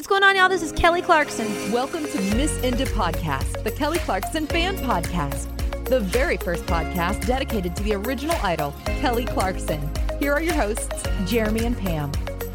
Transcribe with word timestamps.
what's 0.00 0.08
going 0.08 0.22
on, 0.22 0.34
y'all? 0.34 0.48
This 0.48 0.62
is 0.62 0.72
Kelly 0.72 1.02
Clarkson. 1.02 1.46
Welcome 1.70 2.06
to 2.06 2.18
Miss 2.34 2.56
Inda 2.60 2.86
Podcast, 2.86 3.62
the 3.64 3.70
Kelly 3.70 3.98
Clarkson 3.98 4.46
fan 4.46 4.78
podcast, 4.78 5.46
the 5.84 6.00
very 6.00 6.38
first 6.38 6.64
podcast 6.64 7.26
dedicated 7.26 7.76
to 7.76 7.82
the 7.82 7.92
original 7.92 8.34
idol, 8.42 8.72
Kelly 8.86 9.26
Clarkson. 9.26 9.90
Here 10.18 10.32
are 10.32 10.40
your 10.40 10.54
hosts, 10.54 10.88
Jeremy 11.26 11.66
and 11.66 11.76
Pam. 11.76 12.10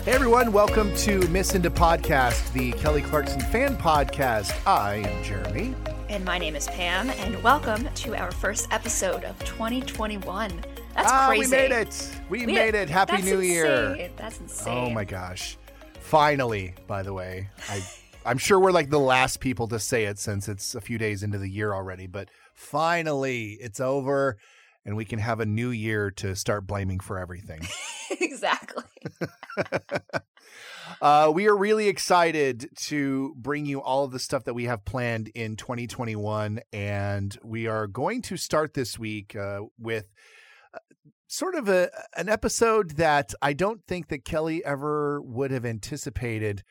Hey 0.05 0.13
everyone, 0.13 0.54
welcome 0.54 0.92
to 0.96 1.20
Miss 1.28 1.52
Inda 1.52 1.70
Podcast, 1.70 2.52
the 2.54 2.71
Kelly 2.71 3.04
Clarkson 3.04 3.39
fan 3.39 3.77
podcast. 3.77 4.52
I 4.66 5.07
am 5.07 5.23
Jeremy. 5.23 5.75
And 6.09 6.25
my 6.25 6.39
name 6.39 6.55
is 6.55 6.66
Pam, 6.70 7.12
and 7.12 7.43
welcome 7.43 7.88
to 7.93 8.16
our 8.16 8.32
first 8.32 8.68
episode 8.71 9.23
of 9.23 9.38
2021. 9.46 10.50
That's 10.96 11.12
ah, 11.12 11.27
crazy. 11.27 11.43
we 11.43 11.48
made 11.52 11.71
it. 11.71 12.12
We, 12.27 12.46
we 12.48 12.54
made 12.54 12.73
it. 12.73 12.89
Happy 12.89 13.21
New 13.21 13.36
insane. 13.36 13.43
Year. 13.43 14.09
That's 14.18 14.39
insane. 14.39 14.73
Oh 14.75 14.89
my 14.89 15.04
gosh. 15.04 15.59
Finally, 16.05 16.75
by 16.85 17.01
the 17.01 17.11
way, 17.11 17.49
I 17.67 17.81
I'm 18.25 18.37
sure 18.37 18.59
we're 18.59 18.71
like 18.71 18.91
the 18.91 18.99
last 18.99 19.39
people 19.39 19.68
to 19.69 19.79
say 19.79 20.05
it 20.05 20.19
since 20.19 20.47
it's 20.47 20.75
a 20.75 20.82
few 20.82 21.00
days 21.00 21.23
into 21.23 21.39
the 21.39 21.50
year 21.50 21.73
already, 21.73 22.05
but 22.05 22.29
finally 22.54 23.57
it's 23.59 23.79
over 23.79 24.37
and 24.86 24.96
we 24.96 25.04
can 25.04 25.18
have 25.18 25.39
a 25.39 25.46
new 25.46 25.69
year 25.69 26.11
to 26.11 26.36
start 26.36 26.68
blaming 26.68 26.99
for 26.99 27.18
everything. 27.18 27.61
exactly. 28.19 28.83
uh, 31.01 31.32
we 31.33 31.47
are 31.47 31.57
really 31.57 31.87
excited 31.87 32.69
to 32.75 33.33
bring 33.38 33.66
you 33.66 33.81
all 33.81 34.03
of 34.03 34.11
the 34.11 34.19
stuff 34.19 34.44
that 34.44 34.53
we 34.53 34.66
have 34.66 34.85
planned 34.85 35.30
in 35.30 35.55
2021. 35.55 36.61
And 36.72 37.35
we 37.44 37.66
are 37.66 37.88
going 37.88 38.22
to 38.23 38.38
start 38.38 38.75
this 38.75 38.99
week 38.99 39.35
uh, 39.35 39.61
with 39.80 40.05
sort 41.28 41.56
of 41.56 41.70
a 41.70 41.89
an 42.16 42.30
episode 42.30 42.97
that 42.97 43.33
I 43.42 43.53
don't 43.53 43.81
think 43.88 44.09
that 44.09 44.25
Kelly 44.25 44.64
ever 44.64 45.22
would 45.22 45.52
have 45.52 45.66
anticipated 45.66 46.64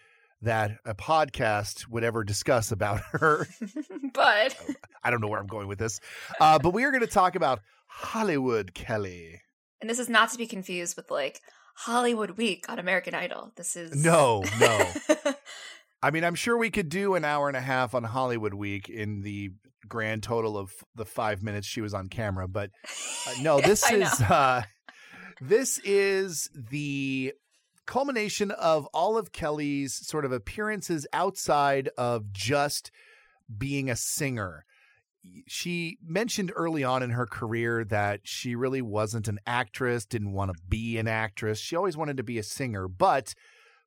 that 0.42 0.78
a 0.84 0.94
podcast 0.94 1.88
would 1.88 2.04
ever 2.04 2.22
discuss 2.22 2.70
about 2.70 3.00
her. 3.12 3.46
but 4.12 4.56
I 5.02 5.10
don't 5.10 5.20
know 5.20 5.28
where 5.28 5.40
I'm 5.40 5.46
going 5.46 5.68
with 5.68 5.78
this. 5.78 6.00
Uh, 6.40 6.58
but 6.58 6.70
we 6.70 6.84
are 6.84 6.90
going 6.90 7.00
to 7.00 7.06
talk 7.06 7.34
about 7.34 7.60
Hollywood 7.86 8.74
Kelly. 8.74 9.40
And 9.80 9.88
this 9.90 9.98
is 9.98 10.08
not 10.08 10.30
to 10.30 10.38
be 10.38 10.46
confused 10.46 10.96
with 10.96 11.10
like 11.10 11.40
Hollywood 11.76 12.32
Week 12.32 12.66
on 12.68 12.78
American 12.78 13.14
Idol. 13.14 13.52
This 13.56 13.76
is 13.76 14.02
No, 14.04 14.44
no. 14.60 14.90
I 16.02 16.10
mean, 16.10 16.24
I'm 16.24 16.34
sure 16.34 16.56
we 16.56 16.70
could 16.70 16.90
do 16.90 17.14
an 17.14 17.24
hour 17.24 17.48
and 17.48 17.56
a 17.56 17.62
half 17.62 17.94
on 17.94 18.04
Hollywood 18.04 18.54
Week 18.54 18.88
in 18.90 19.22
the 19.22 19.52
grand 19.88 20.22
total 20.22 20.56
of 20.56 20.72
the 20.94 21.04
five 21.04 21.42
minutes 21.42 21.66
she 21.66 21.80
was 21.80 21.94
on 21.94 22.08
camera. 22.08 22.48
But 22.48 22.70
uh, 23.26 23.34
no, 23.42 23.60
this 23.60 23.90
is 23.90 24.20
uh, 24.20 24.62
this 25.40 25.78
is 25.84 26.50
the 26.54 27.32
culmination 27.86 28.50
of 28.50 28.86
all 28.94 29.18
of 29.18 29.32
Kelly's 29.32 29.94
sort 29.94 30.24
of 30.24 30.32
appearances 30.32 31.06
outside 31.12 31.90
of 31.98 32.32
just 32.32 32.90
being 33.56 33.90
a 33.90 33.96
singer. 33.96 34.64
She 35.46 35.98
mentioned 36.04 36.52
early 36.54 36.84
on 36.84 37.02
in 37.02 37.10
her 37.10 37.26
career 37.26 37.84
that 37.84 38.20
she 38.24 38.54
really 38.54 38.82
wasn't 38.82 39.28
an 39.28 39.38
actress, 39.46 40.04
didn't 40.04 40.32
want 40.32 40.50
to 40.50 40.62
be 40.68 40.98
an 40.98 41.08
actress. 41.08 41.58
She 41.58 41.76
always 41.76 41.96
wanted 41.96 42.18
to 42.18 42.22
be 42.22 42.38
a 42.38 42.42
singer, 42.42 42.88
but 42.88 43.34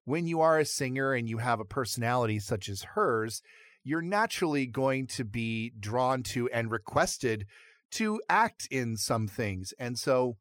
when 0.05 0.25
you 0.25 0.41
are 0.41 0.57
a 0.57 0.65
singer 0.65 1.13
and 1.13 1.29
you 1.29 1.37
have 1.37 1.59
a 1.59 1.65
personality 1.65 2.39
such 2.39 2.69
as 2.69 2.83
hers, 2.95 3.41
you're 3.87 4.01
naturally 4.01 4.65
going 4.65 5.07
to 5.07 5.23
be 5.23 5.71
drawn 5.79 6.21
to 6.21 6.49
and 6.49 6.69
requested 6.69 7.45
to 7.89 8.21
act 8.29 8.67
in 8.69 8.97
some 8.97 9.29
things. 9.29 9.73
And 9.79 9.97
so 9.97 10.35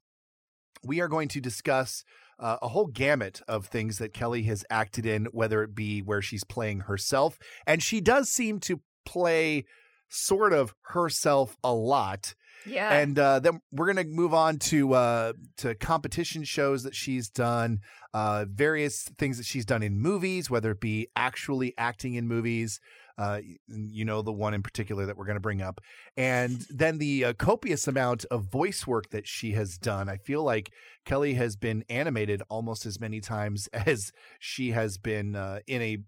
we 0.83 1.00
are 1.00 1.06
going 1.06 1.28
to 1.28 1.41
discuss 1.41 2.03
uh, 2.41 2.56
a 2.61 2.69
whole 2.69 2.88
gamut 2.88 3.41
of 3.47 3.66
things 3.66 3.98
that 3.98 4.12
Kelly 4.12 4.42
has 4.44 4.64
acted 4.69 5.06
in, 5.06 5.27
whether 5.27 5.62
it 5.62 5.77
be 5.77 6.00
where 6.00 6.20
she's 6.20 6.42
playing 6.42 6.80
herself. 6.80 7.38
And 7.69 7.80
she 7.80 8.00
does 8.00 8.28
seem 8.28 8.58
to 8.61 8.80
play 9.05 9.64
sort 10.08 10.53
of 10.53 10.75
herself 10.88 11.56
a 11.62 11.72
lot. 11.72 12.34
Yeah. 12.66 12.92
And 12.92 13.16
uh, 13.16 13.38
then 13.38 13.60
we're 13.70 13.86
gonna 13.86 14.08
move 14.08 14.34
on 14.34 14.59
to 14.59 14.94
uh, 14.94 15.32
to 15.59 15.76
competition 15.76 16.42
shows 16.42 16.82
that 16.82 16.97
she's 16.97 17.28
done, 17.28 17.81
uh, 18.12 18.47
various 18.48 19.04
things 19.19 19.37
that 19.37 19.47
she's 19.47 19.65
done 19.65 19.84
in 19.84 20.00
movies, 20.00 20.50
whether 20.50 20.72
it 20.72 20.81
be 20.81 21.09
actually 21.15 21.75
acting 21.78 22.15
in 22.15 22.26
movies. 22.26 22.81
Uh, 23.19 23.41
you 23.69 24.04
know 24.04 24.21
the 24.22 24.32
one 24.32 24.53
in 24.54 24.62
particular 24.62 25.06
that 25.06 25.16
we're 25.16 25.25
going 25.25 25.37
to 25.37 25.41
bring 25.41 25.62
up, 25.62 25.81
and 26.16 26.66
then 26.69 26.99
the 26.99 27.25
uh, 27.25 27.32
copious 27.34 27.88
amount 27.88 28.25
of 28.31 28.44
voice 28.44 28.87
work 28.87 29.09
that 29.10 29.27
she 29.27 29.53
has 29.53 29.78
done. 29.78 30.09
I 30.09 30.19
feel 30.19 30.43
like 30.43 30.71
Kelly 31.06 31.34
has 31.34 31.56
been 31.56 31.82
animated 31.88 32.43
almost 32.50 32.84
as 32.84 33.00
many 33.00 33.21
times 33.21 33.69
as 33.72 34.12
she 34.38 34.72
has 34.72 34.99
been 34.99 35.34
uh, 35.34 35.60
in 35.66 35.81
a 35.82 35.99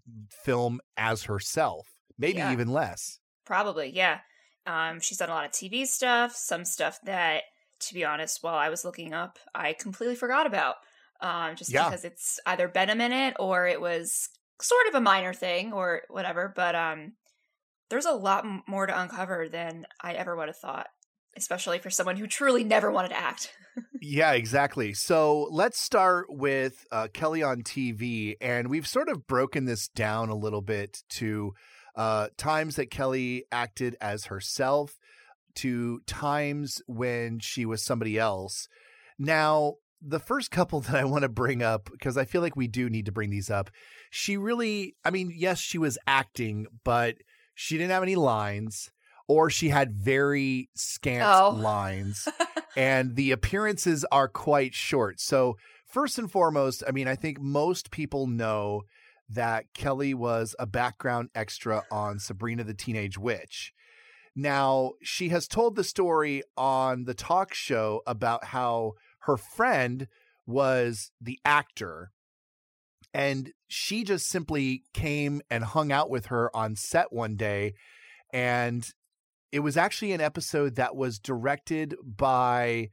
film 0.43 0.79
as 0.97 1.23
herself, 1.23 1.87
maybe 2.17 2.37
Yeah. 2.39 2.51
even 2.51 2.67
less. 2.69 3.19
Probably, 3.45 3.89
yeah. 3.89 4.19
Um, 4.67 4.99
she's 4.99 5.17
done 5.17 5.29
a 5.29 5.33
lot 5.33 5.45
of 5.45 5.51
TV 5.51 5.87
stuff, 5.87 6.35
some 6.35 6.63
stuff 6.63 6.99
that, 7.05 7.41
to 7.79 7.93
be 7.95 8.05
honest, 8.05 8.43
while 8.43 8.55
I 8.55 8.69
was 8.69 8.85
looking 8.85 9.13
up, 9.13 9.39
I 9.55 9.73
completely 9.73 10.15
forgot 10.15 10.45
about. 10.45 10.75
Um, 11.21 11.55
just 11.55 11.71
Yeah. 11.71 11.89
because 11.89 12.05
it's 12.05 12.39
either 12.45 12.67
been 12.67 12.89
a 12.89 12.95
minute 12.95 13.35
or 13.39 13.65
it 13.67 13.81
was 13.81 14.29
sort 14.61 14.87
of 14.87 14.95
a 14.95 15.01
minor 15.01 15.33
thing 15.33 15.73
or 15.73 16.01
whatever. 16.09 16.51
But 16.55 16.75
um, 16.75 17.13
there's 17.89 18.05
a 18.05 18.11
lot 18.11 18.45
more 18.67 18.85
to 18.85 19.01
uncover 19.01 19.49
than 19.49 19.85
I 20.01 20.13
ever 20.13 20.35
would 20.35 20.47
have 20.47 20.57
thought, 20.57 20.87
especially 21.37 21.79
for 21.79 21.89
someone 21.89 22.17
who 22.17 22.27
truly 22.27 22.63
never 22.63 22.91
wanted 22.91 23.09
to 23.09 23.19
act. 23.19 23.53
Yeah, 24.01 24.33
exactly. 24.33 24.93
So 24.93 25.47
let's 25.51 25.79
start 25.79 26.25
with 26.29 26.85
uh, 26.91 27.07
Kelly 27.13 27.43
on 27.43 27.63
TV. 27.63 28.35
And 28.41 28.69
we've 28.69 28.87
sort 28.87 29.07
of 29.07 29.25
broken 29.25 29.65
this 29.65 29.87
down 29.87 30.27
a 30.27 30.35
little 30.35 30.61
bit 30.61 31.01
to 31.11 31.53
uh, 31.95 32.27
times 32.37 32.75
that 32.75 32.91
Kelly 32.91 33.45
acted 33.51 33.95
as 34.01 34.25
herself, 34.25 34.97
to 35.55 35.99
times 36.07 36.81
when 36.87 37.39
she 37.39 37.65
was 37.65 37.83
somebody 37.83 38.17
else. 38.17 38.67
Now, 39.17 39.75
the 40.01 40.19
first 40.19 40.51
couple 40.51 40.79
that 40.81 40.95
I 40.95 41.05
want 41.05 41.23
to 41.23 41.29
bring 41.29 41.61
up, 41.61 41.89
because 41.91 42.17
I 42.17 42.25
feel 42.25 42.41
like 42.41 42.55
we 42.55 42.67
do 42.67 42.89
need 42.89 43.05
to 43.05 43.11
bring 43.11 43.29
these 43.29 43.49
up, 43.49 43.69
she 44.09 44.37
really, 44.37 44.95
I 45.05 45.11
mean, 45.11 45.31
yes, 45.35 45.59
she 45.59 45.77
was 45.77 45.97
acting, 46.07 46.67
but 46.83 47.15
she 47.55 47.77
didn't 47.77 47.91
have 47.91 48.03
any 48.03 48.15
lines. 48.15 48.91
Or 49.27 49.51
she 49.51 49.69
had 49.69 49.93
very 49.93 50.69
scant 50.73 51.23
Oh. 51.31 51.51
lines 51.51 52.27
and 52.75 53.15
the 53.15 53.29
appearances 53.31 54.03
are 54.11 54.27
quite 54.27 54.73
short. 54.73 55.19
So, 55.19 55.55
first 55.85 56.17
and 56.17 56.31
foremost, 56.31 56.83
I 56.87 56.91
mean, 56.91 57.07
I 57.07 57.15
think 57.15 57.39
most 57.39 57.91
people 57.91 58.25
know 58.25 58.81
that 59.29 59.65
Kelly 59.75 60.15
was 60.15 60.55
a 60.57 60.65
background 60.65 61.29
extra 61.35 61.83
on 61.91 62.17
Sabrina 62.17 62.63
the 62.63 62.73
Teenage 62.73 63.19
Witch. 63.19 63.71
Now, 64.35 64.93
she 65.03 65.29
has 65.29 65.47
told 65.47 65.75
the 65.75 65.83
story 65.83 66.41
on 66.57 67.03
the 67.03 67.13
talk 67.13 67.53
show 67.53 68.01
about 68.07 68.45
how 68.45 68.93
her 69.23 69.37
friend 69.37 70.07
was 70.47 71.11
the 71.21 71.39
actor 71.45 72.11
and 73.13 73.51
she 73.67 74.03
just 74.03 74.27
simply 74.27 74.83
came 74.93 75.41
and 75.49 75.63
hung 75.63 75.91
out 75.91 76.09
with 76.09 76.27
her 76.27 76.55
on 76.55 76.75
set 76.75 77.11
one 77.11 77.35
day 77.35 77.73
and 78.33 78.85
it 79.51 79.59
was 79.61 79.75
actually 79.77 80.11
an 80.11 80.21
episode 80.21 80.75
that 80.75 80.95
was 80.95 81.17
directed 81.19 81.95
by 82.03 82.89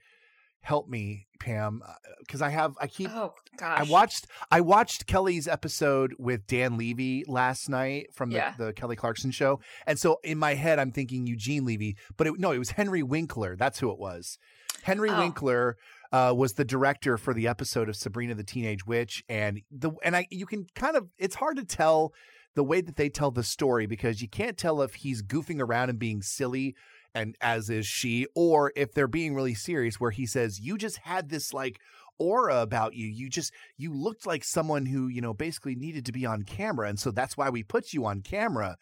help 0.63 0.89
me 0.89 1.27
pam 1.39 1.83
uh, 1.87 1.93
because 2.21 2.41
i 2.43 2.49
have 2.49 2.73
i 2.81 2.87
keep 2.87 3.11
oh 3.11 3.33
gosh, 3.59 3.79
i 3.79 3.83
watched 3.91 4.27
i 4.51 4.61
watched 4.61 5.07
kelly's 5.07 5.47
episode 5.47 6.15
with 6.19 6.47
dan 6.47 6.77
levy 6.79 7.23
last 7.29 7.69
night 7.69 8.07
from 8.15 8.31
the, 8.31 8.37
Yeah. 8.37 8.55
the 8.59 8.73
kelly 8.73 8.97
clarkson 8.97 9.31
show 9.31 9.61
and 9.87 9.99
so 9.99 10.19
in 10.25 10.39
my 10.39 10.55
head 10.55 10.79
i'm 10.79 10.91
thinking 10.93 11.27
eugene 11.27 11.65
levy 11.67 11.97
but 12.17 12.27
it, 12.27 12.39
no 12.39 12.53
it 12.53 12.59
was 12.59 12.71
henry 12.71 13.03
winkler 13.03 13.55
that's 13.55 13.79
who 13.81 13.91
it 13.93 13.99
was 13.99 14.39
henry 14.83 15.11
Oh. 15.11 15.19
winkler 15.19 15.77
uh, 16.13 16.33
was 16.37 16.55
the 16.55 16.65
director 16.65 17.17
for 17.17 17.35
the 17.35 17.49
episode 17.49 17.89
of 17.89 17.97
Sabrina 17.97 18.35
the 18.35 18.45
Teenage 18.45 18.87
Witch, 18.87 19.25
and 19.29 19.61
the 19.71 19.93
and 20.03 20.17
I 20.17 20.27
you 20.31 20.47
can 20.47 20.67
kind 20.75 20.97
of 20.97 21.09
it's 21.19 21.37
hard 21.37 21.57
to 21.57 21.65
tell 21.65 22.13
the 22.55 22.65
way 22.65 22.81
that 22.81 22.97
they 22.97 23.09
tell 23.09 23.31
the 23.31 23.43
story 23.43 23.87
because 23.87 24.23
you 24.23 24.29
can't 24.29 24.57
tell 24.57 24.81
if 24.81 24.95
he's 24.95 25.23
goofing 25.23 25.61
around 25.61 25.91
and 25.91 25.99
being 25.99 26.23
silly 26.23 26.75
and 27.15 27.37
as 27.41 27.69
is 27.69 27.87
she 27.87 28.27
or 28.35 28.73
if 28.77 28.93
they're 28.93 29.07
being 29.07 29.35
really 29.35 29.55
serious 29.55 30.01
where 30.01 30.11
he 30.11 30.27
says 30.27 30.59
you 30.59 30.79
just 30.79 30.97
had 30.99 31.29
this 31.29 31.53
like 31.53 31.79
aura 32.19 32.63
about 32.63 32.95
you. 32.95 33.07
You 33.07 33.29
just 33.29 33.53
you 33.77 33.93
looked 33.93 34.27
like 34.27 34.45
someone 34.45 34.87
who 34.87 35.09
you 35.09 35.21
know 35.21 35.35
basically 35.35 35.75
needed 35.75 36.07
to 36.07 36.13
be 36.13 36.27
on 36.27 36.43
camera 36.43 36.89
and 36.89 36.99
so 36.99 37.11
that's 37.11 37.37
why 37.37 37.51
we 37.51 37.63
put 37.63 37.93
you 37.93 38.07
on 38.07 38.23
camera. 38.23 38.77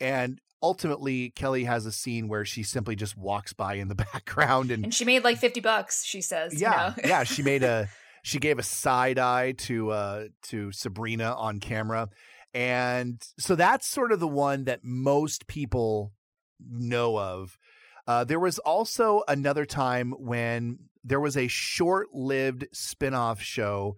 And 0.00 0.40
ultimately 0.64 1.28
kelly 1.30 1.64
has 1.64 1.84
a 1.84 1.92
scene 1.92 2.26
where 2.26 2.46
she 2.46 2.62
simply 2.62 2.96
just 2.96 3.18
walks 3.18 3.52
by 3.52 3.74
in 3.74 3.88
the 3.88 3.94
background 4.12 4.70
and 4.70 4.84
and 4.84 4.94
she 4.94 5.04
made 5.04 5.22
like 5.22 5.36
fifty 5.36 5.60
bucks. 5.60 6.04
She 6.04 6.22
says, 6.22 6.58
yeah 6.58 6.94
you 6.96 7.02
know? 7.02 7.08
yeah 7.08 7.24
she 7.24 7.42
made 7.42 7.62
a 7.62 7.88
she 8.22 8.38
gave 8.38 8.58
a 8.58 8.62
side 8.62 9.18
eye 9.18 9.52
to 9.52 9.90
uh 9.90 10.24
to 10.44 10.72
sabrina 10.72 11.34
on 11.34 11.60
camera 11.60 12.08
and 12.54 13.22
so 13.38 13.54
that's 13.54 13.86
sort 13.86 14.10
of 14.10 14.20
the 14.20 14.28
one 14.28 14.64
that 14.64 14.80
most 14.82 15.46
people 15.46 16.12
know 16.58 17.18
of 17.18 17.58
uh 18.06 18.24
there 18.24 18.40
was 18.40 18.58
also 18.60 19.22
another 19.28 19.66
time 19.66 20.12
when 20.12 20.78
there 21.04 21.20
was 21.20 21.36
a 21.36 21.48
short-lived 21.48 22.66
spin-off 22.72 23.42
show 23.42 23.96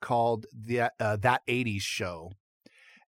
called 0.00 0.46
the 0.54 0.80
uh, 0.80 1.16
that 1.16 1.42
80s 1.46 1.82
show 1.82 2.32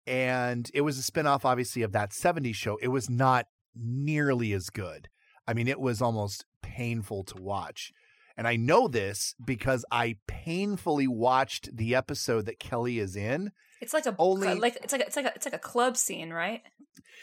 and 0.07 0.71
it 0.75 0.83
was 0.83 0.99
a 0.99 1.11
spinoff, 1.11 1.45
obviously, 1.45 1.83
of 1.83 1.93
that 1.93 2.11
70s 2.11 2.55
show. 2.55 2.77
It 2.83 2.89
was 2.89 3.09
not 3.09 3.47
nearly 3.75 4.53
as 4.53 4.71
good. 4.71 5.09
I 5.47 5.55
mean, 5.55 5.69
it 5.69 5.81
was 5.81 6.03
almost 6.03 6.45
painful 6.63 7.25
to 7.25 7.43
watch. 7.43 7.93
And 8.37 8.49
I 8.49 8.57
know 8.57 8.89
this 8.89 9.35
because 9.45 9.85
I 9.91 10.17
painfully 10.27 11.07
watched 11.07 11.77
the 11.77 11.95
episode 11.95 12.47
that 12.47 12.59
Kelly 12.59 12.99
is 12.99 13.15
in. 13.17 13.53
It's 13.81 13.95
like 13.95 14.07
a 14.07 14.15
only 14.19 14.55
like 14.55 14.77
it's 14.83 14.93
like 14.93 15.03
a, 15.03 15.07
it's 15.07 15.17
like 15.17 15.27
a, 15.27 15.33
it's 15.35 15.45
like 15.45 15.55
a 15.55 15.59
club 15.59 15.97
scene, 15.97 16.33
right? 16.33 16.63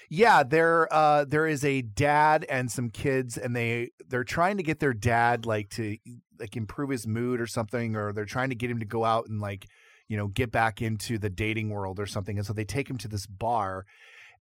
Yeah, 0.10 0.44
there 0.44 0.88
uh 0.94 1.26
there 1.26 1.48
is 1.48 1.66
a 1.66 1.82
dad 1.82 2.46
and 2.48 2.72
some 2.72 2.90
kids 2.90 3.38
and 3.38 3.56
they 3.56 3.92
they're 4.08 4.24
trying 4.24 4.58
to 4.58 4.64
get 4.64 4.80
their 4.80 4.94
dad 4.94 5.46
like 5.46 5.70
to 5.72 5.98
like 6.40 6.56
improve 6.56 6.90
his 6.90 7.08
mood 7.08 7.42
or 7.42 7.48
something 7.48 7.96
or 7.96 8.14
they're 8.14 8.26
trying 8.26 8.50
to 8.50 8.56
get 8.56 8.72
him 8.72 8.80
to 8.80 8.86
go 8.86 9.04
out 9.04 9.28
and 9.28 9.42
like, 9.42 9.68
you 10.12 10.18
know, 10.18 10.28
get 10.28 10.52
back 10.52 10.82
into 10.82 11.18
the 11.18 11.30
dating 11.30 11.70
world 11.70 11.98
or 11.98 12.06
something. 12.06 12.38
And 12.38 12.46
so 12.46 12.52
they 12.52 12.66
take 12.66 12.90
him 12.90 12.98
to 12.98 13.08
this 13.08 13.26
bar 13.26 13.86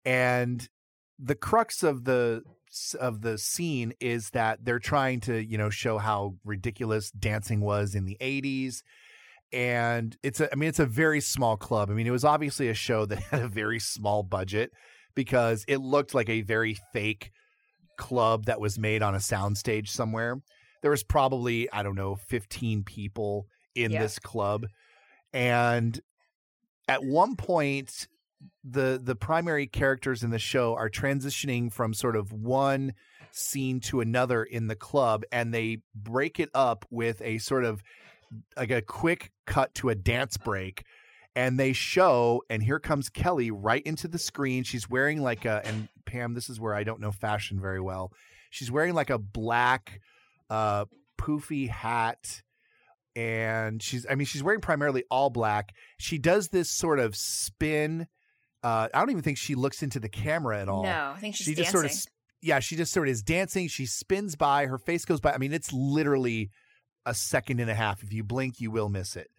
and 0.05 0.69
the 1.17 1.37
crux 1.37 1.83
of 1.83 2.05
the 2.05 2.43
of 2.99 3.21
the 3.21 3.37
scene 3.37 3.93
is 4.01 4.31
that 4.31 4.65
they're 4.65 4.79
trying 4.79 5.21
to 5.21 5.45
you 5.45 5.59
know 5.59 5.71
show 5.71 5.99
how 5.99 6.35
ridiculous 6.45 7.11
dancing 7.11 7.61
was 7.61 7.95
in 7.95 8.05
the 8.05 8.17
80s 8.21 8.83
and 9.53 10.17
it's 10.23 10.41
a 10.41 10.51
i 10.53 10.55
mean 10.55 10.69
it's 10.69 10.79
a 10.79 10.87
very 10.87 11.21
small 11.21 11.57
club 11.57 11.91
i 11.91 11.95
mean 11.95 12.07
it 12.07 12.13
was 12.13 12.25
obviously 12.25 12.69
a 12.69 12.75
show 12.75 13.05
that 13.07 13.19
had 13.31 13.43
a 13.43 13.49
very 13.49 13.81
small 13.81 14.23
budget 14.23 14.71
because 15.17 15.65
it 15.67 15.79
looked 15.79 16.15
like 16.15 16.29
a 16.29 16.43
very 16.43 16.77
fake 16.93 17.33
club 17.99 18.47
that 18.47 18.61
was 18.61 18.79
made 18.79 19.03
on 19.03 19.17
a 19.17 19.19
soundstage 19.19 19.89
somewhere 19.89 20.41
there 20.83 20.93
was 20.93 21.03
probably 21.03 21.71
i 21.73 21.83
don't 21.83 21.97
know 21.97 22.15
15 22.15 22.85
people 22.85 23.49
in 23.75 23.91
yeah. 23.91 24.01
this 24.01 24.21
club 24.21 24.65
and 25.33 26.01
at 26.89 27.05
one 27.05 27.37
point 27.37 28.09
the 28.65 29.01
the 29.03 29.17
primary 29.17 29.67
characters 29.67 30.23
in 30.23 30.31
the 30.31 30.39
show 30.39 30.75
are 30.75 30.91
transitioning 30.91 31.73
from 31.73 31.95
sort 31.95 32.17
of 32.17 32.33
one 32.33 32.95
scene 33.33 33.81
to 33.81 34.01
another 34.01 34.43
in 34.43 34.67
the 34.67 34.75
club 34.75 35.23
and 35.31 35.55
they 35.55 35.79
break 35.95 36.41
it 36.41 36.51
up 36.55 36.85
with 36.91 37.23
a 37.23 37.39
sort 37.39 37.65
of 37.65 37.83
like 38.57 38.71
a 38.71 38.83
quick 38.83 39.33
cut 39.47 39.75
to 39.75 39.89
a 39.89 39.95
dance 39.95 40.37
break 40.37 40.85
and 41.37 41.59
they 41.59 41.73
show 41.73 42.43
and 42.51 42.63
here 42.63 42.81
comes 42.81 43.09
Kelly 43.09 43.51
right 43.51 43.83
into 43.85 44.09
the 44.09 44.19
screen. 44.19 44.65
She's 44.65 44.91
wearing 44.91 45.23
like 45.23 45.45
a 45.45 45.63
and 45.65 45.89
Pam 46.07 46.35
this 46.35 46.51
is 46.51 46.59
where 46.59 46.75
I 46.75 46.83
don't 46.83 47.01
know 47.01 47.13
fashion 47.13 47.61
very 47.61 47.81
well. 47.81 48.13
She's 48.51 48.71
wearing 48.71 48.95
like 48.95 49.11
a 49.11 49.19
black 49.19 50.01
uh 50.49 50.87
poofy 51.19 51.69
hat 51.69 52.43
and 53.17 53.83
she's 53.83 54.07
I 54.09 54.15
mean 54.15 54.27
she's 54.27 54.43
wearing 54.43 54.61
primarily 54.61 55.05
all 55.11 55.31
black 55.31 55.75
she 55.99 56.17
does 56.17 56.49
this 56.49 56.71
sort 56.71 57.01
of 57.01 57.17
spin 57.17 58.07
uh, 58.63 58.89
I 58.93 58.99
don't 58.99 59.11
even 59.11 59.23
think 59.23 59.39
she 59.39 59.55
looks 59.55 59.83
into 59.83 60.01
the 60.01 60.09
camera 60.09 60.61
at 60.61 60.69
all. 60.69 60.83
No, 60.83 61.15
I 61.17 61.19
think 61.19 61.35
she's 61.35 61.47
she 61.47 61.55
just 61.55 61.73
dancing. 61.73 61.89
sort 61.89 61.93
of 61.93 62.13
yeah, 62.43 62.61
she 62.61 62.77
just 62.77 62.93
sort 62.93 63.09
of 63.09 63.13
is 63.13 63.23
dancing. 63.23 63.69
She 63.69 63.87
spins 63.87 64.37
by, 64.37 64.67
her 64.67 64.79
face 64.79 65.05
goes 65.05 65.21
by. 65.21 65.33
I 65.33 65.39
mean, 65.39 65.53
it's 65.53 65.73
literally 65.73 66.51
a 67.05 67.15
second 67.15 67.61
and 67.61 67.71
a 67.71 67.75
half. 67.75 68.03
If 68.03 68.13
you 68.13 68.25
blink, 68.25 68.61
you 68.61 68.71
will 68.71 68.89
miss 68.89 69.17
it. 69.17 69.31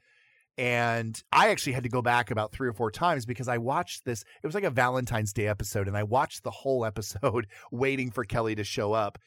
And 0.58 1.20
I 1.32 1.50
actually 1.50 1.74
had 1.74 1.84
to 1.84 1.90
go 1.90 2.02
back 2.02 2.30
about 2.30 2.52
three 2.52 2.68
or 2.68 2.74
four 2.74 2.92
times 2.92 3.26
because 3.26 3.48
I 3.48 3.58
watched 3.58 4.06
this. 4.06 4.24
It 4.44 4.46
was 4.46 4.54
like 4.54 4.64
a 4.64 4.70
Valentine's 4.70 5.34
Day 5.34 5.48
episode, 5.48 5.88
and 5.88 5.98
I 5.98 6.04
watched 6.04 6.44
the 6.44 6.52
whole 6.52 6.86
episode 6.86 7.48
waiting 7.72 8.12
for 8.12 8.24
Kelly 8.24 8.56
to 8.56 8.64
show 8.64 8.94
up. 8.94 9.18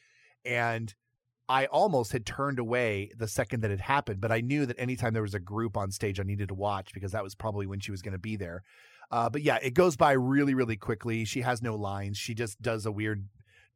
And 0.45 0.93
I 1.47 1.67
almost 1.67 2.11
had 2.11 2.25
turned 2.25 2.57
away 2.57 3.11
the 3.15 3.27
second 3.27 3.61
that 3.61 3.71
it 3.71 3.79
happened, 3.79 4.19
but 4.19 4.31
I 4.31 4.41
knew 4.41 4.65
that 4.65 4.79
anytime 4.79 5.13
there 5.13 5.21
was 5.21 5.35
a 5.35 5.39
group 5.39 5.77
on 5.77 5.91
stage, 5.91 6.19
I 6.19 6.23
needed 6.23 6.47
to 6.47 6.55
watch 6.55 6.93
because 6.93 7.11
that 7.11 7.23
was 7.23 7.35
probably 7.35 7.67
when 7.67 7.79
she 7.79 7.91
was 7.91 8.01
going 8.01 8.13
to 8.13 8.19
be 8.19 8.35
there. 8.35 8.63
Uh, 9.11 9.29
but 9.29 9.43
yeah, 9.43 9.59
it 9.61 9.75
goes 9.75 9.95
by 9.95 10.13
really, 10.13 10.55
really 10.55 10.77
quickly. 10.77 11.23
She 11.25 11.41
has 11.41 11.61
no 11.61 11.75
lines. 11.75 12.17
She 12.17 12.33
just 12.33 12.61
does 12.61 12.85
a 12.85 12.91
weird 12.91 13.27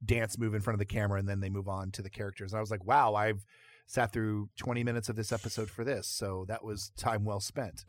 dance 0.04 0.38
move 0.38 0.56
in 0.56 0.62
front 0.62 0.76
of 0.76 0.80
the 0.80 0.86
camera, 0.86 1.20
and 1.20 1.30
then 1.30 1.42
they 1.42 1.50
move 1.50 1.68
on 1.68 1.92
to 1.92 2.02
the 2.02 2.10
characters. 2.10 2.52
And 2.52 2.58
I 2.58 2.62
was 2.62 2.72
like, 2.72 2.86
wow, 2.86 3.14
I've 3.14 3.46
sat 3.86 4.12
through 4.12 4.50
20 4.58 4.84
minutes 4.84 5.10
of 5.10 5.16
this 5.16 5.32
episode 5.32 5.70
for 5.70 5.84
this, 5.84 6.08
so 6.08 6.46
that 6.48 6.64
was 6.64 6.92
time 6.98 7.24
well 7.24 7.40
spent. 7.40 7.86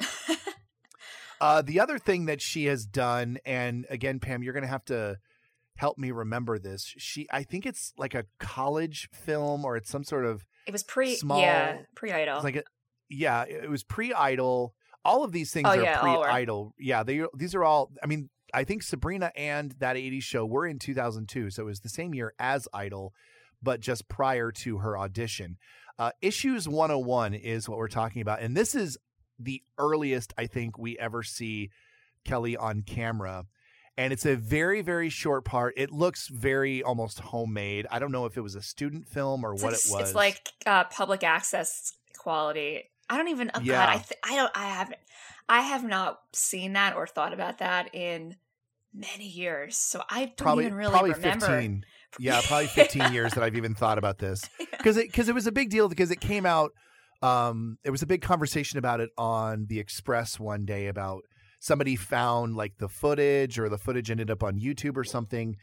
uh, 1.40 1.62
the 1.62 1.80
other 1.80 1.98
thing 1.98 2.26
that 2.26 2.42
she 2.42 2.66
has 2.66 2.84
done, 2.84 3.38
and 3.46 3.86
again, 3.88 4.18
Pam, 4.18 4.42
you're 4.42 4.52
going 4.52 4.62
to 4.62 4.68
have 4.68 4.84
to 4.86 5.18
help 5.80 5.98
me 5.98 6.10
remember 6.10 6.58
this. 6.58 6.94
She, 6.98 7.26
I 7.32 7.42
think 7.42 7.66
it's 7.66 7.92
like 7.96 8.14
a 8.14 8.26
college 8.38 9.08
film, 9.12 9.64
or 9.64 9.76
it's 9.76 9.90
some 9.90 10.04
sort 10.04 10.26
of. 10.26 10.44
It 10.66 10.72
was 10.72 10.82
pre, 10.82 11.14
small, 11.16 11.40
yeah, 11.40 11.78
pre 11.96 12.12
idol. 12.12 12.42
Like, 12.42 12.56
a, 12.56 12.62
yeah, 13.08 13.44
it 13.48 13.68
was 13.68 13.82
pre 13.82 14.12
idol 14.12 14.74
all 15.04 15.24
of 15.24 15.32
these 15.32 15.52
things 15.52 15.66
oh, 15.66 15.70
are 15.70 15.82
yeah, 15.82 16.00
pre-idol. 16.00 16.74
Yeah, 16.78 17.02
they 17.02 17.22
these 17.34 17.54
are 17.54 17.64
all. 17.64 17.90
I 18.02 18.06
mean, 18.06 18.28
I 18.52 18.64
think 18.64 18.82
Sabrina 18.82 19.32
and 19.36 19.72
that 19.78 19.96
'80s 19.96 20.22
show 20.22 20.44
were 20.44 20.66
in 20.66 20.78
2002, 20.78 21.50
so 21.50 21.62
it 21.62 21.66
was 21.66 21.80
the 21.80 21.88
same 21.88 22.14
year 22.14 22.34
as 22.38 22.68
Idol, 22.72 23.12
but 23.62 23.80
just 23.80 24.08
prior 24.08 24.52
to 24.52 24.78
her 24.78 24.98
audition. 24.98 25.56
Uh, 25.98 26.12
Issues 26.22 26.66
101 26.66 27.34
is 27.34 27.68
what 27.68 27.78
we're 27.78 27.88
talking 27.88 28.22
about, 28.22 28.40
and 28.40 28.56
this 28.56 28.74
is 28.74 28.98
the 29.38 29.62
earliest 29.78 30.32
I 30.36 30.46
think 30.46 30.78
we 30.78 30.98
ever 30.98 31.22
see 31.22 31.70
Kelly 32.24 32.56
on 32.56 32.82
camera. 32.82 33.44
And 34.00 34.14
it's 34.14 34.24
a 34.24 34.34
very, 34.34 34.80
very 34.80 35.10
short 35.10 35.44
part. 35.44 35.74
It 35.76 35.92
looks 35.92 36.28
very 36.28 36.82
almost 36.82 37.20
homemade. 37.20 37.86
I 37.90 37.98
don't 37.98 38.10
know 38.10 38.24
if 38.24 38.38
it 38.38 38.40
was 38.40 38.54
a 38.54 38.62
student 38.62 39.06
film 39.06 39.44
or 39.44 39.52
it's 39.52 39.62
what 39.62 39.72
like, 39.74 39.84
it 39.84 39.92
was. 39.92 40.00
It's 40.00 40.14
like 40.14 40.48
uh, 40.64 40.84
public 40.84 41.22
access 41.22 41.92
quality. 42.16 42.84
I 43.10 43.18
don't 43.18 43.28
even. 43.28 43.50
Oh 43.54 43.60
yeah. 43.60 43.74
God, 43.74 43.88
I 43.90 43.96
th- 43.98 44.20
I 44.24 44.36
don't. 44.36 44.52
I 44.54 44.68
haven't. 44.68 44.98
I 45.50 45.60
have 45.60 45.84
not 45.84 46.18
seen 46.32 46.72
that 46.72 46.96
or 46.96 47.06
thought 47.06 47.34
about 47.34 47.58
that 47.58 47.94
in 47.94 48.36
many 48.94 49.28
years. 49.28 49.76
So 49.76 50.02
I 50.08 50.20
don't 50.20 50.36
probably, 50.38 50.64
even 50.64 50.78
really 50.78 50.92
probably 50.92 51.12
remember. 51.12 51.46
15. 51.46 51.84
Yeah, 52.18 52.40
probably 52.44 52.66
15 52.66 53.12
years 53.12 53.34
that 53.34 53.44
I've 53.44 53.54
even 53.54 53.76
thought 53.76 53.96
about 53.96 54.18
this 54.18 54.42
because 54.72 54.96
it 54.96 55.06
because 55.06 55.28
it 55.28 55.34
was 55.34 55.46
a 55.46 55.52
big 55.52 55.70
deal 55.70 55.88
because 55.88 56.10
it 56.10 56.20
came 56.20 56.44
out. 56.44 56.72
Um, 57.22 57.76
it 57.84 57.90
was 57.90 58.02
a 58.02 58.06
big 58.06 58.20
conversation 58.20 58.80
about 58.80 58.98
it 58.98 59.10
on 59.16 59.66
the 59.68 59.78
Express 59.78 60.40
one 60.40 60.64
day 60.64 60.88
about 60.88 61.22
somebody 61.60 61.94
found 61.94 62.56
like 62.56 62.78
the 62.78 62.88
footage 62.88 63.58
or 63.58 63.68
the 63.68 63.78
footage 63.78 64.10
ended 64.10 64.30
up 64.30 64.42
on 64.42 64.58
YouTube 64.58 64.96
or 64.96 65.04
something, 65.04 65.56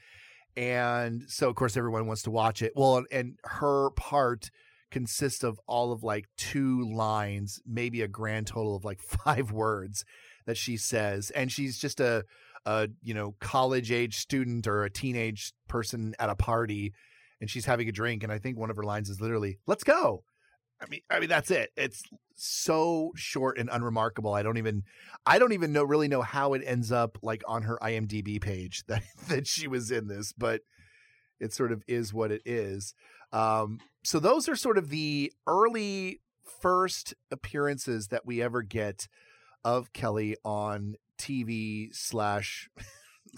and 0.55 1.23
so 1.27 1.49
of 1.49 1.55
course 1.55 1.75
everyone 1.75 2.07
wants 2.07 2.23
to 2.23 2.31
watch 2.31 2.61
it. 2.61 2.71
Well, 2.75 3.03
and 3.11 3.37
her 3.43 3.89
part 3.91 4.49
consists 4.89 5.43
of 5.43 5.59
all 5.67 5.91
of 5.91 6.03
like 6.03 6.25
two 6.37 6.89
lines, 6.89 7.59
maybe 7.65 8.01
a 8.01 8.07
grand 8.07 8.47
total 8.47 8.75
of 8.75 8.85
like 8.85 9.01
five 9.25 9.51
words 9.51 10.05
that 10.45 10.57
she 10.57 10.77
says, 10.77 11.29
and 11.31 11.51
she's 11.51 11.77
just 11.77 11.99
a 11.99 12.23
a 12.65 12.89
you 13.01 13.13
know 13.13 13.35
college 13.39 13.91
age 13.91 14.17
student 14.17 14.67
or 14.67 14.83
a 14.83 14.89
teenage 14.89 15.53
person 15.67 16.13
at 16.19 16.29
a 16.29 16.35
party, 16.35 16.93
and 17.41 17.49
she's 17.49 17.65
having 17.65 17.89
a 17.89 17.91
drink, 17.91 18.23
and 18.23 18.31
I 18.31 18.39
think 18.39 18.57
one 18.57 18.69
of 18.69 18.77
her 18.77 18.83
lines 18.83 19.09
is 19.09 19.19
literally 19.19 19.57
"Let's 19.65 19.83
go." 19.83 20.23
I 20.81 20.85
mean, 20.89 21.01
I 21.09 21.19
mean 21.19 21.29
that's 21.29 21.51
it. 21.51 21.71
It's 21.75 22.03
so 22.35 23.11
short 23.15 23.57
and 23.57 23.69
unremarkable. 23.71 24.33
I 24.33 24.43
don't 24.43 24.57
even, 24.57 24.83
I 25.25 25.39
don't 25.39 25.53
even 25.53 25.73
know 25.73 25.83
really 25.83 26.07
know 26.07 26.21
how 26.21 26.53
it 26.53 26.61
ends 26.65 26.91
up 26.91 27.17
like 27.21 27.43
on 27.47 27.63
her 27.63 27.77
IMDb 27.81 28.39
page 28.39 28.83
that 28.87 29.03
that 29.27 29.47
she 29.47 29.67
was 29.67 29.91
in 29.91 30.07
this, 30.07 30.33
but 30.33 30.61
it 31.39 31.53
sort 31.53 31.71
of 31.71 31.83
is 31.87 32.13
what 32.13 32.31
it 32.31 32.41
is. 32.45 32.93
Um, 33.31 33.79
so 34.03 34.19
those 34.19 34.47
are 34.47 34.55
sort 34.55 34.77
of 34.77 34.89
the 34.89 35.31
early 35.45 36.21
first 36.61 37.13
appearances 37.31 38.07
that 38.07 38.25
we 38.25 38.41
ever 38.41 38.61
get 38.61 39.07
of 39.63 39.91
Kelly 39.93 40.37
on 40.45 40.95
TV 41.19 41.93
slash 41.93 42.69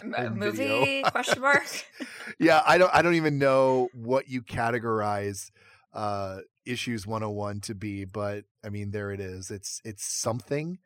movie 0.03 1.03
question 1.03 1.41
mark. 1.41 1.65
yeah, 2.39 2.61
I 2.65 2.77
don't 2.77 2.93
I 2.93 3.01
don't 3.01 3.15
even 3.15 3.39
know 3.39 3.89
what 3.93 4.29
you 4.29 4.41
categorize 4.41 5.51
uh 5.93 6.39
issues 6.65 7.07
101 7.07 7.61
to 7.61 7.75
be, 7.75 8.05
but 8.05 8.45
I 8.63 8.69
mean 8.69 8.91
there 8.91 9.11
it 9.11 9.19
is. 9.19 9.51
It's 9.51 9.81
it's 9.83 10.05
something. 10.05 10.79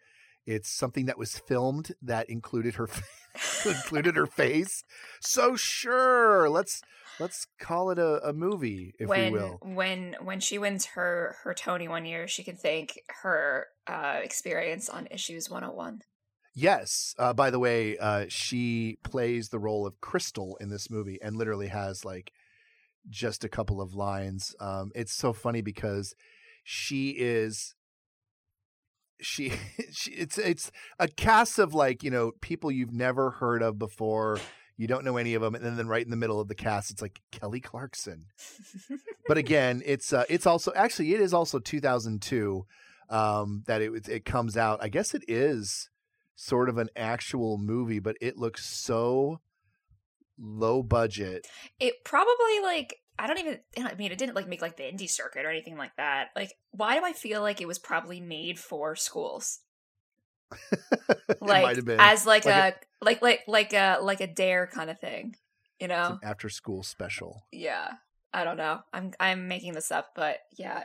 It's 0.46 0.70
something 0.70 1.06
that 1.06 1.18
was 1.18 1.38
filmed 1.38 1.94
that 2.02 2.30
included 2.30 2.76
her 2.76 2.90
included 3.66 4.16
her 4.16 4.28
face. 4.28 4.84
So 5.22 5.56
sure, 5.56 6.50
let's 6.50 6.82
let's 7.20 7.48
call 7.60 7.92
it 7.92 8.00
a, 8.00 8.28
a 8.28 8.34
movie, 8.34 8.94
if 9.00 9.08
when, 9.08 9.32
we 9.32 9.40
will. 9.40 9.60
When 9.62 10.16
when 10.22 10.40
she 10.40 10.58
wins 10.58 10.86
her 10.88 11.38
her 11.44 11.54
Tony 11.54 11.88
one 11.88 12.06
year, 12.06 12.28
she 12.28 12.44
can 12.44 12.56
thank 12.56 13.00
her 13.22 13.68
uh, 13.88 14.20
experience 14.22 14.90
on 14.90 15.08
Issues 15.12 15.50
101. 15.50 16.02
Yes. 16.56 17.16
Uh, 17.18 17.34
by 17.34 17.50
the 17.50 17.60
way, 17.60 17.98
uh, 17.98 18.26
she 18.30 18.98
plays 19.04 19.50
the 19.50 19.60
role 19.60 19.88
of 19.88 20.00
Crystal 20.02 20.58
in 20.62 20.70
this 20.70 20.90
movie, 20.90 21.20
and 21.22 21.36
literally 21.36 21.68
has 21.68 22.06
like 22.06 22.32
just 23.10 23.44
a 23.44 23.50
couple 23.50 23.82
of 23.82 23.94
lines. 23.94 24.56
Um, 24.60 24.92
it's 24.96 25.14
so 25.14 25.34
funny 25.34 25.62
because 25.62 26.16
she 26.64 27.10
is 27.10 27.76
she, 29.22 29.54
she 29.92 30.12
it's 30.12 30.38
it's 30.38 30.72
a 31.00 31.08
cast 31.08 31.60
of 31.60 31.74
like 31.74 32.04
you 32.04 32.12
know 32.12 32.32
people 32.42 32.72
you've 32.72 32.94
never 32.94 33.32
heard 33.32 33.62
of 33.62 33.80
before 33.80 34.40
you 34.76 34.88
don't 34.88 35.06
know 35.06 35.18
any 35.18 35.36
of 35.36 35.42
them, 35.42 35.54
and 35.56 35.64
then, 35.64 35.78
then 35.78 35.88
right 35.88 36.04
in 36.04 36.10
the 36.10 36.18
middle 36.18 36.40
of 36.40 36.48
the 36.48 36.56
cast, 36.56 36.90
it's 36.90 37.02
like 37.02 37.22
Kelly 37.32 37.60
Clarkson. 37.60 38.26
but 39.28 39.38
again, 39.38 39.84
it's 39.86 40.12
uh, 40.12 40.26
it's 40.30 40.48
also 40.48 40.72
actually 40.76 41.14
it 41.14 41.22
is 41.22 41.34
also 41.34 41.60
2002 41.60 42.66
um, 43.10 43.64
that 43.68 43.82
it 43.82 44.08
it 44.08 44.26
comes 44.26 44.58
out. 44.58 44.80
I 44.82 44.90
guess 44.90 45.14
it 45.14 45.24
is 45.28 45.90
sort 46.36 46.70
of 46.70 46.78
an 46.78 46.90
actual 46.96 47.58
movie, 47.58 48.00
but 48.00 48.18
it 48.20 48.38
looks 48.38 48.66
so 48.66 49.40
low 50.40 50.84
budget. 50.84 51.48
It 51.80 51.96
probably 52.04 52.60
like 52.62 52.98
I 53.18 53.28
don't 53.28 53.40
even 53.40 53.60
I 53.78 53.96
mean 53.96 54.12
it 54.12 54.18
didn't 54.18 54.36
like 54.36 54.48
make 54.48 54.62
like 54.62 54.78
the 54.78 54.84
indie 54.84 55.10
circuit 55.10 55.46
or 55.46 55.50
anything 55.50 55.78
like 55.78 55.96
that. 55.98 56.30
Like 56.36 56.54
why 56.72 56.98
do 56.98 57.06
I 57.06 57.14
feel 57.14 57.42
like 57.42 57.62
it 57.62 57.68
was 57.68 57.80
probably 57.80 58.20
made 58.20 58.60
for 58.60 58.96
schools? 58.96 59.60
like 61.42 61.78
as 62.00 62.26
like, 62.26 62.46
like 62.46 62.46
a, 62.46 62.68
a 62.68 63.06
like 63.06 63.22
like 63.22 63.42
like 63.48 63.74
a 63.74 63.98
like 64.02 64.22
a 64.22 64.28
dare 64.28 64.68
kind 64.68 64.90
of 64.90 65.00
thing, 65.00 65.36
you 65.80 65.88
know? 65.88 66.20
after 66.24 66.50
school 66.50 66.84
special. 66.84 67.46
Yeah. 67.52 67.94
I 68.34 68.44
don't 68.44 68.58
know. 68.58 68.80
I'm 68.92 69.12
I'm 69.20 69.48
making 69.48 69.74
this 69.74 69.92
up, 69.92 70.10
but 70.16 70.38
yeah, 70.58 70.84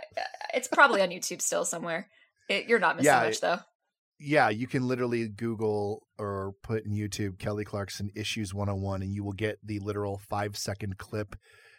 it's 0.52 0.68
probably 0.68 1.00
on 1.00 1.08
YouTube 1.08 1.40
still 1.40 1.64
somewhere. 1.64 2.08
It, 2.48 2.66
you're 2.66 2.78
not 2.78 2.96
missing 2.96 3.06
yeah, 3.06 3.22
much 3.22 3.40
though. 3.40 3.58
Yeah, 4.20 4.48
you 4.48 4.66
can 4.66 4.88
literally 4.88 5.28
Google 5.28 6.06
or 6.18 6.54
put 6.62 6.84
in 6.84 6.92
YouTube 6.92 7.38
Kelly 7.38 7.64
Clarkson 7.64 8.10
issues 8.16 8.52
101 8.52 9.02
and 9.02 9.14
you 9.14 9.22
will 9.22 9.32
get 9.32 9.58
the 9.64 9.78
literal 9.78 10.18
5 10.18 10.56
second 10.56 10.98
clip 10.98 11.36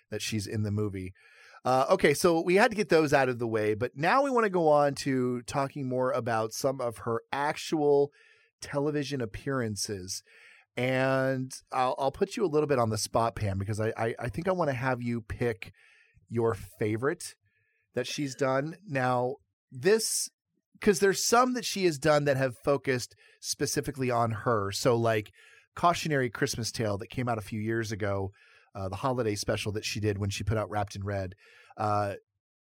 that 0.10 0.22
she's 0.22 0.48
in 0.48 0.63
the 0.63 0.72
movie. 0.72 1.13
Uh, 1.65 1.86
okay, 1.89 2.13
so 2.13 2.41
we 2.41 2.55
had 2.55 2.72
to 2.72 2.77
get 2.77 2.89
those 2.89 3.13
out 3.13 3.27
of 3.27 3.39
the 3.39 3.48
way, 3.48 3.74
but 3.74 3.91
now 3.96 4.24
we 4.24 4.29
want 4.29 4.46
to 4.46 4.50
go 4.50 4.69
on 4.69 4.96
to 4.96 5.41
talking 5.41 5.88
more 5.88 6.12
about 6.12 6.53
some 6.53 6.79
of 6.79 7.00
her 7.00 7.22
actual 7.34 8.12
television 8.62 9.19
appearances. 9.22 10.24
And 10.77 11.53
I'll, 11.74 11.96
I'll 12.00 12.12
put 12.12 12.38
you 12.38 12.46
a 12.46 12.48
little 12.48 12.67
bit 12.67 12.79
on 12.79 12.89
the 12.89 12.98
spot, 12.98 13.36
Pam, 13.36 13.58
because 13.58 13.81
I, 13.81 13.91
I, 13.98 14.15
I 14.17 14.29
think 14.29 14.48
I 14.48 14.53
want 14.53 14.69
to 14.69 14.75
have 14.75 15.01
you 15.01 15.19
pick 15.19 15.74
your 16.29 16.53
favorite 16.53 17.36
that 17.96 18.08
she's 18.08 18.36
done. 18.36 18.77
Now, 18.88 19.36
this, 19.72 20.29
because 20.79 21.00
there's 21.00 21.24
some 21.24 21.53
that 21.53 21.65
she 21.65 21.86
has 21.86 21.98
done 21.98 22.25
that 22.25 22.38
have 22.38 22.57
focused 22.57 23.15
specifically 23.39 24.09
on 24.12 24.31
her. 24.31 24.71
So, 24.71 24.95
like 24.95 25.31
Cautionary 25.75 26.29
Christmas 26.29 26.71
Tale 26.71 26.98
that 26.98 27.09
came 27.09 27.29
out 27.29 27.38
a 27.38 27.41
few 27.41 27.59
years 27.59 27.91
ago 27.91 28.31
uh, 28.75 28.89
the 28.89 28.95
holiday 28.95 29.36
special 29.36 29.71
that 29.74 29.86
she 29.86 30.00
did 30.00 30.17
when 30.17 30.29
she 30.29 30.43
put 30.43 30.57
out 30.57 30.69
Wrapped 30.69 30.95
in 30.95 31.03
Red. 31.03 31.36
Uh, 31.77 32.15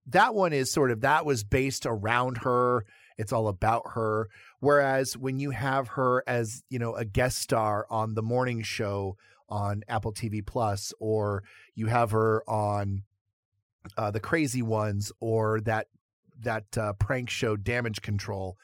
that 0.07 0.33
one 0.33 0.53
is 0.53 0.71
sort 0.71 0.91
of 0.91 1.01
that 1.01 1.25
was 1.25 1.43
based 1.43 1.86
around 1.86 2.39
her. 2.39 2.86
It's 3.17 3.33
all 3.33 3.47
about 3.47 3.83
her. 3.93 4.29
Whereas 4.59 5.17
when 5.17 5.39
you 5.39 5.51
have 5.51 5.89
her 5.89 6.24
as 6.27 6.63
you 6.69 6.79
know 6.79 6.95
a 6.95 7.05
guest 7.05 7.39
star 7.39 7.86
on 7.89 8.13
the 8.13 8.21
morning 8.21 8.62
show 8.62 9.17
on 9.50 9.83
Apple 9.88 10.13
TV 10.13 10.45
Plus, 10.45 10.93
or 11.00 11.43
you 11.75 11.88
have 11.88 12.12
her 12.12 12.43
on 12.50 13.03
uh, 13.97 14.12
the 14.12 14.19
Crazy 14.19 14.62
Ones, 14.62 15.12
or 15.19 15.62
that 15.62 15.88
that 16.41 16.77
uh, 16.77 16.94
prank 16.94 17.29
show 17.29 17.56
Damage 17.56 18.01
Control, 18.01 18.58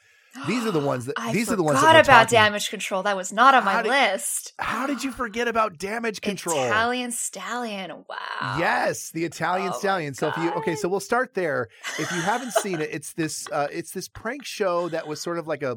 these 0.46 0.66
are 0.66 0.72
the 0.72 0.80
ones 0.80 1.06
that 1.06 1.14
I 1.18 1.32
these 1.32 1.50
are 1.50 1.56
the 1.56 1.62
ones 1.62 1.80
that 1.80 1.94
about 1.94 2.28
talking. 2.28 2.36
damage 2.36 2.68
control. 2.68 3.02
That 3.04 3.16
was 3.16 3.32
not 3.32 3.54
on 3.54 3.64
my 3.64 3.82
did, 3.82 3.88
list. 3.88 4.52
How 4.58 4.86
did 4.86 5.04
you 5.04 5.12
forget 5.12 5.46
about 5.46 5.78
damage 5.78 6.20
control? 6.20 6.64
Italian 6.64 7.12
stallion. 7.12 7.90
Wow. 8.08 8.56
Yes, 8.58 9.10
the 9.10 9.24
Italian 9.24 9.72
oh 9.72 9.78
stallion. 9.78 10.14
So 10.14 10.28
if 10.28 10.36
you 10.36 10.50
okay, 10.54 10.74
so 10.74 10.88
we'll 10.88 11.00
start 11.00 11.34
there. 11.34 11.68
If 11.98 12.10
you 12.10 12.20
haven't 12.20 12.52
seen 12.52 12.80
it, 12.80 12.90
it's 12.92 13.12
this 13.12 13.46
uh 13.52 13.68
it's 13.70 13.92
this 13.92 14.08
prank 14.08 14.44
show 14.44 14.88
that 14.88 15.06
was 15.06 15.20
sort 15.20 15.38
of 15.38 15.46
like 15.46 15.62
a 15.62 15.76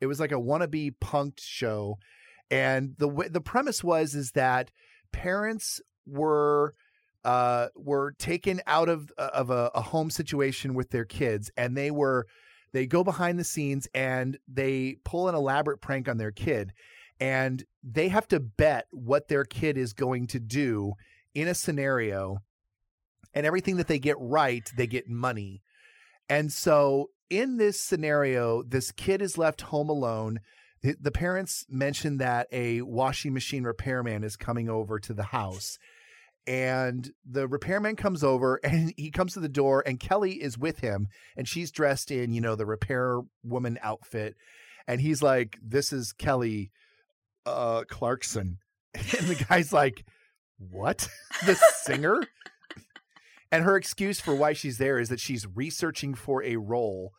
it 0.00 0.06
was 0.06 0.18
like 0.18 0.32
a 0.32 0.36
wannabe 0.36 0.94
punked 1.00 1.40
show. 1.40 1.98
And 2.50 2.94
the 2.98 3.28
the 3.30 3.40
premise 3.40 3.84
was 3.84 4.14
is 4.14 4.32
that 4.32 4.70
parents 5.12 5.80
were 6.06 6.74
uh 7.24 7.68
were 7.76 8.12
taken 8.12 8.60
out 8.66 8.88
of 8.88 9.10
of 9.18 9.50
a, 9.50 9.70
a 9.74 9.80
home 9.82 10.10
situation 10.10 10.74
with 10.74 10.90
their 10.90 11.04
kids 11.04 11.50
and 11.56 11.76
they 11.76 11.90
were 11.90 12.26
they 12.72 12.86
go 12.86 13.04
behind 13.04 13.38
the 13.38 13.44
scenes 13.44 13.86
and 13.94 14.38
they 14.48 14.96
pull 15.04 15.28
an 15.28 15.34
elaborate 15.34 15.80
prank 15.80 16.08
on 16.08 16.16
their 16.16 16.32
kid 16.32 16.72
and 17.20 17.64
they 17.82 18.08
have 18.08 18.26
to 18.28 18.40
bet 18.40 18.86
what 18.90 19.28
their 19.28 19.44
kid 19.44 19.76
is 19.76 19.92
going 19.92 20.26
to 20.28 20.40
do 20.40 20.94
in 21.34 21.48
a 21.48 21.54
scenario 21.54 22.38
and 23.34 23.46
everything 23.46 23.76
that 23.76 23.88
they 23.88 23.98
get 23.98 24.16
right 24.18 24.70
they 24.76 24.86
get 24.86 25.08
money. 25.08 25.62
And 26.28 26.52
so 26.52 27.10
in 27.30 27.58
this 27.58 27.80
scenario 27.80 28.62
this 28.62 28.90
kid 28.90 29.22
is 29.22 29.38
left 29.38 29.62
home 29.62 29.88
alone. 29.88 30.40
The 30.82 31.12
parents 31.12 31.64
mention 31.68 32.18
that 32.18 32.48
a 32.50 32.82
washing 32.82 33.32
machine 33.32 33.62
repairman 33.62 34.24
is 34.24 34.34
coming 34.34 34.68
over 34.68 34.98
to 34.98 35.14
the 35.14 35.22
house 35.22 35.78
and 36.46 37.10
the 37.24 37.46
repairman 37.46 37.96
comes 37.96 38.24
over 38.24 38.56
and 38.64 38.92
he 38.96 39.10
comes 39.10 39.34
to 39.34 39.40
the 39.40 39.48
door 39.48 39.82
and 39.86 40.00
Kelly 40.00 40.42
is 40.42 40.58
with 40.58 40.80
him 40.80 41.08
and 41.36 41.48
she's 41.48 41.70
dressed 41.70 42.10
in, 42.10 42.32
you 42.32 42.40
know, 42.40 42.56
the 42.56 42.66
repair 42.66 43.20
woman 43.42 43.78
outfit. 43.82 44.34
And 44.86 45.00
he's 45.00 45.22
like, 45.22 45.58
This 45.62 45.92
is 45.92 46.12
Kelly 46.12 46.70
uh 47.46 47.84
Clarkson. 47.88 48.58
And 48.94 49.26
the 49.26 49.44
guy's 49.48 49.72
like, 49.72 50.04
What? 50.58 51.08
the 51.46 51.54
singer? 51.54 52.22
And 53.50 53.64
her 53.64 53.76
excuse 53.76 54.18
for 54.18 54.34
why 54.34 54.54
she's 54.54 54.78
there 54.78 54.98
is 54.98 55.10
that 55.10 55.20
she's 55.20 55.46
researching 55.46 56.14
for 56.14 56.42
a 56.42 56.56
role 56.56 57.12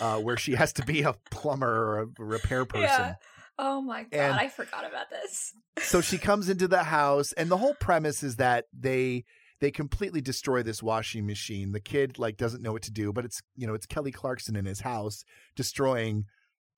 uh, 0.00 0.18
where 0.18 0.36
she 0.36 0.54
has 0.54 0.72
to 0.74 0.84
be 0.84 1.02
a 1.02 1.16
plumber 1.32 1.66
or 1.66 1.98
a 1.98 2.06
repair 2.18 2.64
person. 2.64 2.84
Yeah. 2.84 3.14
Oh 3.62 3.82
my 3.82 4.04
god, 4.04 4.18
and 4.18 4.34
I 4.34 4.48
forgot 4.48 4.86
about 4.86 5.10
this. 5.10 5.52
so 5.78 6.00
she 6.00 6.16
comes 6.28 6.48
into 6.48 6.66
the 6.66 6.82
house 6.82 7.32
and 7.32 7.50
the 7.50 7.58
whole 7.58 7.74
premise 7.74 8.22
is 8.22 8.36
that 8.36 8.64
they 8.72 9.24
they 9.60 9.70
completely 9.70 10.22
destroy 10.22 10.62
this 10.62 10.82
washing 10.82 11.26
machine. 11.26 11.72
The 11.72 11.80
kid 11.80 12.18
like 12.18 12.38
doesn't 12.38 12.62
know 12.62 12.72
what 12.72 12.82
to 12.82 12.90
do, 12.90 13.12
but 13.12 13.26
it's 13.26 13.42
you 13.56 13.66
know, 13.66 13.74
it's 13.74 13.84
Kelly 13.86 14.12
Clarkson 14.12 14.56
in 14.56 14.64
his 14.64 14.80
house 14.80 15.24
destroying 15.54 16.24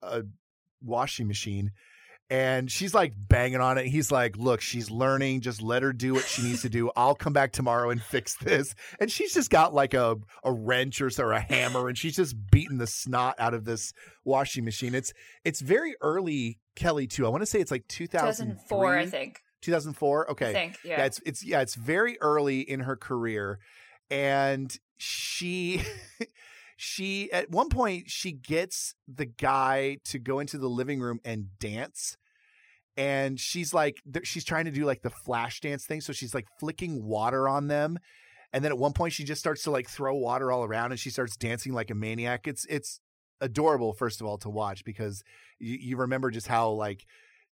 a 0.01 0.23
washing 0.81 1.27
machine 1.27 1.71
and 2.33 2.71
she's 2.71 2.95
like 2.95 3.13
banging 3.15 3.61
on 3.61 3.77
it. 3.77 3.85
He's 3.85 4.11
like, 4.11 4.35
"Look, 4.37 4.59
she's 4.59 4.89
learning. 4.89 5.41
Just 5.41 5.61
let 5.61 5.83
her 5.83 5.93
do 5.93 6.15
what 6.15 6.23
she 6.23 6.41
needs 6.41 6.63
to 6.63 6.69
do. 6.69 6.89
I'll 6.95 7.13
come 7.13 7.31
back 7.31 7.51
tomorrow 7.51 7.91
and 7.91 8.01
fix 8.01 8.35
this." 8.37 8.73
And 8.99 9.11
she's 9.11 9.35
just 9.35 9.51
got 9.51 9.71
like 9.71 9.93
a 9.93 10.17
a 10.43 10.51
wrench 10.51 10.99
or, 10.99 11.11
or 11.19 11.31
a 11.31 11.39
hammer, 11.39 11.87
and 11.87 11.95
she's 11.95 12.15
just 12.15 12.35
beating 12.49 12.79
the 12.79 12.87
snot 12.87 13.35
out 13.37 13.53
of 13.53 13.65
this 13.65 13.93
washing 14.25 14.65
machine. 14.65 14.95
It's 14.95 15.13
it's 15.45 15.61
very 15.61 15.95
early 16.01 16.57
Kelly 16.75 17.05
too. 17.05 17.27
I 17.27 17.29
want 17.29 17.43
to 17.43 17.45
say 17.45 17.59
it's 17.59 17.69
like 17.69 17.87
2004, 17.87 18.97
I 18.97 19.05
think. 19.05 19.39
2004. 19.61 20.31
Okay, 20.31 20.49
I 20.49 20.53
think 20.53 20.79
yeah. 20.83 20.97
yeah. 20.97 21.05
It's 21.05 21.21
it's 21.27 21.45
yeah. 21.45 21.61
It's 21.61 21.75
very 21.75 22.17
early 22.19 22.61
in 22.61 22.79
her 22.79 22.95
career, 22.95 23.59
and 24.09 24.75
she. 24.97 25.83
she 26.75 27.31
at 27.31 27.49
one 27.51 27.69
point 27.69 28.09
she 28.09 28.31
gets 28.31 28.95
the 29.07 29.27
guy 29.27 29.95
to 30.03 30.17
go 30.17 30.39
into 30.39 30.57
the 30.57 30.67
living 30.67 30.99
room 30.99 31.19
and 31.23 31.47
dance 31.59 32.17
and 32.95 33.39
she's 33.39 33.73
like 33.73 34.01
she's 34.23 34.43
trying 34.43 34.65
to 34.65 34.71
do 34.71 34.85
like 34.85 35.01
the 35.01 35.09
flash 35.09 35.59
dance 35.61 35.85
thing 35.85 36.01
so 36.01 36.13
she's 36.13 36.33
like 36.33 36.45
flicking 36.59 37.03
water 37.03 37.49
on 37.49 37.67
them 37.67 37.97
and 38.53 38.63
then 38.63 38.71
at 38.71 38.77
one 38.77 38.93
point 38.93 39.13
she 39.13 39.23
just 39.23 39.41
starts 39.41 39.63
to 39.63 39.71
like 39.71 39.89
throw 39.89 40.13
water 40.13 40.51
all 40.51 40.63
around 40.63 40.91
and 40.91 40.99
she 40.99 41.09
starts 41.09 41.35
dancing 41.35 41.73
like 41.73 41.89
a 41.89 41.95
maniac. 41.95 42.47
It's 42.47 42.65
it's 42.65 42.99
adorable 43.41 43.93
first 43.93 44.21
of 44.21 44.27
all 44.27 44.37
to 44.37 44.49
watch 44.49 44.85
because 44.85 45.23
you, 45.59 45.75
you 45.81 45.97
remember 45.97 46.29
just 46.29 46.47
how 46.47 46.69
like 46.69 47.05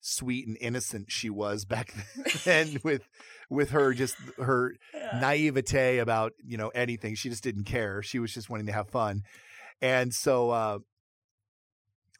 sweet 0.02 0.46
and 0.46 0.56
innocent 0.60 1.10
she 1.10 1.28
was 1.28 1.64
back 1.64 1.92
then 2.44 2.78
with 2.84 3.02
with 3.48 3.70
her 3.70 3.92
just 3.92 4.14
her 4.38 4.74
yeah. 4.94 5.18
naivete 5.20 5.98
about 5.98 6.34
you 6.44 6.58
know 6.58 6.68
anything. 6.68 7.14
She 7.14 7.30
just 7.30 7.42
didn't 7.42 7.64
care. 7.64 8.02
She 8.02 8.18
was 8.18 8.34
just 8.34 8.50
wanting 8.50 8.66
to 8.66 8.72
have 8.72 8.90
fun. 8.90 9.22
And 9.80 10.12
so 10.14 10.50
uh 10.50 10.78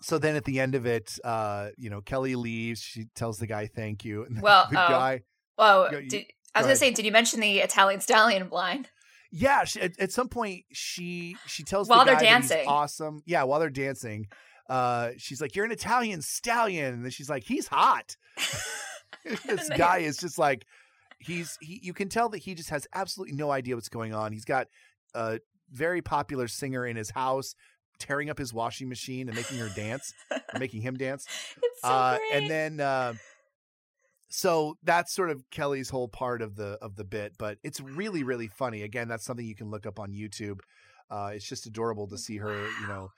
so 0.03 0.19
then 0.19 0.37
at 0.37 0.45
the 0.45 0.61
end 0.61 0.75
of 0.75 0.87
it, 0.87 1.19
uh, 1.25 1.69
you 1.77 1.91
know, 1.91 2.01
Kelly 2.01 2.35
leaves. 2.35 2.81
She 2.81 3.07
tells 3.15 3.39
the 3.39 3.47
guy 3.47 3.67
thank 3.67 4.05
you. 4.05 4.25
And 4.25 4.41
well, 4.41 4.67
the 4.71 4.85
oh, 4.85 4.89
guy. 4.89 5.23
Oh, 5.59 5.89
did, 5.91 6.27
I 6.55 6.61
was 6.61 6.67
gonna 6.67 6.77
say, 6.77 6.91
did 6.91 7.05
you 7.05 7.13
mention 7.13 7.41
the 7.41 7.59
Italian 7.59 8.01
stallion 8.01 8.49
blind? 8.49 8.89
Yeah, 9.31 9.65
she, 9.65 9.81
at, 9.81 10.01
at, 10.01 10.11
some 10.11 10.29
point 10.29 10.65
she 10.73 11.37
she 11.47 11.63
tells 11.63 11.89
while 11.89 12.05
the 12.05 12.13
they're 12.13 12.21
dancing, 12.21 12.67
awesome. 12.67 13.23
Yeah, 13.27 13.45
while 13.45 13.61
they're 13.61 13.71
dancing, 13.71 14.27
uh, 14.69 15.11
she's 15.19 15.41
like, 15.41 15.55
"You're 15.55 15.67
an 15.67 15.71
Italian 15.71 16.23
stallion," 16.23 16.95
and 16.95 17.05
then 17.05 17.11
she's 17.11 17.31
like, 17.31 17.45
"He's 17.45 17.69
hot." 17.69 18.17
this 19.47 19.69
guy 19.77 19.99
is 19.99 20.17
just 20.17 20.39
like, 20.39 20.65
he's 21.19 21.57
he. 21.61 21.79
You 21.83 21.93
can 21.93 22.09
tell 22.09 22.29
that 22.31 22.39
he 22.39 22.55
just 22.55 22.71
has 22.71 22.87
absolutely 22.95 23.37
no 23.37 23.51
idea 23.51 23.75
what's 23.75 23.89
going 23.89 24.15
on. 24.15 24.33
He's 24.33 24.45
got 24.45 24.67
a 25.15 25.41
very 25.71 26.03
popular 26.03 26.49
singer 26.49 26.87
in 26.87 26.97
his 26.97 27.11
house 27.11 27.55
tearing 28.01 28.31
up 28.31 28.39
his 28.39 28.53
washing 28.53 28.89
machine 28.89 29.29
and 29.29 29.37
making 29.37 29.59
her 29.59 29.69
dance, 29.77 30.13
or 30.31 30.59
making 30.59 30.83
him 30.83 30.97
dance. 30.97 31.27
So 31.83 31.89
uh, 31.89 32.19
and 32.35 32.51
then, 32.51 32.79
uh, 32.79 33.15
so 34.29 34.77
that's 34.83 35.15
sort 35.15 35.31
of 35.31 35.49
Kelly's 35.51 35.89
whole 35.89 36.09
part 36.09 36.43
of 36.43 36.55
the 36.55 36.77
of 36.83 36.95
the 36.97 37.05
bit, 37.05 37.33
but 37.39 37.57
it's 37.63 37.81
really 37.81 38.23
really 38.23 38.49
funny. 38.49 38.83
Again, 38.83 39.09
that's 39.09 39.25
something 39.25 39.47
you 39.47 39.55
can 39.55 39.71
look 39.71 39.87
up 39.87 39.99
on 39.99 40.13
YouTube. 40.13 40.61
Uh, 41.11 41.31
it's 41.35 41.49
just 41.49 41.65
adorable 41.65 42.07
to 42.09 42.19
see 42.19 42.37
her, 42.37 42.67
you 42.83 42.87
know, 42.87 43.09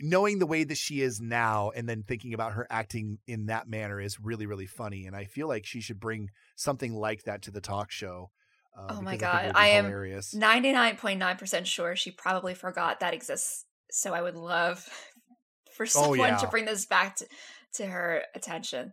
knowing 0.00 0.38
the 0.38 0.46
way 0.46 0.64
that 0.64 0.76
she 0.76 1.00
is 1.00 1.20
now, 1.20 1.72
and 1.74 1.88
then 1.88 2.02
thinking 2.02 2.34
about 2.34 2.52
her 2.52 2.66
acting 2.70 3.18
in 3.26 3.46
that 3.46 3.68
manner 3.68 4.00
is 4.00 4.20
really 4.20 4.44
really 4.46 4.66
funny. 4.66 5.06
And 5.06 5.16
I 5.16 5.24
feel 5.24 5.48
like 5.48 5.64
she 5.64 5.80
should 5.80 5.98
bring 5.98 6.30
something 6.56 6.94
like 6.94 7.22
that 7.24 7.42
to 7.42 7.50
the 7.50 7.60
talk 7.60 7.90
show. 7.90 8.30
Uh, 8.76 8.86
oh 8.90 9.00
my 9.00 9.16
god, 9.16 9.52
I, 9.54 9.64
I 9.64 9.66
am 9.68 9.90
ninety 10.34 10.72
nine 10.72 10.96
point 10.96 11.18
nine 11.18 11.36
percent 11.36 11.66
sure 11.66 11.96
she 11.96 12.10
probably 12.10 12.54
forgot 12.54 13.00
that 13.00 13.14
exists 13.14 13.64
so 13.90 14.14
I 14.14 14.22
would 14.22 14.36
love 14.36 14.88
for 15.72 15.84
oh, 15.84 15.86
someone 15.86 16.20
oh, 16.20 16.24
yeah. 16.24 16.36
to 16.36 16.48
bring 16.48 16.64
this 16.64 16.86
back 16.86 17.16
to 17.16 17.26
to 17.74 17.86
her 17.86 18.22
attention. 18.34 18.92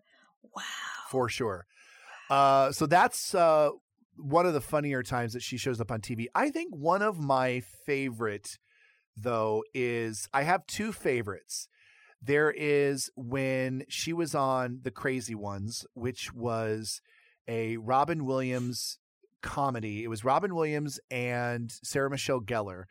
Wow. 0.55 0.61
For 1.09 1.29
sure. 1.29 1.65
Uh, 2.29 2.71
so 2.71 2.85
that's 2.85 3.35
uh, 3.35 3.69
one 4.17 4.45
of 4.45 4.53
the 4.53 4.61
funnier 4.61 5.03
times 5.03 5.33
that 5.33 5.41
she 5.41 5.57
shows 5.57 5.79
up 5.79 5.91
on 5.91 6.01
TV. 6.01 6.25
I 6.33 6.49
think 6.49 6.75
one 6.75 7.01
of 7.01 7.19
my 7.19 7.61
favorite, 7.85 8.57
though, 9.15 9.63
is 9.73 10.27
I 10.33 10.43
have 10.43 10.65
two 10.67 10.91
favorites. 10.91 11.67
There 12.21 12.51
is 12.51 13.09
when 13.15 13.83
she 13.87 14.13
was 14.13 14.33
on 14.33 14.79
The 14.81 14.91
Crazy 14.91 15.35
Ones, 15.35 15.85
which 15.93 16.33
was 16.33 17.01
a 17.47 17.77
Robin 17.77 18.25
Williams 18.25 18.97
comedy. 19.41 20.03
It 20.03 20.07
was 20.07 20.23
Robin 20.25 20.55
Williams 20.55 20.99
and 21.11 21.71
Sarah 21.83 22.09
Michelle 22.09 22.41
Gellar. 22.41 22.85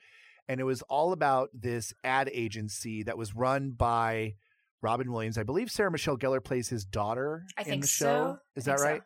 And 0.48 0.60
it 0.60 0.64
was 0.64 0.82
all 0.82 1.12
about 1.12 1.50
this 1.54 1.94
ad 2.02 2.30
agency 2.32 3.02
that 3.04 3.16
was 3.16 3.34
run 3.34 3.70
by 3.70 4.34
Robin 4.82 5.10
Williams. 5.10 5.38
I 5.38 5.42
believe 5.42 5.70
Sarah 5.70 5.90
Michelle 5.90 6.18
Gellar 6.18 6.44
plays 6.44 6.68
his 6.68 6.84
daughter 6.84 7.44
I 7.56 7.62
in 7.62 7.66
think 7.66 7.82
the 7.82 7.88
so. 7.88 8.04
show. 8.04 8.38
Is 8.54 8.68
I 8.68 8.72
that 8.72 8.78
think 8.78 8.86
so. 8.86 8.92
right? 8.92 9.02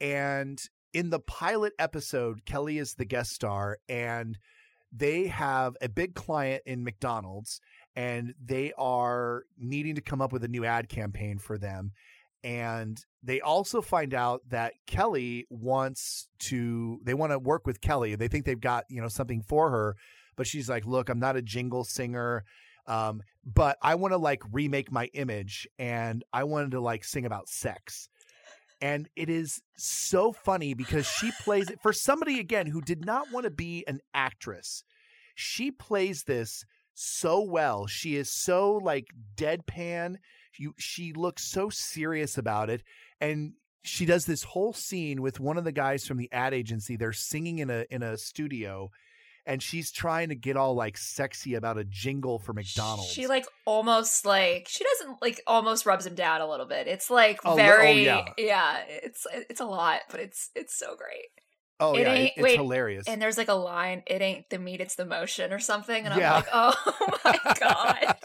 And 0.00 0.62
in 0.92 1.10
the 1.10 1.20
pilot 1.20 1.72
episode, 1.78 2.44
Kelly 2.44 2.78
is 2.78 2.94
the 2.94 3.04
guest 3.04 3.30
star, 3.30 3.78
and 3.88 4.38
they 4.92 5.26
have 5.26 5.76
a 5.80 5.88
big 5.88 6.14
client 6.14 6.62
in 6.66 6.84
McDonald's, 6.84 7.60
and 7.96 8.34
they 8.42 8.72
are 8.78 9.44
needing 9.58 9.96
to 9.96 10.00
come 10.00 10.20
up 10.20 10.32
with 10.32 10.44
a 10.44 10.48
new 10.48 10.64
ad 10.64 10.88
campaign 10.88 11.38
for 11.38 11.58
them. 11.58 11.92
And 12.44 12.98
they 13.22 13.40
also 13.40 13.82
find 13.82 14.14
out 14.14 14.42
that 14.50 14.74
Kelly 14.86 15.46
wants 15.50 16.28
to, 16.40 17.00
they 17.02 17.14
want 17.14 17.32
to 17.32 17.38
work 17.38 17.66
with 17.66 17.80
Kelly. 17.80 18.14
They 18.14 18.28
think 18.28 18.44
they've 18.44 18.60
got, 18.60 18.84
you 18.88 19.02
know, 19.02 19.08
something 19.08 19.42
for 19.42 19.70
her, 19.70 19.96
but 20.38 20.46
she's 20.46 20.70
like, 20.70 20.86
look, 20.86 21.10
I'm 21.10 21.18
not 21.20 21.36
a 21.36 21.42
jingle 21.42 21.84
singer. 21.84 22.44
Um, 22.86 23.20
but 23.44 23.76
I 23.82 23.96
want 23.96 24.12
to 24.12 24.18
like 24.18 24.42
remake 24.50 24.90
my 24.90 25.10
image 25.12 25.68
and 25.78 26.24
I 26.32 26.44
wanted 26.44 26.70
to 26.70 26.80
like 26.80 27.04
sing 27.04 27.26
about 27.26 27.50
sex 27.50 28.08
and 28.80 29.08
it 29.16 29.28
is 29.28 29.60
so 29.76 30.32
funny 30.32 30.74
because 30.74 31.06
she 31.06 31.30
plays 31.42 31.68
it 31.68 31.80
for 31.82 31.92
somebody 31.92 32.38
again 32.38 32.66
who 32.66 32.80
did 32.80 33.04
not 33.04 33.30
want 33.32 33.44
to 33.44 33.50
be 33.50 33.84
an 33.86 34.00
actress. 34.14 34.84
She 35.34 35.70
plays 35.70 36.24
this 36.24 36.64
so 36.94 37.42
well. 37.42 37.86
She 37.86 38.16
is 38.16 38.30
so 38.30 38.74
like 38.74 39.06
deadpan. 39.36 40.16
You 40.58 40.74
she 40.78 41.12
looks 41.12 41.44
so 41.50 41.70
serious 41.70 42.38
about 42.38 42.70
it 42.70 42.82
and 43.20 43.52
she 43.82 44.04
does 44.04 44.26
this 44.26 44.42
whole 44.42 44.72
scene 44.72 45.22
with 45.22 45.40
one 45.40 45.56
of 45.56 45.64
the 45.64 45.72
guys 45.72 46.04
from 46.04 46.18
the 46.18 46.30
ad 46.32 46.52
agency. 46.52 46.96
They're 46.96 47.12
singing 47.12 47.58
in 47.58 47.70
a 47.70 47.84
in 47.90 48.02
a 48.02 48.16
studio 48.16 48.90
and 49.48 49.60
she's 49.62 49.90
trying 49.90 50.28
to 50.28 50.34
get 50.36 50.56
all 50.56 50.74
like 50.74 50.96
sexy 50.96 51.54
about 51.54 51.78
a 51.78 51.84
jingle 51.84 52.38
for 52.38 52.52
McDonald's. 52.52 53.10
She 53.10 53.26
like 53.26 53.46
almost 53.64 54.24
like 54.26 54.66
she 54.68 54.84
doesn't 54.84 55.20
like 55.22 55.40
almost 55.46 55.86
rubs 55.86 56.06
him 56.06 56.14
down 56.14 56.40
a 56.40 56.46
little 56.48 56.66
bit. 56.66 56.86
It's 56.86 57.10
like 57.10 57.40
Oh, 57.44 57.54
oh, 57.54 57.56
very 57.56 58.04
yeah. 58.04 58.82
It's 58.88 59.26
it's 59.32 59.60
a 59.60 59.64
lot, 59.66 60.00
but 60.10 60.20
it's 60.20 60.50
it's 60.54 60.78
so 60.78 60.94
great. 60.94 61.26
oh 61.80 61.94
it 61.94 62.02
yeah, 62.02 62.12
ain't- 62.12 62.32
it's 62.36 62.42
wait, 62.42 62.56
hilarious. 62.56 63.08
And 63.08 63.20
there's 63.22 63.38
like 63.38 63.48
a 63.48 63.54
line, 63.54 64.02
"It 64.06 64.20
ain't 64.20 64.50
the 64.50 64.58
meat, 64.58 64.80
it's 64.80 64.94
the 64.96 65.06
motion" 65.06 65.52
or 65.52 65.58
something, 65.60 66.04
and 66.04 66.12
I'm 66.14 66.20
like, 66.20 66.48
oh 66.52 67.18
my 67.24 67.38
god. 67.60 68.16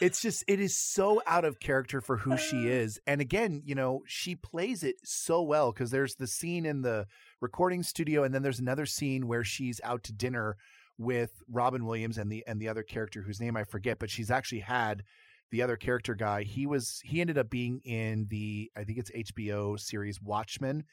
It's 0.00 0.20
just 0.20 0.44
it 0.46 0.60
is 0.60 0.76
so 0.76 1.20
out 1.26 1.44
of 1.44 1.60
character 1.60 2.00
for 2.00 2.16
who 2.16 2.36
she 2.36 2.68
is 2.68 3.00
and 3.06 3.20
again 3.20 3.62
you 3.64 3.74
know 3.74 4.02
she 4.06 4.34
plays 4.34 4.82
it 4.82 4.96
so 5.04 5.42
well 5.42 5.72
because 5.72 5.90
there's 5.90 6.14
the 6.16 6.26
scene 6.26 6.64
in 6.64 6.82
the 6.82 7.06
recording 7.40 7.82
studio 7.82 8.22
and 8.22 8.34
then 8.34 8.42
there's 8.42 8.60
another 8.60 8.86
scene 8.86 9.26
where 9.26 9.44
she's 9.44 9.80
out 9.82 10.02
to 10.04 10.12
dinner 10.12 10.56
with 10.98 11.42
robin 11.50 11.84
williams 11.84 12.18
and 12.18 12.30
the 12.30 12.44
and 12.46 12.60
the 12.60 12.68
other 12.68 12.82
character 12.82 13.22
whose 13.22 13.40
name 13.40 13.56
i 13.56 13.64
forget 13.64 13.98
but 13.98 14.10
she's 14.10 14.30
actually 14.30 14.60
had 14.60 15.02
the 15.50 15.62
other 15.62 15.76
character 15.76 16.14
guy. 16.14 16.42
He 16.42 16.66
was 16.66 17.00
he 17.04 17.20
ended 17.20 17.38
up 17.38 17.50
being 17.50 17.80
in 17.84 18.26
the 18.28 18.70
i 18.76 18.84
think 18.84 18.98
it's 18.98 19.10
hbo 19.10 19.78
series 19.78 20.20
watchmen. 20.20 20.84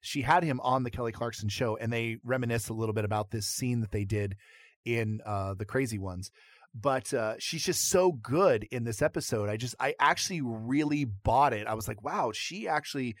She 0.00 0.22
had 0.22 0.44
him 0.44 0.60
on 0.60 0.82
the 0.82 0.90
kelly 0.90 1.12
clarkson 1.12 1.48
show 1.48 1.76
and 1.76 1.92
they 1.92 2.18
reminisce 2.24 2.68
a 2.68 2.74
little 2.74 2.92
bit 2.92 3.04
about 3.04 3.30
this 3.30 3.46
scene 3.46 3.80
that 3.80 3.90
they 3.90 4.04
did 4.04 4.36
in 4.84 5.20
uh 5.24 5.54
the 5.54 5.64
crazy 5.64 5.98
ones 5.98 6.30
but 6.74 7.14
uh, 7.14 7.34
she's 7.38 7.64
just 7.64 7.88
so 7.88 8.12
good 8.12 8.64
in 8.70 8.84
this 8.84 9.00
episode. 9.00 9.48
I 9.48 9.56
just, 9.56 9.74
I 9.78 9.94
actually 10.00 10.40
really 10.42 11.04
bought 11.04 11.52
it. 11.52 11.66
I 11.66 11.74
was 11.74 11.86
like, 11.86 12.02
wow, 12.02 12.32
she 12.34 12.66
actually 12.66 13.14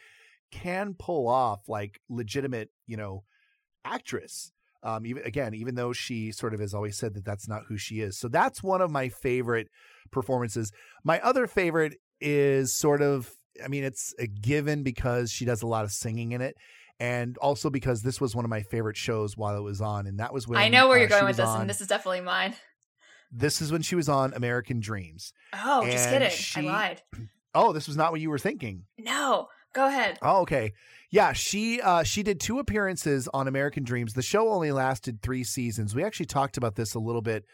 can 0.50 0.94
pull 0.98 1.28
off 1.28 1.68
like 1.68 2.00
legitimate, 2.08 2.70
you 2.86 2.96
know, 2.96 3.22
actress. 3.84 4.50
Um, 4.82 5.06
even 5.06 5.22
again, 5.24 5.54
even 5.54 5.76
though 5.76 5.92
she 5.92 6.30
sort 6.30 6.52
of 6.52 6.60
has 6.60 6.74
always 6.74 6.96
said 6.98 7.14
that 7.14 7.24
that's 7.24 7.48
not 7.48 7.62
who 7.68 7.78
she 7.78 8.00
is. 8.00 8.18
So 8.18 8.28
that's 8.28 8.62
one 8.62 8.82
of 8.82 8.90
my 8.90 9.08
favorite 9.08 9.68
performances. 10.10 10.72
My 11.04 11.20
other 11.20 11.46
favorite 11.46 11.94
is 12.20 12.76
sort 12.76 13.00
of, 13.00 13.30
I 13.64 13.68
mean, 13.68 13.84
it's 13.84 14.14
a 14.18 14.26
given 14.26 14.82
because 14.82 15.30
she 15.30 15.44
does 15.44 15.62
a 15.62 15.66
lot 15.66 15.84
of 15.84 15.92
singing 15.92 16.32
in 16.32 16.42
it. 16.42 16.54
And 17.00 17.36
also 17.38 17.70
because 17.70 18.02
this 18.02 18.20
was 18.20 18.36
one 18.36 18.44
of 18.44 18.50
my 18.50 18.62
favorite 18.62 18.96
shows 18.96 19.36
while 19.36 19.56
it 19.56 19.62
was 19.62 19.80
on, 19.80 20.06
and 20.06 20.20
that 20.20 20.32
was 20.32 20.46
when 20.46 20.60
I 20.60 20.68
know 20.68 20.86
where 20.86 20.96
uh, 20.96 21.00
you're 21.00 21.08
going 21.08 21.24
with 21.24 21.38
this, 21.38 21.48
on- 21.48 21.62
and 21.62 21.70
this 21.70 21.80
is 21.80 21.88
definitely 21.88 22.20
mine. 22.20 22.54
This 23.32 23.60
is 23.62 23.70
when 23.72 23.82
she 23.82 23.94
was 23.94 24.08
on 24.08 24.32
American 24.34 24.80
Dreams. 24.80 25.32
Oh, 25.52 25.84
just 25.90 26.08
kidding. 26.10 26.30
she- 26.30 26.60
I 26.68 26.72
lied. 26.72 27.02
Oh, 27.56 27.72
this 27.72 27.86
was 27.86 27.96
not 27.96 28.10
what 28.10 28.20
you 28.20 28.30
were 28.30 28.38
thinking. 28.40 28.82
No, 28.98 29.46
go 29.72 29.86
ahead. 29.86 30.18
Oh, 30.22 30.40
okay. 30.40 30.72
Yeah, 31.12 31.32
she 31.34 31.80
uh 31.80 32.02
she 32.02 32.24
did 32.24 32.40
two 32.40 32.58
appearances 32.58 33.28
on 33.32 33.46
American 33.46 33.84
Dreams. 33.84 34.14
The 34.14 34.22
show 34.22 34.48
only 34.52 34.72
lasted 34.72 35.22
3 35.22 35.44
seasons. 35.44 35.94
We 35.94 36.02
actually 36.02 36.26
talked 36.26 36.56
about 36.56 36.74
this 36.74 36.94
a 36.94 36.98
little 36.98 37.22
bit 37.22 37.44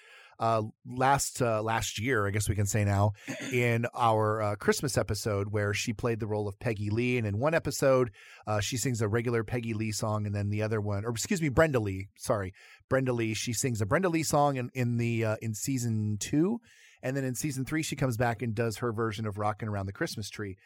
uh 0.40 0.62
last 0.85 1.40
uh, 1.40 1.62
last 1.62 2.00
year, 2.00 2.26
I 2.26 2.31
guess 2.31 2.48
we 2.48 2.57
can 2.57 2.66
say 2.66 2.85
now, 2.85 3.12
in 3.53 3.87
our 3.94 4.42
uh, 4.42 4.57
Christmas 4.57 4.98
episode 4.98 5.53
where 5.53 5.72
she 5.72 5.92
played 5.92 6.18
the 6.18 6.26
role 6.26 6.48
of 6.48 6.59
Peggy 6.59 6.90
Lee. 6.90 7.18
And 7.18 7.26
in 7.26 7.38
one 7.38 7.55
episode 7.55 8.11
uh 8.46 8.59
she 8.59 8.76
sings 8.76 9.00
a 9.00 9.09
regular 9.09 9.44
Peggy 9.44 9.74
Lee 9.74 9.92
song 9.92 10.26
and 10.26 10.35
then 10.35 10.50
the 10.50 10.62
other 10.62 10.81
one 10.81 11.05
or 11.05 11.11
excuse 11.11 11.40
me, 11.40 11.50
Brenda 11.50 11.79
Lee, 11.79 12.09
sorry. 12.16 12.53
Brenda 12.88 13.12
Lee, 13.12 13.35
she 13.35 13.53
sings 13.53 13.81
a 13.81 13.87
Brenda 13.87 14.09
Lee 14.09 14.24
song 14.24 14.57
in 14.57 14.70
in 14.74 14.96
the 14.96 15.24
uh, 15.24 15.37
in 15.40 15.55
season 15.55 16.16
2 16.18 16.59
and 17.03 17.16
then 17.16 17.24
in 17.24 17.35
season 17.35 17.64
3 17.64 17.83
she 17.83 17.96
comes 17.96 18.16
back 18.16 18.42
and 18.42 18.55
does 18.55 18.79
her 18.79 18.92
version 18.92 19.26
of 19.26 19.38
Rockin' 19.38 19.68
Around 19.68 19.87
the 19.87 19.92
Christmas 19.92 20.29
Tree. 20.29 20.57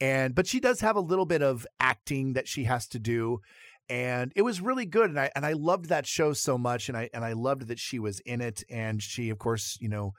And 0.00 0.34
but 0.34 0.46
she 0.46 0.60
does 0.60 0.80
have 0.80 0.96
a 0.96 1.00
little 1.00 1.26
bit 1.26 1.42
of 1.42 1.66
acting 1.80 2.34
that 2.34 2.48
she 2.48 2.64
has 2.64 2.86
to 2.88 2.98
do 2.98 3.40
and 3.88 4.32
it 4.36 4.42
was 4.42 4.60
really 4.60 4.86
good 4.86 5.10
and 5.10 5.18
I 5.20 5.30
and 5.36 5.44
I 5.46 5.52
loved 5.52 5.88
that 5.88 6.06
show 6.06 6.32
so 6.32 6.58
much 6.58 6.88
and 6.88 6.96
I 6.98 7.08
and 7.14 7.24
I 7.24 7.32
loved 7.34 7.68
that 7.68 7.78
she 7.78 7.98
was 7.98 8.20
in 8.20 8.40
it 8.40 8.62
and 8.70 9.02
she 9.02 9.30
of 9.30 9.38
course 9.38 9.76
you 9.80 9.88
know 9.88 10.12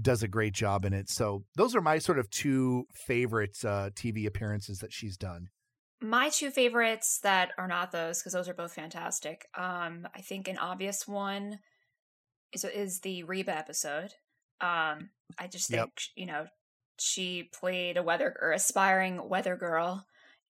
does 0.00 0.22
a 0.22 0.28
great 0.28 0.52
job 0.52 0.84
in 0.84 0.92
it 0.92 1.08
so 1.08 1.44
those 1.56 1.74
are 1.74 1.80
my 1.80 1.98
sort 1.98 2.18
of 2.18 2.28
two 2.30 2.84
favorite 3.06 3.56
uh, 3.64 3.90
TV 3.94 4.26
appearances 4.26 4.78
that 4.80 4.92
she's 4.92 5.16
done 5.16 5.48
My 6.02 6.28
two 6.28 6.50
favorites 6.50 7.20
that 7.22 7.52
are 7.56 7.66
not 7.66 7.90
those, 7.92 8.18
because 8.20 8.34
those 8.34 8.48
are 8.50 8.54
both 8.54 8.74
fantastic. 8.74 9.46
Um, 9.56 10.06
I 10.14 10.20
think 10.20 10.46
an 10.48 10.58
obvious 10.58 11.08
one 11.08 11.58
is 12.52 12.64
is 12.64 13.00
the 13.00 13.22
Reba 13.22 13.56
episode. 13.56 14.12
Um, 14.60 15.08
I 15.38 15.46
just 15.50 15.68
think 15.70 15.80
Yep. 15.80 15.90
you 16.14 16.26
know 16.26 16.46
she 16.98 17.48
played 17.58 17.96
a 17.96 18.02
weather 18.02 18.36
or 18.40 18.52
aspiring 18.52 19.26
weather 19.28 19.56
girl, 19.56 20.04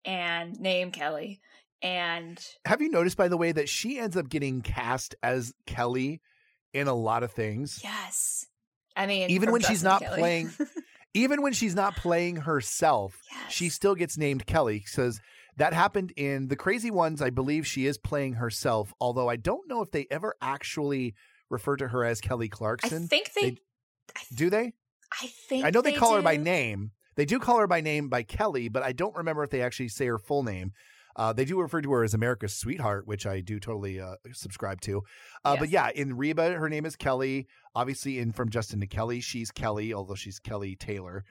and 0.06 0.58
named 0.58 0.94
Kelly, 0.94 1.40
and 1.84 2.44
have 2.64 2.80
you 2.80 2.88
noticed 2.90 3.16
by 3.16 3.28
the 3.28 3.36
way 3.36 3.52
that 3.52 3.68
she 3.68 3.98
ends 3.98 4.16
up 4.16 4.28
getting 4.28 4.62
cast 4.62 5.14
as 5.22 5.52
Kelly 5.66 6.20
in 6.72 6.88
a 6.88 6.94
lot 6.94 7.22
of 7.22 7.30
things 7.32 7.80
yes, 7.84 8.46
I 8.96 9.06
mean 9.06 9.30
Even 9.30 9.52
when 9.52 9.60
she's 9.60 9.84
not 9.84 10.00
Kelly. 10.02 10.18
playing- 10.18 10.50
even 11.14 11.42
when 11.42 11.52
she's 11.52 11.74
not 11.76 11.94
playing 11.94 12.36
herself 12.36 13.16
yes. 13.30 13.52
she 13.52 13.68
still 13.68 13.94
gets 13.94 14.18
named 14.18 14.46
Kelly 14.46 14.82
because 14.84 15.20
that 15.56 15.72
happened 15.72 16.12
in 16.16 16.48
the 16.48 16.56
Crazy 16.56 16.90
Ones. 16.90 17.22
I 17.22 17.30
believe 17.30 17.64
she 17.64 17.86
is 17.86 17.96
playing 17.96 18.32
herself, 18.32 18.92
although 19.00 19.28
I 19.28 19.36
don't 19.36 19.68
know 19.68 19.82
if 19.82 19.92
they 19.92 20.08
ever 20.10 20.34
actually 20.42 21.14
refer 21.48 21.76
to 21.76 21.86
her 21.86 22.04
as 22.04 22.20
Kelly 22.20 22.48
Clarkson. 22.48 23.04
I 23.04 23.06
think 23.06 23.32
they. 23.34 23.50
they- 23.50 23.56
Do 24.34 24.50
they? 24.50 24.72
I 25.22 25.26
think 25.48 25.64
I 25.64 25.70
know 25.70 25.80
they, 25.80 25.92
call 25.92 26.14
her 26.16 26.22
by 26.22 26.36
name. 26.38 26.90
They 27.14 27.24
do 27.24 27.38
call 27.38 27.60
her 27.60 27.68
by 27.68 27.80
name 27.82 28.08
by 28.08 28.24
Kelly, 28.24 28.68
but 28.68 28.82
I 28.82 28.90
don't 28.90 29.14
remember 29.14 29.44
if 29.44 29.50
they 29.50 29.62
actually 29.62 29.90
say 29.90 30.06
her 30.06 30.18
full 30.18 30.42
name. 30.42 30.72
Uh, 31.16 31.32
they 31.32 31.44
do 31.44 31.60
refer 31.60 31.80
to 31.80 31.90
her 31.92 32.04
as 32.04 32.14
America's 32.14 32.54
sweetheart, 32.54 33.06
which 33.06 33.26
I 33.26 33.40
do 33.40 33.60
totally 33.60 34.00
uh, 34.00 34.16
subscribe 34.32 34.80
to. 34.82 35.02
Uh, 35.44 35.56
But 35.56 35.68
yeah, 35.70 35.90
in 35.94 36.16
Reba, 36.16 36.52
her 36.54 36.68
name 36.68 36.86
is 36.86 36.96
Kelly. 36.96 37.46
Obviously, 37.74 38.18
in 38.18 38.32
From 38.32 38.48
Justin 38.50 38.80
to 38.80 38.86
Kelly, 38.86 39.20
she's 39.20 39.50
Kelly, 39.50 39.92
although 39.94 40.14
she's 40.14 40.38
Kelly 40.38 40.76
Taylor. 40.76 41.24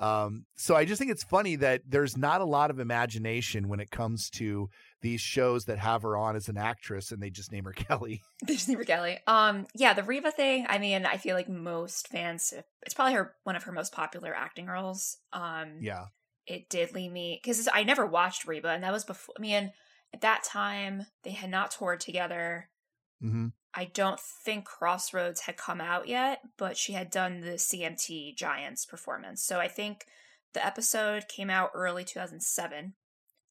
Um, 0.00 0.44
so 0.56 0.76
I 0.76 0.84
just 0.84 1.00
think 1.00 1.10
it's 1.10 1.24
funny 1.24 1.56
that 1.56 1.82
there's 1.88 2.16
not 2.16 2.40
a 2.40 2.44
lot 2.44 2.70
of 2.70 2.78
imagination 2.78 3.66
when 3.68 3.80
it 3.80 3.90
comes 3.90 4.30
to 4.30 4.70
these 5.02 5.20
shows 5.20 5.64
that 5.64 5.78
have 5.78 6.02
her 6.02 6.16
on 6.16 6.36
as 6.36 6.48
an 6.48 6.56
actress 6.56 7.10
and 7.10 7.20
they 7.20 7.30
just 7.30 7.50
name 7.50 7.64
her 7.64 7.72
Kelly. 7.76 8.22
Disney 8.46 8.76
for 8.76 8.84
Kelly. 8.84 9.18
Um, 9.26 9.66
yeah, 9.74 9.94
the 9.94 10.04
Reba 10.04 10.30
thing. 10.30 10.66
I 10.68 10.78
mean, 10.78 11.04
I 11.04 11.16
feel 11.16 11.34
like 11.34 11.48
most 11.48 12.06
fans. 12.08 12.54
It's 12.82 12.94
probably 12.94 13.14
her 13.14 13.34
one 13.42 13.56
of 13.56 13.64
her 13.64 13.72
most 13.72 13.92
popular 13.92 14.32
acting 14.34 14.66
roles. 14.66 15.16
Um, 15.32 15.78
Yeah. 15.80 16.04
It 16.48 16.68
did 16.68 16.94
leave 16.94 17.12
me 17.12 17.38
because 17.42 17.68
I 17.72 17.84
never 17.84 18.06
watched 18.06 18.46
Reba, 18.46 18.68
and 18.68 18.82
that 18.82 18.92
was 18.92 19.04
before. 19.04 19.34
I 19.38 19.40
mean, 19.40 19.72
at 20.12 20.22
that 20.22 20.42
time 20.42 21.06
they 21.22 21.30
had 21.30 21.50
not 21.50 21.70
toured 21.70 22.00
together. 22.00 22.68
hmm 23.20 23.48
I 23.74 23.84
don't 23.84 24.18
think 24.18 24.64
Crossroads 24.64 25.42
had 25.42 25.58
come 25.58 25.80
out 25.80 26.08
yet, 26.08 26.40
but 26.56 26.76
she 26.76 26.94
had 26.94 27.10
done 27.10 27.42
the 27.42 27.52
CMT 27.52 28.34
Giants 28.34 28.86
performance. 28.86 29.44
So 29.44 29.60
I 29.60 29.68
think 29.68 30.06
the 30.54 30.66
episode 30.66 31.28
came 31.28 31.50
out 31.50 31.70
early 31.74 32.02
2007. 32.02 32.94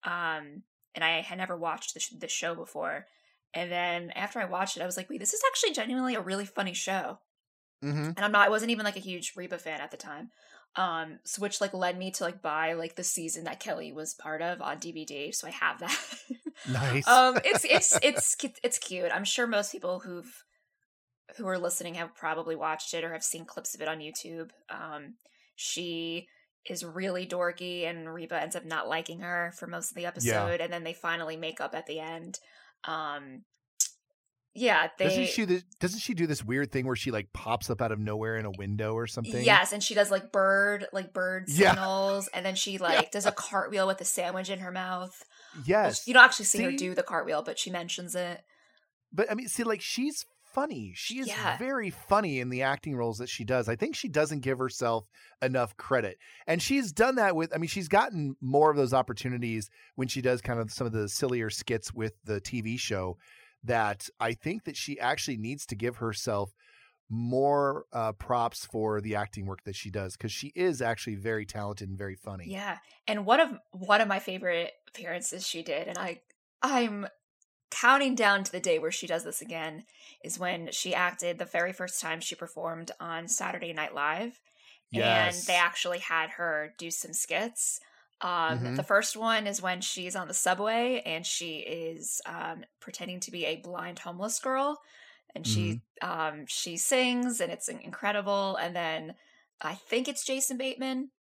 Um, 0.03 0.63
and 0.95 1.03
I 1.03 1.21
had 1.21 1.37
never 1.37 1.55
watched 1.55 1.93
the, 1.93 1.99
sh- 1.99 2.13
the 2.17 2.27
show 2.27 2.55
before. 2.55 3.05
And 3.53 3.71
then 3.71 4.09
after 4.11 4.39
I 4.39 4.45
watched 4.45 4.75
it, 4.75 4.83
I 4.83 4.85
was 4.85 4.97
like, 4.97 5.09
wait, 5.09 5.19
this 5.19 5.33
is 5.33 5.43
actually 5.47 5.73
genuinely 5.73 6.15
a 6.15 6.21
really 6.21 6.45
funny 6.45 6.73
show. 6.73 7.19
Mm-hmm. 7.83 8.11
And 8.17 8.19
I'm 8.19 8.31
not, 8.31 8.47
I 8.47 8.49
wasn't 8.49 8.71
even 8.71 8.85
like 8.85 8.97
a 8.97 9.01
huge 9.01 9.33
Reba 9.35 9.59
fan 9.59 9.79
at 9.79 9.91
the 9.91 9.97
time. 9.97 10.31
Um, 10.77 11.17
so 11.25 11.41
which 11.41 11.59
like 11.59 11.73
led 11.73 11.97
me 11.97 12.11
to 12.11 12.23
like 12.23 12.41
buy 12.41 12.73
like 12.73 12.95
the 12.95 13.03
season 13.03 13.45
that 13.45 13.59
Kelly 13.59 13.91
was 13.91 14.13
part 14.13 14.43
of 14.43 14.61
on 14.61 14.77
DVD. 14.77 15.33
So 15.33 15.47
I 15.47 15.51
have 15.51 15.79
that. 15.79 15.97
Nice. 16.67 17.07
um, 17.07 17.37
it's 17.45 17.63
it's 17.65 17.99
it's 18.03 18.35
it's 18.63 18.79
cute. 18.79 19.11
I'm 19.13 19.23
sure 19.23 19.45
most 19.45 19.71
people 19.71 19.99
who've 19.99 20.43
who 21.37 21.47
are 21.47 21.59
listening 21.59 21.93
have 21.95 22.15
probably 22.15 22.55
watched 22.55 22.95
it 22.95 23.03
or 23.03 23.13
have 23.13 23.23
seen 23.23 23.45
clips 23.45 23.75
of 23.75 23.81
it 23.81 23.87
on 23.87 23.99
YouTube. 23.99 24.49
Um, 24.69 25.15
she 25.55 26.27
is 26.67 26.83
really 26.83 27.27
dorky, 27.27 27.87
and 27.87 28.11
Reba 28.11 28.41
ends 28.41 28.55
up 28.55 28.65
not 28.65 28.87
liking 28.87 29.19
her 29.19 29.53
for 29.55 29.67
most 29.67 29.91
of 29.91 29.95
the 29.95 30.05
episode, 30.07 30.59
and 30.61 30.73
then 30.73 30.83
they 30.83 30.93
finally 30.93 31.37
make 31.37 31.61
up 31.61 31.75
at 31.75 31.85
the 31.85 31.99
end. 31.99 32.39
Um, 32.85 33.43
yeah, 34.57 34.87
they 34.97 35.05
doesn't 35.05 35.27
she 35.27 35.45
do, 35.45 35.61
doesn't 35.79 35.99
she 35.99 36.13
do 36.13 36.27
this 36.27 36.43
weird 36.43 36.71
thing 36.71 36.85
where 36.87 36.95
she 36.95 37.11
like 37.11 37.31
pops 37.33 37.69
up 37.69 37.81
out 37.81 37.91
of 37.91 37.99
nowhere 37.99 38.37
in 38.37 38.45
a 38.45 38.51
window 38.51 38.93
or 38.93 39.07
something? 39.07 39.43
Yes, 39.43 39.71
and 39.71 39.81
she 39.83 39.93
does 39.93 40.09
like 40.11 40.31
bird 40.31 40.87
like 40.91 41.13
bird 41.13 41.45
Yeah. 41.47 41.71
signals, 41.71 42.27
and 42.33 42.45
then 42.45 42.55
she 42.55 42.77
like 42.77 43.01
Yeah. 43.03 43.09
does 43.11 43.25
a 43.25 43.31
cartwheel 43.31 43.87
with 43.87 44.01
a 44.01 44.05
sandwich 44.05 44.49
in 44.49 44.59
her 44.59 44.71
mouth. 44.71 45.23
Well, 45.55 45.63
Yes. 45.65 46.07
you 46.07 46.13
don't 46.13 46.23
actually 46.25 46.45
see, 46.45 46.63
her 46.63 46.71
do 46.71 46.93
the 46.95 47.03
cartwheel, 47.03 47.43
but 47.43 47.57
she 47.59 47.69
mentions 47.69 48.15
it. 48.15 48.41
But 49.13 49.31
I 49.31 49.35
mean, 49.35 49.47
see, 49.47 49.63
like 49.63 49.81
she's 49.81 50.25
funny. 50.53 50.91
She 50.95 51.19
is 51.19 51.27
Yeah. 51.27 51.57
very 51.59 51.91
funny 51.91 52.39
in 52.39 52.49
the 52.49 52.63
acting 52.63 52.95
roles 52.95 53.19
that 53.19 53.29
she 53.29 53.43
does. 53.43 53.69
I 53.69 53.75
think 53.75 53.95
she 53.95 54.07
doesn't 54.07 54.39
give 54.39 54.57
herself 54.57 55.05
enough 55.41 55.77
credit. 55.77 56.17
And 56.47 56.61
she's 56.63 56.91
done 56.91 57.15
that 57.15 57.35
with 57.35 57.53
I 57.53 57.57
mean, 57.59 57.67
she's 57.67 57.87
gotten 57.87 58.35
more 58.41 58.71
of 58.71 58.77
those 58.77 58.93
opportunities 58.93 59.69
when 59.95 60.07
she 60.07 60.19
does 60.21 60.41
kind 60.41 60.59
of 60.59 60.71
some 60.71 60.87
of 60.87 60.93
the 60.93 61.07
sillier 61.09 61.49
skits 61.51 61.93
with 61.93 62.13
the 62.23 62.41
TV 62.41 62.77
show 62.79 63.17
that 63.63 64.09
I 64.19 64.33
think 64.33 64.63
that 64.65 64.77
she 64.77 64.99
actually 64.99 65.37
needs 65.37 65.65
to 65.67 65.75
give 65.75 65.97
herself 65.97 66.53
more 67.09 67.85
uh, 67.93 68.11
props 68.13 68.65
for 68.65 68.99
the 68.99 69.15
acting 69.15 69.45
work 69.45 69.63
that 69.63 69.75
she 69.75 69.89
does 69.89 70.17
because 70.17 70.31
she 70.31 70.51
is 70.55 70.81
actually 70.81 71.15
very 71.15 71.45
talented 71.45 71.87
and 71.89 71.97
very 71.97 72.15
funny. 72.15 72.45
Yeah, 72.47 72.77
and 73.07 73.25
one 73.25 73.39
of 73.39 73.57
one 73.71 74.01
of 74.01 74.07
my 74.07 74.19
favorite 74.19 74.73
appearances 74.89 75.47
she 75.47 75.63
did, 75.63 75.87
and 75.87 75.97
I 75.97 76.21
I'm 76.61 77.07
counting 77.69 78.15
down 78.15 78.43
to 78.43 78.51
the 78.51 78.59
day 78.59 78.79
where 78.79 78.91
she 78.91 79.07
does 79.07 79.23
this 79.23 79.41
again, 79.41 79.83
is 80.23 80.39
when 80.39 80.69
she 80.71 80.93
acted 80.93 81.37
the 81.37 81.45
very 81.45 81.73
first 81.73 82.01
time 82.01 82.19
she 82.19 82.35
performed 82.35 82.91
on 82.99 83.27
Saturday 83.27 83.73
Night 83.73 83.93
Live, 83.93 84.39
Yes. 84.91 85.39
and 85.39 85.47
they 85.47 85.59
actually 85.59 85.99
had 85.99 86.31
her 86.31 86.73
do 86.77 86.91
some 86.91 87.13
skits. 87.13 87.79
Um, 88.21 88.63
Mhm. 88.63 88.75
The 88.75 88.83
first 88.83 89.15
one 89.15 89.45
is 89.47 89.61
when 89.61 89.81
she's 89.81 90.15
on 90.15 90.27
the 90.27 90.33
subway 90.33 91.01
and 91.05 91.25
she 91.25 91.59
is 91.59 92.21
um, 92.25 92.63
pretending 92.79 93.19
to 93.21 93.31
be 93.31 93.45
a 93.45 93.57
blind 93.57 93.99
homeless 93.99 94.39
girl, 94.39 94.79
and 95.35 95.45
she 95.45 95.81
um, 96.01 96.45
she 96.47 96.77
sings 96.77 97.41
and 97.41 97.51
it's 97.51 97.69
incredible. 97.69 98.55
And 98.57 98.75
then 98.75 99.15
I 99.61 99.75
think 99.75 100.07
it's 100.07 100.25
Jason 100.25 100.57
Bateman 100.57 101.11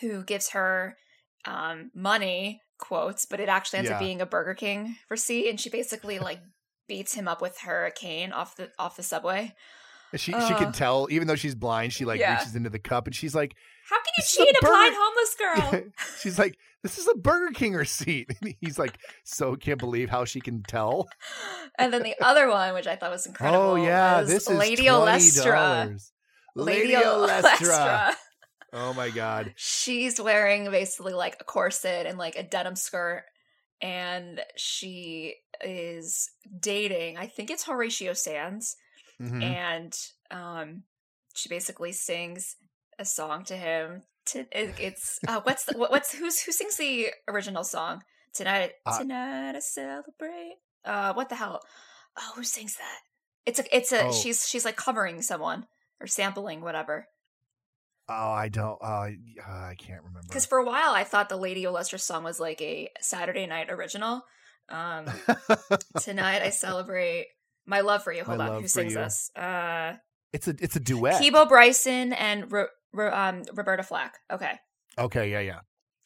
who 0.00 0.22
gives 0.24 0.50
her 0.50 0.96
um, 1.44 1.90
money 1.94 2.60
quotes, 2.78 3.24
but 3.26 3.40
it 3.40 3.48
actually 3.48 3.78
ends 3.78 3.90
Yeah. 3.90 3.94
up 3.94 3.98
being 3.98 4.20
a 4.20 4.26
Burger 4.26 4.54
King 4.54 4.96
receipt, 5.08 5.48
and 5.48 5.60
she 5.60 5.70
basically 5.70 6.18
like 6.20 6.40
beats 6.88 7.14
him 7.14 7.26
up 7.28 7.40
with 7.42 7.58
her 7.60 7.90
cane 7.96 8.32
off 8.32 8.56
the 8.56 8.70
off 8.78 8.96
the 8.96 9.02
subway. 9.02 9.54
She 10.14 10.40
she 10.40 10.54
Uh, 10.54 10.56
can 10.56 10.72
tell 10.72 11.08
even 11.10 11.26
though 11.28 11.34
she's 11.36 11.54
blind, 11.54 11.92
she 11.92 12.04
like 12.04 12.20
Yeah. 12.20 12.26
reaches 12.26 12.54
into 12.56 12.70
the 12.70 12.78
cup 12.78 13.06
and 13.06 13.14
she's 13.14 13.34
like, 13.34 13.54
How 13.90 13.96
can 13.96 14.04
you 14.05 14.05
This 14.05 14.05
is 14.18 14.30
cheat 14.32 14.56
a 14.56 14.64
blind 14.64 14.94
homeless 14.96 15.34
girl? 15.38 15.82
she's 16.20 16.38
like, 16.38 16.56
this 16.82 16.98
is 16.98 17.08
a 17.08 17.14
Burger 17.16 17.52
King 17.52 17.74
receipt. 17.74 18.28
And 18.42 18.54
he's 18.60 18.78
like, 18.78 18.98
so 19.24 19.56
can't 19.56 19.78
believe 19.78 20.08
how 20.10 20.24
she 20.24 20.40
can 20.40 20.62
tell. 20.62 21.08
and 21.78 21.92
then 21.92 22.02
the 22.02 22.14
other 22.20 22.48
one, 22.48 22.74
which 22.74 22.86
I 22.86 22.96
thought 22.96 23.10
was 23.10 23.26
incredible, 23.26 23.64
oh 23.64 23.74
yeah, 23.76 24.20
was 24.20 24.28
this 24.30 24.48
is 24.48 24.56
Lady 24.56 24.84
Olestra. 24.84 25.98
Lady 26.54 26.94
Olestra. 26.94 28.12
Oh 28.72 28.92
my 28.94 29.10
god. 29.10 29.52
She's 29.56 30.20
wearing 30.20 30.70
basically 30.70 31.12
like 31.14 31.36
a 31.40 31.44
corset 31.44 32.06
and 32.06 32.18
like 32.18 32.36
a 32.36 32.42
denim 32.42 32.76
skirt, 32.76 33.24
and 33.80 34.40
she 34.56 35.36
is 35.64 36.30
dating. 36.60 37.16
I 37.18 37.26
think 37.26 37.50
it's 37.50 37.64
Horatio 37.64 38.12
Sanz, 38.12 38.76
Mhm. 39.20 39.42
and 39.42 39.98
um, 40.30 40.82
she 41.34 41.48
basically 41.48 41.92
sings 41.92 42.56
a 42.98 43.04
song 43.04 43.44
to 43.44 43.56
him. 43.56 44.02
To 44.26 44.44
it's 44.52 45.20
uh, 45.28 45.40
what's 45.44 45.64
the, 45.64 45.78
what's 45.78 46.12
who's 46.12 46.40
who 46.42 46.50
sings 46.52 46.76
the 46.76 47.08
original 47.28 47.62
song 47.62 48.02
tonight? 48.34 48.72
Uh, 48.84 48.98
tonight 48.98 49.54
I 49.54 49.60
celebrate. 49.60 50.56
Uh, 50.84 51.12
what 51.14 51.28
the 51.28 51.36
hell? 51.36 51.60
Oh, 52.18 52.32
who 52.34 52.42
sings 52.42 52.74
that? 52.76 52.98
It's 53.44 53.60
a 53.60 53.76
it's 53.76 53.92
a 53.92 54.06
Oh. 54.06 54.12
she's 54.12 54.48
she's 54.48 54.64
like 54.64 54.76
covering 54.76 55.22
someone 55.22 55.66
or 56.00 56.06
sampling 56.08 56.60
whatever. 56.60 57.06
Oh, 58.08 58.30
I 58.32 58.48
don't. 58.48 58.78
Uh, 58.82 58.86
uh, 58.86 59.50
I 59.50 59.74
can't 59.78 60.02
remember. 60.02 60.26
Because 60.28 60.46
for 60.46 60.58
a 60.58 60.64
while 60.64 60.90
I 60.92 61.04
thought 61.04 61.28
the 61.28 61.36
Lady 61.36 61.64
Olestra 61.64 62.00
song 62.00 62.24
was 62.24 62.40
like 62.40 62.60
a 62.60 62.88
Saturday 63.00 63.46
night 63.46 63.70
original. 63.70 64.22
Um, 64.68 65.06
tonight 66.00 66.42
I 66.42 66.50
celebrate 66.50 67.26
my 67.66 67.80
love 67.80 68.02
for 68.02 68.12
you. 68.12 68.24
Hold 68.24 68.38
My 68.38 68.48
on, 68.48 68.62
who 68.62 68.68
sings 68.68 68.92
you. 68.92 68.98
this? 68.98 69.30
Uh, 69.36 69.94
it's 70.32 70.48
a 70.48 70.54
it's 70.60 70.74
a 70.76 70.80
duet. 70.80 71.20
Peabo 71.20 71.46
Bryson 71.46 72.12
and 72.12 72.50
Ro- 72.50 72.66
um, 73.14 73.42
Roberta 73.54 73.82
Flack. 73.82 74.18
Okay, 74.30 74.52
okay, 74.98 75.30
yeah, 75.30 75.40
yeah. 75.40 75.60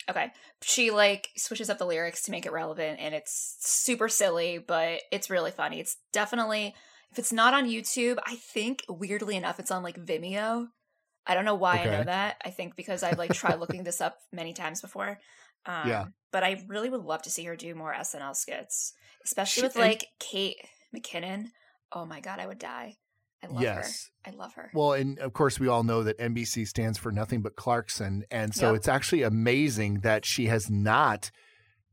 okay. 0.08 0.30
She 0.62 0.90
like 0.90 1.28
switches 1.36 1.70
up 1.70 1.78
the 1.78 1.86
lyrics 1.86 2.22
to 2.22 2.30
make 2.30 2.46
it 2.46 2.52
relevant, 2.52 3.00
and 3.00 3.14
it's 3.14 3.56
super 3.60 4.08
silly, 4.08 4.58
but 4.58 5.00
it's 5.12 5.30
really 5.30 5.50
funny. 5.50 5.80
It's 5.80 5.96
definitely 6.12 6.74
if 7.12 7.18
it's 7.18 7.32
not 7.32 7.54
on 7.54 7.68
YouTube, 7.68 8.18
I 8.24 8.36
think 8.36 8.84
weirdly 8.88 9.36
enough, 9.36 9.58
it's 9.58 9.70
on 9.70 9.82
like 9.82 9.96
Vimeo. 9.98 10.68
I 11.26 11.34
don't 11.34 11.44
know 11.44 11.54
why 11.54 11.78
I 11.78 11.84
know 11.84 12.04
that. 12.04 12.36
I 12.44 12.50
think 12.50 12.76
because 12.76 13.02
I've 13.02 13.18
like 13.18 13.32
tried 13.34 13.60
looking 13.60 13.84
this 13.84 14.00
up 14.00 14.16
many 14.32 14.52
times 14.52 14.80
before. 14.80 15.18
Um, 15.66 15.88
Yeah. 15.88 16.04
But 16.32 16.44
I 16.44 16.64
really 16.68 16.88
would 16.88 17.02
love 17.02 17.22
to 17.22 17.30
see 17.30 17.44
her 17.44 17.56
do 17.56 17.74
more 17.74 17.92
SNL 17.92 18.34
skits, 18.36 18.92
especially 19.24 19.62
She- 19.62 19.66
with 19.66 19.76
like 19.76 20.06
Kate 20.20 20.56
McKinnon. 20.96 21.46
Oh 21.92 22.06
my 22.06 22.20
god, 22.20 22.38
I 22.38 22.46
would 22.46 22.58
die. 22.60 22.96
I 23.42 23.46
love 23.46 23.62
Yes. 23.62 24.10
her. 24.24 24.32
I 24.32 24.34
love 24.36 24.52
her. 24.54 24.70
Well, 24.74 24.92
and 24.92 25.18
of 25.18 25.32
course, 25.32 25.58
we 25.58 25.66
all 25.68 25.82
know 25.82 26.02
that 26.02 26.18
NBC 26.18 26.66
stands 26.66 26.98
for 26.98 27.10
nothing 27.10 27.40
but 27.42 27.56
Clarkson. 27.56 28.24
And 28.30 28.54
so 28.54 28.68
Yep. 28.68 28.76
it's 28.76 28.88
actually 28.88 29.22
amazing 29.22 30.00
that 30.00 30.24
she 30.26 30.46
has 30.46 30.68
not 30.70 31.30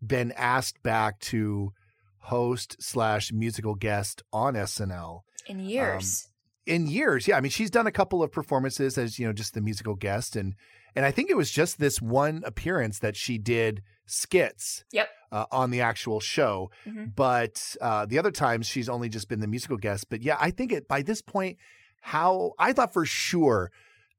been 0.05 0.31
asked 0.33 0.83
back 0.83 1.19
to 1.19 1.71
host 2.19 2.75
slash 2.79 3.31
musical 3.31 3.75
guest 3.75 4.21
on 4.33 4.55
SNL 4.55 5.21
In 5.47 5.59
um, 5.59 5.65
years. 5.65 6.27
in 6.65 6.87
years. 6.87 7.27
Yeah. 7.27 7.37
I 7.37 7.41
mean, 7.41 7.49
she's 7.51 7.71
done 7.71 7.87
a 7.87 7.91
couple 7.91 8.21
of 8.21 8.31
performances 8.31 8.97
as, 8.97 9.17
you 9.17 9.25
know, 9.25 9.31
just 9.33 9.53
the 9.53 9.61
musical 9.61 9.95
guest. 9.95 10.35
And, 10.35 10.53
and 10.95 11.05
I 11.05 11.11
think 11.11 11.29
it 11.29 11.37
was 11.37 11.49
just 11.49 11.79
this 11.79 12.01
one 12.01 12.43
appearance 12.45 12.99
that 12.99 13.15
she 13.15 13.37
did 13.37 13.81
skits 14.05 14.83
Yep. 14.91 15.07
Uh, 15.31 15.45
on 15.51 15.71
the 15.71 15.81
actual 15.81 16.19
show. 16.19 16.69
Mhm. 16.85 17.15
But 17.15 17.75
uh, 17.81 18.05
the 18.05 18.19
other 18.19 18.31
times 18.31 18.67
she's 18.67 18.89
only 18.89 19.09
just 19.09 19.27
been 19.29 19.39
the 19.39 19.47
musical 19.47 19.77
guest. 19.77 20.07
But 20.09 20.21
yeah, 20.21 20.37
I 20.39 20.51
think 20.51 20.71
it 20.71 20.87
by 20.87 21.01
this 21.01 21.21
point, 21.21 21.57
how 22.01 22.53
I 22.59 22.73
thought 22.73 22.93
for 22.93 23.05
sure 23.05 23.71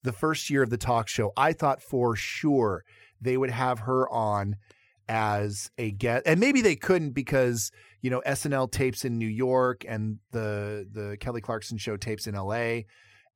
the 0.02 0.12
first 0.12 0.50
year 0.50 0.62
of 0.62 0.70
the 0.70 0.76
talk 0.78 1.08
show, 1.08 1.32
I 1.36 1.52
thought 1.52 1.82
for 1.82 2.14
sure 2.16 2.84
they 3.20 3.36
would 3.36 3.50
have 3.50 3.80
her 3.80 4.08
on 4.10 4.56
as 5.08 5.70
a 5.78 5.90
guest, 5.90 6.24
and 6.26 6.38
maybe 6.38 6.60
they 6.60 6.76
couldn't 6.76 7.12
because 7.12 7.70
you 8.02 8.10
know 8.10 8.20
SNL 8.26 8.70
tapes 8.70 9.04
in 9.04 9.16
New 9.18 9.26
York 9.28 9.84
and 9.88 10.18
the 10.32 10.86
the 10.92 11.16
Kelly 11.18 11.40
Clarkson 11.40 11.78
show 11.78 11.96
tapes 11.96 12.26
in 12.26 12.34
L.A. 12.34 12.86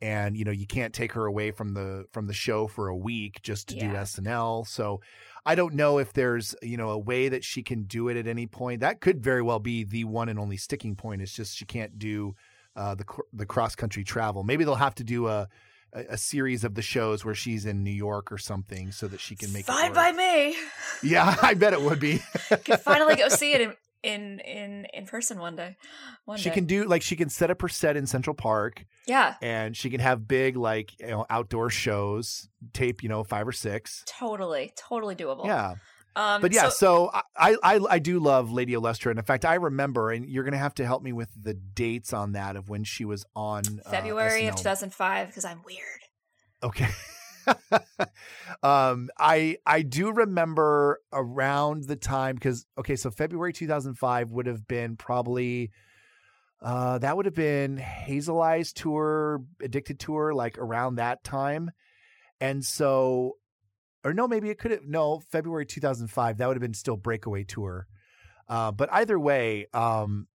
And 0.02 0.36
you 0.36 0.44
know 0.44 0.50
you 0.50 0.66
can't 0.66 0.92
take 0.92 1.12
her 1.12 1.26
away 1.26 1.52
from 1.52 1.74
the 1.74 2.06
from 2.10 2.26
the 2.26 2.34
show 2.34 2.66
for 2.66 2.88
a 2.88 2.96
week 2.96 3.40
just 3.42 3.68
to 3.68 3.76
do 3.76 3.86
SNL. 3.86 4.66
So 4.66 5.00
I 5.46 5.54
don't 5.54 5.74
know 5.74 5.98
if 5.98 6.12
there's 6.12 6.56
you 6.60 6.76
know 6.76 6.90
a 6.90 6.98
way 6.98 7.28
that 7.28 7.44
she 7.44 7.62
can 7.62 7.84
do 7.84 8.08
it 8.08 8.16
at 8.16 8.26
any 8.26 8.48
point. 8.48 8.80
That 8.80 9.00
could 9.00 9.22
very 9.22 9.42
well 9.42 9.60
be 9.60 9.84
the 9.84 10.02
one 10.04 10.28
and 10.28 10.40
only 10.40 10.56
sticking 10.56 10.96
point. 10.96 11.22
It's 11.22 11.32
just 11.32 11.56
she 11.56 11.64
can't 11.64 12.00
do 12.00 12.34
uh, 12.74 12.96
the 12.96 13.04
the 13.32 13.46
cross 13.46 13.76
country 13.76 14.02
travel. 14.02 14.42
Maybe 14.42 14.64
they'll 14.64 14.74
have 14.74 14.96
to 14.96 15.04
do 15.04 15.28
a, 15.28 15.48
a 15.92 16.04
a 16.10 16.16
series 16.16 16.64
of 16.64 16.74
the 16.74 16.82
shows 16.82 17.24
where 17.24 17.34
she's 17.34 17.64
in 17.64 17.84
New 17.84 17.90
York 17.92 18.32
or 18.32 18.38
something 18.38 18.90
so 18.92 19.06
that 19.06 19.20
she 19.20 19.36
can 19.36 19.52
make 19.52 19.66
Fine 19.66 19.92
it 19.92 19.94
by 19.94 20.10
me. 20.10 20.56
Yeah, 21.02 21.36
I 21.42 21.54
bet 21.54 21.74
it 21.74 21.82
would 21.82 22.00
be. 22.00 22.20
Can 22.64 22.78
finally 22.78 23.16
go 23.16 23.28
see 23.28 23.52
it 23.52 23.60
in 23.60 23.74
in 24.02 24.40
in, 24.40 24.86
in 24.92 25.06
person 25.06 25.38
one 25.38 25.56
day. 25.56 25.76
One 26.24 26.38
she 26.38 26.48
day. 26.48 26.54
can 26.54 26.64
do 26.66 26.84
like 26.84 27.02
she 27.02 27.16
can 27.16 27.28
set 27.28 27.50
up 27.50 27.62
her 27.62 27.68
set 27.68 27.96
in 27.96 28.06
Central 28.06 28.34
Park 28.34 28.84
Yeah, 29.06 29.36
and 29.42 29.76
she 29.76 29.90
can 29.90 30.00
have 30.00 30.26
big 30.26 30.56
like 30.56 30.98
you 31.00 31.08
know 31.08 31.26
outdoor 31.30 31.70
shows, 31.70 32.48
tape 32.72 33.02
you 33.02 33.08
know 33.08 33.24
five 33.24 33.46
or 33.46 33.52
six. 33.52 34.04
totally, 34.06 34.72
totally 34.76 35.14
doable. 35.14 35.46
Yeah. 35.46 35.74
Um, 36.14 36.42
but 36.42 36.52
yeah, 36.52 36.68
so, 36.68 37.10
so, 37.10 37.10
I, 37.34 37.56
I 37.62 37.80
I 37.88 37.98
do 37.98 38.20
love 38.20 38.52
Lady 38.52 38.74
Olestra, 38.74 39.10
and 39.10 39.18
in 39.18 39.24
fact, 39.24 39.46
I 39.46 39.54
remember, 39.54 40.10
and 40.10 40.28
you're 40.28 40.44
gonna 40.44 40.58
have 40.58 40.74
to 40.74 40.84
help 40.84 41.02
me 41.02 41.12
with 41.14 41.30
the 41.40 41.54
dates 41.54 42.12
on 42.12 42.32
that 42.32 42.56
of 42.56 42.68
when 42.68 42.84
she 42.84 43.06
was 43.06 43.24
on 43.34 43.62
February 43.90 44.46
uh, 44.46 44.50
of 44.50 44.56
2005 44.56 45.28
because 45.28 45.46
I'm 45.46 45.62
weird. 45.64 45.80
Okay. 46.62 46.88
um, 48.62 49.09
I 49.18 49.59
I 49.66 49.83
do 49.83 50.12
remember 50.12 51.00
around 51.12 51.85
the 51.85 51.96
time 51.96 52.37
because 52.37 52.66
okay, 52.78 52.96
so 52.96 53.11
February 53.11 53.52
2005 53.52 54.31
would 54.31 54.46
have 54.46 54.66
been 54.66 54.96
probably 54.96 55.70
uh, 56.61 56.98
that 56.98 57.16
would 57.16 57.26
have 57.26 57.35
been 57.35 57.76
Hazel 57.76 58.40
Eyes 58.40 58.72
tour, 58.72 59.42
Addicted 59.61 59.98
tour, 59.98 60.33
like 60.33 60.59
around 60.59 60.96
that 60.96 61.24
time, 61.24 61.70
and 62.40 62.64
so 62.64 63.37
or 64.05 64.12
no, 64.12 64.26
maybe 64.26 64.50
it 64.50 64.59
could 64.59 64.70
have 64.70 64.85
no 64.85 65.20
February 65.31 65.66
2005. 65.66 66.38
That 66.38 66.46
would 66.46 66.57
have 66.57 66.62
been 66.62 66.74
still 66.74 66.96
Breakaway 66.96 67.44
tour, 67.44 67.87
uh, 68.48 68.72
but 68.72 68.92
either 68.92 69.18
way, 69.18 69.66
um, 69.72 70.26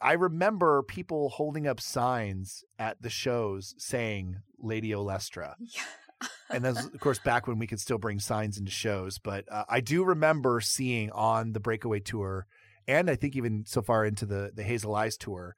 I 0.00 0.12
remember 0.12 0.82
people 0.82 1.30
holding 1.30 1.66
up 1.66 1.80
signs 1.80 2.64
at 2.78 3.00
the 3.00 3.10
shows 3.10 3.74
saying 3.78 4.38
Lady 4.58 4.90
Olestra. 4.90 5.54
Yeah. 5.58 5.82
and 6.50 6.64
that's 6.64 6.84
of 6.84 7.00
course 7.00 7.18
back 7.18 7.46
when 7.46 7.58
we 7.58 7.66
could 7.66 7.80
still 7.80 7.98
bring 7.98 8.18
signs 8.18 8.58
into 8.58 8.70
shows. 8.70 9.18
But 9.18 9.44
uh, 9.50 9.64
I 9.68 9.80
do 9.80 10.04
remember 10.04 10.60
seeing 10.60 11.10
on 11.10 11.52
the 11.52 11.60
Breakaway 11.60 12.00
tour, 12.00 12.46
and 12.86 13.10
I 13.10 13.16
think 13.16 13.36
even 13.36 13.64
so 13.66 13.82
far 13.82 14.04
into 14.04 14.26
the 14.26 14.52
the 14.54 14.62
Hazel 14.62 14.94
Eyes 14.94 15.16
tour, 15.16 15.56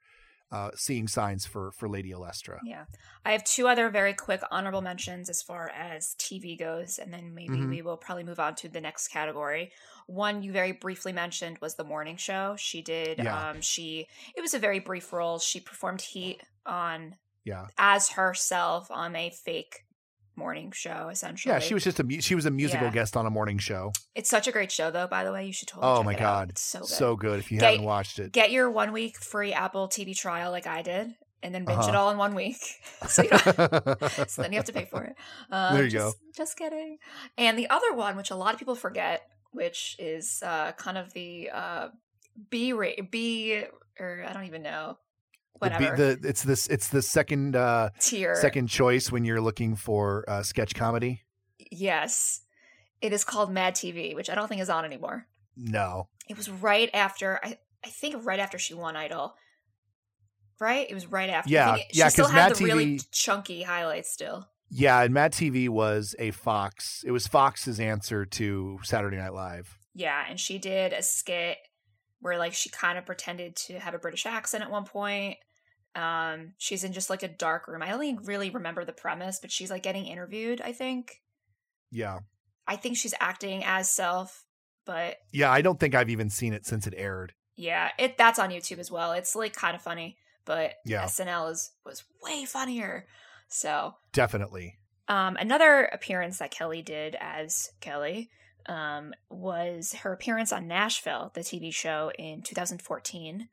uh, 0.51 0.71
seeing 0.75 1.07
signs 1.07 1.45
for 1.45 1.71
for 1.73 1.89
Lady 1.89 2.11
Olestra. 2.11 2.59
Yeah, 2.63 2.85
I 3.25 3.31
have 3.33 3.43
two 3.43 3.67
other 3.67 3.89
very 3.89 4.13
quick 4.13 4.41
honorable 4.51 4.81
mentions 4.81 5.29
as 5.29 5.41
far 5.41 5.69
as 5.69 6.15
TV 6.19 6.57
goes, 6.57 6.99
and 6.99 7.13
then 7.13 7.33
maybe 7.33 7.57
Mhm. 7.57 7.69
we 7.69 7.81
will 7.81 7.97
probably 7.97 8.23
move 8.23 8.39
on 8.39 8.55
to 8.55 8.69
the 8.69 8.81
next 8.81 9.09
category. 9.09 9.71
One 10.05 10.41
you 10.43 10.51
very 10.53 10.71
briefly 10.71 11.11
mentioned 11.11 11.57
was 11.59 11.75
the 11.75 11.83
morning 11.83 12.17
show. 12.17 12.55
She 12.57 12.81
did. 12.81 13.17
Yeah. 13.17 13.49
Um, 13.49 13.61
she 13.61 14.07
it 14.35 14.41
was 14.41 14.53
a 14.53 14.59
very 14.59 14.79
brief 14.79 15.11
role. 15.11 15.39
She 15.39 15.59
performed 15.59 16.01
Heat 16.01 16.41
on 16.65 17.17
Yeah, 17.43 17.67
as 17.77 18.09
herself 18.09 18.89
on 18.91 19.15
a 19.15 19.29
fake 19.29 19.85
morning 20.37 20.71
show. 20.71 21.09
Essentially, 21.11 21.53
yeah. 21.53 21.59
She 21.59 21.73
was 21.73 21.83
just 21.83 21.99
a 21.99 22.03
mu- 22.03 22.21
she 22.21 22.35
was 22.35 22.45
a 22.45 22.51
musical 22.51 22.87
Yeah. 22.87 22.93
guest 22.93 23.17
on 23.17 23.25
a 23.25 23.29
morning 23.29 23.57
show. 23.57 23.91
It's 24.15 24.29
such 24.29 24.47
a 24.47 24.51
great 24.51 24.71
show, 24.71 24.91
though. 24.91 25.07
By 25.07 25.23
the 25.23 25.31
way, 25.33 25.45
you 25.45 25.53
should 25.53 25.67
totally. 25.67 25.91
Oh 25.91 26.03
my 26.03 26.13
it 26.13 26.19
god, 26.19 26.49
it's 26.51 26.61
so 26.61 26.79
good. 26.79 26.87
so 26.89 27.15
good. 27.15 27.39
If 27.39 27.51
you 27.51 27.59
Get- 27.59 27.71
haven't 27.71 27.85
watched 27.85 28.19
it, 28.19 28.31
Get 28.31 28.51
your 28.51 28.69
one 28.69 28.91
week 28.93 29.17
free 29.17 29.51
Apple 29.53 29.87
TV 29.89 30.15
trial, 30.15 30.51
like 30.51 30.67
I 30.67 30.81
did, 30.81 31.15
and 31.43 31.53
then 31.53 31.65
binge 31.65 31.79
it 31.85 31.89
Uh-huh. 31.89 31.99
all 32.03 32.11
in 32.11 32.17
one 32.17 32.35
week. 32.35 32.57
so 33.07 33.23
you 33.23 33.29
don't 33.29 33.39
so 34.29 34.41
then 34.41 34.51
you 34.51 34.57
have 34.57 34.65
to 34.65 34.73
pay 34.73 34.85
for 34.85 35.03
it. 35.03 35.15
Um, 35.51 35.73
There 35.75 35.83
you 35.83 35.89
just, 35.89 36.17
Just 36.35 36.57
kidding. 36.57 36.97
And 37.37 37.57
the 37.57 37.69
other 37.69 37.93
one, 37.93 38.15
which 38.15 38.31
a 38.31 38.35
lot 38.35 38.53
of 38.53 38.59
people 38.59 38.75
forget, 38.75 39.23
which 39.51 39.95
is 39.99 40.41
uh, 40.45 40.71
kind 40.73 40.97
of 40.97 41.13
the 41.13 41.49
uh, 41.53 41.87
B 42.49 42.73
rate, 42.73 43.09
B 43.11 43.63
or 43.99 44.23
I 44.27 44.31
don't 44.33 44.45
even 44.45 44.61
know, 44.61 44.97
whatever 45.59 45.95
the, 45.95 46.19
it's 46.27 46.43
this 46.43 46.67
it's 46.67 46.89
the 46.89 47.01
second 47.01 47.55
uh, 47.55 47.89
tier. 47.99 48.35
second 48.35 48.67
choice 48.67 49.11
when 49.11 49.25
you're 49.25 49.41
looking 49.41 49.75
for 49.75 50.23
uh, 50.27 50.43
sketch 50.43 50.75
comedy. 50.75 51.23
Yes, 51.71 52.41
it 53.01 53.13
is 53.13 53.23
called 53.23 53.51
Mad 53.51 53.75
TV, 53.75 54.15
which 54.15 54.29
I 54.29 54.35
don't 54.35 54.47
think 54.47 54.61
is 54.61 54.69
on 54.69 54.85
anymore. 54.85 55.27
No, 55.55 56.07
It 56.29 56.37
was 56.37 56.49
right 56.49 56.89
after 56.93 57.39
I, 57.43 57.57
I 57.83 57.89
think 57.89 58.23
right 58.25 58.39
after 58.39 58.57
she 58.59 58.73
won 58.73 58.95
Idol. 58.95 59.33
Right? 60.59 60.89
It 60.89 60.93
was 60.93 61.05
right 61.07 61.29
after. 61.29 61.49
Yeah, 61.51 61.75
it- 61.75 61.85
yeah, 61.93 62.05
She 62.05 62.11
still 62.11 62.25
'cause 62.25 62.33
had 62.33 62.49
Mad 62.49 62.55
the 62.57 62.65
really 62.65 62.85
TV 62.97 63.07
chunky 63.11 63.61
highlights 63.63 64.11
still. 64.11 64.47
yeah, 64.69 65.01
and 65.01 65.13
Mad 65.13 65.33
TV 65.33 65.69
was 65.69 66.15
a 66.19 66.31
Fox. 66.31 67.03
It 67.05 67.11
was 67.11 67.27
Fox's 67.27 67.79
answer 67.79 68.25
to 68.25 68.79
Saturday 68.83 69.17
Night 69.17 69.33
Live. 69.33 69.77
Yeah, 69.93 70.23
and 70.29 70.39
she 70.39 70.57
did 70.57 70.93
a 70.93 71.01
skit 71.03 71.57
where 72.21 72.37
like 72.39 72.53
she 72.53 72.69
kind 72.69 72.97
of 72.97 73.05
pretended 73.05 73.55
to 73.55 73.79
have 73.79 73.93
a 73.93 73.99
British 73.99 74.25
accent 74.25 74.63
at 74.63 74.71
one 74.71 74.85
point. 74.85 75.37
Um, 75.97 76.53
she's 76.57 76.83
in 76.83 76.93
just 76.93 77.09
like 77.09 77.23
a 77.23 77.27
dark 77.27 77.67
room. 77.67 77.81
I 77.81 77.91
only 77.91 78.17
really 78.23 78.49
remember 78.51 78.85
the 78.85 78.93
premise, 78.93 79.39
but 79.39 79.51
she's 79.51 79.71
like 79.71 79.81
getting 79.83 80.05
interviewed, 80.05 80.61
I 80.61 80.71
think. 80.71 81.21
Yeah, 81.91 82.19
I 82.67 82.75
think 82.75 82.97
she's 82.97 83.15
acting 83.19 83.63
as 83.65 83.89
self, 83.89 84.45
but 84.85 85.17
yeah. 85.31 85.51
I 85.51 85.61
don't 85.61 85.79
think 85.79 85.95
I've 85.95 86.09
even 86.09 86.29
seen 86.29 86.53
it 86.53 86.65
since 86.65 86.85
it 86.85 86.93
aired. 86.95 87.33
yeah, 87.55 87.89
it 87.97 88.17
that's 88.17 88.37
on 88.39 88.51
YouTube 88.51 88.77
as 88.79 88.91
well. 88.91 89.13
It's 89.13 89.35
like 89.35 89.53
kind 89.53 89.75
of 89.75 89.81
funny, 89.81 90.17
but 90.45 90.73
Yeah. 90.85 91.05
SNL 91.05 91.51
is 91.51 91.71
was 91.85 92.03
way 92.21 92.45
funnier. 92.45 93.07
So 93.49 93.95
Definitely. 94.11 94.77
Um, 95.07 95.37
another 95.39 95.85
appearance 95.85 96.37
that 96.39 96.51
Kelly 96.51 96.81
did 96.81 97.15
as 97.19 97.69
Kelly 97.79 98.29
um, 98.67 99.13
was 99.29 99.93
her 99.93 100.11
appearance 100.11 100.51
on 100.51 100.67
Nashville, 100.67 101.31
the 101.33 101.41
TV 101.41 101.73
show 101.73 102.11
in 102.19 102.41
2014. 102.41 103.47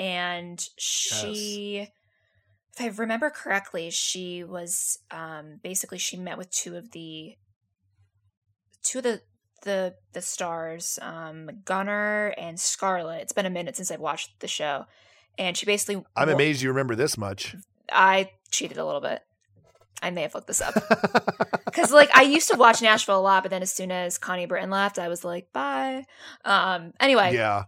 And 0.00 0.66
she, 0.78 1.86
if 2.74 2.80
I 2.80 2.86
remember 2.86 3.28
correctly, 3.28 3.90
she 3.90 4.42
was 4.42 4.98
um, 5.10 5.60
basically 5.62 5.98
she 5.98 6.16
met 6.16 6.38
with 6.38 6.50
two 6.50 6.74
of 6.76 6.92
the 6.92 7.36
two 8.82 8.98
of 9.00 9.04
the 9.04 9.20
the 9.62 9.94
the 10.14 10.22
stars, 10.22 10.98
um, 11.02 11.50
Gunnar 11.66 12.34
and 12.38 12.58
Scarlett. 12.58 13.20
It's 13.20 13.34
been 13.34 13.44
a 13.44 13.50
minute 13.50 13.76
since 13.76 13.90
I've 13.90 14.00
watched 14.00 14.40
the 14.40 14.48
show, 14.48 14.86
and 15.36 15.54
she 15.54 15.66
basically 15.66 16.02
I'm 16.16 16.30
amazed 16.30 16.62
you 16.62 16.70
remember 16.70 16.94
this 16.94 17.18
much. 17.18 17.54
I 17.92 18.30
cheated 18.50 18.78
a 18.78 18.86
little 18.86 19.02
bit. 19.02 19.20
I 20.00 20.08
may 20.08 20.22
have 20.22 20.34
looked 20.34 20.46
this 20.46 20.62
up 20.62 20.72
because 21.66 21.92
like 21.92 22.08
I 22.14 22.22
used 22.22 22.48
to 22.48 22.56
watch 22.56 22.80
Nashville 22.80 23.18
a 23.18 23.20
lot, 23.20 23.42
but 23.42 23.50
then 23.50 23.60
as 23.60 23.70
soon 23.70 23.92
as 23.92 24.16
Connie 24.16 24.46
Britton 24.46 24.70
left, 24.70 24.98
I 24.98 25.08
was 25.08 25.26
like, 25.26 25.52
bye. 25.52 26.06
Um, 26.42 26.94
anyway, 26.98 27.34
yeah, 27.34 27.64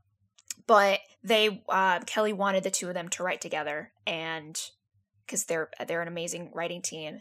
but 0.67 1.01
they 1.25 1.63
uh, 1.69 2.01
Kelly 2.01 2.33
wanted 2.33 2.65
the 2.65 2.71
two 2.71 2.89
of 2.89 2.95
them 2.95 3.09
to 3.11 3.23
write 3.23 3.41
together, 3.41 3.93
and 4.07 4.61
because 5.27 5.45
they're 5.45 5.71
they're 5.87 6.03
an 6.03 6.09
amazing 6.09 6.51
writing 6.55 6.83
team, 6.83 7.21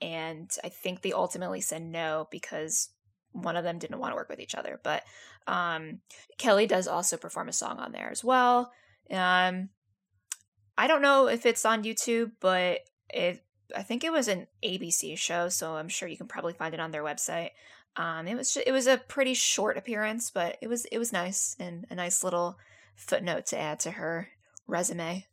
and 0.00 0.50
I 0.64 0.68
think 0.68 1.02
they 1.02 1.12
ultimately 1.12 1.60
said 1.60 1.82
no 1.82 2.28
because 2.30 2.90
one 3.32 3.56
of 3.56 3.64
them 3.64 3.78
didn't 3.78 3.98
want 3.98 4.12
to 4.12 4.16
work 4.16 4.28
with 4.28 4.40
each 4.40 4.54
other. 4.54 4.80
But 4.82 5.04
um, 5.46 6.00
Kelly 6.38 6.66
does 6.66 6.88
also 6.88 7.16
perform 7.16 7.48
a 7.48 7.52
song 7.52 7.78
on 7.78 7.92
there 7.92 8.10
as 8.10 8.24
well. 8.24 8.72
Um, 9.10 9.68
I 10.76 10.86
don't 10.86 11.02
know 11.02 11.28
if 11.28 11.46
it's 11.46 11.64
on 11.64 11.84
YouTube, 11.84 12.32
but 12.40 12.80
it 13.10 13.44
I 13.76 13.82
think 13.82 14.02
it 14.02 14.12
was 14.12 14.28
an 14.28 14.46
ABC 14.64 15.16
show, 15.16 15.48
so 15.48 15.76
I'm 15.76 15.88
sure 15.88 16.08
you 16.08 16.16
can 16.16 16.26
probably 16.26 16.54
find 16.54 16.74
it 16.74 16.80
on 16.80 16.90
their 16.90 17.04
website. 17.04 17.50
Um, 17.96 18.26
it 18.26 18.36
was 18.36 18.54
ju- 18.54 18.62
it 18.66 18.72
was 18.72 18.86
a 18.86 18.98
pretty 18.98 19.34
short 19.34 19.76
appearance, 19.76 20.30
but 20.30 20.56
it 20.60 20.68
was 20.68 20.86
it 20.86 20.98
was 20.98 21.12
nice 21.12 21.56
and 21.58 21.86
a 21.90 21.94
nice 21.94 22.24
little 22.24 22.56
footnote 23.00 23.46
to 23.46 23.58
add 23.58 23.80
to 23.80 23.92
her 23.92 24.28
resume. 24.66 25.26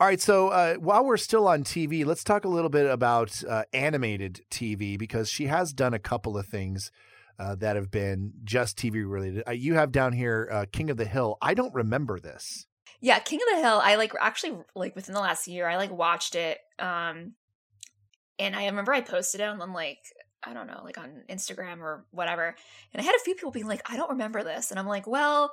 All 0.00 0.06
right, 0.06 0.20
so 0.20 0.48
uh, 0.48 0.74
while 0.74 1.04
we're 1.04 1.16
still 1.16 1.48
on 1.48 1.64
TV, 1.64 2.06
let's 2.06 2.22
talk 2.22 2.44
a 2.44 2.48
little 2.48 2.70
bit 2.70 2.86
about 2.88 3.42
uh, 3.48 3.64
animated 3.72 4.42
TV 4.50 4.96
because 4.96 5.28
she 5.28 5.46
has 5.46 5.72
done 5.72 5.92
a 5.92 5.98
couple 5.98 6.38
of 6.38 6.46
things 6.46 6.92
uh, 7.38 7.56
that 7.56 7.74
have 7.74 7.90
been 7.90 8.32
just 8.44 8.78
TV 8.78 9.08
related. 9.08 9.42
Uh, 9.46 9.52
you 9.52 9.74
have 9.74 9.90
down 9.90 10.12
here 10.12 10.48
uh, 10.52 10.66
King 10.70 10.90
of 10.90 10.96
the 10.96 11.04
Hill. 11.04 11.36
I 11.42 11.54
don't 11.54 11.74
remember 11.74 12.20
this. 12.20 12.66
Yeah, 13.00 13.18
King 13.18 13.40
of 13.42 13.56
the 13.56 13.62
Hill. 13.62 13.80
I 13.82 13.96
like 13.96 14.12
actually 14.20 14.58
like 14.76 14.94
within 14.94 15.14
the 15.14 15.20
last 15.20 15.48
year, 15.48 15.68
I 15.68 15.76
like 15.76 15.90
watched 15.90 16.36
it. 16.36 16.58
Um, 16.78 17.34
and 18.38 18.54
I 18.54 18.66
remember 18.66 18.92
I 18.92 19.00
posted 19.00 19.40
it 19.40 19.48
on 19.48 19.72
like 19.72 19.98
I 20.44 20.54
don't 20.54 20.68
know, 20.68 20.82
like 20.84 20.98
on 20.98 21.22
Instagram 21.28 21.80
or 21.80 22.04
whatever. 22.12 22.54
And 22.92 23.02
I 23.02 23.04
had 23.04 23.14
a 23.16 23.24
few 23.24 23.34
people 23.34 23.50
being 23.50 23.66
like, 23.66 23.82
I 23.90 23.96
don't 23.96 24.10
remember 24.10 24.44
this, 24.44 24.70
and 24.70 24.78
I'm 24.78 24.86
like, 24.86 25.06
well, 25.06 25.52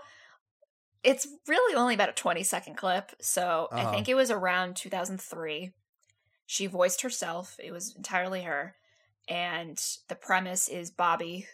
it's 1.06 1.28
really 1.48 1.76
only 1.76 1.94
about 1.94 2.10
a 2.10 2.14
20 2.14 2.44
second 2.44 2.76
clip. 2.76 3.12
So 3.22 3.70
I 3.72 3.82
Uh-huh. 3.82 3.92
think 3.92 4.10
it 4.10 4.16
was 4.16 4.32
around 4.32 4.76
2003. 4.76 5.72
She 6.48 6.68
voiced 6.68 7.02
herself. 7.02 7.58
It 7.64 7.72
was 7.72 7.96
entirely 7.96 8.44
her. 8.44 8.76
And 9.28 9.80
the 10.08 10.16
premise 10.16 10.68
is 10.68 10.92
Bobby, 10.92 11.48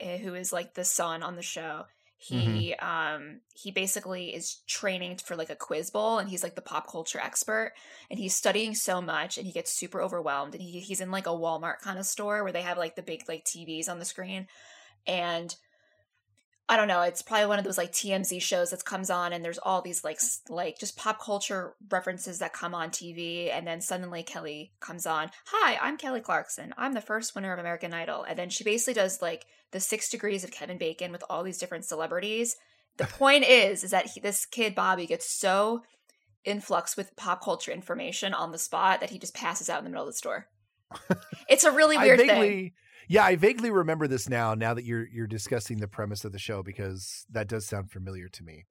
eh, 0.00 0.18
who 0.18 0.34
is 0.34 0.52
like 0.52 0.74
the 0.74 0.84
son 0.84 1.22
on 1.22 1.36
the 1.36 1.42
show. 1.42 1.86
He 2.18 2.74
um 2.80 3.40
he 3.54 3.70
basically 3.70 4.34
is 4.34 4.62
training 4.66 5.18
for 5.18 5.36
like 5.36 5.50
a 5.50 5.54
quiz 5.56 5.90
bowl 5.90 6.18
and 6.18 6.30
he's 6.30 6.42
like 6.42 6.54
the 6.54 6.62
pop 6.62 6.90
culture 6.90 7.20
expert 7.20 7.74
and 8.10 8.18
he's 8.18 8.34
studying 8.34 8.74
so 8.74 9.02
much 9.02 9.36
and 9.36 9.46
he 9.46 9.52
gets 9.52 9.70
super 9.70 10.00
overwhelmed 10.00 10.54
and 10.54 10.62
he 10.62 10.80
he's 10.80 11.02
in 11.02 11.10
like 11.10 11.26
a 11.26 11.30
Walmart 11.30 11.80
kind 11.80 11.98
of 11.98 12.06
store 12.06 12.42
where 12.42 12.52
they 12.52 12.62
have 12.62 12.78
like 12.78 12.96
the 12.96 13.02
big 13.02 13.24
like 13.28 13.44
TVs 13.44 13.90
on 13.90 13.98
the 13.98 14.06
screen 14.06 14.46
and 15.06 15.54
I 16.68 16.76
don't 16.76 16.88
know, 16.88 17.02
it's 17.02 17.22
probably 17.22 17.46
one 17.46 17.60
of 17.60 17.64
those 17.64 17.78
like 17.78 17.92
TMZ 17.92 18.42
shows 18.42 18.70
that 18.70 18.84
comes 18.84 19.08
on 19.08 19.32
and 19.32 19.44
there's 19.44 19.58
all 19.58 19.82
these 19.82 20.02
like 20.02 20.16
s- 20.16 20.40
like 20.48 20.78
just 20.78 20.96
pop 20.96 21.20
culture 21.20 21.74
references 21.90 22.40
that 22.40 22.52
come 22.52 22.74
on 22.74 22.90
TV 22.90 23.52
and 23.52 23.64
then 23.64 23.80
suddenly 23.80 24.24
Kelly 24.24 24.72
comes 24.80 25.06
on. 25.06 25.30
Hi, 25.46 25.78
I'm 25.80 25.96
Kelly 25.96 26.20
Clarkson. 26.20 26.74
I'm 26.76 26.92
the 26.92 27.00
first 27.00 27.36
winner 27.36 27.52
of 27.52 27.60
American 27.60 27.94
Idol. 27.94 28.24
And 28.24 28.36
then 28.36 28.50
she 28.50 28.64
basically 28.64 28.94
does 28.94 29.22
like 29.22 29.46
the 29.70 29.78
6 29.78 30.08
degrees 30.10 30.42
of 30.42 30.50
Kevin 30.50 30.76
Bacon 30.76 31.12
with 31.12 31.22
all 31.30 31.44
these 31.44 31.58
different 31.58 31.84
celebrities. 31.84 32.56
The 32.96 33.04
point 33.06 33.44
is 33.44 33.84
is 33.84 33.92
that 33.92 34.06
he, 34.06 34.20
this 34.20 34.44
kid 34.44 34.74
Bobby 34.74 35.06
gets 35.06 35.30
so 35.30 35.82
influx 36.44 36.96
with 36.96 37.14
pop 37.16 37.44
culture 37.44 37.70
information 37.70 38.34
on 38.34 38.50
the 38.50 38.58
spot 38.58 39.00
that 39.00 39.10
he 39.10 39.20
just 39.20 39.34
passes 39.34 39.70
out 39.70 39.78
in 39.78 39.84
the 39.84 39.90
middle 39.90 40.06
of 40.06 40.12
the 40.12 40.16
store. 40.16 40.48
It's 41.48 41.62
a 41.62 41.70
really 41.70 41.96
weird 42.06 42.18
thing. 42.28 42.72
Yeah, 43.08 43.24
I 43.24 43.36
vaguely 43.36 43.70
remember 43.70 44.08
this 44.08 44.28
now. 44.28 44.54
Now 44.54 44.74
that 44.74 44.84
you're 44.84 45.06
you're 45.06 45.26
discussing 45.26 45.78
the 45.78 45.88
premise 45.88 46.24
of 46.24 46.32
the 46.32 46.38
show, 46.38 46.62
because 46.62 47.24
that 47.30 47.48
does 47.48 47.66
sound 47.66 47.90
familiar 47.90 48.28
to 48.28 48.42
me. 48.42 48.64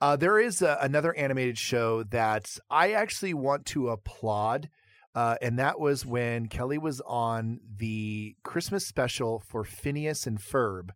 Uh, 0.00 0.16
there 0.16 0.38
is 0.38 0.62
a, 0.62 0.78
another 0.80 1.14
animated 1.14 1.58
show 1.58 2.02
that 2.04 2.56
I 2.70 2.92
actually 2.92 3.34
want 3.34 3.66
to 3.66 3.90
applaud, 3.90 4.70
uh, 5.14 5.36
and 5.42 5.58
that 5.58 5.78
was 5.78 6.06
when 6.06 6.46
Kelly 6.46 6.78
was 6.78 7.02
on 7.02 7.60
the 7.76 8.34
Christmas 8.42 8.86
special 8.86 9.42
for 9.46 9.62
Phineas 9.62 10.26
and 10.26 10.40
Ferb. 10.40 10.90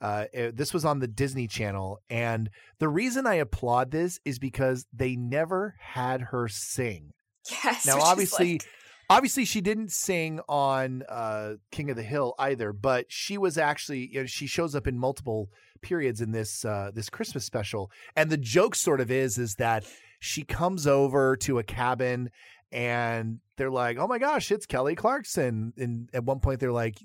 Uh, 0.00 0.24
it, 0.32 0.56
this 0.56 0.74
was 0.74 0.84
on 0.84 0.98
the 0.98 1.06
Disney 1.06 1.46
Channel, 1.46 2.00
and 2.10 2.50
the 2.80 2.88
reason 2.88 3.26
I 3.26 3.34
applaud 3.34 3.92
this 3.92 4.18
is 4.24 4.40
because 4.40 4.86
they 4.92 5.14
never 5.14 5.76
had 5.78 6.20
her 6.22 6.48
sing. 6.48 7.12
Yes. 7.50 7.86
Now, 7.86 8.00
obviously, 8.00 8.54
like... 8.54 8.68
obviously, 9.10 9.44
she 9.44 9.60
didn't 9.60 9.92
sing 9.92 10.40
on 10.48 11.02
uh, 11.08 11.54
King 11.70 11.90
of 11.90 11.96
the 11.96 12.02
Hill 12.02 12.34
either, 12.38 12.72
but 12.72 13.06
she 13.08 13.36
was 13.36 13.58
actually 13.58 14.08
you 14.12 14.20
know, 14.20 14.26
she 14.26 14.46
shows 14.46 14.74
up 14.74 14.86
in 14.86 14.98
multiple 14.98 15.50
periods 15.82 16.20
in 16.20 16.30
this 16.30 16.64
uh, 16.64 16.90
this 16.94 17.10
Christmas 17.10 17.44
special, 17.44 17.90
and 18.16 18.30
the 18.30 18.38
joke 18.38 18.74
sort 18.74 19.00
of 19.00 19.10
is 19.10 19.36
is 19.36 19.56
that 19.56 19.84
she 20.20 20.44
comes 20.44 20.86
over 20.86 21.36
to 21.36 21.58
a 21.58 21.62
cabin 21.64 22.30
and 22.72 23.40
they're 23.56 23.70
like, 23.70 23.98
"Oh 23.98 24.06
my 24.06 24.18
gosh, 24.18 24.50
it's 24.52 24.66
Kelly 24.66 24.94
Clarkson!" 24.94 25.72
And 25.76 26.08
at 26.14 26.24
one 26.24 26.40
point, 26.40 26.60
they're 26.60 26.72
like, 26.72 26.98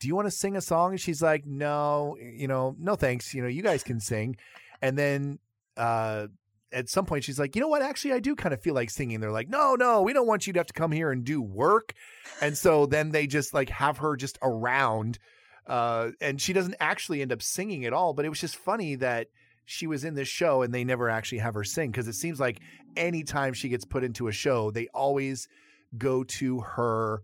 "Do 0.00 0.08
you 0.08 0.14
want 0.14 0.26
to 0.26 0.30
sing 0.30 0.56
a 0.56 0.60
song?" 0.60 0.92
And 0.92 1.00
she's 1.00 1.20
like, 1.20 1.44
"No, 1.44 2.16
you 2.20 2.46
know, 2.46 2.76
no 2.78 2.94
thanks. 2.94 3.34
You 3.34 3.42
know, 3.42 3.48
you 3.48 3.62
guys 3.62 3.82
can 3.82 4.00
sing." 4.00 4.36
And 4.80 4.96
then 4.96 5.38
uh, 5.76 6.28
at 6.72 6.88
some 6.88 7.04
point 7.04 7.24
she's 7.24 7.38
like, 7.38 7.54
you 7.54 7.60
know 7.60 7.68
what? 7.68 7.82
Actually, 7.82 8.14
I 8.14 8.20
do 8.20 8.34
kind 8.34 8.52
of 8.52 8.62
feel 8.62 8.74
like 8.74 8.90
singing. 8.90 9.20
They're 9.20 9.32
like, 9.32 9.48
no, 9.48 9.74
no, 9.74 10.02
we 10.02 10.12
don't 10.12 10.26
want 10.26 10.46
you 10.46 10.52
to 10.52 10.58
have 10.58 10.66
to 10.68 10.72
come 10.72 10.92
here 10.92 11.10
and 11.10 11.24
do 11.24 11.40
work. 11.40 11.94
And 12.40 12.56
so 12.56 12.86
then 12.86 13.10
they 13.10 13.26
just 13.26 13.54
like 13.54 13.70
have 13.70 13.98
her 13.98 14.16
just 14.16 14.38
around. 14.42 15.18
Uh, 15.66 16.10
and 16.20 16.40
she 16.40 16.52
doesn't 16.52 16.76
actually 16.80 17.22
end 17.22 17.32
up 17.32 17.42
singing 17.42 17.84
at 17.84 17.92
all. 17.92 18.14
But 18.14 18.24
it 18.24 18.28
was 18.28 18.40
just 18.40 18.56
funny 18.56 18.96
that 18.96 19.28
she 19.64 19.86
was 19.86 20.04
in 20.04 20.14
this 20.14 20.28
show 20.28 20.62
and 20.62 20.74
they 20.74 20.84
never 20.84 21.08
actually 21.08 21.38
have 21.38 21.54
her 21.54 21.64
sing 21.64 21.90
because 21.90 22.08
it 22.08 22.14
seems 22.14 22.40
like 22.40 22.60
anytime 22.96 23.52
she 23.52 23.68
gets 23.68 23.84
put 23.84 24.04
into 24.04 24.28
a 24.28 24.32
show, 24.32 24.70
they 24.70 24.88
always 24.94 25.48
go 25.96 26.24
to 26.24 26.60
her 26.60 27.22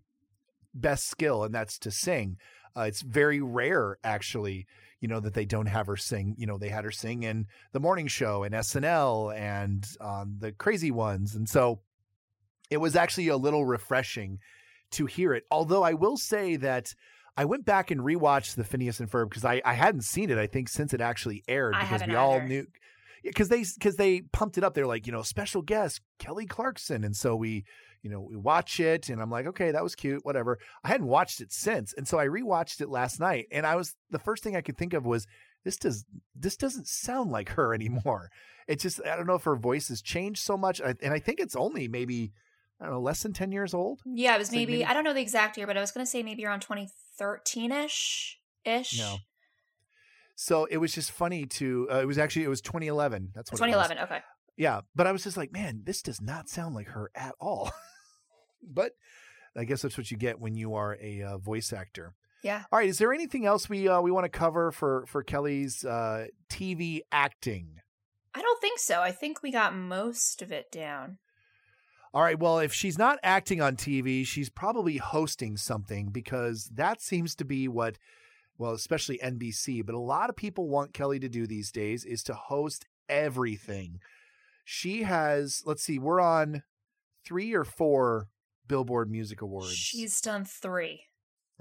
best 0.74 1.08
skill, 1.08 1.44
and 1.44 1.54
that's 1.54 1.78
to 1.80 1.90
sing. 1.90 2.36
Uh, 2.76 2.82
it's 2.82 3.02
very 3.02 3.40
rare, 3.40 3.98
actually, 4.04 4.66
you 5.00 5.08
know, 5.08 5.20
that 5.20 5.34
they 5.34 5.44
don't 5.44 5.66
have 5.66 5.86
her 5.86 5.96
sing. 5.96 6.34
You 6.38 6.46
know, 6.46 6.58
they 6.58 6.68
had 6.68 6.84
her 6.84 6.90
sing 6.90 7.22
in 7.22 7.46
the 7.72 7.80
morning 7.80 8.06
show 8.06 8.42
and 8.42 8.54
SNL 8.54 9.36
and 9.36 9.86
um, 10.00 10.36
the 10.38 10.52
crazy 10.52 10.90
ones. 10.90 11.34
And 11.34 11.48
so 11.48 11.80
it 12.70 12.78
was 12.78 12.96
actually 12.96 13.28
a 13.28 13.36
little 13.36 13.64
refreshing 13.64 14.38
to 14.92 15.06
hear 15.06 15.34
it. 15.34 15.44
Although 15.50 15.82
I 15.82 15.94
will 15.94 16.16
say 16.16 16.56
that 16.56 16.94
I 17.36 17.44
went 17.44 17.64
back 17.64 17.90
and 17.90 18.00
rewatched 18.00 18.56
the 18.56 18.64
Phineas 18.64 18.98
and 18.98 19.10
Ferb 19.10 19.28
because 19.28 19.44
I, 19.44 19.62
I 19.64 19.74
hadn't 19.74 20.02
seen 20.02 20.30
it, 20.30 20.38
I 20.38 20.46
think, 20.46 20.68
since 20.68 20.92
it 20.92 21.00
actually 21.00 21.44
aired 21.46 21.74
I 21.74 21.82
because 21.82 22.00
we 22.00 22.14
either. 22.14 22.18
all 22.18 22.40
knew 22.40 22.66
because 23.22 23.48
they 23.48 23.64
because 23.74 23.96
they 23.96 24.22
pumped 24.32 24.58
it 24.58 24.64
up. 24.64 24.74
They're 24.74 24.86
like, 24.86 25.06
you 25.06 25.12
know, 25.12 25.22
special 25.22 25.62
guest 25.62 26.00
Kelly 26.18 26.46
Clarkson, 26.46 27.04
and 27.04 27.16
so 27.16 27.36
we 27.36 27.64
you 28.02 28.10
know, 28.10 28.20
we 28.20 28.36
watch 28.36 28.80
it 28.80 29.08
and 29.08 29.20
I'm 29.20 29.30
like, 29.30 29.46
okay, 29.46 29.72
that 29.72 29.82
was 29.82 29.94
cute, 29.94 30.24
whatever. 30.24 30.58
I 30.84 30.88
hadn't 30.88 31.06
watched 31.06 31.40
it 31.40 31.52
since. 31.52 31.92
And 31.94 32.06
so 32.06 32.18
I 32.18 32.26
rewatched 32.26 32.80
it 32.80 32.88
last 32.88 33.18
night 33.20 33.46
and 33.50 33.66
I 33.66 33.76
was 33.76 33.94
the 34.10 34.18
first 34.18 34.42
thing 34.42 34.56
I 34.56 34.60
could 34.60 34.78
think 34.78 34.94
of 34.94 35.04
was 35.04 35.26
this 35.64 35.76
does 35.76 36.04
this 36.34 36.56
doesn't 36.56 36.86
sound 36.86 37.30
like 37.30 37.50
her 37.50 37.74
anymore. 37.78 38.30
It's 38.66 38.82
just 38.82 39.00
I 39.04 39.16
don't 39.16 39.26
know 39.26 39.34
if 39.34 39.44
her 39.44 39.56
voice 39.56 39.88
has 39.88 40.02
changed 40.02 40.42
so 40.42 40.56
much 40.56 40.80
and 40.80 41.12
I 41.12 41.18
think 41.18 41.40
it's 41.40 41.56
only 41.56 41.88
maybe 41.88 42.32
I 42.80 42.84
don't 42.84 42.94
know, 42.94 43.00
less 43.00 43.24
than 43.24 43.32
10 43.32 43.50
years 43.50 43.74
old. 43.74 44.00
Yeah, 44.06 44.36
it 44.36 44.38
was 44.38 44.52
maybe, 44.52 44.74
maybe, 44.74 44.84
I 44.84 44.94
don't 44.94 45.02
know 45.02 45.12
the 45.12 45.20
exact 45.20 45.56
year, 45.56 45.66
but 45.66 45.76
I 45.76 45.80
was 45.80 45.90
going 45.90 46.06
to 46.06 46.10
say 46.10 46.22
maybe 46.22 46.46
around 46.46 46.64
2013ish 46.64 48.34
ish. 48.64 48.98
No. 48.98 49.16
So 50.40 50.66
it 50.66 50.76
was 50.76 50.92
just 50.92 51.10
funny 51.10 51.46
to 51.46 51.88
uh, 51.90 51.96
it 51.96 52.06
was 52.06 52.16
actually 52.16 52.44
it 52.44 52.48
was 52.48 52.60
2011. 52.60 53.32
That's 53.34 53.50
what 53.50 53.58
2011, 53.58 53.98
okay. 54.04 54.20
Yeah, 54.56 54.82
but 54.94 55.08
I 55.08 55.12
was 55.12 55.24
just 55.24 55.36
like, 55.36 55.52
man, 55.52 55.80
this 55.82 56.00
does 56.00 56.20
not 56.20 56.48
sound 56.48 56.76
like 56.76 56.86
her 56.90 57.10
at 57.16 57.34
all. 57.40 57.72
but 58.62 58.92
I 59.56 59.64
guess 59.64 59.82
that's 59.82 59.98
what 59.98 60.12
you 60.12 60.16
get 60.16 60.38
when 60.38 60.54
you 60.54 60.74
are 60.74 60.96
a 61.02 61.22
uh, 61.22 61.38
voice 61.38 61.72
actor. 61.72 62.14
Yeah. 62.44 62.62
All 62.70 62.78
right. 62.78 62.88
Is 62.88 62.98
there 62.98 63.12
anything 63.12 63.46
else 63.46 63.68
we 63.68 63.88
uh, 63.88 64.00
we 64.00 64.12
want 64.12 64.26
to 64.26 64.28
cover 64.28 64.70
for 64.70 65.06
for 65.08 65.24
Kelly's 65.24 65.84
uh, 65.84 66.26
TV 66.48 67.00
acting? 67.10 67.80
I 68.32 68.40
don't 68.40 68.60
think 68.60 68.78
so. 68.78 69.00
I 69.00 69.10
think 69.10 69.42
we 69.42 69.50
got 69.50 69.74
most 69.74 70.40
of 70.40 70.52
it 70.52 70.70
down. 70.70 71.18
All 72.14 72.22
right. 72.22 72.38
Well, 72.38 72.60
if 72.60 72.72
she's 72.72 72.96
not 72.96 73.18
acting 73.24 73.60
on 73.60 73.74
TV, 73.74 74.24
she's 74.24 74.50
probably 74.50 74.98
hosting 74.98 75.56
something 75.56 76.10
because 76.10 76.70
that 76.74 77.02
seems 77.02 77.34
to 77.34 77.44
be 77.44 77.66
what, 77.66 77.98
well, 78.58 78.72
especially 78.72 79.20
NBC, 79.22 79.86
but 79.86 79.94
a 79.94 80.00
lot 80.00 80.28
of 80.28 80.36
people 80.36 80.68
want 80.68 80.92
Kelly 80.92 81.20
to 81.20 81.28
do 81.28 81.46
these 81.46 81.70
days 81.70 82.04
is 82.04 82.22
to 82.24 82.34
host 82.34 82.86
everything. 83.08 84.00
She 84.64 85.04
has 85.04 85.62
let's 85.64 85.82
see 85.82 85.98
we're 85.98 86.20
on 86.20 86.62
three 87.24 87.54
or 87.54 87.64
four 87.64 88.28
billboard 88.66 89.10
music 89.10 89.40
awards. 89.40 89.72
She's 89.72 90.20
done 90.20 90.44
three. 90.44 91.04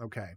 Okay. 0.02 0.32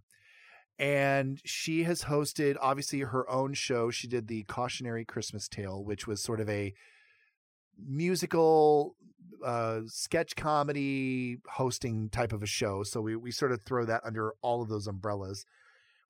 And 0.78 1.40
she 1.44 1.82
has 1.82 2.04
hosted 2.04 2.56
obviously 2.60 3.00
her 3.00 3.28
own 3.28 3.54
show. 3.54 3.90
She 3.90 4.06
did 4.06 4.28
the 4.28 4.44
cautionary 4.44 5.04
christmas 5.04 5.48
tale 5.48 5.82
which 5.82 6.06
was 6.06 6.22
sort 6.22 6.40
of 6.40 6.48
a 6.48 6.74
musical 7.82 8.96
uh, 9.44 9.80
sketch 9.86 10.36
comedy 10.36 11.38
hosting 11.54 12.10
type 12.10 12.32
of 12.32 12.42
a 12.42 12.46
show. 12.46 12.82
So 12.82 13.00
we, 13.00 13.16
we 13.16 13.30
sort 13.30 13.52
of 13.52 13.62
throw 13.62 13.86
that 13.86 14.02
under 14.04 14.34
all 14.42 14.62
of 14.62 14.68
those 14.68 14.86
umbrellas 14.86 15.46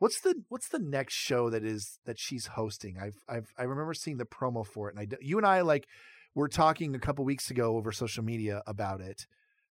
what's 0.01 0.21
the 0.21 0.35
what's 0.49 0.69
the 0.69 0.81
next 0.81 1.15
show 1.15 1.49
that 1.49 1.65
is 1.65 2.01
that 2.05 2.19
she's 2.19 2.47
hosting 2.47 2.97
i've 3.01 3.23
i've 3.29 3.47
i 3.57 3.63
remember 3.63 3.95
seeing 3.95 4.17
the 4.17 4.25
promo 4.25 4.67
for 4.67 4.89
it 4.89 4.97
and 4.97 5.01
i 5.01 5.17
you 5.21 5.37
and 5.39 5.47
i 5.47 5.61
like 5.61 5.87
we're 6.35 6.49
talking 6.49 6.95
a 6.95 6.99
couple 6.99 7.25
weeks 7.25 7.51
ago 7.51 7.77
over 7.77 7.93
social 7.93 8.25
media 8.25 8.63
about 8.67 9.01
it, 9.01 9.27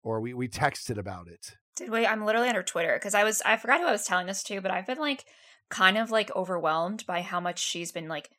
or 0.03 0.19
we 0.19 0.33
we 0.33 0.47
texted 0.47 0.97
about 0.97 1.27
it. 1.27 1.55
Did 1.75 1.89
we? 1.89 2.05
I'm 2.05 2.25
literally 2.25 2.49
under 2.49 2.63
Twitter 2.63 2.93
because 2.93 3.13
I 3.13 3.23
was 3.23 3.41
I 3.45 3.57
forgot 3.57 3.79
who 3.79 3.87
I 3.87 3.91
was 3.91 4.05
telling 4.05 4.27
this 4.27 4.43
to, 4.43 4.61
but 4.61 4.71
I've 4.71 4.87
been 4.87 4.99
like 4.99 5.25
kind 5.69 5.97
of 5.97 6.11
like 6.11 6.35
overwhelmed 6.35 7.05
by 7.05 7.21
how 7.21 7.39
much 7.39 7.59
she's 7.59 7.91
been 7.91 8.07
like 8.07 8.29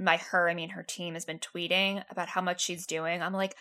by 0.00 0.16
her. 0.16 0.48
I 0.48 0.54
mean, 0.54 0.70
her 0.70 0.82
team 0.82 1.14
has 1.14 1.24
been 1.24 1.38
tweeting 1.38 2.02
about 2.10 2.28
how 2.28 2.40
much 2.40 2.62
she's 2.62 2.86
doing. 2.86 3.22
I'm 3.22 3.34
like, 3.34 3.54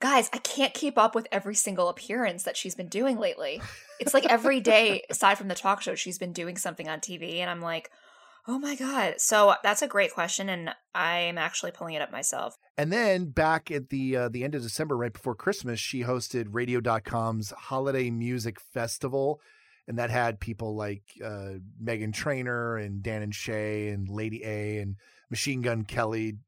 guys, 0.00 0.30
I 0.32 0.38
can't 0.38 0.74
keep 0.74 0.98
up 0.98 1.14
with 1.14 1.26
every 1.32 1.54
single 1.54 1.88
appearance 1.88 2.44
that 2.44 2.56
she's 2.56 2.74
been 2.74 2.88
doing 2.88 3.18
lately. 3.18 3.60
It's 4.00 4.14
like 4.14 4.26
every 4.26 4.60
day, 4.60 5.02
aside 5.10 5.36
from 5.36 5.48
the 5.48 5.54
talk 5.54 5.82
show, 5.82 5.94
she's 5.94 6.18
been 6.18 6.32
doing 6.32 6.56
something 6.56 6.88
on 6.88 7.00
TV, 7.00 7.38
and 7.38 7.50
I'm 7.50 7.60
like, 7.60 7.90
Oh 8.50 8.58
my 8.58 8.76
god. 8.76 9.16
So 9.18 9.54
that's 9.62 9.82
a 9.82 9.86
great 9.86 10.14
question 10.14 10.48
and 10.48 10.70
I'm 10.94 11.36
actually 11.36 11.70
pulling 11.70 11.92
it 11.94 12.00
up 12.00 12.10
myself. 12.10 12.56
And 12.78 12.90
then 12.90 13.26
back 13.26 13.70
at 13.70 13.90
the 13.90 14.16
uh, 14.16 14.28
the 14.30 14.42
end 14.42 14.54
of 14.54 14.62
December 14.62 14.96
right 14.96 15.12
before 15.12 15.34
Christmas, 15.34 15.78
she 15.78 16.02
hosted 16.02 16.46
radio.com's 16.48 17.50
Holiday 17.50 18.08
Music 18.08 18.58
Festival 18.58 19.42
and 19.86 19.98
that 19.98 20.08
had 20.08 20.40
people 20.40 20.74
like 20.74 21.02
uh, 21.22 21.54
Meghan 21.82 22.14
Trainor 22.14 22.78
and 22.78 23.02
Dan 23.02 23.20
and 23.20 23.34
Shay 23.34 23.88
and 23.88 24.08
Lady 24.08 24.42
A 24.42 24.78
and 24.78 24.96
Machine 25.28 25.60
Gun 25.60 25.84
Kelly, 25.84 26.38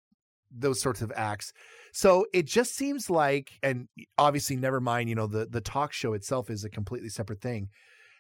those 0.51 0.81
sorts 0.81 1.03
of 1.03 1.13
acts. 1.15 1.53
So 1.93 2.27
it 2.33 2.47
just 2.47 2.75
seems 2.75 3.11
like, 3.11 3.53
and 3.63 3.89
obviously, 4.17 4.57
never 4.57 4.81
mind, 4.81 5.09
you 5.09 5.15
know, 5.15 5.27
the 5.27 5.47
the 5.47 5.61
talk 5.61 5.93
show 5.93 6.13
itself 6.13 6.51
is 6.51 6.65
a 6.65 6.71
completely 6.71 7.09
separate 7.09 7.41
thing. 7.41 7.69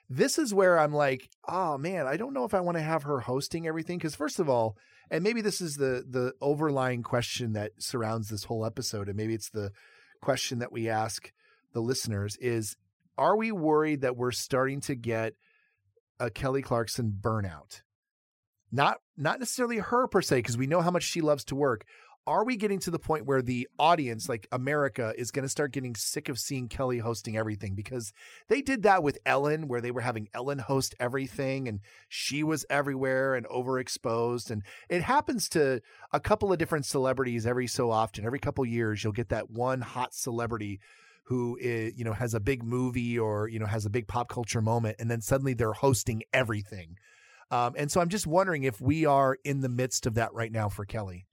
This 0.08 0.38
is 0.38 0.52
where 0.52 0.78
I'm 0.78 0.92
like, 0.92 1.28
oh 1.48 1.78
man, 1.78 2.06
I 2.06 2.16
don't 2.16 2.32
know 2.32 2.44
if 2.44 2.54
I 2.54 2.60
want 2.60 2.76
to 2.78 2.82
have 2.82 3.04
her 3.04 3.20
hosting 3.20 3.66
everything. 3.66 3.98
Because 3.98 4.16
first 4.16 4.40
of 4.40 4.48
all, 4.48 4.76
and 5.10 5.22
maybe 5.22 5.40
this 5.40 5.60
is 5.60 5.76
the 5.76 6.04
the 6.08 6.32
overlying 6.40 7.02
question 7.02 7.52
that 7.52 7.72
surrounds 7.78 8.28
this 8.28 8.44
whole 8.44 8.64
episode, 8.64 9.08
and 9.08 9.16
maybe 9.16 9.34
it's 9.34 9.50
the 9.50 9.70
question 10.20 10.58
that 10.58 10.72
we 10.72 10.88
ask 10.88 11.32
the 11.72 11.80
listeners 11.80 12.36
is 12.40 12.76
are 13.16 13.36
we 13.36 13.52
worried 13.52 14.00
that 14.00 14.16
we're 14.16 14.32
starting 14.32 14.80
to 14.80 14.94
get 14.94 15.34
a 16.18 16.30
Kelly 16.30 16.62
Clarkson 16.62 17.16
burnout? 17.20 17.82
Not 18.72 18.98
not 19.16 19.38
necessarily 19.40 19.78
her 19.78 20.06
per 20.06 20.22
se, 20.22 20.38
because 20.38 20.56
we 20.56 20.66
know 20.66 20.80
how 20.80 20.90
much 20.90 21.02
she 21.02 21.20
loves 21.20 21.44
to 21.44 21.54
work, 21.54 21.84
are 22.30 22.44
we 22.44 22.56
getting 22.56 22.78
to 22.78 22.92
the 22.92 22.98
point 23.00 23.26
where 23.26 23.42
the 23.42 23.66
audience, 23.76 24.28
like 24.28 24.46
America, 24.52 25.12
is 25.18 25.32
going 25.32 25.42
to 25.42 25.48
start 25.48 25.72
getting 25.72 25.96
sick 25.96 26.28
of 26.28 26.38
seeing 26.38 26.68
Kelly 26.68 26.98
hosting 26.98 27.36
everything? 27.36 27.74
Because 27.74 28.12
they 28.46 28.62
did 28.62 28.84
that 28.84 29.02
with 29.02 29.18
Ellen, 29.26 29.66
where 29.66 29.80
they 29.80 29.90
were 29.90 30.00
having 30.00 30.28
Ellen 30.32 30.60
host 30.60 30.94
everything 31.00 31.66
and 31.66 31.80
she 32.08 32.44
was 32.44 32.64
everywhere 32.70 33.34
and 33.34 33.48
overexposed. 33.48 34.48
And 34.48 34.62
it 34.88 35.02
happens 35.02 35.48
to 35.50 35.80
a 36.12 36.20
couple 36.20 36.52
of 36.52 36.58
different 36.58 36.86
celebrities 36.86 37.46
every 37.46 37.66
so 37.66 37.90
often. 37.90 38.24
Every 38.24 38.38
couple 38.38 38.64
years, 38.64 39.02
you'll 39.02 39.12
get 39.12 39.30
that 39.30 39.50
one 39.50 39.80
hot 39.80 40.14
celebrity 40.14 40.78
who 41.24 41.58
is, 41.60 41.92
you 41.96 42.04
know 42.04 42.12
has 42.12 42.34
a 42.34 42.40
big 42.40 42.62
movie 42.62 43.18
or 43.18 43.48
you 43.48 43.58
know 43.58 43.66
has 43.66 43.86
a 43.86 43.90
big 43.90 44.06
pop 44.06 44.28
culture 44.28 44.60
moment, 44.60 44.96
and 45.00 45.10
then 45.10 45.20
suddenly 45.20 45.54
they're 45.54 45.72
hosting 45.72 46.22
everything. 46.32 46.96
Um, 47.50 47.74
and 47.76 47.90
so 47.90 48.00
I'm 48.00 48.08
just 48.08 48.28
wondering 48.28 48.62
if 48.62 48.80
we 48.80 49.04
are 49.04 49.36
in 49.44 49.62
the 49.62 49.68
midst 49.68 50.06
of 50.06 50.14
that 50.14 50.32
right 50.32 50.52
now 50.52 50.68
for 50.68 50.84
Kelly. 50.84 51.26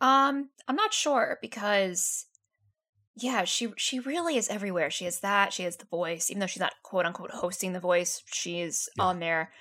Um, 0.00 0.48
I'm 0.66 0.76
not 0.76 0.94
sure 0.94 1.38
because 1.42 2.26
yeah, 3.16 3.44
she 3.44 3.68
she 3.76 4.00
really 4.00 4.36
is 4.36 4.48
everywhere. 4.48 4.90
She 4.90 5.04
has 5.04 5.20
that. 5.20 5.52
She 5.52 5.64
has 5.64 5.76
the 5.76 5.86
voice, 5.86 6.30
even 6.30 6.40
though 6.40 6.46
she's 6.46 6.60
not 6.60 6.72
quote 6.82 7.06
unquote 7.06 7.30
hosting 7.30 7.72
the 7.72 7.80
voice. 7.80 8.22
She 8.32 8.60
is 8.60 8.88
yeah. 8.96 9.04
on 9.04 9.20
there, 9.20 9.52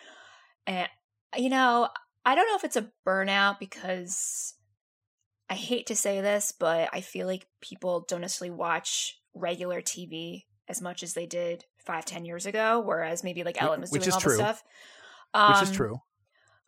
and 0.66 0.88
you 1.36 1.50
know, 1.50 1.90
I 2.26 2.36
don't 2.36 2.48
know 2.48 2.56
if 2.56 2.64
it's 2.64 2.78
a 2.78 2.92
burnout 3.06 3.60
because 3.60 4.54
I 5.50 5.56
hate 5.56 5.88
to 5.88 5.96
say 5.96 6.22
this, 6.22 6.54
but 6.58 6.90
I 6.94 7.02
feel 7.02 7.28
like 7.28 7.48
people 7.62 8.06
don't 8.08 8.22
necessarily 8.22 8.56
watch 8.56 9.20
regular 9.34 9.82
TV 9.82 10.44
as 10.68 10.82
much 10.82 11.04
as 11.04 11.14
they 11.14 11.26
did 11.26 11.66
five, 11.86 12.06
ten 12.06 12.24
years 12.24 12.46
ago. 12.46 12.82
Whereas 12.86 13.24
maybe 13.24 13.44
like 13.44 13.62
Ellen 13.62 13.82
was 13.82 13.92
Which 13.92 14.04
doing 14.04 14.14
all 14.14 14.20
true. 14.22 14.38
the 14.38 14.38
stuff. 14.38 14.64
Um, 15.34 15.54
Which 15.54 15.64
is 15.64 15.70
um, 15.70 15.76
true. 15.76 16.02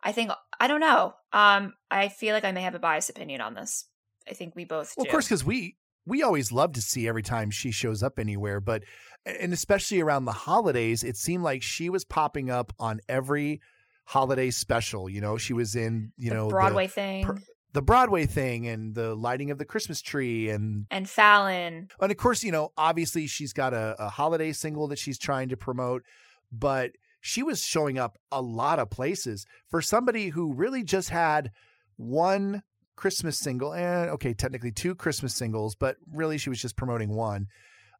I 0.02 0.12
think 0.12 0.30
I 0.58 0.68
don't 0.68 0.80
know. 0.80 1.14
Um, 1.32 1.74
I 1.90 2.08
feel 2.08 2.34
like 2.34 2.44
I 2.44 2.52
may 2.52 2.62
have 2.62 2.74
a 2.74 2.78
biased 2.78 3.10
opinion 3.10 3.40
on 3.40 3.54
this. 3.54 3.86
I 4.28 4.34
think 4.34 4.54
we 4.54 4.64
both. 4.64 4.94
Well, 4.96 5.04
do. 5.04 5.08
of 5.08 5.12
course, 5.12 5.26
because 5.26 5.44
we 5.44 5.76
we 6.06 6.22
always 6.22 6.52
love 6.52 6.72
to 6.72 6.82
see 6.82 7.08
every 7.08 7.22
time 7.22 7.50
she 7.50 7.70
shows 7.70 8.02
up 8.02 8.18
anywhere, 8.18 8.60
but 8.60 8.82
and 9.24 9.52
especially 9.52 10.00
around 10.00 10.24
the 10.24 10.32
holidays, 10.32 11.04
it 11.04 11.16
seemed 11.16 11.44
like 11.44 11.62
she 11.62 11.88
was 11.88 12.04
popping 12.04 12.50
up 12.50 12.72
on 12.78 13.00
every 13.08 13.60
holiday 14.04 14.50
special. 14.50 15.08
You 15.08 15.20
know, 15.20 15.36
she 15.36 15.52
was 15.52 15.76
in 15.76 16.12
you 16.16 16.30
the 16.30 16.36
know 16.36 16.48
Broadway 16.48 16.86
the, 16.86 16.92
thing. 16.92 17.24
Per, 17.24 17.38
the 17.72 17.82
Broadway 17.82 18.26
thing 18.26 18.66
and 18.66 18.94
the 18.94 19.14
lighting 19.14 19.50
of 19.50 19.58
the 19.58 19.64
Christmas 19.64 20.02
tree 20.02 20.50
and 20.50 20.86
and 20.90 21.08
Fallon. 21.08 21.88
And 22.00 22.10
of 22.10 22.16
course, 22.18 22.42
you 22.42 22.52
know, 22.52 22.72
obviously 22.76 23.26
she's 23.26 23.52
got 23.52 23.72
a, 23.72 23.96
a 23.98 24.08
holiday 24.08 24.52
single 24.52 24.88
that 24.88 24.98
she's 24.98 25.18
trying 25.18 25.48
to 25.50 25.56
promote, 25.56 26.02
but 26.50 26.92
she 27.22 27.42
was 27.42 27.62
showing 27.62 27.98
up 27.98 28.18
a 28.32 28.42
lot 28.42 28.80
of 28.80 28.90
places 28.90 29.46
for 29.68 29.80
somebody 29.80 30.28
who 30.28 30.52
really 30.52 30.82
just 30.82 31.08
had 31.08 31.52
one 31.96 32.62
Christmas 32.96 33.38
single 33.38 33.72
and 33.72 34.10
okay, 34.10 34.34
technically 34.34 34.72
two 34.72 34.96
Christmas 34.96 35.32
singles, 35.34 35.76
but 35.76 35.96
really 36.12 36.36
she 36.36 36.50
was 36.50 36.60
just 36.60 36.76
promoting 36.76 37.14
one. 37.14 37.46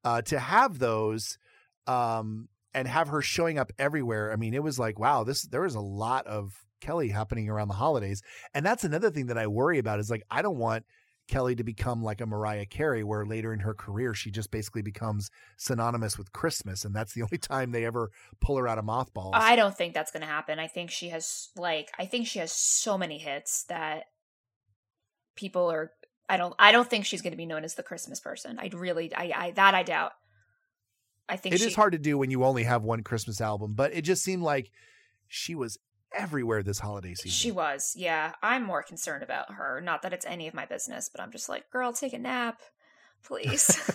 Uh, 0.05 0.21
to 0.23 0.41
have 0.41 0.81
those 0.81 1.39
um, 1.87 2.49
and 2.75 2.89
have 2.89 3.09
her 3.09 3.23
showing 3.23 3.61
up 3.61 3.73
everywhere. 3.79 4.33
I 4.33 4.37
mean, 4.37 4.55
it 4.55 4.63
was 4.63 4.77
like, 4.77 4.99
wow, 4.99 5.23
this 5.23 5.43
there 5.43 5.61
was 5.61 5.77
a 5.77 5.81
lot 5.81 6.27
of 6.27 6.53
Kelly 6.81 7.09
happening 7.09 7.49
around 7.49 7.69
the 7.69 7.75
holidays. 7.75 8.23
And 8.53 8.67
that's 8.67 8.83
another 8.83 9.11
thing 9.13 9.27
that 9.27 9.39
I 9.39 9.47
worry 9.47 9.79
about 9.79 10.01
is 10.01 10.11
like 10.11 10.25
I 10.33 10.43
don't 10.43 10.59
want 10.59 10.85
Kelly 11.29 11.55
to 11.55 11.65
become 11.65 12.03
like 12.03 12.21
a 12.21 12.27
Mariah 12.27 12.67
Carey, 12.67 13.05
where 13.05 13.25
later 13.25 13.53
in 13.53 13.61
her 13.61 13.75
career 13.75 14.15
she 14.15 14.31
just 14.31 14.51
basically 14.51 14.83
becomes 14.83 15.31
synonymous 15.57 16.19
with 16.19 16.33
Christmas, 16.33 16.85
and 16.85 16.95
that's 16.95 17.15
the 17.15 17.23
only 17.23 17.39
time 17.39 17.73
they 17.73 17.85
ever 17.85 18.11
pull 18.41 18.57
her 18.57 18.69
out 18.69 18.79
of 18.79 18.85
mothballs. 18.85 19.35
I 19.37 19.57
don't 19.57 19.77
think 19.77 19.95
that's 19.95 20.11
going 20.11 20.23
to 20.23 20.27
happen. 20.27 20.59
I 20.59 20.67
think 20.67 20.91
she 20.91 21.09
has 21.11 21.49
like 21.57 21.91
I 21.99 22.07
think 22.07 22.27
she 22.27 22.39
has 22.39 22.53
so 22.53 22.99
many 22.99 23.19
hits 23.19 23.65
that 23.65 24.05
people 25.37 25.71
are. 25.71 25.93
I 26.29 26.37
don't. 26.37 26.55
I 26.59 26.73
don't 26.73 26.89
think 26.89 27.05
she's 27.05 27.23
going 27.23 27.33
to 27.33 27.37
be 27.37 27.47
known 27.47 27.65
as 27.65 27.75
the 27.75 27.83
Christmas 27.83 28.21
person. 28.21 28.59
I'd 28.59 28.75
really. 28.75 29.15
I. 29.15 29.33
I 29.35 29.51
that 29.53 29.75
I 29.75 29.83
doubt. 29.83 30.13
I 31.29 31.37
think 31.37 31.55
it 31.55 31.61
she, 31.61 31.67
is 31.67 31.75
hard 31.75 31.93
to 31.93 31.99
do 31.99 32.19
when 32.19 32.31
you 32.31 32.45
only 32.45 32.65
have 32.65 32.83
one 32.83 33.03
Christmas 33.03 33.41
album, 33.41 33.75
but 33.75 33.95
it 33.95 34.03
just 34.03 34.23
seemed 34.23 34.43
like 34.43 34.71
she 35.29 35.55
was 35.55 35.79
everywhere 36.15 36.63
this 36.63 36.79
holiday 36.79 37.15
season. 37.15 37.31
She 37.31 37.51
was, 37.51 37.95
yeah. 37.97 38.33
I'm 38.43 38.65
more 38.65 38.83
concerned 38.83 39.23
about 39.23 39.55
her. 39.55 39.81
Not 39.81 40.03
that 40.03 40.13
it's 40.13 40.27
any 40.27 40.49
of 40.49 40.55
my 40.55 40.67
business, 40.67 41.09
but 41.09 41.21
I'm 41.21 41.31
just 41.31 41.49
like, 41.49 41.71
girl, 41.71 41.93
take 41.93 42.13
a 42.13 42.19
nap, 42.19 42.61
please. 43.25 43.91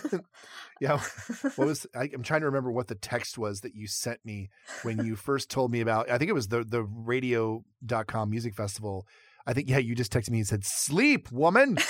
yeah. 0.80 1.00
What 1.56 1.68
was 1.68 1.86
I, 1.94 2.10
am 2.12 2.22
trying 2.22 2.40
to 2.40 2.46
remember 2.46 2.72
what 2.72 2.88
the 2.88 2.94
text 2.94 3.38
was 3.38 3.60
that 3.60 3.74
you 3.74 3.86
sent 3.86 4.24
me 4.24 4.50
when 4.82 5.04
you 5.04 5.16
first 5.16 5.50
told 5.50 5.70
me 5.70 5.80
about 5.80 6.10
I 6.10 6.18
think 6.18 6.28
it 6.30 6.34
was 6.34 6.48
the 6.48 6.64
the 6.64 6.82
radio.com 6.82 8.30
music 8.30 8.54
festival. 8.54 9.06
I 9.46 9.52
think 9.52 9.68
yeah, 9.68 9.78
you 9.78 9.94
just 9.94 10.12
texted 10.12 10.30
me 10.30 10.38
and 10.38 10.46
said, 10.46 10.64
Sleep, 10.64 11.30
woman. 11.32 11.78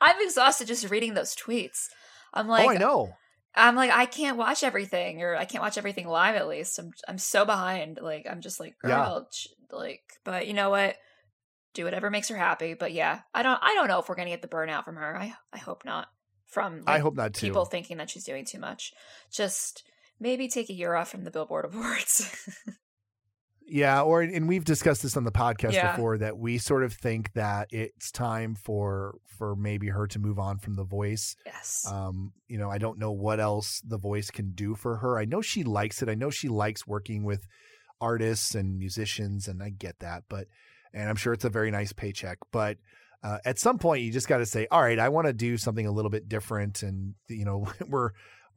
I'm 0.00 0.16
exhausted 0.20 0.68
just 0.68 0.88
reading 0.90 1.14
those 1.14 1.34
tweets. 1.34 1.88
I'm 2.32 2.48
like, 2.48 2.66
oh, 2.66 2.70
I 2.70 2.76
know. 2.76 3.14
I'm 3.56 3.74
like, 3.74 3.90
I 3.90 4.06
can't 4.06 4.36
watch 4.36 4.62
everything, 4.62 5.22
or 5.22 5.34
I 5.34 5.46
can't 5.46 5.62
watch 5.62 5.78
everything 5.78 6.06
live. 6.06 6.36
At 6.36 6.48
least 6.48 6.78
I'm, 6.78 6.92
I'm 7.08 7.18
so 7.18 7.44
behind. 7.44 7.98
Like, 8.02 8.26
I'm 8.30 8.40
just 8.40 8.60
like, 8.60 8.78
girl, 8.78 9.26
yeah. 9.70 9.76
like, 9.76 10.02
but 10.24 10.46
you 10.46 10.52
know 10.52 10.70
what? 10.70 10.96
Do 11.74 11.84
whatever 11.84 12.10
makes 12.10 12.28
her 12.28 12.36
happy. 12.36 12.74
But 12.74 12.92
yeah, 12.92 13.20
I 13.34 13.42
don't, 13.42 13.58
I 13.62 13.74
don't 13.74 13.88
know 13.88 13.98
if 13.98 14.08
we're 14.08 14.14
gonna 14.14 14.30
get 14.30 14.42
the 14.42 14.48
burnout 14.48 14.84
from 14.84 14.96
her. 14.96 15.16
I, 15.16 15.34
I 15.52 15.58
hope 15.58 15.84
not. 15.84 16.08
From 16.46 16.78
like, 16.78 16.88
I 16.88 16.98
hope 17.00 17.16
not 17.16 17.34
too. 17.34 17.46
People 17.46 17.64
thinking 17.64 17.96
that 17.96 18.08
she's 18.08 18.24
doing 18.24 18.44
too 18.44 18.60
much. 18.60 18.92
Just 19.32 19.82
maybe 20.20 20.48
take 20.48 20.70
a 20.70 20.74
year 20.74 20.94
off 20.94 21.10
from 21.10 21.24
the 21.24 21.30
Billboard 21.30 21.64
Awards. 21.72 22.30
Yeah, 23.68 24.02
or 24.02 24.22
and 24.22 24.46
we've 24.46 24.64
discussed 24.64 25.02
this 25.02 25.16
on 25.16 25.24
the 25.24 25.32
podcast 25.32 25.72
yeah. 25.72 25.90
before 25.90 26.18
that 26.18 26.38
we 26.38 26.58
sort 26.58 26.84
of 26.84 26.92
think 26.92 27.32
that 27.32 27.68
it's 27.70 28.12
time 28.12 28.54
for 28.54 29.18
for 29.38 29.56
maybe 29.56 29.88
her 29.88 30.06
to 30.06 30.18
move 30.18 30.38
on 30.38 30.58
from 30.58 30.74
the 30.74 30.84
voice. 30.84 31.34
Yes. 31.44 31.84
Um, 31.90 32.32
you 32.46 32.58
know, 32.58 32.70
I 32.70 32.78
don't 32.78 32.98
know 32.98 33.10
what 33.10 33.40
else 33.40 33.82
the 33.84 33.98
voice 33.98 34.30
can 34.30 34.52
do 34.52 34.76
for 34.76 34.96
her. 34.98 35.18
I 35.18 35.24
know 35.24 35.42
she 35.42 35.64
likes 35.64 36.00
it. 36.00 36.08
I 36.08 36.14
know 36.14 36.30
she 36.30 36.48
likes 36.48 36.86
working 36.86 37.24
with 37.24 37.46
artists 38.00 38.54
and 38.54 38.78
musicians 38.78 39.48
and 39.48 39.62
I 39.62 39.70
get 39.70 39.98
that, 39.98 40.24
but 40.28 40.46
and 40.94 41.08
I'm 41.08 41.16
sure 41.16 41.32
it's 41.32 41.44
a 41.44 41.50
very 41.50 41.70
nice 41.70 41.92
paycheck, 41.92 42.38
but 42.52 42.78
uh, 43.22 43.38
at 43.44 43.58
some 43.58 43.78
point 43.78 44.02
you 44.02 44.12
just 44.12 44.28
got 44.28 44.38
to 44.38 44.46
say, 44.46 44.66
all 44.70 44.80
right, 44.80 44.98
I 44.98 45.08
want 45.08 45.26
to 45.26 45.32
do 45.32 45.56
something 45.56 45.86
a 45.86 45.90
little 45.90 46.10
bit 46.10 46.28
different. 46.28 46.82
And, 46.82 47.14
you 47.28 47.44
know, 47.44 47.66
we're, 47.88 48.10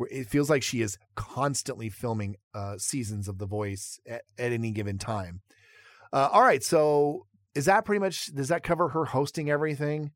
it 0.10 0.28
feels 0.28 0.50
like 0.50 0.64
she 0.64 0.82
is 0.82 0.98
constantly 1.16 1.90
filming 1.90 2.36
uh, 2.54 2.78
seasons 2.78 3.28
of 3.28 3.38
The 3.38 3.46
Voice 3.46 4.00
at, 4.08 4.24
at 4.38 4.52
any 4.52 4.72
given 4.72 4.98
time. 4.98 5.42
Uh, 6.12 6.30
all 6.32 6.42
right, 6.42 6.64
so 6.64 7.26
is 7.56 7.66
that 7.66 7.86
pretty 7.86 8.00
much 8.00 8.34
does 8.34 8.48
that 8.48 8.64
cover 8.64 8.90
her 8.90 9.06
hosting 9.06 9.50
everything, 9.50 10.12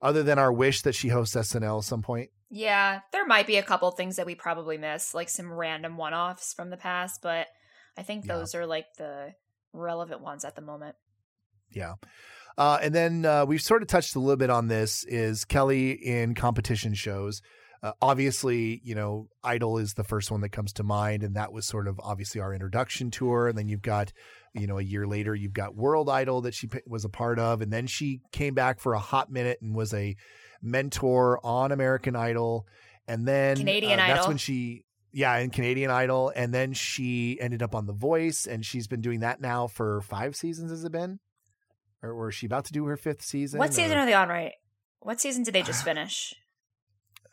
other 0.00 0.22
than 0.22 0.38
our 0.38 0.52
wish 0.52 0.82
that 0.82 0.94
she 0.94 1.08
hosts 1.08 1.36
SNL 1.36 1.78
at 1.78 1.84
some 1.84 2.02
point? 2.02 2.30
Yeah, 2.50 3.00
there 3.12 3.26
might 3.26 3.46
be 3.46 3.56
a 3.56 3.62
couple 3.62 3.90
things 3.90 4.16
that 4.16 4.26
we 4.26 4.34
probably 4.34 4.78
miss, 4.78 5.14
like 5.14 5.28
some 5.28 5.52
random 5.52 5.96
one-offs 5.96 6.54
from 6.54 6.70
the 6.70 6.76
past, 6.76 7.20
but 7.22 7.48
I 7.96 8.02
think 8.02 8.26
those 8.26 8.54
yeah. 8.54 8.60
are 8.60 8.66
like 8.66 8.86
the 8.96 9.34
relevant 9.72 10.20
ones 10.20 10.44
at 10.44 10.54
the 10.54 10.62
moment. 10.62 10.96
Yeah. 11.70 11.94
Uh, 12.56 12.78
and 12.80 12.94
then 12.94 13.24
uh, 13.24 13.44
we've 13.44 13.60
sort 13.60 13.82
of 13.82 13.88
touched 13.88 14.14
a 14.14 14.20
little 14.20 14.36
bit 14.36 14.50
on 14.50 14.68
this 14.68 15.04
is 15.04 15.44
Kelly 15.44 15.92
in 15.92 16.34
competition 16.34 16.94
shows. 16.94 17.42
Uh, 17.84 17.92
obviously, 18.00 18.80
you 18.82 18.94
know, 18.94 19.28
Idol 19.42 19.76
is 19.76 19.92
the 19.92 20.04
first 20.04 20.30
one 20.30 20.40
that 20.40 20.48
comes 20.48 20.72
to 20.74 20.82
mind, 20.82 21.22
and 21.22 21.36
that 21.36 21.52
was 21.52 21.66
sort 21.66 21.86
of 21.86 22.00
obviously 22.02 22.40
our 22.40 22.54
introduction 22.54 23.10
to 23.10 23.28
her. 23.28 23.46
And 23.46 23.58
then 23.58 23.68
you've 23.68 23.82
got, 23.82 24.10
you 24.54 24.66
know, 24.66 24.78
a 24.78 24.82
year 24.82 25.06
later, 25.06 25.34
you've 25.34 25.52
got 25.52 25.76
World 25.76 26.08
Idol 26.08 26.40
that 26.42 26.54
she 26.54 26.70
was 26.86 27.04
a 27.04 27.10
part 27.10 27.38
of, 27.38 27.60
and 27.60 27.70
then 27.70 27.86
she 27.86 28.22
came 28.32 28.54
back 28.54 28.80
for 28.80 28.94
a 28.94 28.98
hot 28.98 29.30
minute 29.30 29.58
and 29.60 29.74
was 29.74 29.92
a 29.92 30.16
mentor 30.62 31.38
on 31.44 31.72
American 31.72 32.16
Idol, 32.16 32.66
and 33.06 33.28
then 33.28 33.58
Canadian 33.58 34.00
uh, 34.00 34.04
Idol. 34.04 34.14
That's 34.14 34.28
when 34.28 34.38
she, 34.38 34.86
yeah, 35.12 35.36
in 35.36 35.50
Canadian 35.50 35.90
Idol, 35.90 36.32
and 36.34 36.54
then 36.54 36.72
she 36.72 37.38
ended 37.38 37.62
up 37.62 37.74
on 37.74 37.84
The 37.84 37.92
Voice, 37.92 38.46
and 38.46 38.64
she's 38.64 38.86
been 38.86 39.02
doing 39.02 39.20
that 39.20 39.42
now 39.42 39.66
for 39.66 40.00
five 40.00 40.36
seasons. 40.36 40.70
Has 40.70 40.84
it 40.84 40.92
been? 40.92 41.18
Or 42.02 42.14
was 42.14 42.34
she 42.34 42.46
about 42.46 42.64
to 42.64 42.72
do 42.72 42.86
her 42.86 42.96
fifth 42.96 43.22
season? 43.22 43.58
What 43.58 43.74
season 43.74 43.98
or? 43.98 44.00
are 44.00 44.06
they 44.06 44.14
on? 44.14 44.30
Right? 44.30 44.52
What 45.00 45.20
season 45.20 45.42
did 45.42 45.54
they 45.54 45.62
just 45.62 45.84
finish? 45.84 46.34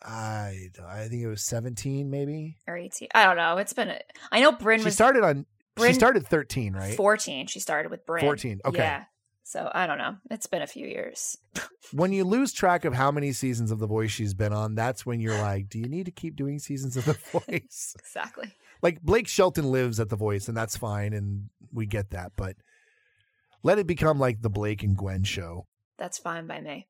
I 0.04 0.70
I 0.86 1.08
think 1.08 1.22
it 1.22 1.28
was 1.28 1.44
17 1.44 2.10
maybe 2.10 2.58
or 2.68 2.78
18. 2.78 3.10
I 3.14 3.26
don't 3.26 3.38
know. 3.38 3.58
It's 3.58 3.74
been 3.74 3.90
a, 3.90 4.00
I 4.32 4.42
know 4.42 4.52
Brynn 4.52 4.80
she 4.80 4.86
was 4.86 4.94
started 4.94 5.24
on 5.24 5.46
Brynn, 5.78 5.90
she 5.90 5.94
started 5.94 6.28
13, 6.28 6.74
right? 6.74 6.96
14. 6.96 7.48
She 7.48 7.60
started 7.60 7.92
with 7.92 8.06
Brynn. 8.06 8.22
14. 8.22 8.62
Okay. 8.66 8.78
Yeah. 8.80 9.04
So 9.44 9.70
I 9.74 9.86
don't 9.88 9.98
know. 9.98 10.16
It's 10.30 10.48
been 10.48 10.62
a 10.62 10.68
few 10.68 10.88
years. 10.88 11.38
when 11.92 12.14
you 12.14 12.24
lose 12.24 12.54
track 12.54 12.86
of 12.86 12.94
how 12.94 13.12
many 13.12 13.34
seasons 13.34 13.72
of 13.72 13.80
The 13.80 13.88
Voice 13.88 14.12
she's 14.12 14.34
been 14.34 14.54
on, 14.54 14.76
that's 14.76 15.06
when 15.06 15.20
you're 15.20 15.38
like, 15.38 15.70
do 15.70 15.80
you 15.80 15.88
need 15.88 16.06
to 16.06 16.12
keep 16.12 16.36
doing 16.36 16.60
seasons 16.60 16.96
of 16.98 17.06
The 17.06 17.14
Voice? 17.32 17.96
exactly. 18.00 18.54
Like 18.82 19.02
Blake 19.02 19.28
Shelton 19.28 19.72
lives 19.72 20.00
at 20.00 20.10
The 20.10 20.16
Voice, 20.16 20.48
and 20.48 20.56
that's 20.56 20.78
fine, 20.78 21.14
and 21.14 21.50
we 21.74 21.86
get 21.86 22.12
that, 22.12 22.32
but 22.36 22.56
let 23.64 23.78
it 23.78 23.88
become 23.88 24.20
like 24.20 24.42
the 24.42 24.50
Blake 24.50 24.84
and 24.84 24.98
Gwen 24.98 25.24
show. 25.24 25.68
That's 25.98 26.18
fine 26.18 26.48
by 26.48 26.62
me. 26.62 26.88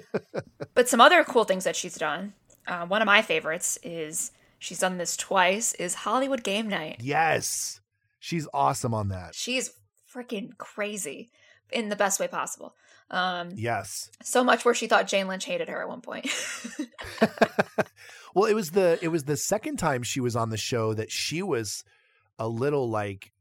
but 0.74 0.88
some 0.88 1.00
other 1.00 1.24
cool 1.24 1.44
things 1.44 1.64
that 1.64 1.76
she's 1.76 1.96
done. 1.96 2.34
Uh, 2.66 2.86
one 2.86 3.02
of 3.02 3.06
my 3.06 3.22
favorites 3.22 3.78
is 3.82 4.30
she's 4.58 4.78
done 4.78 4.98
this 4.98 5.16
twice. 5.16 5.74
Is 5.74 5.94
Hollywood 5.94 6.42
Game 6.44 6.68
Night? 6.68 7.00
Yes, 7.00 7.80
she's 8.18 8.46
awesome 8.54 8.94
on 8.94 9.08
that. 9.08 9.34
She's 9.34 9.70
freaking 10.14 10.56
crazy 10.58 11.30
in 11.70 11.88
the 11.88 11.96
best 11.96 12.20
way 12.20 12.28
possible. 12.28 12.74
Um, 13.10 13.50
yes, 13.54 14.10
so 14.22 14.42
much 14.42 14.64
where 14.64 14.74
she 14.74 14.86
thought 14.86 15.06
Jane 15.06 15.28
Lynch 15.28 15.44
hated 15.44 15.68
her 15.68 15.82
at 15.82 15.88
one 15.88 16.00
point. 16.00 16.26
well, 18.34 18.46
it 18.46 18.54
was 18.54 18.70
the 18.70 18.98
it 19.02 19.08
was 19.08 19.24
the 19.24 19.36
second 19.36 19.76
time 19.78 20.02
she 20.02 20.20
was 20.20 20.36
on 20.36 20.50
the 20.50 20.56
show 20.56 20.94
that 20.94 21.10
she 21.10 21.42
was 21.42 21.84
a 22.38 22.48
little 22.48 22.88
like 22.88 23.31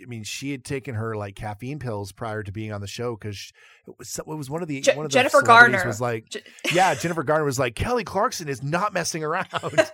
I 0.00 0.06
mean, 0.06 0.24
she 0.24 0.50
had 0.50 0.64
taken 0.64 0.94
her 0.94 1.16
like 1.16 1.34
caffeine 1.34 1.78
pills 1.78 2.12
prior 2.12 2.42
to 2.42 2.52
being 2.52 2.72
on 2.72 2.80
the 2.80 2.86
show 2.86 3.16
because 3.16 3.52
it 3.86 3.94
was 3.98 4.18
it 4.18 4.26
was 4.26 4.50
one 4.50 4.62
of 4.62 4.68
the 4.68 4.82
one 4.94 5.06
of 5.06 5.12
the 5.12 5.14
Jennifer 5.14 5.42
Garner 5.42 5.86
was 5.86 6.00
like, 6.00 6.26
yeah, 6.72 6.94
Jennifer 6.94 7.22
Garner 7.22 7.44
was 7.44 7.58
like, 7.58 7.74
Kelly 7.74 8.04
Clarkson 8.04 8.48
is 8.48 8.62
not 8.62 8.92
messing 8.92 9.24
around. 9.24 9.48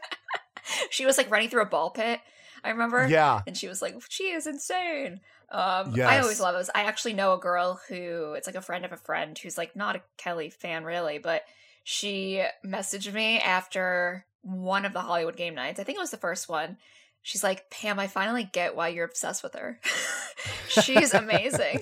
she 0.90 1.06
was 1.06 1.18
like 1.18 1.30
running 1.30 1.48
through 1.48 1.62
a 1.62 1.66
ball 1.66 1.90
pit. 1.90 2.20
I 2.64 2.70
remember, 2.70 3.06
yeah, 3.06 3.42
and 3.46 3.56
she 3.56 3.68
was 3.68 3.80
like, 3.80 3.94
she 4.08 4.24
is 4.24 4.46
insane. 4.46 5.20
Um, 5.50 5.92
yes. 5.94 6.08
I 6.08 6.18
always 6.18 6.40
love 6.40 6.54
those. 6.54 6.70
I 6.74 6.82
actually 6.82 7.12
know 7.12 7.34
a 7.34 7.38
girl 7.38 7.80
who 7.88 8.32
it's 8.32 8.46
like 8.46 8.56
a 8.56 8.60
friend 8.60 8.84
of 8.84 8.92
a 8.92 8.96
friend 8.96 9.38
who's 9.38 9.56
like 9.56 9.76
not 9.76 9.96
a 9.96 10.02
Kelly 10.16 10.50
fan 10.50 10.84
really, 10.84 11.18
but 11.18 11.42
she 11.84 12.42
messaged 12.64 13.12
me 13.12 13.38
after 13.38 14.26
one 14.42 14.84
of 14.84 14.92
the 14.92 15.00
Hollywood 15.00 15.36
game 15.36 15.54
nights. 15.54 15.78
I 15.78 15.84
think 15.84 15.96
it 15.96 16.00
was 16.00 16.10
the 16.10 16.16
first 16.16 16.48
one. 16.48 16.78
She's 17.26 17.42
like, 17.42 17.68
Pam, 17.70 17.98
I 17.98 18.06
finally 18.06 18.48
get 18.52 18.76
why 18.76 18.86
you're 18.86 19.04
obsessed 19.04 19.42
with 19.42 19.54
her. 19.54 19.80
She's 20.68 21.12
amazing. 21.12 21.80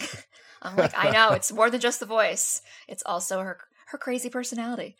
I'm 0.62 0.74
like, 0.74 0.94
I 0.96 1.10
know. 1.10 1.32
It's 1.32 1.52
more 1.52 1.68
than 1.68 1.82
just 1.82 2.00
the 2.00 2.06
voice. 2.06 2.62
It's 2.88 3.02
also 3.04 3.40
her 3.40 3.58
her 3.88 3.98
crazy 3.98 4.30
personality. 4.30 4.96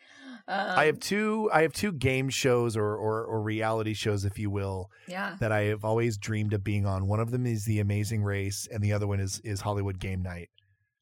Um, 0.47 0.71
I 0.77 0.85
have 0.85 1.01
two. 1.01 1.49
I 1.51 1.63
have 1.63 1.73
two 1.73 1.93
game 1.93 2.29
shows 2.29 2.77
or, 2.77 2.95
or 2.95 3.25
or 3.25 3.41
reality 3.41 3.95
shows, 3.95 4.27
if 4.27 4.39
you 4.39 4.51
will. 4.51 4.91
Yeah. 5.09 5.37
That 5.41 5.51
I 5.51 5.63
have 5.63 5.83
always 5.83 6.19
dreamed 6.19 6.53
of 6.53 6.63
being 6.63 6.85
on. 6.85 7.09
One 7.09 7.21
of 7.21 7.31
them 7.31 7.47
is 7.47 7.65
The 7.65 7.81
Amazing 7.81 8.23
Race, 8.23 8.69
and 8.71 8.85
the 8.85 8.93
other 8.93 9.07
one 9.07 9.21
is 9.21 9.41
is 9.45 9.63
Hollywood 9.63 9.99
Game 9.99 10.23
Night. 10.23 10.51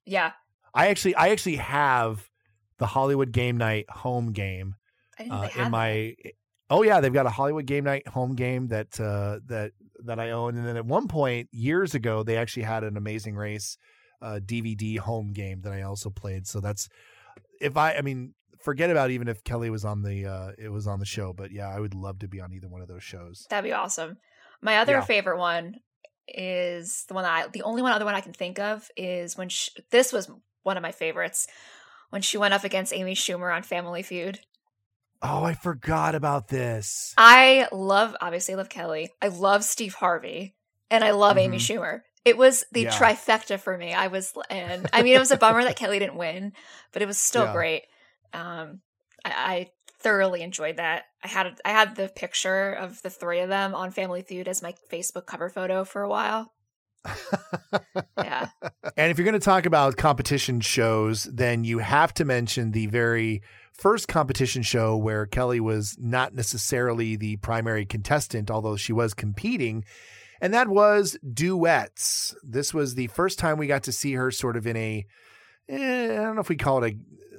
Yeah. 0.06 0.30
I 0.72 0.86
actually 0.86 1.16
I 1.16 1.30
actually 1.30 1.56
have 1.56 2.30
the 2.78 2.86
Hollywood 2.86 3.32
Game 3.32 3.56
Night 3.56 3.90
home 3.90 4.30
game 4.30 4.76
uh, 5.18 5.48
in 5.56 5.72
my 5.72 6.14
that. 6.22 6.32
Oh 6.70 6.82
yeah, 6.82 7.00
they've 7.00 7.12
got 7.12 7.26
a 7.26 7.30
Hollywood 7.30 7.66
game 7.66 7.84
night 7.84 8.06
home 8.08 8.34
game 8.34 8.68
that 8.68 8.98
uh, 9.00 9.40
that 9.46 9.72
that 10.04 10.18
I 10.18 10.30
own, 10.30 10.56
and 10.56 10.66
then 10.66 10.76
at 10.76 10.86
one 10.86 11.08
point 11.08 11.48
years 11.52 11.94
ago 11.94 12.22
they 12.22 12.36
actually 12.36 12.64
had 12.64 12.84
an 12.84 12.96
Amazing 12.96 13.36
Race 13.36 13.76
uh, 14.20 14.40
DVD 14.44 14.98
home 14.98 15.32
game 15.32 15.62
that 15.62 15.72
I 15.72 15.82
also 15.82 16.10
played. 16.10 16.46
So 16.46 16.60
that's 16.60 16.88
if 17.60 17.76
I, 17.76 17.94
I 17.94 18.02
mean, 18.02 18.34
forget 18.62 18.90
about 18.90 19.10
even 19.10 19.28
if 19.28 19.44
Kelly 19.44 19.70
was 19.70 19.84
on 19.84 20.02
the 20.02 20.26
uh, 20.26 20.52
it 20.58 20.70
was 20.70 20.86
on 20.86 20.98
the 20.98 21.06
show, 21.06 21.32
but 21.32 21.50
yeah, 21.50 21.68
I 21.68 21.80
would 21.80 21.94
love 21.94 22.20
to 22.20 22.28
be 22.28 22.40
on 22.40 22.52
either 22.52 22.68
one 22.68 22.80
of 22.80 22.88
those 22.88 23.02
shows. 23.02 23.46
That'd 23.50 23.68
be 23.68 23.72
awesome. 23.72 24.18
My 24.60 24.78
other 24.78 24.94
yeah. 24.94 25.04
favorite 25.04 25.38
one 25.38 25.76
is 26.28 27.04
the 27.08 27.14
one 27.14 27.24
that 27.24 27.32
I, 27.32 27.48
the 27.48 27.62
only 27.62 27.82
one 27.82 27.92
other 27.92 28.04
one 28.04 28.14
I 28.14 28.20
can 28.20 28.32
think 28.32 28.58
of 28.58 28.88
is 28.96 29.36
when 29.36 29.48
she, 29.48 29.70
this 29.90 30.12
was 30.12 30.30
one 30.62 30.76
of 30.76 30.82
my 30.82 30.92
favorites 30.92 31.48
when 32.10 32.22
she 32.22 32.38
went 32.38 32.54
up 32.54 32.64
against 32.64 32.92
Amy 32.92 33.14
Schumer 33.14 33.54
on 33.54 33.62
Family 33.62 34.02
Feud. 34.02 34.38
Oh, 35.22 35.44
I 35.44 35.54
forgot 35.54 36.14
about 36.14 36.48
this. 36.48 37.14
I 37.16 37.68
love, 37.70 38.16
obviously, 38.20 38.54
I 38.54 38.56
love 38.56 38.68
Kelly. 38.68 39.10
I 39.20 39.28
love 39.28 39.62
Steve 39.62 39.94
Harvey, 39.94 40.56
and 40.90 41.04
I 41.04 41.12
love 41.12 41.36
mm-hmm. 41.36 41.54
Amy 41.54 41.58
Schumer. 41.58 42.00
It 42.24 42.36
was 42.36 42.64
the 42.72 42.82
yeah. 42.82 42.90
trifecta 42.90 43.58
for 43.58 43.76
me. 43.76 43.94
I 43.94 44.08
was, 44.08 44.32
and 44.50 44.88
I 44.92 45.02
mean, 45.02 45.14
it 45.14 45.20
was 45.20 45.30
a 45.30 45.36
bummer 45.36 45.62
that 45.64 45.76
Kelly 45.76 45.98
didn't 45.98 46.16
win, 46.16 46.52
but 46.92 47.02
it 47.02 47.06
was 47.06 47.18
still 47.18 47.44
yeah. 47.44 47.52
great. 47.52 47.82
Um, 48.32 48.80
I, 49.24 49.30
I, 49.30 49.70
thoroughly 50.00 50.42
enjoyed 50.42 50.78
that. 50.78 51.04
I 51.22 51.28
had 51.28 51.60
I 51.64 51.70
had 51.70 51.94
the 51.94 52.08
picture 52.08 52.72
of 52.72 53.00
the 53.02 53.10
three 53.10 53.38
of 53.38 53.48
them 53.48 53.72
on 53.72 53.92
Family 53.92 54.22
Feud 54.22 54.48
as 54.48 54.60
my 54.60 54.74
Facebook 54.90 55.26
cover 55.26 55.48
photo 55.48 55.84
for 55.84 56.02
a 56.02 56.08
while. 56.08 56.52
Yeah. 58.18 58.48
And 58.96 59.10
if 59.10 59.18
you're 59.18 59.24
going 59.24 59.32
to 59.32 59.44
talk 59.44 59.66
about 59.66 59.96
competition 59.96 60.60
shows, 60.60 61.24
then 61.24 61.64
you 61.64 61.78
have 61.78 62.14
to 62.14 62.24
mention 62.24 62.72
the 62.72 62.86
very 62.86 63.42
first 63.72 64.08
competition 64.08 64.62
show 64.62 64.96
where 64.96 65.26
Kelly 65.26 65.60
was 65.60 65.96
not 65.98 66.34
necessarily 66.34 67.16
the 67.16 67.36
primary 67.36 67.84
contestant, 67.84 68.50
although 68.50 68.76
she 68.76 68.92
was 68.92 69.14
competing. 69.14 69.84
And 70.40 70.54
that 70.54 70.68
was 70.68 71.16
duets. 71.32 72.34
This 72.42 72.74
was 72.74 72.94
the 72.94 73.06
first 73.08 73.38
time 73.38 73.58
we 73.58 73.66
got 73.66 73.84
to 73.84 73.92
see 73.92 74.14
her 74.14 74.30
sort 74.30 74.56
of 74.56 74.66
in 74.66 74.76
a, 74.76 75.06
eh, 75.68 76.12
I 76.12 76.22
don't 76.22 76.34
know 76.34 76.40
if 76.40 76.48
we 76.48 76.56
call 76.56 76.82
it 76.82 76.94
a, 76.94 76.96
a 76.96 77.31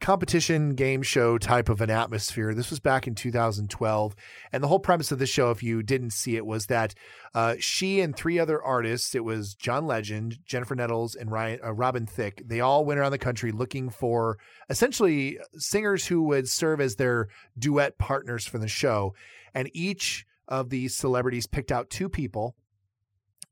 competition 0.00 0.74
game 0.74 1.02
show 1.02 1.38
type 1.38 1.68
of 1.68 1.80
an 1.80 1.90
atmosphere. 1.90 2.54
This 2.54 2.70
was 2.70 2.80
back 2.80 3.06
in 3.06 3.14
2012. 3.14 4.16
And 4.52 4.62
the 4.62 4.68
whole 4.68 4.78
premise 4.78 5.12
of 5.12 5.18
the 5.18 5.26
show, 5.26 5.50
if 5.50 5.62
you 5.62 5.82
didn't 5.82 6.10
see 6.10 6.36
it, 6.36 6.46
was 6.46 6.66
that 6.66 6.94
uh, 7.34 7.56
she 7.58 8.00
and 8.00 8.16
three 8.16 8.38
other 8.38 8.62
artists, 8.62 9.14
it 9.14 9.24
was 9.24 9.54
John 9.54 9.86
Legend, 9.86 10.38
Jennifer 10.44 10.74
Nettles, 10.74 11.14
and 11.14 11.30
Ryan, 11.30 11.60
uh, 11.64 11.72
Robin 11.72 12.06
Thicke, 12.06 12.42
they 12.44 12.60
all 12.60 12.84
went 12.84 12.98
around 12.98 13.12
the 13.12 13.18
country 13.18 13.52
looking 13.52 13.90
for 13.90 14.38
essentially 14.68 15.38
singers 15.56 16.06
who 16.06 16.22
would 16.24 16.48
serve 16.48 16.80
as 16.80 16.96
their 16.96 17.28
duet 17.58 17.98
partners 17.98 18.46
for 18.46 18.58
the 18.58 18.68
show. 18.68 19.14
And 19.54 19.70
each 19.74 20.26
of 20.48 20.70
these 20.70 20.96
celebrities 20.96 21.46
picked 21.46 21.70
out 21.70 21.90
two 21.90 22.08
people. 22.08 22.56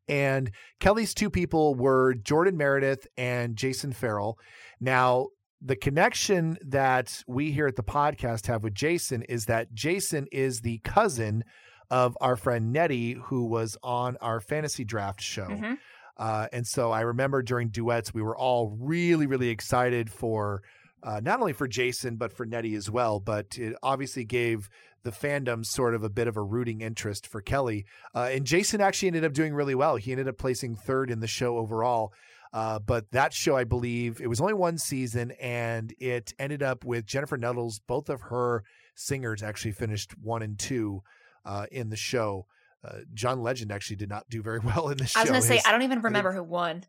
And 0.08 0.50
Kelly's 0.80 1.12
two 1.12 1.28
people 1.28 1.74
were 1.74 2.14
Jordan 2.14 2.56
Meredith 2.56 3.06
and 3.18 3.56
Jason 3.56 3.92
Farrell. 3.92 4.38
Now, 4.80 5.28
the 5.60 5.76
connection 5.76 6.56
that 6.66 7.22
we 7.26 7.50
here 7.50 7.66
at 7.66 7.76
the 7.76 7.82
podcast 7.82 8.46
have 8.46 8.62
with 8.62 8.74
Jason 8.74 9.22
is 9.22 9.46
that 9.46 9.74
Jason 9.74 10.26
is 10.30 10.60
the 10.60 10.78
cousin 10.78 11.44
of 11.90 12.16
our 12.20 12.36
friend 12.36 12.72
Nettie, 12.72 13.14
who 13.14 13.46
was 13.46 13.76
on 13.82 14.16
our 14.20 14.40
fantasy 14.40 14.84
draft 14.84 15.20
show. 15.20 15.46
Mm-hmm. 15.46 15.74
Uh, 16.16 16.46
and 16.52 16.66
so 16.66 16.90
I 16.90 17.00
remember 17.02 17.42
during 17.42 17.68
duets, 17.68 18.12
we 18.12 18.22
were 18.22 18.36
all 18.36 18.76
really, 18.78 19.26
really 19.26 19.48
excited 19.48 20.10
for 20.10 20.62
uh, 21.02 21.20
not 21.22 21.40
only 21.40 21.52
for 21.52 21.68
Jason, 21.68 22.16
but 22.16 22.32
for 22.32 22.44
Nettie 22.44 22.74
as 22.74 22.90
well. 22.90 23.20
But 23.20 23.56
it 23.56 23.76
obviously 23.82 24.24
gave 24.24 24.68
the 25.04 25.10
fandom 25.10 25.64
sort 25.64 25.94
of 25.94 26.02
a 26.02 26.10
bit 26.10 26.26
of 26.26 26.36
a 26.36 26.42
rooting 26.42 26.80
interest 26.80 27.26
for 27.26 27.40
Kelly. 27.40 27.86
Uh, 28.14 28.30
and 28.32 28.44
Jason 28.44 28.80
actually 28.80 29.08
ended 29.08 29.24
up 29.24 29.32
doing 29.32 29.54
really 29.54 29.76
well. 29.76 29.96
He 29.96 30.10
ended 30.10 30.28
up 30.28 30.38
placing 30.38 30.74
third 30.74 31.10
in 31.10 31.20
the 31.20 31.28
show 31.28 31.56
overall. 31.56 32.12
Uh, 32.52 32.78
but 32.78 33.10
that 33.12 33.32
show, 33.32 33.56
I 33.56 33.64
believe, 33.64 34.20
it 34.20 34.26
was 34.26 34.40
only 34.40 34.54
one 34.54 34.78
season, 34.78 35.32
and 35.32 35.94
it 35.98 36.32
ended 36.38 36.62
up 36.62 36.84
with 36.84 37.06
Jennifer 37.06 37.36
Nettles. 37.36 37.80
Both 37.86 38.08
of 38.08 38.22
her 38.22 38.64
singers 38.94 39.42
actually 39.42 39.72
finished 39.72 40.18
one 40.18 40.42
and 40.42 40.58
two 40.58 41.02
uh, 41.44 41.66
in 41.70 41.90
the 41.90 41.96
show. 41.96 42.46
Uh, 42.84 43.00
John 43.12 43.42
Legend 43.42 43.72
actually 43.72 43.96
did 43.96 44.08
not 44.08 44.28
do 44.30 44.42
very 44.42 44.58
well 44.64 44.88
in 44.88 44.98
the 44.98 45.06
show. 45.06 45.20
I 45.20 45.22
was 45.24 45.30
going 45.30 45.42
to 45.42 45.48
say, 45.48 45.62
I 45.66 45.72
don't 45.72 45.82
even 45.82 46.00
remember 46.00 46.32
who 46.32 46.42
won. 46.42 46.84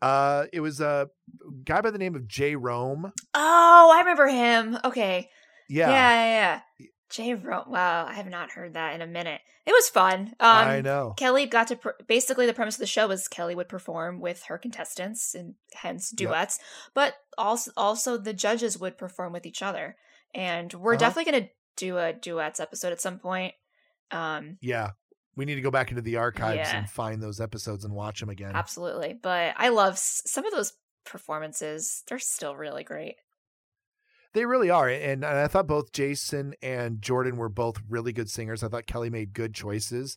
Uh, 0.00 0.46
it 0.52 0.60
was 0.60 0.80
a 0.80 1.08
guy 1.64 1.80
by 1.80 1.90
the 1.90 1.98
name 1.98 2.16
of 2.16 2.26
Jay 2.26 2.56
Rome. 2.56 3.12
Oh, 3.34 3.92
I 3.94 4.00
remember 4.00 4.26
him. 4.26 4.76
Okay. 4.84 5.30
Yeah. 5.68 5.90
Yeah, 5.90 6.24
yeah, 6.24 6.60
yeah. 6.78 6.86
Jay 7.12 7.34
Rome. 7.34 7.64
Wow, 7.68 8.06
I 8.06 8.14
have 8.14 8.28
not 8.28 8.50
heard 8.50 8.74
that 8.74 8.94
in 8.94 9.02
a 9.02 9.06
minute. 9.06 9.40
It 9.66 9.72
was 9.72 9.88
fun. 9.88 10.34
Um, 10.40 10.68
I 10.68 10.80
know. 10.80 11.14
Kelly 11.16 11.46
got 11.46 11.68
to 11.68 11.76
pr- 11.76 11.90
basically 12.06 12.46
the 12.46 12.54
premise 12.54 12.76
of 12.76 12.80
the 12.80 12.86
show 12.86 13.06
was 13.06 13.28
Kelly 13.28 13.54
would 13.54 13.68
perform 13.68 14.20
with 14.20 14.44
her 14.44 14.58
contestants 14.58 15.34
and 15.34 15.54
hence 15.74 16.10
duets, 16.10 16.58
yep. 16.58 16.92
but 16.94 17.14
also 17.36 17.70
also 17.76 18.16
the 18.16 18.32
judges 18.32 18.78
would 18.78 18.98
perform 18.98 19.32
with 19.32 19.46
each 19.46 19.62
other. 19.62 19.96
And 20.34 20.72
we're 20.72 20.94
uh-huh. 20.94 21.00
definitely 21.00 21.32
going 21.32 21.44
to 21.44 21.50
do 21.76 21.98
a 21.98 22.12
duets 22.12 22.60
episode 22.60 22.92
at 22.92 23.00
some 23.00 23.18
point. 23.18 23.54
Um, 24.10 24.56
yeah, 24.62 24.92
we 25.36 25.44
need 25.44 25.56
to 25.56 25.60
go 25.60 25.70
back 25.70 25.90
into 25.90 26.02
the 26.02 26.16
archives 26.16 26.56
yeah. 26.56 26.78
and 26.78 26.88
find 26.88 27.22
those 27.22 27.40
episodes 27.40 27.84
and 27.84 27.94
watch 27.94 28.20
them 28.20 28.30
again. 28.30 28.52
Absolutely, 28.54 29.18
but 29.20 29.54
I 29.58 29.68
love 29.68 29.94
s- 29.94 30.22
some 30.24 30.46
of 30.46 30.52
those 30.52 30.72
performances. 31.04 32.02
They're 32.08 32.18
still 32.18 32.56
really 32.56 32.84
great. 32.84 33.16
They 34.34 34.46
really 34.46 34.70
are. 34.70 34.88
And, 34.88 35.24
I 35.24 35.46
thought 35.46 35.66
both 35.66 35.92
Jason 35.92 36.54
and 36.62 37.02
Jordan 37.02 37.36
were 37.36 37.48
both 37.48 37.80
really 37.88 38.12
good 38.12 38.30
singers. 38.30 38.62
I 38.62 38.68
thought 38.68 38.86
Kelly 38.86 39.10
made 39.10 39.34
good 39.34 39.54
choices. 39.54 40.16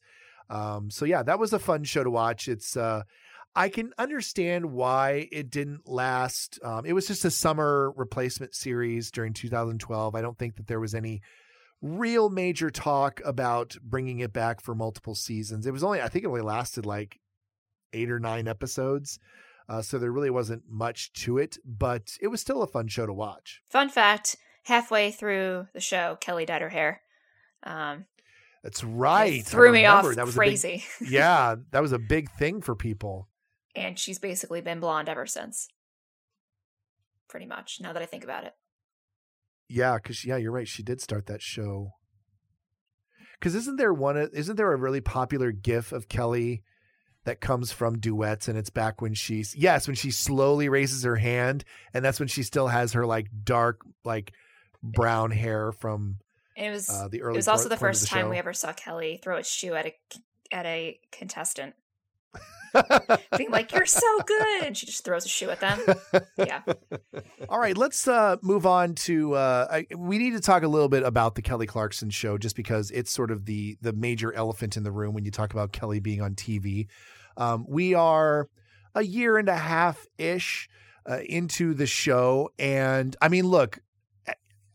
Um, 0.49 0.89
so 0.89 1.05
yeah, 1.05 1.23
that 1.23 1.39
was 1.39 1.53
a 1.53 1.59
fun 1.59 1.83
show 1.83 2.03
to 2.03 2.09
watch. 2.09 2.47
It's 2.47 2.77
uh, 2.77 3.03
I 3.55 3.69
can 3.69 3.93
understand 3.97 4.71
why 4.71 5.27
it 5.31 5.49
didn't 5.49 5.87
last. 5.87 6.59
Um, 6.63 6.85
it 6.85 6.93
was 6.93 7.07
just 7.07 7.25
a 7.25 7.31
summer 7.31 7.91
replacement 7.95 8.53
series 8.53 9.11
during 9.11 9.33
2012. 9.33 10.13
I 10.13 10.21
don't 10.21 10.37
think 10.37 10.57
that 10.57 10.67
there 10.67 10.79
was 10.79 10.93
any 10.93 11.21
real 11.81 12.29
major 12.29 12.69
talk 12.69 13.21
about 13.25 13.75
bringing 13.81 14.19
it 14.19 14.33
back 14.33 14.61
for 14.61 14.75
multiple 14.75 15.15
seasons. 15.15 15.65
It 15.65 15.71
was 15.71 15.83
only 15.83 16.01
I 16.01 16.09
think 16.09 16.25
it 16.25 16.27
only 16.27 16.41
lasted 16.41 16.85
like 16.85 17.19
eight 17.93 18.11
or 18.11 18.19
nine 18.19 18.47
episodes. 18.47 19.19
Uh, 19.67 19.81
so 19.81 19.97
there 19.97 20.11
really 20.11 20.29
wasn't 20.29 20.63
much 20.69 21.11
to 21.13 21.37
it, 21.37 21.57
but 21.65 22.17
it 22.21 22.27
was 22.27 22.41
still 22.41 22.61
a 22.61 22.67
fun 22.67 22.87
show 22.87 23.05
to 23.05 23.13
watch. 23.13 23.61
Fun 23.69 23.89
fact 23.89 24.35
halfway 24.65 25.11
through 25.11 25.67
the 25.73 25.79
show, 25.79 26.17
Kelly 26.21 26.45
dyed 26.45 26.61
her 26.61 26.69
hair. 26.69 27.01
Um, 27.63 28.05
That's 28.63 28.83
right. 28.83 29.43
threw 29.43 29.71
me 29.71 29.85
off 29.85 30.15
that 30.15 30.25
was 30.25 30.35
crazy. 30.35 30.83
Big, 30.99 31.09
yeah, 31.11 31.55
that 31.71 31.81
was 31.81 31.91
a 31.91 31.99
big 31.99 32.29
thing 32.31 32.61
for 32.61 32.75
people. 32.75 33.27
And 33.75 33.97
she's 33.97 34.19
basically 34.19 34.61
been 34.61 34.79
blonde 34.79 35.09
ever 35.09 35.25
since. 35.25 35.67
Pretty 37.27 37.45
much, 37.47 37.79
now 37.81 37.91
that 37.91 38.01
I 38.01 38.05
think 38.05 38.23
about 38.23 38.43
it. 38.43 38.53
Yeah, 39.67 39.95
because, 39.95 40.23
yeah, 40.23 40.37
you're 40.37 40.51
right. 40.51 40.67
She 40.67 40.83
did 40.83 41.01
start 41.01 41.25
that 41.25 41.41
show. 41.41 41.93
Because 43.39 43.55
isn't 43.55 43.77
there 43.77 43.93
one, 43.93 44.15
isn't 44.31 44.55
there 44.55 44.71
a 44.71 44.77
really 44.77 45.01
popular 45.01 45.51
gif 45.51 45.91
of 45.91 46.07
Kelly? 46.07 46.63
That 47.25 47.41
comes 47.41 47.71
from 47.71 47.99
duets 47.99 48.47
and 48.47 48.57
it's 48.57 48.69
back 48.69 49.01
when 49.01 49.13
she's 49.13 49.55
yes 49.55 49.87
when 49.87 49.95
she 49.95 50.11
slowly 50.11 50.69
raises 50.69 51.03
her 51.03 51.15
hand 51.15 51.63
and 51.93 52.03
that's 52.03 52.19
when 52.19 52.27
she 52.27 52.43
still 52.43 52.67
has 52.67 52.93
her 52.93 53.05
like 53.05 53.27
dark 53.43 53.81
like 54.03 54.31
brown 54.81 55.31
hair 55.31 55.71
from 55.71 56.17
it 56.55 56.71
was 56.71 56.89
uh, 56.89 57.07
the 57.09 57.21
early 57.21 57.35
it 57.35 57.37
was 57.37 57.47
also 57.47 57.67
the 57.67 57.77
first 57.77 58.01
the 58.01 58.07
time 58.07 58.29
we 58.29 58.37
ever 58.37 58.53
saw 58.53 58.71
kelly 58.73 59.19
throw 59.21 59.37
a 59.37 59.43
shoe 59.43 59.73
at 59.73 59.85
a 59.87 59.93
at 60.51 60.65
a 60.65 60.99
contestant. 61.11 61.75
Being 63.37 63.51
like 63.51 63.71
you're 63.71 63.85
so 63.85 64.19
good. 64.25 64.63
And 64.63 64.75
she 64.75 64.85
just 64.85 65.05
throws 65.05 65.25
a 65.25 65.29
shoe 65.29 65.49
at 65.49 65.61
them. 65.61 65.79
Yeah. 66.37 66.61
All 67.47 67.59
right 67.59 67.77
let's 67.77 68.07
uh 68.07 68.35
move 68.41 68.65
on 68.65 68.95
to 68.95 69.33
uh 69.33 69.67
I, 69.71 69.87
we 69.95 70.17
need 70.17 70.31
to 70.31 70.41
talk 70.41 70.63
a 70.63 70.67
little 70.67 70.89
bit 70.89 71.03
about 71.03 71.35
the 71.35 71.41
kelly 71.41 71.67
clarkson 71.67 72.09
show 72.09 72.37
just 72.37 72.55
because 72.55 72.91
it's 72.91 73.11
sort 73.11 73.31
of 73.31 73.45
the 73.45 73.77
the 73.81 73.93
major 73.93 74.33
elephant 74.33 74.75
in 74.75 74.83
the 74.83 74.91
room 74.91 75.13
when 75.13 75.23
you 75.23 75.31
talk 75.31 75.53
about 75.53 75.71
kelly 75.71 76.01
being 76.01 76.21
on 76.21 76.35
tv 76.35 76.87
um, 77.37 77.65
we 77.67 77.93
are 77.93 78.49
a 78.93 79.03
year 79.03 79.37
and 79.37 79.49
a 79.49 79.57
half 79.57 80.05
ish 80.17 80.69
uh, 81.09 81.19
into 81.25 81.73
the 81.73 81.85
show. 81.85 82.49
And 82.57 83.15
I 83.21 83.27
mean, 83.27 83.47
look, 83.47 83.79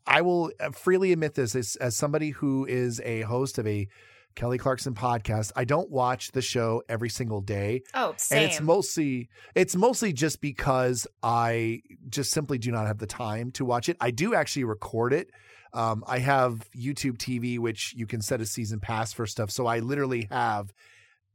I 0.06 0.22
will 0.22 0.50
uh, 0.61 0.70
freely 0.70 1.12
admit 1.12 1.34
this 1.34 1.54
as, 1.54 1.76
as 1.76 1.96
somebody 1.96 2.30
who 2.30 2.66
is 2.66 3.00
a 3.04 3.22
host 3.22 3.58
of 3.58 3.66
a 3.66 3.88
Kelly 4.34 4.58
Clarkson 4.58 4.94
podcast. 4.94 5.52
I 5.56 5.64
don't 5.64 5.90
watch 5.90 6.32
the 6.32 6.42
show 6.42 6.82
every 6.88 7.08
single 7.08 7.40
day. 7.40 7.82
Oh, 7.94 8.14
same. 8.16 8.38
And 8.38 8.50
it's 8.50 8.61
mostly 8.61 9.28
it's 9.54 9.74
mostly 9.74 10.12
just 10.12 10.40
because 10.40 11.06
I 11.22 11.82
just 12.08 12.30
simply 12.30 12.58
do 12.58 12.70
not 12.70 12.86
have 12.86 12.98
the 12.98 13.06
time 13.06 13.50
to 13.52 13.64
watch 13.64 13.88
it. 13.88 13.96
I 14.00 14.11
do 14.11 14.34
actually 14.34 14.64
record 14.64 15.12
it. 15.12 15.30
Um, 15.72 16.04
I 16.06 16.18
have 16.18 16.68
YouTube 16.76 17.18
TV, 17.18 17.58
which 17.58 17.94
you 17.96 18.06
can 18.06 18.22
set 18.22 18.40
a 18.40 18.46
season 18.46 18.80
pass 18.80 19.12
for 19.12 19.26
stuff. 19.26 19.50
So 19.50 19.66
I 19.66 19.78
literally 19.80 20.26
have 20.30 20.72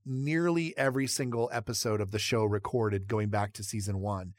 nearly 0.05 0.77
every 0.77 1.07
single 1.07 1.49
episode 1.51 2.01
of 2.01 2.11
the 2.11 2.19
show 2.19 2.43
recorded 2.43 3.07
going 3.07 3.29
back 3.29 3.53
to 3.53 3.63
season 3.63 3.99
one. 3.99 4.33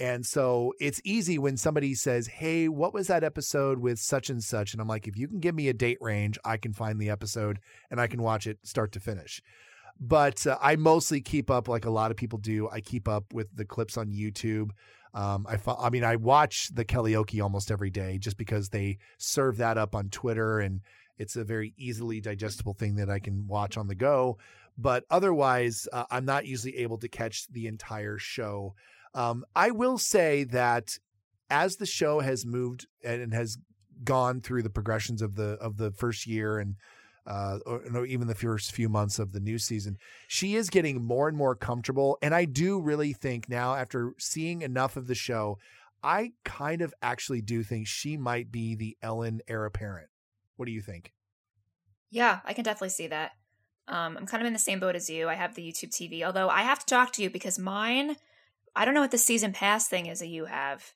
And 0.00 0.24
so 0.24 0.74
it's 0.78 1.00
easy 1.04 1.38
when 1.38 1.56
somebody 1.56 1.94
says, 1.94 2.28
Hey, 2.28 2.68
what 2.68 2.94
was 2.94 3.08
that 3.08 3.24
episode 3.24 3.80
with 3.80 3.98
such 3.98 4.30
and 4.30 4.42
such? 4.42 4.72
And 4.72 4.80
I'm 4.80 4.86
like, 4.86 5.08
if 5.08 5.16
you 5.16 5.26
can 5.26 5.40
give 5.40 5.54
me 5.54 5.68
a 5.68 5.74
date 5.74 5.98
range, 6.00 6.38
I 6.44 6.56
can 6.56 6.72
find 6.72 7.00
the 7.00 7.10
episode 7.10 7.58
and 7.90 8.00
I 8.00 8.06
can 8.06 8.22
watch 8.22 8.46
it 8.46 8.58
start 8.62 8.92
to 8.92 9.00
finish. 9.00 9.42
But 10.00 10.46
uh, 10.46 10.56
I 10.62 10.76
mostly 10.76 11.20
keep 11.20 11.50
up 11.50 11.66
like 11.66 11.84
a 11.84 11.90
lot 11.90 12.12
of 12.12 12.16
people 12.16 12.38
do. 12.38 12.68
I 12.70 12.80
keep 12.80 13.08
up 13.08 13.32
with 13.32 13.48
the 13.56 13.64
clips 13.64 13.96
on 13.96 14.12
YouTube. 14.12 14.70
Um, 15.14 15.46
I, 15.48 15.58
I 15.80 15.90
mean, 15.90 16.04
I 16.04 16.14
watch 16.14 16.68
the 16.72 16.84
Kellyoke 16.84 17.42
almost 17.42 17.72
every 17.72 17.90
day 17.90 18.18
just 18.18 18.36
because 18.36 18.68
they 18.68 18.98
serve 19.16 19.56
that 19.56 19.78
up 19.78 19.96
on 19.96 20.10
Twitter 20.10 20.60
and 20.60 20.82
it's 21.18 21.34
a 21.34 21.42
very 21.42 21.74
easily 21.76 22.20
digestible 22.20 22.74
thing 22.74 22.94
that 22.96 23.10
I 23.10 23.18
can 23.18 23.48
watch 23.48 23.76
on 23.76 23.88
the 23.88 23.96
go. 23.96 24.38
But 24.78 25.04
otherwise, 25.10 25.88
uh, 25.92 26.04
I'm 26.10 26.24
not 26.24 26.46
usually 26.46 26.78
able 26.78 26.98
to 26.98 27.08
catch 27.08 27.48
the 27.48 27.66
entire 27.66 28.16
show. 28.16 28.74
Um, 29.12 29.44
I 29.56 29.72
will 29.72 29.98
say 29.98 30.44
that 30.44 30.98
as 31.50 31.76
the 31.76 31.86
show 31.86 32.20
has 32.20 32.46
moved 32.46 32.86
and 33.04 33.34
has 33.34 33.58
gone 34.04 34.40
through 34.40 34.62
the 34.62 34.70
progressions 34.70 35.20
of 35.20 35.34
the 35.34 35.58
of 35.60 35.76
the 35.76 35.90
first 35.90 36.26
year 36.26 36.58
and 36.58 36.76
uh, 37.26 37.58
or, 37.66 38.06
even 38.06 38.26
the 38.26 38.34
first 38.34 38.72
few 38.72 38.88
months 38.88 39.18
of 39.18 39.32
the 39.32 39.40
new 39.40 39.58
season, 39.58 39.98
she 40.28 40.54
is 40.54 40.70
getting 40.70 41.02
more 41.02 41.28
and 41.28 41.36
more 41.36 41.54
comfortable. 41.54 42.16
And 42.22 42.34
I 42.34 42.46
do 42.46 42.80
really 42.80 43.12
think 43.12 43.48
now, 43.48 43.74
after 43.74 44.14
seeing 44.18 44.62
enough 44.62 44.96
of 44.96 45.08
the 45.08 45.14
show, 45.14 45.58
I 46.02 46.32
kind 46.44 46.80
of 46.80 46.94
actually 47.02 47.42
do 47.42 47.62
think 47.62 47.86
she 47.86 48.16
might 48.16 48.50
be 48.50 48.74
the 48.74 48.96
Ellen 49.02 49.42
heir 49.46 49.66
apparent. 49.66 50.08
What 50.56 50.66
do 50.66 50.72
you 50.72 50.80
think? 50.80 51.12
Yeah, 52.10 52.40
I 52.44 52.54
can 52.54 52.64
definitely 52.64 52.88
see 52.90 53.08
that. 53.08 53.32
Um, 53.88 54.16
I'm 54.16 54.26
kind 54.26 54.42
of 54.42 54.46
in 54.46 54.52
the 54.52 54.58
same 54.58 54.80
boat 54.80 54.94
as 54.94 55.08
you. 55.08 55.28
I 55.28 55.34
have 55.34 55.54
the 55.54 55.62
YouTube 55.62 55.90
TV, 55.90 56.22
although 56.22 56.48
I 56.48 56.62
have 56.62 56.78
to 56.80 56.86
talk 56.86 57.12
to 57.14 57.22
you 57.22 57.30
because 57.30 57.58
mine 57.58 58.16
I 58.78 58.84
don't 58.84 58.94
know 58.94 59.00
what 59.00 59.10
the 59.10 59.18
season 59.18 59.52
pass 59.52 59.88
thing 59.88 60.06
is 60.06 60.20
that 60.20 60.28
you 60.28 60.44
have. 60.44 60.92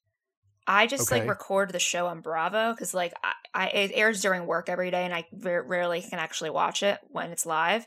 I 0.69 0.87
just 0.87 1.11
okay. 1.11 1.21
like 1.21 1.29
record 1.29 1.73
the 1.73 1.81
show 1.81 2.07
on 2.07 2.21
Bravo 2.21 2.73
because 2.73 2.95
like 2.95 3.13
I, 3.25 3.33
I, 3.53 3.67
it 3.69 3.91
airs 3.93 4.23
during 4.23 4.47
work 4.47 4.69
every 4.69 4.93
day, 4.93 5.05
and 5.05 5.13
I 5.13 5.27
rarely 5.33 6.01
can 6.01 6.21
actually 6.21 6.51
watch 6.51 6.85
it 6.85 7.01
when 7.09 7.33
it's 7.33 7.45
live. 7.45 7.85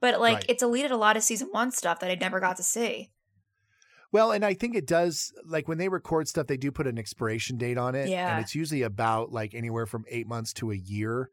But 0.00 0.18
like 0.18 0.36
right. 0.36 0.46
it 0.48 0.58
deleted 0.58 0.90
a 0.90 0.96
lot 0.96 1.18
of 1.18 1.22
season 1.22 1.48
one 1.50 1.70
stuff 1.70 2.00
that 2.00 2.10
I 2.10 2.14
never 2.14 2.40
got 2.40 2.56
to 2.56 2.62
see. 2.62 3.10
Well, 4.12 4.32
and 4.32 4.44
I 4.44 4.54
think 4.54 4.76
it 4.76 4.86
does 4.86 5.34
like 5.44 5.68
when 5.68 5.76
they 5.76 5.90
record 5.90 6.26
stuff, 6.26 6.46
they 6.46 6.56
do 6.56 6.72
put 6.72 6.86
an 6.86 6.98
expiration 6.98 7.58
date 7.58 7.76
on 7.76 7.94
it. 7.94 8.08
Yeah. 8.08 8.34
And 8.34 8.42
it's 8.42 8.54
usually 8.54 8.82
about 8.82 9.30
like 9.30 9.54
anywhere 9.54 9.84
from 9.84 10.06
eight 10.08 10.26
months 10.26 10.54
to 10.54 10.70
a 10.70 10.76
year. 10.76 11.28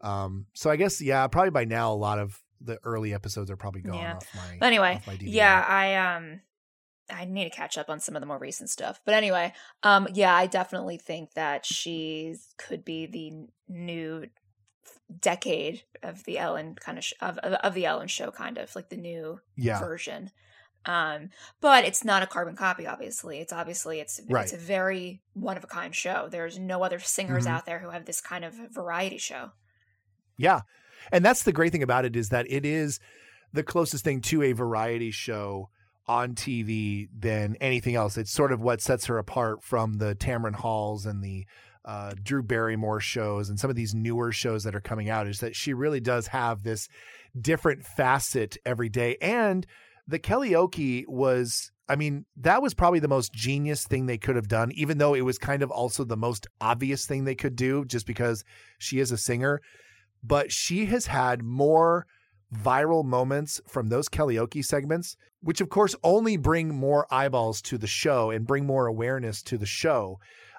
Um, 0.00 0.46
so 0.52 0.68
I 0.68 0.74
guess 0.74 1.00
yeah, 1.00 1.24
probably 1.28 1.50
by 1.50 1.64
now 1.64 1.92
a 1.92 1.94
lot 1.94 2.18
of 2.18 2.41
the 2.64 2.78
early 2.84 3.14
episodes 3.14 3.50
are 3.50 3.56
probably 3.56 3.82
gone 3.82 3.94
yeah. 3.94 4.16
off 4.16 4.26
my. 4.34 4.56
But 4.60 4.66
anyway, 4.66 5.00
yeah, 5.20 5.64
I 5.66 5.94
um 5.96 6.40
I 7.10 7.24
need 7.24 7.44
to 7.44 7.50
catch 7.50 7.78
up 7.78 7.90
on 7.90 8.00
some 8.00 8.16
of 8.16 8.20
the 8.20 8.26
more 8.26 8.38
recent 8.38 8.70
stuff. 8.70 9.00
But 9.04 9.14
anyway, 9.14 9.52
um, 9.82 10.08
yeah, 10.12 10.34
I 10.34 10.46
definitely 10.46 10.98
think 10.98 11.34
that 11.34 11.66
she 11.66 12.36
could 12.56 12.84
be 12.84 13.06
the 13.06 13.48
new 13.68 14.26
decade 15.20 15.82
of 16.02 16.24
the 16.24 16.38
Ellen 16.38 16.74
kind 16.74 16.98
of 16.98 17.04
sh- 17.04 17.12
of, 17.20 17.38
of 17.38 17.74
the 17.74 17.86
Ellen 17.86 18.08
show, 18.08 18.30
kind 18.30 18.58
of 18.58 18.74
like 18.74 18.88
the 18.88 18.96
new 18.96 19.40
yeah. 19.56 19.78
version. 19.78 20.30
Um, 20.84 21.30
but 21.60 21.84
it's 21.84 22.04
not 22.04 22.22
a 22.22 22.26
carbon 22.26 22.56
copy. 22.56 22.86
Obviously, 22.86 23.38
it's 23.38 23.52
obviously 23.52 24.00
it's 24.00 24.20
right. 24.28 24.42
it's 24.42 24.52
a 24.52 24.56
very 24.56 25.22
one 25.34 25.56
of 25.56 25.64
a 25.64 25.68
kind 25.68 25.94
show. 25.94 26.28
There's 26.30 26.58
no 26.58 26.82
other 26.82 26.98
singers 26.98 27.44
mm-hmm. 27.44 27.54
out 27.54 27.66
there 27.66 27.78
who 27.78 27.90
have 27.90 28.04
this 28.04 28.20
kind 28.20 28.44
of 28.44 28.54
variety 28.72 29.18
show. 29.18 29.50
Yeah, 30.36 30.62
and 31.10 31.24
that's 31.24 31.42
the 31.42 31.52
great 31.52 31.72
thing 31.72 31.82
about 31.82 32.04
it 32.04 32.16
is 32.16 32.28
that 32.28 32.46
it 32.50 32.64
is 32.64 33.00
the 33.52 33.62
closest 33.62 34.04
thing 34.04 34.20
to 34.20 34.42
a 34.42 34.52
variety 34.52 35.10
show 35.10 35.68
on 36.06 36.34
TV 36.34 37.08
than 37.16 37.56
anything 37.60 37.94
else. 37.94 38.16
It's 38.16 38.32
sort 38.32 38.52
of 38.52 38.60
what 38.60 38.80
sets 38.80 39.06
her 39.06 39.18
apart 39.18 39.62
from 39.62 39.94
the 39.94 40.14
Tamron 40.14 40.54
Halls 40.54 41.06
and 41.06 41.22
the 41.22 41.46
uh, 41.84 42.12
Drew 42.22 42.42
Barrymore 42.42 43.00
shows 43.00 43.48
and 43.48 43.58
some 43.58 43.70
of 43.70 43.76
these 43.76 43.94
newer 43.94 44.30
shows 44.30 44.64
that 44.64 44.74
are 44.74 44.80
coming 44.80 45.10
out 45.10 45.26
is 45.26 45.40
that 45.40 45.56
she 45.56 45.74
really 45.74 46.00
does 46.00 46.28
have 46.28 46.62
this 46.62 46.88
different 47.38 47.84
facet 47.84 48.56
every 48.64 48.88
day. 48.88 49.16
And 49.20 49.66
the 50.06 50.18
Kelly 50.18 50.50
Kellyoke 50.50 51.08
was, 51.08 51.70
I 51.88 51.96
mean, 51.96 52.24
that 52.36 52.62
was 52.62 52.74
probably 52.74 53.00
the 53.00 53.08
most 53.08 53.32
genius 53.32 53.84
thing 53.84 54.06
they 54.06 54.18
could 54.18 54.36
have 54.36 54.48
done, 54.48 54.70
even 54.72 54.98
though 54.98 55.14
it 55.14 55.22
was 55.22 55.38
kind 55.38 55.62
of 55.62 55.70
also 55.70 56.04
the 56.04 56.16
most 56.16 56.46
obvious 56.60 57.06
thing 57.06 57.24
they 57.24 57.34
could 57.34 57.56
do 57.56 57.84
just 57.84 58.06
because 58.06 58.44
she 58.78 58.98
is 58.98 59.10
a 59.10 59.16
singer. 59.16 59.60
But 60.22 60.52
she 60.52 60.86
has 60.86 61.06
had 61.06 61.42
more 61.42 62.06
viral 62.54 63.04
moments 63.04 63.60
from 63.66 63.88
those 63.88 64.08
Kellyoke 64.08 64.64
segments, 64.64 65.16
which 65.40 65.60
of 65.60 65.68
course 65.68 65.96
only 66.04 66.36
bring 66.36 66.74
more 66.74 67.06
eyeballs 67.10 67.62
to 67.62 67.78
the 67.78 67.86
show 67.86 68.30
and 68.30 68.46
bring 68.46 68.66
more 68.66 68.86
awareness 68.86 69.42
to 69.44 69.58
the 69.58 69.66
show. 69.66 70.18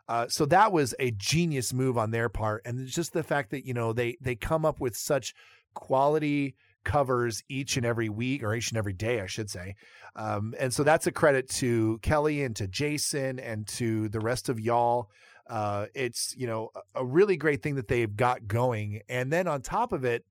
Uh, 0.10 0.28
so 0.28 0.46
that 0.46 0.72
was 0.72 0.94
a 1.00 1.12
genius 1.12 1.74
move 1.74 1.98
on 1.98 2.12
their 2.12 2.28
part, 2.30 2.62
and 2.66 2.80
it's 2.80 2.94
just 2.94 3.14
the 3.14 3.24
fact 3.24 3.52
that 3.52 3.66
you 3.66 3.74
know 3.74 3.94
they 3.94 4.18
they 4.20 4.36
come 4.36 4.66
up 4.66 4.82
with 4.82 4.98
such 4.98 5.34
quality 5.74 6.56
covers 6.84 7.44
each 7.48 7.78
and 7.78 7.86
every 7.86 8.10
week 8.10 8.44
or 8.44 8.54
each 8.54 8.70
and 8.70 8.78
every 8.78 8.94
day, 8.94 9.22
I 9.22 9.26
should 9.26 9.50
say. 9.50 9.76
Um, 10.16 10.54
and 10.60 10.74
so 10.74 10.84
that's 10.84 11.08
a 11.08 11.12
credit 11.12 11.50
to 11.52 12.00
Kelly 12.02 12.44
and 12.44 12.56
to 12.58 12.68
Jason 12.68 13.40
and 13.40 13.66
to 13.68 14.10
the 14.10 14.20
rest 14.20 14.50
of 14.50 14.60
y'all. 14.60 15.10
Uh, 15.50 15.88
it's 15.94 16.34
you 16.38 16.48
know 16.48 16.70
a 16.96 17.06
really 17.06 17.38
great 17.38 17.62
thing 17.62 17.76
that 17.76 17.88
they've 17.88 18.16
got 18.16 18.48
going, 18.48 19.02
and 19.10 19.32
then 19.32 19.48
on 19.48 19.62
top 19.62 19.92
of 19.92 20.06
it, 20.06 20.24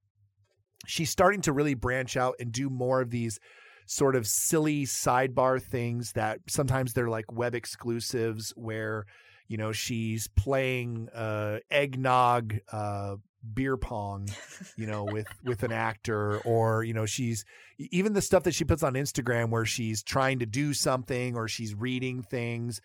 she's 0.87 1.11
starting 1.11 1.41
to 1.43 1.53
really 1.53 1.75
branch 1.75 2.17
out 2.17 2.35
and 2.41 2.53
do 2.53 2.71
more 2.71 3.01
of 3.01 3.11
these 3.11 3.39
sort 3.87 4.17
of 4.17 4.27
silly 4.27 4.85
sidebar 4.85 5.61
things 5.61 6.13
that 6.13 6.39
sometimes 6.49 6.93
they're 6.93 7.09
like 7.09 7.31
web 7.33 7.55
exclusives 7.55 8.53
where 8.57 9.05
you 9.49 9.57
know 9.57 9.73
she's 9.73 10.29
playing 10.29 11.09
uh 11.15 11.59
eggnog 11.71 12.55
uh 12.73 13.17
beer 13.55 13.77
pong 13.77 14.29
you 14.77 14.87
know 14.87 15.05
with 15.05 15.27
with 15.45 15.63
an 15.65 15.73
actor 15.73 16.39
or 16.45 16.85
you 16.85 16.95
know 16.95 17.07
she's 17.07 17.45
even 17.91 18.13
the 18.13 18.23
stuff 18.23 18.45
that 18.45 18.55
she 18.55 18.65
puts 18.65 18.83
on 18.83 18.95
Instagram 18.95 19.51
where 19.51 19.65
she's 19.65 20.03
trying 20.03 20.39
to 20.39 20.47
do 20.47 20.73
something 20.73 21.37
or 21.37 21.49
she's 21.49 21.75
reading 21.75 22.23
things 22.23 22.81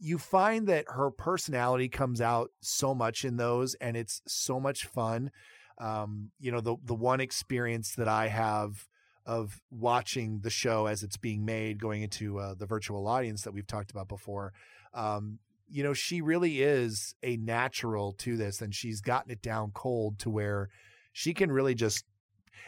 you 0.00 0.18
find 0.18 0.66
that 0.68 0.84
her 0.88 1.10
personality 1.10 1.88
comes 1.88 2.20
out 2.20 2.50
so 2.60 2.94
much 2.94 3.24
in 3.24 3.36
those 3.36 3.74
and 3.74 3.96
it's 3.96 4.22
so 4.26 4.60
much 4.60 4.86
fun 4.86 5.30
um, 5.78 6.30
you 6.40 6.50
know, 6.50 6.60
the 6.60 6.76
the 6.84 6.94
one 6.94 7.20
experience 7.20 7.94
that 7.94 8.08
I 8.08 8.28
have 8.28 8.86
of 9.24 9.60
watching 9.70 10.40
the 10.40 10.50
show 10.50 10.86
as 10.86 11.02
it's 11.02 11.16
being 11.16 11.44
made, 11.44 11.80
going 11.80 12.02
into 12.02 12.38
uh, 12.38 12.54
the 12.54 12.66
virtual 12.66 13.06
audience 13.06 13.42
that 13.42 13.52
we've 13.52 13.66
talked 13.66 13.90
about 13.90 14.08
before. 14.08 14.52
Um, 14.94 15.38
you 15.68 15.82
know, 15.82 15.92
she 15.92 16.22
really 16.22 16.62
is 16.62 17.14
a 17.22 17.36
natural 17.36 18.12
to 18.14 18.36
this, 18.36 18.60
and 18.60 18.74
she's 18.74 19.00
gotten 19.00 19.30
it 19.30 19.42
down 19.42 19.70
cold 19.72 20.18
to 20.20 20.30
where 20.30 20.68
she 21.12 21.34
can 21.34 21.52
really 21.52 21.74
just. 21.74 22.04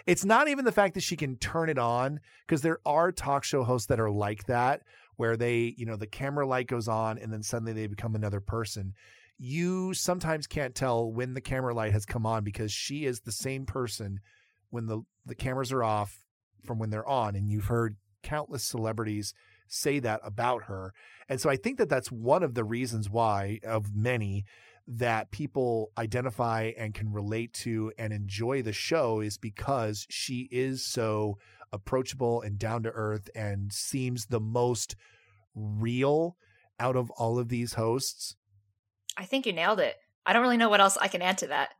It's 0.07 0.25
not 0.25 0.49
even 0.49 0.64
the 0.64 0.73
fact 0.73 0.95
that 0.95 1.03
she 1.03 1.16
can 1.16 1.37
turn 1.37 1.68
it 1.68 1.79
on 1.79 2.21
because 2.47 2.62
there 2.62 2.79
are 2.87 3.11
talk 3.11 3.43
show 3.43 3.64
hosts 3.64 3.89
that 3.89 4.01
are 4.01 4.11
like 4.11 4.47
that, 4.47 4.83
where 5.21 5.37
they, 5.37 5.75
you 5.77 5.85
know, 5.85 5.97
the 5.97 6.07
camera 6.07 6.47
light 6.47 6.66
goes 6.66 6.89
on 6.89 7.18
and 7.18 7.31
then 7.31 7.43
suddenly 7.43 7.75
they 7.75 7.87
become 7.87 8.14
another 8.14 8.41
person. 8.41 8.95
You 9.37 9.93
sometimes 9.93 10.47
can't 10.47 10.75
tell 10.75 11.12
when 11.12 11.35
the 11.35 11.43
camera 11.43 11.75
light 11.75 11.93
has 11.93 12.07
come 12.07 12.25
on 12.25 12.43
because 12.43 12.73
she 12.73 13.05
is 13.05 13.21
the 13.21 13.31
same 13.31 13.66
person 13.66 14.21
when 14.71 14.87
the 14.87 15.03
the 15.27 15.35
cameras 15.35 15.73
are 15.73 15.85
off 15.85 16.25
from 16.64 16.79
when 16.79 16.89
they're 16.89 17.07
on 17.07 17.37
and 17.37 17.51
you've 17.51 17.66
heard 17.66 17.97
countless 18.23 18.64
celebrities 18.64 19.35
say 19.68 19.99
that 19.99 20.21
about 20.25 20.62
her. 20.64 20.95
And 21.29 21.39
so 21.39 21.51
i 21.51 21.57
think 21.57 21.77
that 21.77 21.91
that's 21.91 22.11
one 22.11 22.43
of 22.43 22.55
the 22.55 22.64
reasons 22.64 23.11
why 23.11 23.61
of 23.62 23.95
many 23.95 24.47
that 24.89 25.31
people 25.31 25.93
identify 25.99 26.73
and 26.79 26.95
can 26.95 27.12
relate 27.12 27.53
to 27.53 27.93
and 27.99 28.14
enjoy 28.14 28.62
the 28.62 28.73
show 28.73 29.21
is 29.21 29.37
because 29.37 30.07
she 30.09 30.49
is 30.51 30.83
so 30.83 31.37
approachable 31.73 32.43
and 32.43 32.59
down 32.59 32.83
to 32.83 32.91
earth 32.91 33.31
and 33.35 33.73
seems 33.73 34.27
the 34.27 34.41
most 34.41 34.97
real 35.55 36.37
out 36.79 36.97
of 36.97 37.11
all 37.12 37.39
of 37.39 37.49
these 37.49 37.75
hosts 37.75 38.37
I 39.16 39.25
think 39.25 39.45
you 39.45 39.53
nailed 39.53 39.81
it. 39.81 39.97
I 40.25 40.33
don't 40.33 40.43
really 40.43 40.57
know 40.57 40.71
what 40.71 40.81
else 40.81 40.97
I 40.97 41.09
can 41.09 41.21
add 41.21 41.39
to 41.39 41.49
that. 41.49 41.71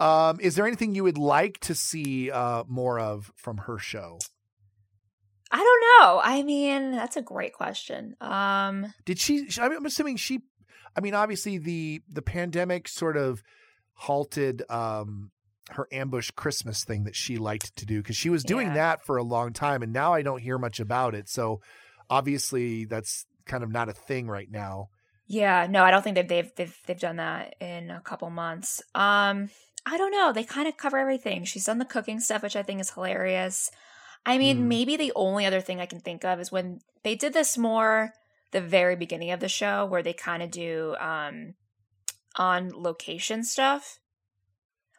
um, 0.00 0.38
is 0.40 0.54
there 0.54 0.66
anything 0.66 0.94
you 0.94 1.04
would 1.04 1.18
like 1.18 1.58
to 1.60 1.74
see 1.74 2.30
uh, 2.30 2.64
more 2.66 2.98
of 2.98 3.30
from 3.36 3.58
her 3.58 3.78
show? 3.78 4.18
I 5.50 5.58
don't 5.58 6.06
know. 6.06 6.20
I 6.22 6.42
mean, 6.42 6.92
that's 6.92 7.16
a 7.16 7.22
great 7.22 7.52
question. 7.52 8.16
Um, 8.20 8.94
did 9.04 9.18
she? 9.18 9.48
I'm 9.60 9.84
assuming 9.84 10.16
she 10.16 10.42
I 10.96 11.00
mean, 11.00 11.14
obviously 11.14 11.58
the 11.58 12.02
the 12.08 12.22
pandemic 12.22 12.88
sort 12.88 13.16
of 13.16 13.42
halted 13.94 14.62
um, 14.70 15.30
her 15.70 15.86
ambush 15.92 16.30
Christmas 16.32 16.84
thing 16.84 17.04
that 17.04 17.14
she 17.14 17.38
liked 17.38 17.76
to 17.76 17.86
do 17.86 18.02
because 18.02 18.16
she 18.16 18.30
was 18.30 18.42
doing 18.42 18.68
yeah. 18.68 18.74
that 18.74 19.04
for 19.04 19.16
a 19.16 19.22
long 19.22 19.52
time, 19.52 19.82
and 19.82 19.92
now 19.92 20.12
I 20.12 20.22
don't 20.22 20.40
hear 20.40 20.58
much 20.58 20.80
about 20.80 21.14
it. 21.14 21.28
So 21.28 21.60
obviously, 22.08 22.86
that's 22.86 23.26
kind 23.46 23.62
of 23.62 23.70
not 23.70 23.88
a 23.88 23.92
thing 23.92 24.28
right 24.28 24.50
now. 24.50 24.88
Yeah, 25.26 25.68
no, 25.70 25.84
I 25.84 25.92
don't 25.92 26.02
think 26.02 26.16
they've 26.16 26.26
they've 26.26 26.54
they've, 26.56 26.78
they've 26.86 26.98
done 26.98 27.16
that 27.16 27.54
in 27.60 27.90
a 27.90 28.00
couple 28.00 28.28
months. 28.30 28.82
Um, 28.94 29.50
I 29.86 29.96
don't 29.96 30.10
know. 30.10 30.32
They 30.32 30.44
kind 30.44 30.68
of 30.68 30.76
cover 30.76 30.98
everything. 30.98 31.44
She's 31.44 31.64
done 31.64 31.78
the 31.78 31.84
cooking 31.84 32.20
stuff, 32.20 32.42
which 32.42 32.56
I 32.56 32.62
think 32.62 32.80
is 32.80 32.90
hilarious. 32.90 33.70
I 34.26 34.38
mean, 34.38 34.58
mm. 34.58 34.66
maybe 34.66 34.96
the 34.96 35.12
only 35.14 35.46
other 35.46 35.60
thing 35.60 35.80
I 35.80 35.86
can 35.86 36.00
think 36.00 36.24
of 36.24 36.40
is 36.40 36.52
when 36.52 36.80
they 37.04 37.14
did 37.14 37.32
this 37.32 37.56
more 37.56 38.12
the 38.50 38.60
very 38.60 38.96
beginning 38.96 39.30
of 39.30 39.40
the 39.40 39.48
show, 39.48 39.86
where 39.86 40.02
they 40.02 40.12
kind 40.12 40.42
of 40.42 40.50
do 40.50 40.96
um 40.98 41.54
on 42.36 42.70
location 42.74 43.44
stuff. 43.44 43.98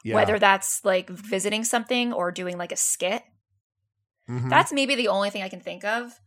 Yeah. 0.04 0.16
Whether 0.16 0.40
that's 0.40 0.84
like 0.84 1.10
visiting 1.10 1.64
something 1.64 2.14
or 2.14 2.32
doing 2.32 2.58
like 2.58 2.72
a 2.72 2.78
skit. 2.78 3.24
Mm-hmm. 4.30 4.50
That's 4.50 4.74
maybe 4.74 4.96
the 4.96 5.10
only 5.10 5.30
thing 5.30 5.44
I 5.44 5.50
can 5.50 5.60
think 5.60 5.84
of. 5.84 6.20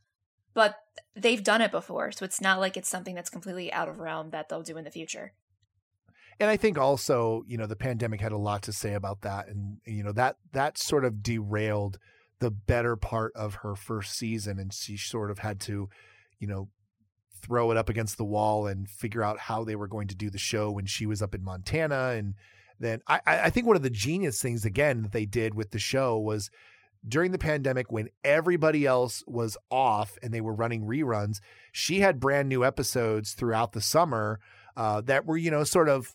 But 0.52 0.76
they've 1.16 1.42
done 1.42 1.60
it 1.60 1.72
before, 1.72 2.12
so 2.12 2.24
it's 2.24 2.40
not 2.40 2.60
like 2.60 2.76
it's 2.76 2.88
something 2.88 3.16
that's 3.16 3.30
completely 3.30 3.72
out 3.72 3.88
of 3.88 3.98
realm 3.98 4.30
that 4.30 4.48
they'll 4.48 4.62
do 4.62 4.76
in 4.76 4.84
the 4.84 4.90
future. 4.90 5.32
And 6.38 6.48
I 6.48 6.56
think 6.56 6.78
also, 6.78 7.44
you 7.46 7.56
know, 7.56 7.66
the 7.66 7.76
pandemic 7.76 8.20
had 8.20 8.32
a 8.32 8.38
lot 8.38 8.62
to 8.64 8.72
say 8.72 8.94
about 8.94 9.22
that 9.22 9.48
and 9.48 9.78
you 9.84 10.02
know, 10.02 10.12
that 10.12 10.36
that 10.52 10.78
sort 10.78 11.04
of 11.04 11.22
derailed 11.22 11.98
the 12.40 12.50
better 12.50 12.96
part 12.96 13.32
of 13.34 13.56
her 13.56 13.74
first 13.74 14.16
season 14.16 14.58
and 14.58 14.72
she 14.72 14.96
sort 14.96 15.30
of 15.30 15.38
had 15.38 15.60
to, 15.60 15.88
you 16.38 16.46
know, 16.46 16.68
throw 17.40 17.70
it 17.70 17.76
up 17.76 17.88
against 17.88 18.16
the 18.16 18.24
wall 18.24 18.66
and 18.66 18.88
figure 18.88 19.22
out 19.22 19.38
how 19.38 19.64
they 19.64 19.76
were 19.76 19.86
going 19.86 20.08
to 20.08 20.14
do 20.14 20.30
the 20.30 20.38
show 20.38 20.70
when 20.70 20.86
she 20.86 21.06
was 21.06 21.22
up 21.22 21.34
in 21.34 21.44
Montana. 21.44 22.10
And 22.10 22.34
then 22.80 23.00
I, 23.06 23.20
I 23.26 23.50
think 23.50 23.66
one 23.66 23.76
of 23.76 23.82
the 23.82 23.90
genius 23.90 24.40
things 24.40 24.64
again 24.64 25.02
that 25.02 25.12
they 25.12 25.26
did 25.26 25.54
with 25.54 25.70
the 25.70 25.78
show 25.78 26.18
was 26.18 26.50
during 27.06 27.32
the 27.32 27.38
pandemic 27.38 27.92
when 27.92 28.08
everybody 28.22 28.86
else 28.86 29.22
was 29.26 29.56
off 29.70 30.18
and 30.22 30.32
they 30.32 30.40
were 30.40 30.54
running 30.54 30.82
reruns, 30.82 31.40
she 31.72 32.00
had 32.00 32.20
brand 32.20 32.48
new 32.48 32.64
episodes 32.64 33.32
throughout 33.32 33.72
the 33.72 33.80
summer 33.80 34.40
uh, 34.76 35.00
that 35.02 35.26
were, 35.26 35.36
you 35.36 35.50
know, 35.50 35.64
sort 35.64 35.88
of 35.88 36.14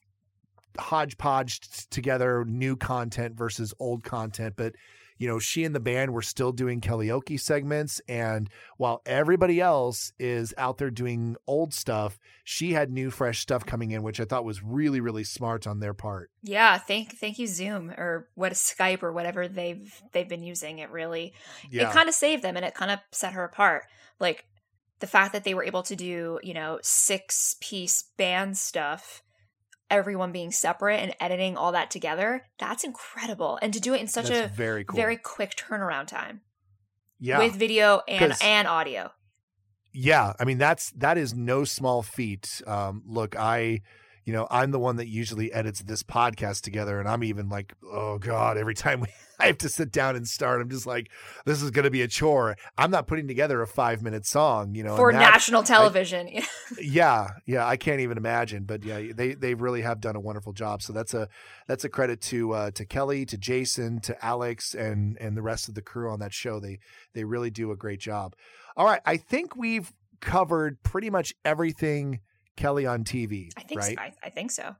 hodgepodged 0.77 1.91
together 1.91 2.43
new 2.45 2.75
content 2.75 3.35
versus 3.35 3.73
old 3.79 4.03
content. 4.03 4.55
But 4.57 4.75
you 5.19 5.27
know, 5.27 5.37
she 5.37 5.65
and 5.65 5.75
the 5.75 5.81
band 5.81 6.13
were 6.13 6.21
still 6.21 6.53
doing 6.53 6.79
karaoke 6.79 7.39
segments. 7.39 8.01
And 8.07 8.49
while 8.77 9.01
everybody 9.05 9.59
else 9.59 10.13
is 10.17 10.53
out 10.57 10.77
there 10.77 10.89
doing 10.89 11.35
old 11.45 11.73
stuff, 11.73 12.17
she 12.45 12.71
had 12.71 12.89
new, 12.89 13.11
fresh 13.11 13.39
stuff 13.39 13.65
coming 13.65 13.91
in, 13.91 14.01
which 14.01 14.21
I 14.21 14.25
thought 14.25 14.45
was 14.45 14.63
really, 14.63 15.01
really 15.01 15.25
smart 15.25 15.67
on 15.67 15.81
their 15.81 15.93
part. 15.93 16.31
Yeah, 16.41 16.77
thank 16.77 17.17
thank 17.17 17.37
you, 17.37 17.47
Zoom 17.47 17.91
or 17.91 18.29
what 18.35 18.53
Skype 18.53 19.03
or 19.03 19.11
whatever 19.11 19.49
they've 19.49 19.93
they've 20.13 20.27
been 20.27 20.43
using. 20.43 20.79
It 20.79 20.89
really 20.89 21.33
yeah. 21.69 21.89
it 21.89 21.93
kind 21.93 22.07
of 22.07 22.15
saved 22.15 22.41
them 22.41 22.55
and 22.55 22.65
it 22.65 22.73
kind 22.73 22.89
of 22.89 22.99
set 23.11 23.33
her 23.33 23.43
apart. 23.43 23.83
Like 24.19 24.45
the 24.99 25.07
fact 25.07 25.33
that 25.33 25.43
they 25.43 25.53
were 25.53 25.63
able 25.63 25.83
to 25.83 25.97
do, 25.97 26.39
you 26.41 26.53
know, 26.53 26.79
six 26.81 27.57
piece 27.59 28.03
band 28.17 28.57
stuff 28.57 29.21
everyone 29.89 30.31
being 30.31 30.51
separate 30.51 30.97
and 30.97 31.13
editing 31.19 31.57
all 31.57 31.71
that 31.71 31.91
together, 31.91 32.45
that's 32.57 32.83
incredible. 32.83 33.59
And 33.61 33.73
to 33.73 33.79
do 33.79 33.93
it 33.93 34.01
in 34.01 34.07
such 34.07 34.29
that's 34.29 34.51
a 34.51 34.53
very 34.53 34.83
cool. 34.83 34.95
very 34.95 35.17
quick 35.17 35.55
turnaround 35.55 36.07
time. 36.07 36.41
Yeah. 37.19 37.39
With 37.39 37.55
video 37.55 38.01
and 38.07 38.33
and 38.41 38.67
audio. 38.67 39.11
Yeah, 39.91 40.33
I 40.39 40.45
mean 40.45 40.57
that's 40.57 40.91
that 40.91 41.17
is 41.17 41.33
no 41.33 41.63
small 41.63 42.01
feat. 42.01 42.61
Um 42.65 43.03
look, 43.05 43.35
I 43.37 43.81
you 44.29 44.35
know, 44.35 44.45
I'm 44.51 44.69
the 44.69 44.77
one 44.77 44.97
that 44.97 45.07
usually 45.07 45.51
edits 45.51 45.81
this 45.81 46.03
podcast 46.03 46.61
together, 46.61 46.99
and 46.99 47.09
I'm 47.09 47.23
even 47.23 47.49
like, 47.49 47.73
oh 47.83 48.19
god, 48.19 48.57
every 48.57 48.75
time 48.75 49.01
we, 49.01 49.07
I 49.39 49.47
have 49.47 49.57
to 49.57 49.69
sit 49.69 49.91
down 49.91 50.15
and 50.15 50.27
start, 50.27 50.61
I'm 50.61 50.69
just 50.69 50.85
like, 50.85 51.09
this 51.45 51.63
is 51.63 51.71
going 51.71 51.85
to 51.85 51.89
be 51.89 52.03
a 52.03 52.07
chore. 52.07 52.55
I'm 52.77 52.91
not 52.91 53.07
putting 53.07 53.27
together 53.27 53.59
a 53.63 53.65
five 53.65 54.03
minute 54.03 54.27
song, 54.27 54.75
you 54.75 54.83
know, 54.83 54.95
for 54.97 55.11
national 55.11 55.63
television. 55.63 56.27
I, 56.27 56.45
yeah, 56.79 57.29
yeah, 57.47 57.65
I 57.65 57.75
can't 57.75 58.01
even 58.01 58.19
imagine, 58.19 58.65
but 58.65 58.83
yeah, 58.83 59.01
they 59.15 59.33
they 59.33 59.55
really 59.55 59.81
have 59.81 59.99
done 59.99 60.15
a 60.15 60.19
wonderful 60.19 60.53
job. 60.53 60.83
So 60.83 60.93
that's 60.93 61.15
a 61.15 61.27
that's 61.67 61.83
a 61.83 61.89
credit 61.89 62.21
to 62.21 62.51
uh, 62.53 62.71
to 62.75 62.85
Kelly, 62.85 63.25
to 63.25 63.35
Jason, 63.35 63.99
to 64.01 64.23
Alex, 64.23 64.75
and 64.75 65.17
and 65.19 65.35
the 65.35 65.41
rest 65.41 65.69
of 65.69 65.73
the 65.73 65.81
crew 65.81 66.11
on 66.11 66.19
that 66.19 66.35
show. 66.35 66.59
They 66.59 66.77
they 67.15 67.23
really 67.23 67.49
do 67.49 67.71
a 67.71 67.75
great 67.75 67.99
job. 67.99 68.35
All 68.77 68.85
right, 68.85 69.01
I 69.07 69.17
think 69.17 69.55
we've 69.55 69.91
covered 70.21 70.83
pretty 70.83 71.09
much 71.09 71.33
everything 71.43 72.19
Kelly 72.59 72.85
on 72.85 73.03
TV. 73.03 73.49
I 73.57 73.61
think 73.61 73.79
right? 73.79 73.95
so. 73.97 74.01
I, 74.01 74.13
I 74.23 74.29
think 74.29 74.51
so. 74.51 74.75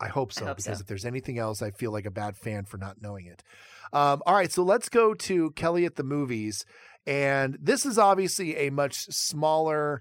I 0.00 0.06
hope 0.06 0.32
so, 0.32 0.44
I 0.44 0.48
hope 0.48 0.58
because 0.58 0.78
so. 0.78 0.82
if 0.82 0.86
there's 0.86 1.04
anything 1.04 1.38
else, 1.38 1.60
I 1.60 1.72
feel 1.72 1.90
like 1.90 2.06
a 2.06 2.10
bad 2.10 2.36
fan 2.36 2.64
for 2.66 2.78
not 2.78 3.02
knowing 3.02 3.26
it. 3.26 3.42
Um, 3.92 4.22
all 4.24 4.34
right, 4.34 4.50
so 4.50 4.62
let's 4.62 4.88
go 4.88 5.12
to 5.12 5.50
Kelly 5.52 5.84
at 5.86 5.96
the 5.96 6.04
movies. 6.04 6.64
And 7.04 7.58
this 7.60 7.84
is 7.84 7.98
obviously 7.98 8.56
a 8.56 8.70
much 8.70 9.06
smaller 9.06 10.00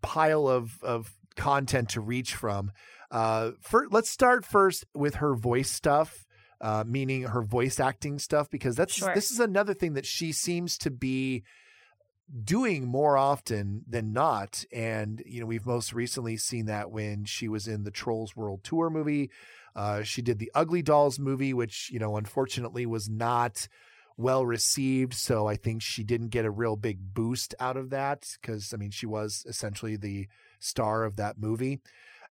pile 0.00 0.48
of, 0.48 0.82
of 0.82 1.12
content 1.36 1.90
to 1.90 2.00
reach 2.00 2.34
from. 2.34 2.72
Uh, 3.12 3.52
for, 3.60 3.86
let's 3.90 4.10
start 4.10 4.44
first 4.44 4.84
with 4.94 5.16
her 5.16 5.36
voice 5.36 5.70
stuff, 5.70 6.26
uh, 6.60 6.82
meaning 6.84 7.22
her 7.22 7.42
voice 7.42 7.78
acting 7.78 8.18
stuff, 8.18 8.50
because 8.50 8.74
that's 8.74 8.94
sure. 8.94 9.14
this 9.14 9.30
is 9.30 9.38
another 9.38 9.74
thing 9.74 9.92
that 9.92 10.06
she 10.06 10.32
seems 10.32 10.76
to 10.78 10.90
be 10.90 11.44
doing 12.44 12.86
more 12.86 13.16
often 13.16 13.84
than 13.88 14.12
not. 14.12 14.64
And, 14.72 15.22
you 15.26 15.40
know, 15.40 15.46
we've 15.46 15.66
most 15.66 15.92
recently 15.92 16.36
seen 16.36 16.66
that 16.66 16.90
when 16.90 17.24
she 17.24 17.48
was 17.48 17.68
in 17.68 17.84
the 17.84 17.90
Trolls 17.90 18.34
World 18.34 18.64
Tour 18.64 18.90
movie. 18.90 19.30
Uh, 19.74 20.02
she 20.02 20.22
did 20.22 20.38
the 20.38 20.50
Ugly 20.54 20.82
Dolls 20.82 21.18
movie, 21.18 21.54
which, 21.54 21.90
you 21.90 21.98
know, 21.98 22.16
unfortunately 22.16 22.86
was 22.86 23.08
not 23.08 23.68
well 24.16 24.44
received. 24.44 25.14
So 25.14 25.46
I 25.46 25.56
think 25.56 25.82
she 25.82 26.04
didn't 26.04 26.28
get 26.28 26.44
a 26.44 26.50
real 26.50 26.76
big 26.76 27.14
boost 27.14 27.54
out 27.60 27.76
of 27.76 27.90
that 27.90 28.28
because, 28.40 28.72
I 28.72 28.76
mean, 28.76 28.90
she 28.90 29.06
was 29.06 29.44
essentially 29.48 29.96
the 29.96 30.28
star 30.58 31.04
of 31.04 31.16
that 31.16 31.38
movie. 31.38 31.80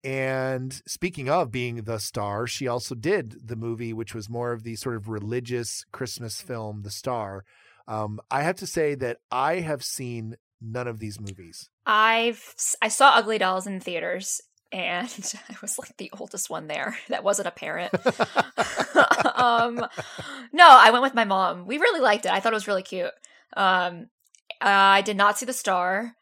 And 0.04 0.80
speaking 0.86 1.28
of 1.28 1.52
being 1.52 1.84
the 1.84 1.98
star, 1.98 2.48
she 2.48 2.68
also 2.68 2.96
did 2.96 3.48
the 3.48 3.56
movie, 3.56 3.94
which 3.94 4.14
was 4.14 4.30
more 4.30 4.52
of 4.52 4.64
the 4.64 4.76
sort 4.76 4.96
of 4.96 5.10
religious 5.10 5.86
Christmas 5.92 6.40
film, 6.40 6.84
The 6.84 6.92
Star, 6.92 7.44
um, 7.88 8.20
I 8.30 8.44
have 8.44 8.58
to 8.58 8.68
say 8.68 8.96
that 8.96 9.18
I 9.32 9.56
have 9.62 9.84
seen 9.84 10.36
none 10.62 10.88
of 10.88 11.00
these 11.00 11.20
movies. 11.20 11.70
I've 11.86 12.56
I 12.82 12.90
saw 12.90 13.12
Ugly 13.12 13.38
Dolls 13.38 13.68
in 13.68 13.80
theaters, 13.80 14.42
and 14.72 15.10
I 15.50 15.56
was 15.62 15.78
like 15.80 15.96
the 15.98 16.12
oldest 16.18 16.50
one 16.50 16.68
there. 16.68 16.98
That 17.10 17.24
wasn't 17.24 17.48
a 17.48 17.52
parent. 17.52 17.94
um, 19.36 19.86
no, 20.52 20.68
I 20.68 20.90
went 20.92 21.04
with 21.04 21.16
my 21.16 21.26
mom. 21.26 21.66
We 21.66 21.78
really 21.78 22.02
liked 22.02 22.26
it. 22.26 22.32
I 22.32 22.40
thought 22.40 22.54
it 22.54 22.56
was 22.56 22.68
really 22.68 22.84
cute. 22.84 23.12
Um, 23.56 24.08
I 24.60 25.02
did 25.02 25.18
not 25.18 25.38
see 25.38 25.46
the 25.46 25.54
star, 25.54 26.14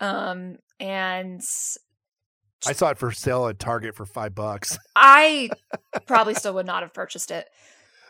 um, 0.00 0.56
and 0.80 1.40
I 2.66 2.72
saw 2.72 2.90
it 2.90 2.98
for 2.98 3.12
sale 3.12 3.46
at 3.46 3.58
Target 3.58 3.94
for 3.94 4.06
five 4.06 4.34
bucks. 4.34 4.78
I 4.96 5.50
probably 6.06 6.34
still 6.34 6.54
would 6.54 6.66
not 6.66 6.82
have 6.82 6.94
purchased 6.94 7.30
it. 7.30 7.48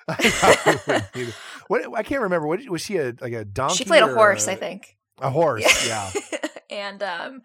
what 1.69 1.97
I 1.97 2.03
can't 2.03 2.23
remember. 2.23 2.47
What 2.47 2.67
was 2.69 2.83
she 2.83 2.97
a 2.97 3.15
like 3.21 3.33
a 3.33 3.45
donkey? 3.45 3.77
She 3.77 3.85
played 3.85 4.03
a 4.03 4.13
horse, 4.13 4.47
a, 4.47 4.53
I 4.53 4.55
think. 4.57 4.97
A 5.19 5.31
horse, 5.31 5.87
yeah. 5.87 6.11
yeah. 6.15 6.39
and 6.71 7.03
um, 7.03 7.43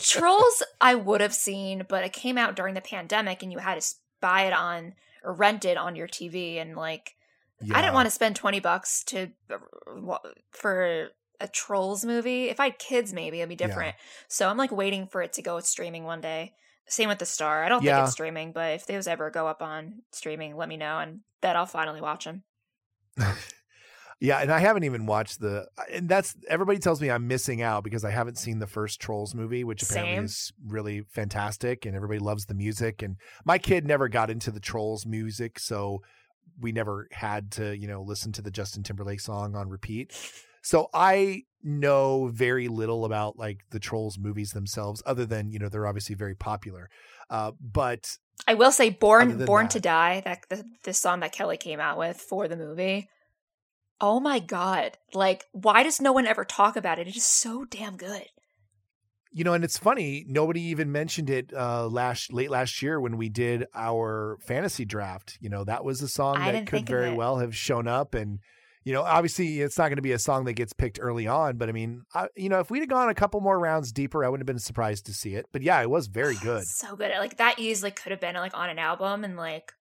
Trolls, 0.00 0.62
I 0.80 0.94
would 0.94 1.20
have 1.20 1.34
seen, 1.34 1.84
but 1.88 2.04
it 2.04 2.12
came 2.12 2.38
out 2.38 2.56
during 2.56 2.74
the 2.74 2.80
pandemic, 2.80 3.42
and 3.42 3.52
you 3.52 3.58
had 3.58 3.80
to 3.80 3.94
buy 4.20 4.42
it 4.42 4.52
on 4.52 4.94
or 5.22 5.32
rent 5.32 5.64
it 5.64 5.76
on 5.76 5.96
your 5.96 6.08
TV, 6.08 6.60
and 6.60 6.76
like 6.76 7.14
yeah. 7.60 7.76
I 7.76 7.82
didn't 7.82 7.94
want 7.94 8.06
to 8.06 8.12
spend 8.12 8.36
twenty 8.36 8.60
bucks 8.60 9.04
to 9.04 9.30
uh, 9.50 10.18
for 10.50 11.10
a 11.40 11.48
Trolls 11.48 12.04
movie. 12.04 12.48
If 12.48 12.60
I 12.60 12.64
had 12.64 12.78
kids, 12.78 13.12
maybe 13.12 13.38
it'd 13.38 13.48
be 13.48 13.56
different. 13.56 13.94
Yeah. 13.96 14.04
So 14.28 14.48
I'm 14.48 14.56
like 14.56 14.72
waiting 14.72 15.06
for 15.06 15.22
it 15.22 15.34
to 15.34 15.42
go 15.42 15.60
streaming 15.60 16.04
one 16.04 16.20
day. 16.20 16.54
Same 16.88 17.08
with 17.08 17.18
the 17.18 17.26
Star. 17.26 17.64
I 17.64 17.68
don't 17.68 17.82
yeah. 17.82 17.96
think 17.96 18.04
it's 18.04 18.12
streaming, 18.12 18.52
but 18.52 18.74
if 18.74 18.86
those 18.86 19.06
ever 19.06 19.30
go 19.30 19.46
up 19.46 19.62
on 19.62 20.02
streaming, 20.12 20.56
let 20.56 20.68
me 20.68 20.76
know, 20.76 20.98
and 20.98 21.20
bet 21.40 21.56
I'll 21.56 21.66
finally 21.66 22.00
watch 22.00 22.24
them. 22.24 22.44
yeah, 24.20 24.38
and 24.38 24.52
I 24.52 24.60
haven't 24.60 24.84
even 24.84 25.06
watched 25.06 25.40
the. 25.40 25.66
And 25.92 26.08
that's 26.08 26.36
everybody 26.48 26.78
tells 26.78 27.00
me 27.00 27.10
I'm 27.10 27.26
missing 27.26 27.60
out 27.60 27.82
because 27.84 28.04
I 28.04 28.10
haven't 28.10 28.38
seen 28.38 28.58
the 28.58 28.66
first 28.66 29.00
Trolls 29.00 29.34
movie, 29.34 29.64
which 29.64 29.82
apparently 29.82 30.16
Same. 30.16 30.24
is 30.24 30.52
really 30.66 31.02
fantastic, 31.10 31.86
and 31.86 31.96
everybody 31.96 32.20
loves 32.20 32.46
the 32.46 32.54
music. 32.54 33.02
And 33.02 33.16
my 33.44 33.58
kid 33.58 33.84
never 33.84 34.08
got 34.08 34.30
into 34.30 34.50
the 34.50 34.60
Trolls 34.60 35.06
music, 35.06 35.58
so 35.58 36.02
we 36.60 36.72
never 36.72 37.08
had 37.12 37.50
to, 37.52 37.76
you 37.76 37.88
know, 37.88 38.02
listen 38.02 38.32
to 38.32 38.42
the 38.42 38.50
Justin 38.50 38.82
Timberlake 38.82 39.20
song 39.20 39.56
on 39.56 39.68
repeat. 39.68 40.12
So 40.66 40.88
I 40.92 41.44
know 41.62 42.26
very 42.26 42.66
little 42.66 43.04
about 43.04 43.38
like 43.38 43.60
the 43.70 43.78
Trolls 43.78 44.18
movies 44.18 44.50
themselves, 44.50 45.00
other 45.06 45.24
than 45.24 45.52
you 45.52 45.60
know 45.60 45.68
they're 45.68 45.86
obviously 45.86 46.16
very 46.16 46.34
popular. 46.34 46.90
Uh, 47.30 47.52
but 47.60 48.18
I 48.48 48.54
will 48.54 48.72
say, 48.72 48.90
"Born 48.90 49.44
Born 49.44 49.66
that, 49.66 49.70
to 49.70 49.80
Die," 49.80 50.22
that 50.24 50.40
the, 50.48 50.64
the 50.82 50.92
song 50.92 51.20
that 51.20 51.30
Kelly 51.30 51.56
came 51.56 51.78
out 51.78 51.98
with 51.98 52.16
for 52.16 52.48
the 52.48 52.56
movie. 52.56 53.08
Oh 54.00 54.18
my 54.18 54.40
god! 54.40 54.98
Like, 55.14 55.44
why 55.52 55.84
does 55.84 56.00
no 56.00 56.10
one 56.12 56.26
ever 56.26 56.44
talk 56.44 56.74
about 56.74 56.98
it? 56.98 57.06
It 57.06 57.16
is 57.16 57.24
so 57.24 57.64
damn 57.64 57.96
good. 57.96 58.26
you 59.30 59.44
know, 59.44 59.52
and 59.52 59.62
it's 59.62 59.78
funny, 59.78 60.24
nobody 60.26 60.62
even 60.62 60.90
mentioned 60.90 61.30
it 61.30 61.52
uh 61.54 61.86
last 61.86 62.32
late 62.32 62.50
last 62.50 62.82
year 62.82 63.00
when 63.00 63.16
we 63.16 63.28
did 63.28 63.66
our 63.72 64.36
fantasy 64.40 64.84
draft. 64.84 65.38
You 65.40 65.48
know, 65.48 65.62
that 65.62 65.84
was 65.84 66.02
a 66.02 66.08
song 66.08 66.38
I 66.38 66.50
that 66.50 66.66
could 66.66 66.88
very 66.88 67.14
well 67.14 67.38
have 67.38 67.54
shown 67.54 67.86
up 67.86 68.14
and 68.14 68.40
you 68.86 68.92
know, 68.92 69.02
obviously 69.02 69.62
it's 69.62 69.76
not 69.76 69.88
going 69.88 69.96
to 69.96 70.02
be 70.02 70.12
a 70.12 70.18
song 70.18 70.44
that 70.44 70.52
gets 70.52 70.72
picked 70.72 71.00
early 71.02 71.26
on, 71.26 71.56
but 71.56 71.68
I 71.68 71.72
mean, 71.72 72.04
I, 72.14 72.28
you 72.36 72.48
know, 72.48 72.60
if 72.60 72.70
we'd 72.70 72.78
have 72.78 72.88
gone 72.88 73.08
a 73.08 73.14
couple 73.14 73.40
more 73.40 73.58
rounds 73.58 73.90
deeper, 73.90 74.24
I 74.24 74.28
wouldn't 74.28 74.42
have 74.42 74.54
been 74.54 74.60
surprised 74.60 75.06
to 75.06 75.12
see 75.12 75.34
it. 75.34 75.46
But 75.50 75.62
yeah, 75.62 75.82
it 75.82 75.90
was 75.90 76.06
very 76.06 76.36
oh, 76.36 76.44
good. 76.44 76.64
So 76.68 76.94
good. 76.94 77.10
Like 77.18 77.38
that 77.38 77.58
easily 77.58 77.90
could 77.90 78.12
have 78.12 78.20
been 78.20 78.36
like 78.36 78.56
on 78.56 78.70
an 78.70 78.78
album 78.78 79.24
and 79.24 79.36
like 79.36 79.72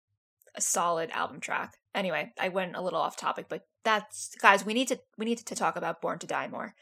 a 0.54 0.62
solid 0.62 1.10
album 1.10 1.40
track. 1.40 1.74
Anyway, 1.94 2.32
I 2.40 2.48
went 2.48 2.76
a 2.76 2.80
little 2.80 2.98
off 2.98 3.14
topic, 3.14 3.44
but 3.50 3.66
that's 3.84 4.34
guys, 4.36 4.64
we 4.64 4.72
need 4.72 4.88
to 4.88 4.98
we 5.18 5.26
need 5.26 5.36
to 5.36 5.54
talk 5.54 5.76
about 5.76 6.00
Born 6.00 6.18
to 6.20 6.26
Die 6.26 6.48
more. 6.48 6.74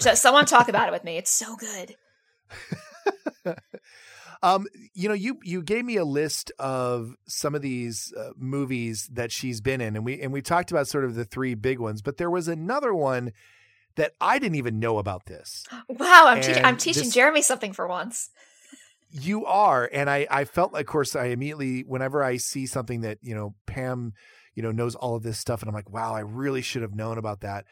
So 0.00 0.12
someone 0.12 0.44
talk 0.44 0.68
about 0.68 0.88
it 0.88 0.92
with 0.92 1.02
me. 1.02 1.16
It's 1.16 1.30
so 1.32 1.56
good. 1.56 1.96
um, 4.42 4.66
you 4.94 5.08
know, 5.08 5.14
you 5.14 5.38
you 5.42 5.62
gave 5.62 5.84
me 5.84 5.96
a 5.96 6.04
list 6.04 6.50
of 6.58 7.14
some 7.26 7.54
of 7.54 7.62
these 7.62 8.12
uh, 8.18 8.30
movies 8.36 9.08
that 9.12 9.30
she's 9.30 9.60
been 9.60 9.80
in, 9.80 9.94
and 9.94 10.04
we 10.04 10.20
and 10.20 10.32
we 10.32 10.42
talked 10.42 10.70
about 10.70 10.88
sort 10.88 11.04
of 11.04 11.14
the 11.14 11.24
three 11.24 11.54
big 11.54 11.78
ones, 11.78 12.02
but 12.02 12.16
there 12.16 12.30
was 12.30 12.48
another 12.48 12.92
one 12.92 13.32
that 13.96 14.12
I 14.20 14.38
didn't 14.38 14.56
even 14.56 14.80
know 14.80 14.98
about 14.98 15.26
this. 15.26 15.64
Wow, 15.88 16.24
I'm, 16.26 16.40
te- 16.40 16.54
I'm 16.54 16.76
teaching 16.76 17.04
this- 17.04 17.14
Jeremy 17.14 17.42
something 17.42 17.72
for 17.72 17.86
once. 17.86 18.30
You 19.10 19.44
are, 19.44 19.88
and 19.92 20.08
I 20.08 20.26
I 20.30 20.44
felt, 20.44 20.72
like 20.72 20.86
of 20.86 20.86
course, 20.86 21.14
I 21.14 21.26
immediately 21.26 21.82
whenever 21.82 22.24
I 22.24 22.38
see 22.38 22.66
something 22.66 23.02
that 23.02 23.18
you 23.20 23.34
know 23.34 23.54
Pam, 23.66 24.14
you 24.54 24.62
know, 24.62 24.72
knows 24.72 24.94
all 24.94 25.14
of 25.14 25.22
this 25.22 25.38
stuff, 25.38 25.60
and 25.60 25.68
I'm 25.68 25.74
like, 25.74 25.90
wow, 25.90 26.14
I 26.14 26.20
really 26.20 26.62
should 26.62 26.82
have 26.82 26.94
known 26.94 27.18
about 27.18 27.42
that. 27.42 27.66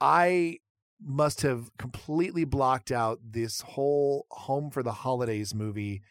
I 0.00 0.58
must 1.04 1.42
have 1.42 1.76
completely 1.78 2.44
blocked 2.44 2.90
out 2.92 3.18
this 3.30 3.60
whole 3.62 4.26
Home 4.30 4.70
for 4.70 4.82
the 4.82 4.92
Holidays 4.92 5.54
movie 5.54 6.02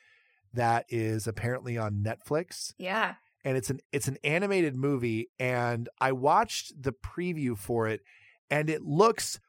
that 0.54 0.86
is 0.89 1.28
apparently 1.28 1.78
on 1.78 2.04
Netflix 2.04 2.74
Yeah. 2.78 3.16
and 3.46 3.56
it's 3.58 3.70
an 3.70 3.80
it's 3.94 4.08
an 4.10 4.18
animated 4.24 4.76
movie 4.76 5.30
and 5.39 5.88
I 6.00 6.12
watched 6.12 6.82
the 6.82 6.92
preview 6.92 7.58
for 7.58 7.88
it 7.88 8.02
and 8.50 8.70
it 8.70 8.82
looks 8.84 9.39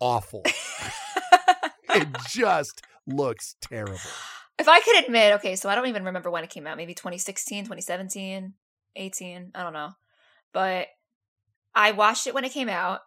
awful. 0.00 0.42
it 1.90 2.08
just 2.28 2.82
looks 3.06 3.56
terrible. 3.60 3.98
if 4.58 4.68
I 4.68 4.80
could 4.80 5.04
admit, 5.04 5.32
okay, 5.34 5.56
so 5.56 5.68
I 5.68 5.74
don't 5.74 5.86
even 5.86 6.04
remember 6.04 6.30
when 6.30 6.44
it 6.44 6.50
came 6.50 6.66
out. 6.66 6.76
Maybe 6.76 6.94
2016, 6.94 7.64
2017, 7.64 8.52
18, 8.96 9.50
I 9.54 9.62
don't 9.62 9.72
know. 9.72 9.92
But 10.52 10.88
I 11.74 11.92
watched 11.92 12.26
it 12.26 12.34
when 12.34 12.44
it 12.44 12.52
came 12.52 12.68
out 12.68 13.00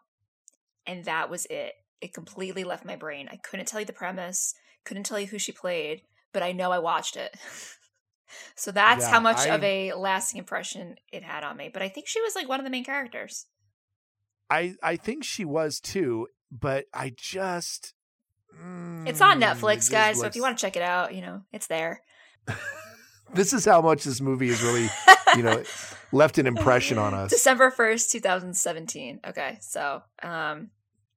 and 0.87 1.05
that 1.05 1.29
was 1.29 1.45
it. 1.49 1.73
It 2.01 2.13
completely 2.13 2.63
left 2.63 2.85
my 2.85 2.95
brain. 2.95 3.27
I 3.31 3.37
couldn't 3.37 3.67
tell 3.67 3.79
you 3.79 3.85
the 3.85 3.93
premise, 3.93 4.53
couldn't 4.85 5.03
tell 5.03 5.19
you 5.19 5.27
who 5.27 5.39
she 5.39 5.51
played, 5.51 6.01
but 6.33 6.43
I 6.43 6.51
know 6.51 6.71
I 6.71 6.79
watched 6.79 7.15
it. 7.17 7.35
so 8.55 8.71
that's 8.71 9.03
Yeah, 9.03 9.11
how 9.11 9.19
much 9.19 9.37
I- 9.37 9.49
of 9.49 9.63
a 9.63 9.93
lasting 9.93 10.37
impression 10.39 10.95
it 11.11 11.23
had 11.23 11.43
on 11.43 11.57
me. 11.57 11.69
But 11.71 11.81
I 11.81 11.89
think 11.89 12.07
she 12.07 12.21
was 12.21 12.35
like 12.35 12.47
one 12.47 12.59
of 12.59 12.63
the 12.63 12.69
main 12.69 12.83
characters. 12.85 13.45
I 14.49 14.75
I 14.81 14.95
think 14.95 15.23
she 15.23 15.43
was 15.43 15.79
too, 15.79 16.27
but 16.51 16.85
I 16.93 17.13
just 17.15 17.93
It's 19.05 19.21
on 19.21 19.37
mm, 19.37 19.41
it 19.41 19.45
Netflix, 19.45 19.75
just 19.75 19.91
guys. 19.91 20.19
So 20.19 20.27
if 20.27 20.35
you 20.35 20.41
want 20.41 20.57
to 20.57 20.61
check 20.61 20.75
it 20.77 20.81
out, 20.81 21.13
you 21.13 21.21
know, 21.21 21.41
it's 21.51 21.67
there. 21.67 22.01
this 23.33 23.51
is 23.53 23.65
how 23.65 23.81
much 23.81 24.03
this 24.05 24.21
movie 24.21 24.47
is 24.49 24.61
really, 24.63 24.87
you 25.35 25.43
know, 25.43 25.63
left 26.13 26.37
an 26.37 26.47
impression 26.47 26.97
on 26.97 27.13
us. 27.13 27.29
December 27.31 27.71
1st, 27.71 28.11
2017. 28.11 29.19
Okay. 29.27 29.57
So, 29.61 30.01
um, 30.23 30.69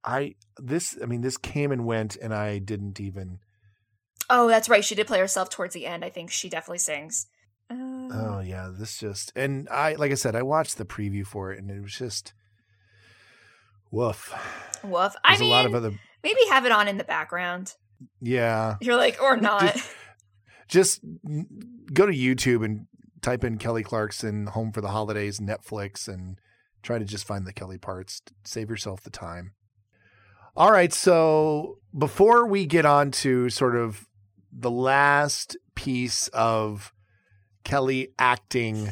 I 0.03 0.35
this 0.57 0.97
I 1.01 1.05
mean 1.05 1.21
this 1.21 1.37
came 1.37 1.71
and 1.71 1.85
went 1.85 2.15
and 2.15 2.33
I 2.33 2.57
didn't 2.59 2.99
even 2.99 3.39
oh, 4.29 4.47
that's 4.47 4.69
right. 4.69 4.83
She 4.85 4.95
did 4.95 5.07
play 5.07 5.19
herself 5.19 5.49
towards 5.49 5.73
the 5.73 5.85
end. 5.85 6.05
I 6.05 6.09
think 6.09 6.31
she 6.31 6.49
definitely 6.49 6.77
sings. 6.79 7.27
Uh, 7.69 7.75
Oh 8.13 8.41
yeah, 8.45 8.69
this 8.73 8.97
just 8.97 9.31
and 9.35 9.67
I 9.69 9.93
like 9.95 10.11
I 10.11 10.15
said, 10.15 10.35
I 10.35 10.41
watched 10.41 10.77
the 10.77 10.85
preview 10.85 11.25
for 11.25 11.51
it 11.51 11.59
and 11.59 11.69
it 11.71 11.81
was 11.81 11.93
just 11.93 12.33
woof. 13.91 14.33
woof. 14.83 15.15
I 15.23 15.31
There's 15.31 15.41
mean, 15.41 15.49
a 15.49 15.53
lot 15.53 15.65
of 15.65 15.75
other 15.75 15.93
maybe 16.23 16.39
have 16.49 16.65
it 16.65 16.71
on 16.71 16.87
in 16.87 16.97
the 16.97 17.03
background. 17.03 17.73
yeah. 18.21 18.75
You're 18.81 18.95
like, 18.97 19.21
or 19.21 19.37
not. 19.41 19.75
Just 20.67 21.01
n- 21.27 21.47
go 21.93 22.05
to 22.05 22.13
YouTube 22.13 22.63
and 22.63 22.87
type 23.21 23.43
in 23.43 23.57
Kelly 23.57 23.83
Clarkson 23.83 24.47
Home 24.47 24.71
for 24.71 24.81
the 24.81 24.87
Holidays 24.89 25.39
Netflix 25.39 26.07
and 26.07 26.39
try 26.81 26.97
to 26.97 27.05
just 27.05 27.27
find 27.27 27.45
the 27.45 27.53
Kelly 27.53 27.77
parts. 27.77 28.21
Save 28.43 28.69
yourself 28.69 29.01
the 29.03 29.09
time. 29.09 29.51
All 30.55 30.71
right, 30.71 30.91
so 30.91 31.77
before 31.97 32.45
we 32.45 32.65
get 32.65 32.85
on 32.85 33.11
to 33.11 33.49
sort 33.49 33.77
of 33.77 34.05
the 34.51 34.71
last 34.71 35.55
piece 35.75 36.27
of 36.29 36.93
Kelly 37.63 38.09
acting 38.19 38.91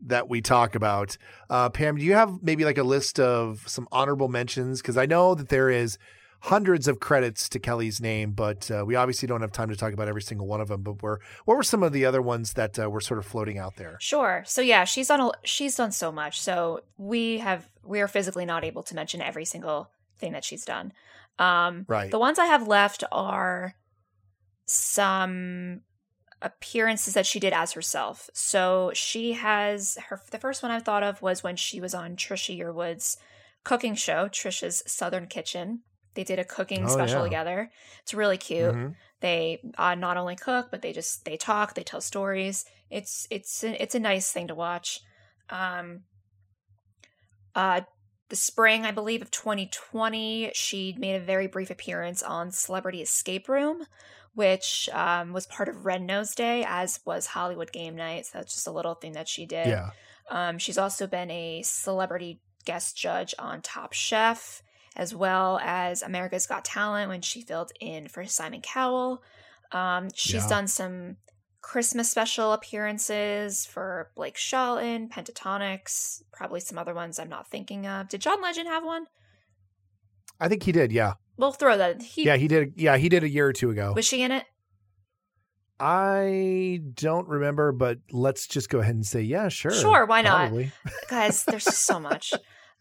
that 0.00 0.30
we 0.30 0.40
talk 0.40 0.74
about, 0.74 1.18
uh, 1.50 1.68
Pam, 1.68 1.96
do 1.96 2.02
you 2.02 2.14
have 2.14 2.42
maybe 2.42 2.64
like 2.64 2.78
a 2.78 2.82
list 2.82 3.20
of 3.20 3.62
some 3.68 3.86
honorable 3.92 4.28
mentions? 4.28 4.80
Because 4.80 4.96
I 4.96 5.04
know 5.04 5.34
that 5.34 5.50
there 5.50 5.68
is 5.68 5.98
hundreds 6.40 6.88
of 6.88 6.98
credits 6.98 7.50
to 7.50 7.58
Kelly's 7.58 8.00
name, 8.00 8.32
but 8.32 8.70
uh, 8.70 8.82
we 8.86 8.94
obviously 8.94 9.28
don't 9.28 9.42
have 9.42 9.52
time 9.52 9.68
to 9.68 9.76
talk 9.76 9.92
about 9.92 10.08
every 10.08 10.22
single 10.22 10.46
one 10.46 10.62
of 10.62 10.68
them. 10.68 10.82
But 10.82 11.02
were, 11.02 11.20
what 11.44 11.58
were 11.58 11.62
some 11.62 11.82
of 11.82 11.92
the 11.92 12.06
other 12.06 12.22
ones 12.22 12.54
that 12.54 12.78
uh, 12.78 12.88
were 12.88 13.02
sort 13.02 13.18
of 13.18 13.26
floating 13.26 13.58
out 13.58 13.76
there? 13.76 13.98
Sure. 14.00 14.44
So 14.46 14.62
yeah, 14.62 14.84
she's 14.84 15.08
done 15.08 15.20
a, 15.20 15.30
she's 15.44 15.76
done 15.76 15.92
so 15.92 16.10
much. 16.10 16.40
So 16.40 16.80
we 16.96 17.38
have 17.38 17.68
we 17.84 18.00
are 18.00 18.08
physically 18.08 18.46
not 18.46 18.64
able 18.64 18.82
to 18.84 18.94
mention 18.94 19.20
every 19.20 19.44
single 19.44 19.90
thing 20.18 20.32
that 20.32 20.44
she's 20.44 20.64
done. 20.64 20.92
Um 21.38 21.88
Right. 21.88 22.10
the 22.10 22.18
ones 22.18 22.38
I 22.38 22.46
have 22.46 22.68
left 22.68 23.04
are 23.12 23.74
some 24.66 25.82
appearances 26.42 27.14
that 27.14 27.26
she 27.26 27.40
did 27.40 27.52
as 27.52 27.72
herself. 27.72 28.28
So 28.34 28.92
she 28.94 29.32
has 29.34 29.96
her 30.08 30.20
the 30.30 30.38
first 30.38 30.62
one 30.62 30.72
I 30.72 30.80
thought 30.80 31.02
of 31.02 31.22
was 31.22 31.42
when 31.42 31.56
she 31.56 31.80
was 31.80 31.94
on 31.94 32.16
Trisha 32.16 32.56
Yearwood's 32.58 33.16
cooking 33.64 33.94
show, 33.94 34.28
Trisha's 34.28 34.82
Southern 34.86 35.26
Kitchen. 35.26 35.82
They 36.14 36.24
did 36.24 36.38
a 36.38 36.44
cooking 36.44 36.82
Oh, 36.84 36.88
special 36.88 37.22
yeah. 37.22 37.24
together. 37.24 37.70
It's 38.02 38.14
really 38.14 38.38
cute 38.38 38.74
Mhm. 38.74 38.96
they 39.20 39.60
uh, 39.78 39.94
not 39.94 40.18
only 40.18 40.36
cook 40.36 40.68
but 40.70 40.82
they 40.82 40.92
just 40.92 41.24
they 41.24 41.38
talk 41.38 41.74
they 41.74 41.82
tell 41.82 42.02
stories 42.02 42.66
it's 42.90 43.26
it's 43.30 43.64
a, 43.64 43.82
it's 43.82 43.94
a 43.94 43.98
nice 43.98 44.30
thing 44.30 44.46
to 44.48 44.54
watch 44.54 45.00
um 45.48 46.04
uh 47.54 47.80
the 48.28 48.36
spring 48.36 48.84
i 48.84 48.90
believe 48.90 49.22
of 49.22 49.30
2020 49.30 50.50
she 50.54 50.94
made 50.98 51.14
a 51.16 51.20
very 51.20 51.46
brief 51.46 51.70
appearance 51.70 52.22
on 52.22 52.50
celebrity 52.50 53.00
escape 53.02 53.48
room 53.48 53.84
which 54.34 54.88
um, 54.92 55.32
was 55.32 55.46
part 55.46 55.68
of 55.68 55.86
red 55.86 56.02
nose 56.02 56.34
day 56.34 56.64
as 56.66 57.00
was 57.04 57.26
hollywood 57.26 57.72
game 57.72 57.96
night 57.96 58.26
so 58.26 58.38
that's 58.38 58.52
just 58.54 58.66
a 58.66 58.72
little 58.72 58.94
thing 58.94 59.12
that 59.12 59.28
she 59.28 59.46
did 59.46 59.68
Yeah. 59.68 59.90
um, 60.30 60.58
she's 60.58 60.78
also 60.78 61.06
been 61.06 61.30
a 61.30 61.62
celebrity 61.62 62.40
guest 62.64 62.96
judge 62.96 63.32
on 63.38 63.62
Top 63.62 63.92
Chef, 63.92 64.60
as 64.96 65.14
well 65.14 65.60
as 65.62 66.02
America's 66.02 66.48
Got 66.48 66.64
Talent 66.64 67.08
when 67.08 67.20
she 67.22 67.40
filled 67.40 67.70
in 67.80 68.08
for 68.08 68.24
Simon 68.24 68.60
Cowell. 68.60 69.22
Um, 69.70 70.08
she's 70.12 70.42
Yeah. 70.42 70.48
done 70.48 70.66
some 70.66 71.16
Christmas 71.66 72.08
special 72.08 72.52
appearances 72.52 73.66
for 73.66 74.12
Blake 74.14 74.36
Shelton, 74.36 75.08
Pentatonix, 75.08 76.22
probably 76.32 76.60
some 76.60 76.78
other 76.78 76.94
ones 76.94 77.18
I'm 77.18 77.28
not 77.28 77.48
thinking 77.48 77.88
of. 77.88 78.08
Did 78.08 78.20
John 78.20 78.40
Legend 78.40 78.68
have 78.68 78.84
one? 78.84 79.06
I 80.38 80.46
think 80.46 80.62
he 80.62 80.70
did. 80.70 80.92
Yeah. 80.92 81.14
We'll 81.36 81.50
throw 81.50 81.76
that. 81.76 82.02
He, 82.02 82.24
Yeah, 82.24 82.36
he 82.36 82.46
did. 82.46 82.74
Yeah, 82.76 82.96
he 82.96 83.08
did 83.08 83.24
a 83.24 83.28
year 83.28 83.48
or 83.48 83.52
two 83.52 83.70
ago. 83.70 83.94
Was 83.96 84.06
she 84.06 84.22
in 84.22 84.30
it? 84.30 84.44
I 85.80 86.82
don't 86.94 87.26
remember, 87.26 87.72
but 87.72 87.98
let's 88.12 88.46
just 88.46 88.70
go 88.70 88.78
ahead 88.78 88.94
and 88.94 89.04
say, 89.04 89.22
yeah, 89.22 89.48
sure. 89.48 89.72
Sure, 89.72 90.06
why 90.06 90.22
not? 90.22 90.36
Probably. 90.50 90.70
Guys, 91.10 91.44
there's 91.46 91.64
so 91.64 91.98
much. 91.98 92.32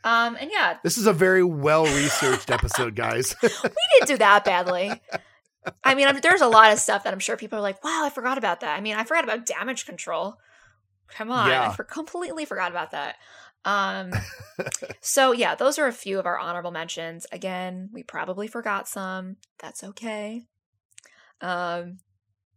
Um, 0.04 0.38
and 0.40 0.52
yeah, 0.54 0.78
This 0.84 1.00
is 1.00 1.08
a 1.08 1.14
very 1.14 1.44
well 1.44 1.86
researched 1.86 2.52
episode, 2.52 2.94
guys. 2.94 3.36
we 3.42 3.50
didn't 3.50 4.08
do 4.10 4.18
that 4.20 4.46
badly. 4.46 4.92
I 5.84 5.96
mean, 5.96 6.08
I'm, 6.08 6.20
there's 6.22 6.42
a 6.42 6.48
lot 6.48 6.72
of 6.72 6.80
stuff 6.80 7.04
that 7.04 7.14
I'm 7.14 7.20
sure 7.20 7.38
people 7.38 7.60
are 7.60 7.62
like, 7.62 7.84
"Wow, 7.84 8.04
I 8.06 8.10
forgot 8.10 8.38
about 8.38 8.60
that." 8.62 8.78
I 8.78 8.82
mean, 8.82 8.96
I 8.96 9.04
forgot 9.04 9.24
about 9.24 9.46
damage 9.46 9.86
control. 9.86 10.38
Come 11.10 11.32
on, 11.32 11.50
Yeah. 11.50 11.70
I 11.70 11.74
for- 11.74 11.84
completely 11.84 12.46
forgot 12.46 12.72
about 12.72 12.92
that. 12.92 13.16
Um, 13.64 14.12
so 15.02 15.32
yeah, 15.32 15.56
those 15.56 15.80
are 15.80 15.88
a 15.88 15.92
few 15.94 16.20
of 16.20 16.26
our 16.26 16.38
honorable 16.38 16.72
mentions. 16.72 17.26
Again, 17.32 17.90
we 17.92 18.04
probably 18.04 18.48
forgot 18.48 18.88
some. 18.88 19.38
That's 19.60 19.84
okay. 19.84 20.44
Um, 21.42 21.98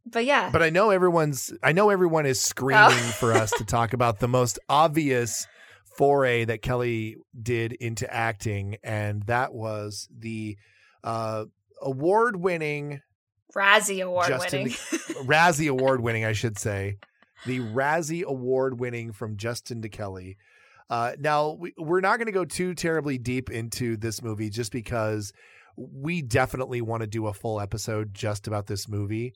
but 0.07 0.25
yeah, 0.25 0.51
but 0.53 0.63
I 0.63 0.71
know 0.71 0.91
everyone's. 0.91 1.53
I 1.63 1.73
know 1.73 1.91
everyone 1.91 2.27
is 2.27 2.41
screaming 2.41 2.85
Oh. 2.91 3.13
for 3.19 3.33
us 3.33 3.51
to 3.59 3.65
talk 3.65 3.93
about 3.93 4.21
the 4.21 4.29
most 4.29 4.59
obvious 4.69 5.47
foray 5.97 6.45
that 6.45 6.63
Kelly 6.63 7.17
did 7.41 7.73
into 7.73 8.13
acting, 8.13 8.77
and 8.83 9.23
that 9.25 9.53
was 9.53 10.09
the 10.17 10.57
uh, 11.05 11.45
award-winning 11.83 13.01
Razzie 13.55 14.05
Award 14.05 14.29
Justin- 14.29 14.63
winning. 14.65 14.77
Razzie 15.27 15.69
Award 15.69 16.01
winning, 16.01 16.25
I 16.25 16.33
should 16.33 16.59
say, 16.59 16.99
the 17.47 17.61
Razzie 17.61 18.25
Award 18.25 18.79
winning 18.79 19.13
from 19.13 19.37
Justin 19.37 19.83
to 19.83 19.89
Kelly. 19.89 20.37
Uh, 20.91 21.13
now 21.19 21.53
we, 21.53 21.75
we're 21.77 22.01
not 22.01 22.17
going 22.17 22.27
to 22.27 22.33
go 22.33 22.45
too 22.45 22.75
terribly 22.75 23.19
deep 23.19 23.51
into 23.51 23.97
this 23.97 24.23
movie 24.23 24.49
just 24.49 24.73
because 24.73 25.33
we 25.77 26.23
definitely 26.23 26.81
want 26.81 27.03
to 27.03 27.07
do 27.07 27.27
a 27.27 27.33
full 27.33 27.61
episode 27.61 28.15
just 28.15 28.47
about 28.47 28.67
this 28.67 28.89
movie. 28.89 29.35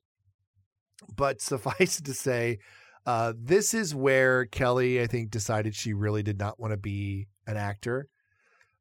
But 1.15 1.41
suffice 1.41 2.01
to 2.05 2.15
say, 2.15 2.59
uh, 3.05 3.33
this 3.37 3.75
is 3.75 3.95
where 3.95 4.47
Kelly, 4.47 5.01
I 5.01 5.07
think, 5.07 5.31
decided 5.31 5.75
she 5.75 5.93
really 5.93 6.23
did 6.23 6.39
not 6.39 6.59
want 6.59 6.73
to 6.73 6.77
be 6.77 7.29
an 7.47 7.57
actor. 7.57 8.09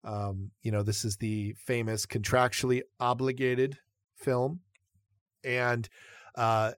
Um, 0.04 0.52
you 0.62 0.72
know, 0.72 0.84
this 0.84 1.06
is 1.06 1.18
the 1.18 1.54
famous 1.54 2.06
contractually 2.06 2.82
obligated 3.00 3.78
film, 4.16 4.62
and 5.44 5.88
uh, 6.36 6.72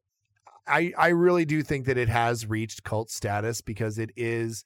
I 0.68 0.94
I 0.98 1.10
really 1.10 1.46
do 1.46 1.62
think 1.64 1.86
that 1.86 1.98
it 1.98 2.10
has 2.10 2.46
reached 2.46 2.84
cult 2.84 3.10
status 3.10 3.62
because 3.62 3.98
it 3.98 4.12
is. 4.16 4.66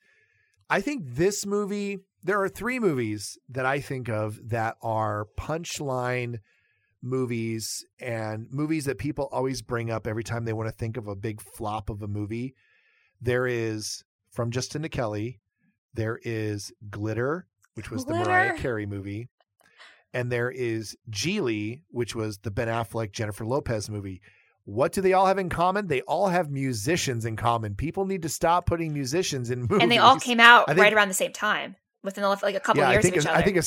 I 0.69 0.81
think 0.81 1.03
this 1.05 1.45
movie. 1.45 1.99
There 2.23 2.41
are 2.41 2.49
three 2.49 2.79
movies 2.79 3.37
that 3.47 3.65
I 3.65 3.79
think 3.79 4.09
of 4.09 4.49
that 4.49 4.75
are 4.81 5.27
punchline 5.37 6.39
movies 7.01 7.85
and 7.99 8.47
movies 8.51 8.85
that 8.85 8.97
people 8.97 9.29
always 9.31 9.61
bring 9.61 9.89
up 9.89 10.07
every 10.07 10.23
time 10.23 10.43
they 10.43 10.51
want 10.51 10.67
to 10.67 10.75
think 10.75 10.97
of 10.97 11.07
a 11.07 11.15
big 11.15 11.41
flop 11.41 11.89
of 11.89 12.01
a 12.01 12.07
movie. 12.07 12.55
There 13.21 13.47
is 13.47 14.03
from 14.31 14.51
Justin 14.51 14.81
to 14.81 14.89
Kelly. 14.89 15.39
There 15.93 16.19
is 16.23 16.71
Glitter, 16.89 17.47
which 17.77 17.89
was 17.91 18.03
Glitter. 18.03 18.23
the 18.23 18.29
Mariah 18.29 18.57
Carey 18.57 18.85
movie, 18.85 19.29
and 20.13 20.31
there 20.31 20.49
is 20.51 20.97
Gigli, 21.09 21.81
which 21.89 22.15
was 22.15 22.39
the 22.39 22.51
Ben 22.51 22.67
Affleck 22.67 23.11
Jennifer 23.13 23.45
Lopez 23.45 23.89
movie. 23.89 24.21
What 24.65 24.91
do 24.91 24.99
they 24.99 25.13
all 25.13 25.27
have 25.27 25.37
in 25.37 25.47
common? 25.47 25.87
They 25.87 26.01
all 26.01 26.27
have 26.27 26.51
musicians 26.51 27.23
in 27.23 27.37
common. 27.37 27.75
People 27.75 28.05
need 28.05 28.23
to 28.23 28.29
stop 28.29 28.65
putting 28.65 28.91
musicians 28.93 29.49
in 29.49 29.61
movies. 29.61 29.77
And 29.81 29.89
they 29.91 29.97
all 29.97 30.19
came 30.19 30.41
out 30.41 30.67
think- 30.67 30.79
right 30.79 30.91
around 30.93 31.07
the 31.07 31.13
same 31.13 31.31
time, 31.31 31.77
within 32.03 32.21
the, 32.23 32.29
like 32.29 32.55
a 32.55 32.59
couple 32.59 32.81
yeah, 32.81 32.91
years 32.91 32.99
I 32.99 33.01
think 33.03 33.15
of 33.15 33.21
each 33.23 33.27
a- 33.27 33.31
other. 33.31 33.39
I 33.39 33.43
think 33.43 33.57
a, 33.57 33.63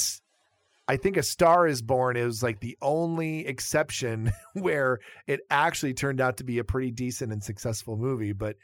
I 0.89 0.97
think 0.97 1.17
a 1.17 1.23
Star 1.23 1.67
is 1.67 1.81
Born 1.83 2.17
is 2.17 2.43
like 2.43 2.61
the 2.61 2.77
only 2.83 3.47
exception 3.47 4.33
where 4.55 4.99
it 5.27 5.41
actually 5.49 5.95
turned 5.95 6.21
out 6.21 6.37
to 6.39 6.45
be 6.45 6.59
a 6.59 6.65
pretty 6.65 6.91
decent 6.91 7.33
and 7.33 7.43
successful 7.43 7.97
movie. 7.97 8.33
But 8.33 8.57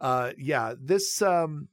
uh, 0.00 0.32
yeah, 0.38 0.74
this 0.80 1.20
um, 1.22 1.68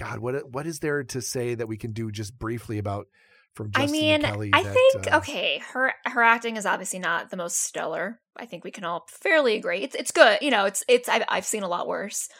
God, 0.00 0.18
what 0.18 0.50
what 0.50 0.66
is 0.66 0.80
there 0.80 1.04
to 1.04 1.20
say 1.20 1.54
that 1.54 1.68
we 1.68 1.76
can 1.76 1.92
do 1.92 2.10
just 2.10 2.38
briefly 2.38 2.78
about 2.78 3.06
from 3.52 3.70
Justin 3.70 3.88
I 3.90 3.92
mean, 3.92 4.22
Kelly? 4.22 4.50
I 4.50 4.62
that, 4.62 4.72
think 4.72 5.12
uh, 5.12 5.18
okay, 5.18 5.62
her 5.72 5.92
her 6.06 6.22
acting 6.22 6.56
is 6.56 6.64
obviously 6.64 7.00
not 7.00 7.30
the 7.30 7.36
most 7.36 7.60
stellar. 7.60 8.18
I 8.34 8.46
think 8.46 8.64
we 8.64 8.70
can 8.70 8.84
all 8.84 9.06
fairly 9.08 9.56
agree. 9.56 9.82
It's 9.82 9.94
it's 9.94 10.10
good. 10.10 10.38
You 10.40 10.50
know, 10.50 10.64
it's 10.64 10.82
it's 10.88 11.06
I've, 11.06 11.24
I've 11.28 11.44
seen 11.44 11.64
a 11.64 11.68
lot 11.68 11.86
worse, 11.86 12.30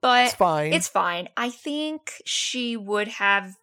but 0.00 0.26
it's 0.26 0.34
fine. 0.36 0.72
It's 0.72 0.86
fine. 0.86 1.28
I 1.36 1.50
think 1.50 2.12
she 2.24 2.76
would 2.76 3.08
have 3.08 3.56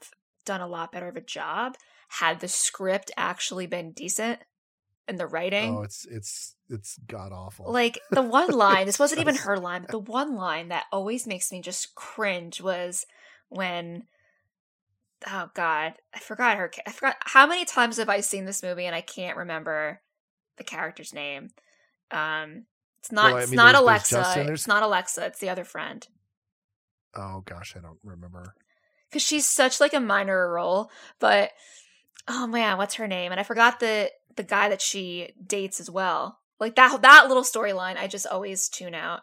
done 0.45 0.59
a 0.59 0.67
lot 0.67 0.91
better 0.91 1.07
of 1.07 1.15
a 1.15 1.21
job 1.21 1.77
had 2.09 2.41
the 2.41 2.49
script 2.49 3.09
actually 3.15 3.67
been 3.67 3.93
decent 3.93 4.39
and 5.07 5.17
the 5.17 5.27
writing. 5.27 5.77
oh, 5.77 5.83
it's 5.83 6.05
it's 6.11 6.55
it's 6.69 6.99
god 7.07 7.31
awful. 7.31 7.71
Like 7.71 8.01
the 8.11 8.21
one 8.21 8.51
line, 8.51 8.85
this 8.85 8.99
wasn't 8.99 9.21
even 9.25 9.35
her 9.35 9.57
line, 9.57 9.83
but 9.83 9.91
the 9.91 9.99
one 9.99 10.35
line 10.35 10.67
that 10.67 10.87
always 10.91 11.25
makes 11.25 11.53
me 11.53 11.61
just 11.61 11.95
cringe 11.95 12.59
was 12.59 13.05
when 13.49 14.03
oh 15.27 15.49
god, 15.53 15.93
I 16.13 16.19
forgot 16.19 16.57
her 16.57 16.71
I 16.85 16.91
forgot 16.91 17.15
how 17.21 17.47
many 17.47 17.65
times 17.65 17.97
have 17.97 18.09
I 18.09 18.19
seen 18.21 18.45
this 18.45 18.61
movie 18.63 18.85
and 18.85 18.95
I 18.95 19.01
can't 19.01 19.37
remember 19.37 20.01
the 20.57 20.63
character's 20.63 21.13
name. 21.13 21.49
Um 22.11 22.65
it's 22.99 23.11
not 23.11 23.25
Well, 23.25 23.37
I 23.37 23.41
it's 23.41 23.51
mean, 23.51 23.57
not 23.57 23.73
there's- 23.73 23.75
there's 23.75 23.81
Alexa. 23.83 24.15
Justin, 24.15 24.53
it's 24.53 24.67
not 24.67 24.83
Alexa, 24.83 25.25
it's 25.25 25.39
the 25.39 25.49
other 25.49 25.63
friend. 25.65 26.07
oh 27.15 27.41
gosh, 27.45 27.75
I 27.77 27.79
don't 27.81 27.99
remember. 28.03 28.55
because 29.09 29.21
she's 29.21 29.45
such 29.47 29.79
like 29.79 29.93
a 29.93 29.99
minor 29.99 30.51
role 30.51 30.89
but 31.19 31.51
oh 32.27 32.47
man 32.47 32.77
what's 32.77 32.95
her 32.95 33.07
name 33.07 33.31
and 33.31 33.39
i 33.39 33.43
forgot 33.43 33.79
the 33.79 34.11
the 34.35 34.43
guy 34.43 34.67
that 34.67 34.81
she 34.81 35.31
dates 35.45 35.79
as 35.79 35.89
well 35.89 36.39
like 36.59 36.75
that 36.75 37.01
that 37.03 37.27
little 37.27 37.43
storyline 37.43 37.95
i 37.97 38.07
just 38.07 38.25
always 38.27 38.67
tune 38.67 38.95
out 38.95 39.21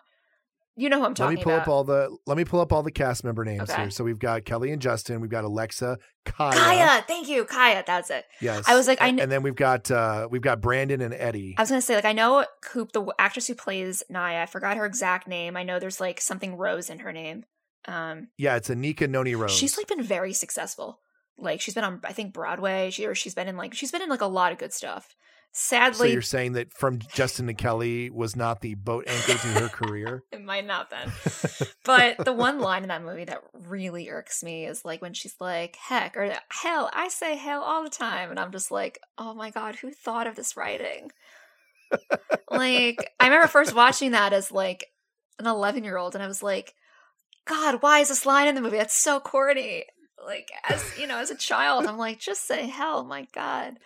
you 0.76 0.88
know 0.88 0.98
who 1.00 1.04
i'm 1.04 1.14
talking 1.14 1.34
about. 1.38 1.38
Let 1.38 1.38
me 1.38 1.44
pull 1.44 1.52
about 1.54 1.62
up 1.62 1.68
all 1.68 1.84
the 1.84 2.16
let 2.26 2.36
me 2.36 2.44
pull 2.44 2.60
up 2.60 2.72
all 2.72 2.82
the 2.82 2.90
cast 2.90 3.24
member 3.24 3.44
names 3.44 3.70
Okay. 3.70 3.82
here. 3.82 3.90
So 3.90 4.04
we've 4.04 4.18
got 4.18 4.44
Kelly 4.44 4.70
and 4.72 4.80
Justin. 4.80 5.20
We've 5.20 5.30
got 5.30 5.44
Alexa, 5.44 5.98
Kaya. 6.24 6.56
kaya 6.58 7.04
thank 7.06 7.28
you 7.28 7.44
kaya 7.44 7.82
that's 7.86 8.08
it 8.10 8.24
Yes. 8.40 8.64
I 8.68 8.74
was 8.76 8.86
like, 8.88 9.00
I 9.02 9.06
kn- 9.10 9.20
and 9.20 9.30
then 9.30 9.42
we've 9.42 9.56
got 9.56 9.90
uh 9.90 10.28
we've 10.30 10.40
got 10.42 10.60
Brandon 10.60 11.00
and 11.00 11.12
Eddie. 11.14 11.54
i 11.58 11.62
was 11.62 11.68
gonna 11.68 11.82
say 11.82 11.94
like 11.96 12.04
i 12.04 12.12
know 12.12 12.44
coop 12.62 12.92
the 12.92 13.04
actress 13.18 13.46
who 13.48 13.54
plays 13.54 14.02
naya 14.08 14.42
i 14.42 14.46
forgot 14.46 14.76
her 14.76 14.86
exact 14.86 15.26
name 15.28 15.56
i 15.56 15.62
know 15.62 15.78
there's 15.78 16.00
like 16.00 16.20
something 16.20 16.56
rose 16.56 16.88
in 16.90 17.00
her 17.00 17.12
name 17.12 17.44
um 17.88 18.28
yeah, 18.38 18.54
it's 18.56 18.68
Anika 18.68 19.10
Noni 19.10 19.34
Rose. 19.34 19.50
she's 19.50 19.76
like 19.76 19.88
been 19.88 20.02
very 20.02 20.32
successful 20.32 21.00
like 21.36 21.60
she's 21.60 21.74
been 21.74 21.82
on 21.84 22.00
i 22.04 22.12
think 22.12 22.32
broadway 22.32 22.90
she 22.90 23.04
or 23.06 23.14
she's 23.16 23.34
been 23.34 23.48
in 23.48 23.56
like 23.56 23.74
she's 23.74 23.90
been 23.90 24.02
in 24.02 24.08
like 24.08 24.20
a 24.20 24.26
lot 24.26 24.52
of 24.52 24.58
good 24.58 24.72
stuff 24.72 25.16
so 25.54 25.76
sadly 25.76 26.12
you're 26.12 26.22
saying 26.22 26.52
that 26.52 26.72
from 26.72 26.98
Justin 26.98 27.46
to 27.46 27.54
Kelly 27.54 28.08
was 28.08 28.34
not 28.34 28.60
the 28.62 28.74
boat 28.74 29.04
anchor 29.06 29.32
to 29.34 29.48
her 29.60 29.68
career? 29.68 30.24
It 30.32 30.42
might 30.42 30.66
not 30.66 30.90
been. 30.90 31.12
But 31.84 32.24
the 32.24 32.32
one 32.32 32.58
line 32.58 32.82
in 32.82 32.88
that 32.88 33.02
movie 33.02 33.24
that 33.24 33.42
really 33.68 34.08
irks 34.08 34.42
me 34.42 34.66
is 34.66 34.84
like 34.84 35.02
when 35.02 35.14
she's 35.14 35.34
like, 35.40 35.76
heck, 35.76 36.16
or 36.16 36.34
hell, 36.48 36.90
I 36.92 37.08
say 37.08 37.36
hell 37.36 37.62
all 37.62 37.84
the 37.84 37.90
time. 37.90 38.30
And 38.30 38.38
I'm 38.40 38.52
just 38.52 38.70
like, 38.70 38.98
oh 39.18 39.34
my 39.34 39.50
God, 39.50 39.76
who 39.76 39.90
thought 39.90 40.26
of 40.26 40.36
this 40.36 40.56
writing? 40.56 41.10
like, 42.50 43.12
I 43.20 43.24
remember 43.26 43.48
first 43.48 43.74
watching 43.74 44.12
that 44.12 44.32
as 44.32 44.52
like 44.52 44.86
an 45.38 45.46
11 45.46 45.84
year 45.84 45.96
old, 45.96 46.14
and 46.14 46.22
I 46.22 46.28
was 46.28 46.42
like, 46.42 46.74
God, 47.44 47.82
why 47.82 48.00
is 48.00 48.08
this 48.08 48.26
line 48.26 48.48
in 48.48 48.54
the 48.54 48.60
movie? 48.60 48.78
That's 48.78 48.94
so 48.94 49.20
corny. 49.20 49.84
Like, 50.24 50.50
as 50.68 50.98
you 50.98 51.06
know, 51.06 51.18
as 51.18 51.30
a 51.30 51.36
child, 51.36 51.86
I'm 51.86 51.98
like, 51.98 52.18
just 52.20 52.46
say 52.46 52.68
hell, 52.68 53.04
my 53.04 53.26
God. 53.34 53.78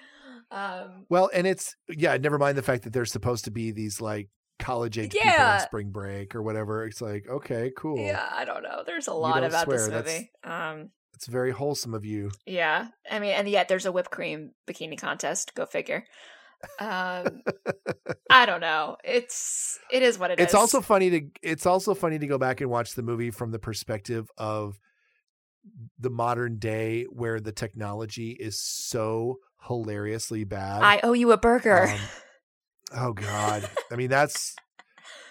Um, 0.51 1.07
Well, 1.09 1.31
and 1.35 1.47
it's 1.47 1.75
yeah, 1.89 2.17
never 2.17 2.39
mind 2.39 2.57
the 2.57 2.63
fact 2.63 2.85
that 2.85 2.93
there's 2.93 3.13
supposed 3.13 3.45
to 3.47 3.51
be 3.51 3.71
these 3.73 4.01
like 4.01 4.29
college 4.59 4.99
age 4.99 5.13
people 5.13 5.29
on 5.31 5.61
spring 5.61 5.91
break 5.91 6.35
or 6.35 6.43
whatever. 6.43 6.85
It's 6.87 7.01
like, 7.03 7.27
okay, 7.29 7.73
cool. 7.77 7.99
yeah, 7.99 8.27
I 8.33 8.45
don't 8.45 8.63
know. 8.63 8.83
There's 8.87 9.07
a 9.09 9.13
lot 9.15 9.45
about 9.45 9.69
this 9.69 9.85
swear, 9.85 9.91
that's- 10.03 10.15
movie. 10.15 10.31
Um, 10.45 10.91
It's 11.15 11.27
very 11.27 11.51
wholesome 11.51 11.95
of 11.95 12.05
you. 12.05 12.31
Yeah, 12.47 12.89
I 13.11 13.19
mean, 13.19 13.33
and 13.33 13.49
yet 13.49 13.69
there's 13.69 13.87
a 13.87 13.93
whipped 13.93 14.11
cream 14.11 14.53
bikini 14.69 14.99
contest. 14.99 15.55
Go 15.55 15.67
figure. 15.67 16.05
Um, 16.81 17.43
I 18.31 18.47
don't 18.47 18.61
know. 18.61 18.97
It's 19.05 19.79
it 19.91 20.03
is 20.03 20.19
what 20.19 20.31
it 20.31 20.39
is. 20.41 20.45
it's 20.45 20.55
also 20.55 20.81
funny 20.81 21.11
to 21.11 21.21
it's 21.43 21.67
also 21.67 21.95
funny 21.95 22.19
to 22.19 22.27
go 22.27 22.39
back 22.39 22.61
and 22.61 22.71
watch 22.71 22.95
the 22.95 23.03
movie 23.03 23.31
from 23.31 23.51
the 23.51 23.59
perspective 23.59 24.29
of 24.39 24.79
the 25.99 26.11
modern 26.11 26.59
day 26.59 27.05
where 27.11 27.41
the 27.41 27.53
technology 27.53 28.31
is 28.31 28.61
so 28.61 29.39
hilariously 29.67 30.45
bad. 30.45 30.83
I 30.83 31.01
owe 31.03 31.13
you 31.13 31.33
a 31.33 31.37
burger. 31.39 31.89
Um, 31.89 32.01
oh 32.97 33.13
god. 33.13 33.69
I 33.91 33.97
mean 33.97 34.09
that's 34.11 34.55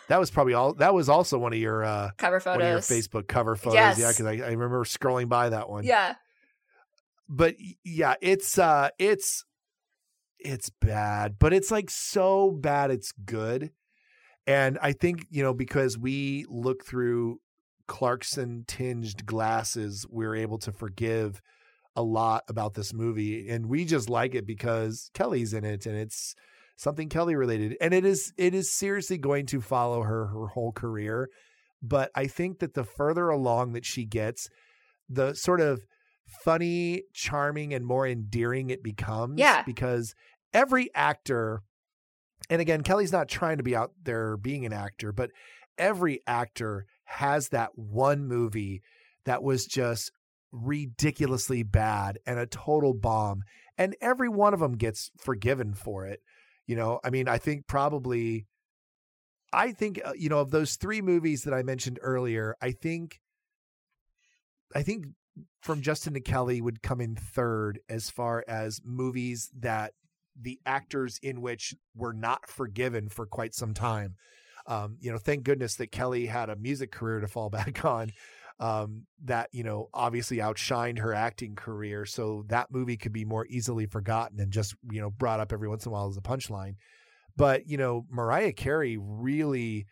that 0.08 0.20
was 0.20 0.30
probably 0.30 0.54
all 0.54 0.74
that 0.76 0.94
was 0.94 1.10
also 1.10 1.38
one 1.38 1.54
of 1.54 1.60
your 1.60 1.84
uh 1.84 2.12
Cover 2.18 2.40
photos, 2.40 2.60
one 2.60 2.68
of 2.68 2.72
your. 2.72 2.80
Facebook 2.80 3.28
cover 3.28 3.56
photos. 3.56 3.76
Yes. 3.76 4.00
Yeah, 4.00 4.10
because 4.12 4.26
I, 4.26 4.48
I 4.48 4.52
remember 4.52 4.84
scrolling 4.84 5.30
by 5.30 5.50
that 5.50 5.70
one. 5.70 5.84
Yeah, 5.84 6.16
But 7.28 7.56
yeah, 7.84 8.16
it's 8.22 8.58
uh 8.60 8.90
it's 9.00 9.46
it's 10.38 10.70
bad, 10.70 11.38
but 11.40 11.54
it's 11.54 11.72
like 11.72 11.90
so 11.90 12.52
bad 12.52 12.92
it's 12.92 13.12
good. 13.12 13.72
And 14.46 14.78
I 14.80 14.92
think, 14.92 15.26
you 15.32 15.42
know, 15.42 15.56
because 15.56 15.98
we 15.98 16.46
look 16.50 16.86
through 16.86 17.40
Clarkson 17.88 18.64
tinged 18.68 19.26
glasses, 19.26 20.06
we're 20.08 20.36
able 20.36 20.60
to 20.60 20.72
forgive 20.72 21.42
a 21.96 22.04
lot 22.04 22.44
about 22.48 22.74
this 22.74 22.94
movie. 22.94 23.50
And 23.50 23.68
we 23.68 23.86
just 23.86 24.10
like 24.10 24.36
it 24.36 24.46
because 24.46 25.10
Kelly's 25.14 25.54
in 25.54 25.64
it 25.64 25.86
and 25.86 25.96
it's 25.96 26.36
something 26.78 27.10
Kelly 27.10 27.36
related. 27.36 27.78
And 27.80 27.94
it 27.94 28.06
is 28.06 28.34
it 28.38 28.54
is 28.54 28.72
seriously 28.72 29.18
going 29.18 29.46
to 29.48 29.62
follow 29.62 30.04
her 30.04 30.28
her 30.28 30.48
whole 30.48 30.72
career. 30.72 31.30
But 31.82 32.12
I 32.16 32.28
think 32.28 32.60
that 32.60 32.74
the 32.74 32.84
further 32.84 33.30
along 33.30 33.74
that 33.74 33.86
she 33.86 34.06
gets, 34.06 34.50
the 35.10 35.34
sort 35.34 35.62
of 35.62 35.86
funny, 36.44 37.04
charming, 37.14 37.74
and 37.74 37.86
more 37.86 38.08
endearing 38.08 38.70
it 38.70 38.84
becomes. 38.84 39.40
Yeah. 39.40 39.64
Because 39.64 40.16
every 40.54 40.90
actor, 40.96 41.62
and 42.50 42.62
again, 42.62 42.82
Kelly's 42.82 43.12
not 43.12 43.30
trying 43.30 43.58
to 43.58 43.64
be 43.64 43.76
out 43.76 43.92
there 44.04 44.38
being 44.38 44.66
an 44.66 44.74
actor, 44.74 45.12
but 45.12 45.32
every 45.78 46.22
actor 46.26 46.86
has 47.06 47.50
that 47.50 47.72
one 47.76 48.28
movie 48.28 48.82
that 49.26 49.44
was 49.44 49.66
just 49.66 50.12
ridiculously 50.56 51.64
bad 51.64 52.20
and 52.26 52.40
a 52.40 52.46
total 52.46 52.94
bomb. 52.94 53.44
And 53.78 53.96
every 54.02 54.30
one 54.30 54.54
of 54.54 54.60
them 54.60 54.74
gets 54.74 55.12
forgiven 55.18 55.74
for 55.74 56.06
it. 56.06 56.22
You 56.66 56.76
know, 56.76 57.00
I 57.04 57.10
mean, 57.10 57.28
I 57.28 57.38
think 57.38 57.68
probably, 57.68 58.48
I 59.54 59.72
think, 59.72 60.02
uh, 60.04 60.14
you 60.18 60.30
know, 60.30 60.40
of 60.40 60.52
those 60.52 60.76
three 60.76 61.02
movies 61.02 61.44
that 61.44 61.54
I 61.54 61.64
mentioned 61.64 62.00
earlier, 62.02 62.56
I 62.62 62.72
think, 62.72 63.20
I 64.74 64.82
think 64.82 65.06
from 65.62 65.82
Justin 65.82 66.14
to 66.14 66.22
Kelly 66.22 66.62
would 66.62 66.82
come 66.82 67.02
in 67.02 67.16
third 67.16 67.80
as 67.90 68.10
far 68.10 68.44
as 68.48 68.82
movies 68.84 69.50
that 69.60 69.94
the 70.40 70.60
actors 70.66 71.20
in 71.22 71.42
which 71.42 71.76
were 71.96 72.14
not 72.14 72.48
forgiven 72.48 73.10
for 73.10 73.26
quite 73.26 73.54
some 73.54 73.74
time. 73.74 74.16
Um, 74.68 74.98
you 75.00 75.12
know, 75.12 75.18
thank 75.18 75.44
goodness 75.44 75.76
that 75.76 75.92
Kelly 75.92 76.26
had 76.26 76.50
a 76.50 76.56
music 76.56 76.92
career 76.92 77.20
to 77.20 77.28
fall 77.28 77.50
back 77.52 77.86
on. 77.86 78.12
Um, 78.60 79.04
that 79.24 79.50
you 79.52 79.64
know 79.64 79.90
obviously 79.94 80.38
outshined 80.38 81.00
her 81.00 81.14
acting 81.14 81.56
career. 81.56 82.06
So 82.06 82.44
that 82.48 82.72
movie 82.72 82.98
could 82.98 83.14
be 83.14 83.26
more 83.26 83.46
easily 83.48 83.86
forgotten 83.86 84.40
and 84.40 84.52
just 84.52 84.76
you 84.92 85.02
know 85.02 85.10
brought 85.10 85.40
up 85.40 85.52
every 85.52 85.68
once 85.68 85.86
in 85.86 85.90
a 85.90 85.94
while 85.94 86.08
as 86.08 86.18
a 86.18 86.22
punchline. 86.22 86.76
But 87.36 87.68
you 87.68 87.78
know 87.78 88.06
Mariah 88.10 88.54
Carey 88.54 88.98
really 88.98 89.86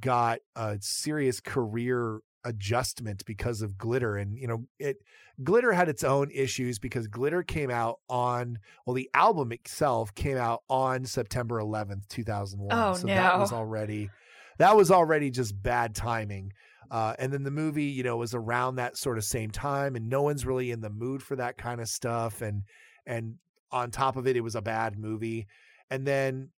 got 0.00 0.38
a 0.56 0.78
serious 0.80 1.40
career 1.40 2.20
adjustment 2.44 3.24
because 3.24 3.62
of 3.62 3.78
glitter 3.78 4.16
and 4.16 4.36
you 4.38 4.46
know 4.46 4.64
it 4.78 4.98
glitter 5.42 5.72
had 5.72 5.88
its 5.88 6.04
own 6.04 6.30
issues 6.30 6.78
because 6.78 7.06
glitter 7.06 7.42
came 7.42 7.70
out 7.70 8.00
on 8.08 8.58
well 8.84 8.92
the 8.94 9.08
album 9.14 9.50
itself 9.50 10.14
came 10.14 10.36
out 10.36 10.62
on 10.68 11.06
september 11.06 11.58
11th 11.58 12.06
2001 12.08 12.68
oh, 12.70 12.94
so 12.94 13.06
no. 13.06 13.14
that 13.14 13.38
was 13.38 13.50
already 13.50 14.10
that 14.58 14.76
was 14.76 14.90
already 14.90 15.30
just 15.30 15.60
bad 15.62 15.94
timing 15.94 16.52
uh, 16.90 17.14
and 17.18 17.32
then 17.32 17.42
the 17.42 17.50
movie 17.50 17.84
you 17.84 18.02
know 18.02 18.16
was 18.16 18.34
around 18.34 18.76
that 18.76 18.96
sort 18.96 19.18
of 19.18 19.24
same 19.24 19.50
time 19.50 19.96
and 19.96 20.08
no 20.08 20.22
one's 20.22 20.46
really 20.46 20.70
in 20.70 20.80
the 20.80 20.90
mood 20.90 21.22
for 21.22 21.36
that 21.36 21.56
kind 21.56 21.80
of 21.80 21.88
stuff 21.88 22.42
and 22.42 22.62
and 23.06 23.34
on 23.70 23.90
top 23.90 24.16
of 24.16 24.26
it 24.26 24.36
it 24.36 24.42
was 24.42 24.54
a 24.54 24.62
bad 24.62 24.98
movie 24.98 25.46
and 25.90 26.06
then 26.06 26.50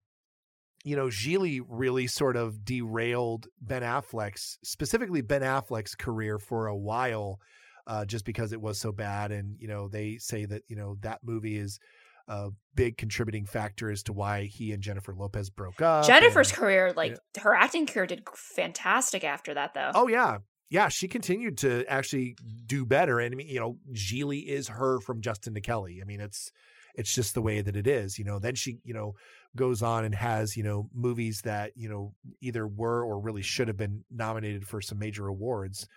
you 0.86 0.94
know, 0.94 1.08
Gigli 1.08 1.60
really 1.68 2.06
sort 2.06 2.36
of 2.36 2.64
derailed 2.64 3.48
Ben 3.60 3.82
Affleck's, 3.82 4.56
specifically 4.62 5.20
Ben 5.20 5.42
Affleck's 5.42 5.96
career 5.96 6.38
for 6.38 6.68
a 6.68 6.76
while, 6.76 7.40
uh, 7.88 8.04
just 8.04 8.24
because 8.24 8.52
it 8.52 8.60
was 8.60 8.78
so 8.78 8.92
bad. 8.92 9.32
And, 9.32 9.56
you 9.58 9.66
know, 9.66 9.88
they 9.88 10.18
say 10.18 10.44
that, 10.44 10.62
you 10.68 10.76
know, 10.76 10.96
that 11.00 11.24
movie 11.24 11.58
is 11.58 11.80
a 12.28 12.50
big 12.74 12.96
contributing 12.96 13.46
factor 13.46 13.90
as 13.90 14.02
to 14.04 14.12
why 14.12 14.44
he 14.44 14.72
and 14.72 14.82
Jennifer 14.82 15.14
Lopez 15.14 15.50
broke 15.50 15.80
up. 15.80 16.06
Jennifer's 16.06 16.50
and, 16.50 16.58
career, 16.58 16.92
like 16.96 17.16
her 17.38 17.54
acting 17.54 17.86
career 17.86 18.06
did 18.06 18.22
fantastic 18.34 19.24
after 19.24 19.54
that, 19.54 19.74
though. 19.74 19.92
Oh, 19.94 20.08
yeah. 20.08 20.38
Yeah, 20.68 20.88
she 20.88 21.06
continued 21.06 21.58
to 21.58 21.84
actually 21.86 22.36
do 22.66 22.84
better. 22.84 23.20
And, 23.20 23.32
I 23.32 23.36
mean, 23.36 23.48
you 23.48 23.60
know, 23.60 23.78
Gigli 23.92 24.44
is 24.46 24.68
her 24.68 24.98
from 25.00 25.20
Justin 25.20 25.54
to 25.54 25.60
Kelly. 25.60 26.00
I 26.02 26.04
mean, 26.04 26.20
it's, 26.20 26.50
it's 26.96 27.14
just 27.14 27.34
the 27.34 27.42
way 27.42 27.60
that 27.60 27.76
it 27.76 27.86
is, 27.86 28.18
you 28.18 28.24
know. 28.24 28.40
Then 28.40 28.56
she, 28.56 28.78
you 28.82 28.94
know, 28.94 29.14
goes 29.56 29.82
on 29.82 30.04
and 30.04 30.14
has 30.14 30.56
you 30.56 30.62
know 30.62 30.88
movies 30.94 31.40
that 31.42 31.72
you 31.74 31.88
know 31.88 32.12
either 32.40 32.66
were 32.66 33.02
or 33.02 33.18
really 33.18 33.42
should 33.42 33.66
have 33.66 33.76
been 33.76 34.04
nominated 34.10 34.64
for 34.66 34.80
some 34.80 34.98
major 34.98 35.26
awards 35.26 35.88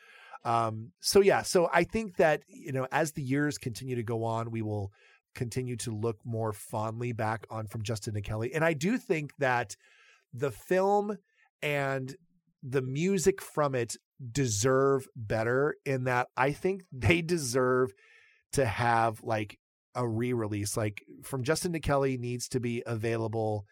um 0.46 0.92
so 1.02 1.20
yeah 1.20 1.42
so 1.44 1.70
i 1.74 1.84
think 1.84 2.16
that 2.16 2.42
you 2.48 2.72
know 2.72 2.88
as 2.92 3.12
the 3.12 3.22
years 3.22 3.58
continue 3.58 3.96
to 3.96 4.04
go 4.04 4.24
on 4.24 4.50
we 4.50 4.62
will 4.62 4.92
continue 5.36 5.76
to 5.78 5.92
look 5.92 6.18
more 6.26 6.52
fondly 6.54 7.12
back 7.12 7.46
on 7.50 7.68
from 7.68 7.82
justin 7.84 8.16
and 8.16 8.26
kelly 8.26 8.54
and 8.54 8.64
i 8.64 8.74
do 8.74 8.98
think 8.98 9.32
that 9.38 9.76
the 10.34 10.52
film 10.52 11.18
and 11.62 12.16
the 12.64 12.82
music 12.82 13.42
from 13.42 13.76
it 13.76 13.96
deserve 14.32 15.08
better 15.16 15.76
in 15.86 16.04
that 16.06 16.28
i 16.36 16.52
think 16.52 16.84
they 16.92 17.22
deserve 17.22 17.94
to 18.52 18.66
have 18.66 19.22
like 19.24 19.58
a 19.96 20.08
re-release 20.08 20.76
like 20.76 21.04
from 21.24 21.44
justin 21.44 21.74
to 21.74 21.80
kelly 21.80 22.18
needs 22.18 22.48
to 22.50 22.60
be 22.60 22.84
available 22.86 23.66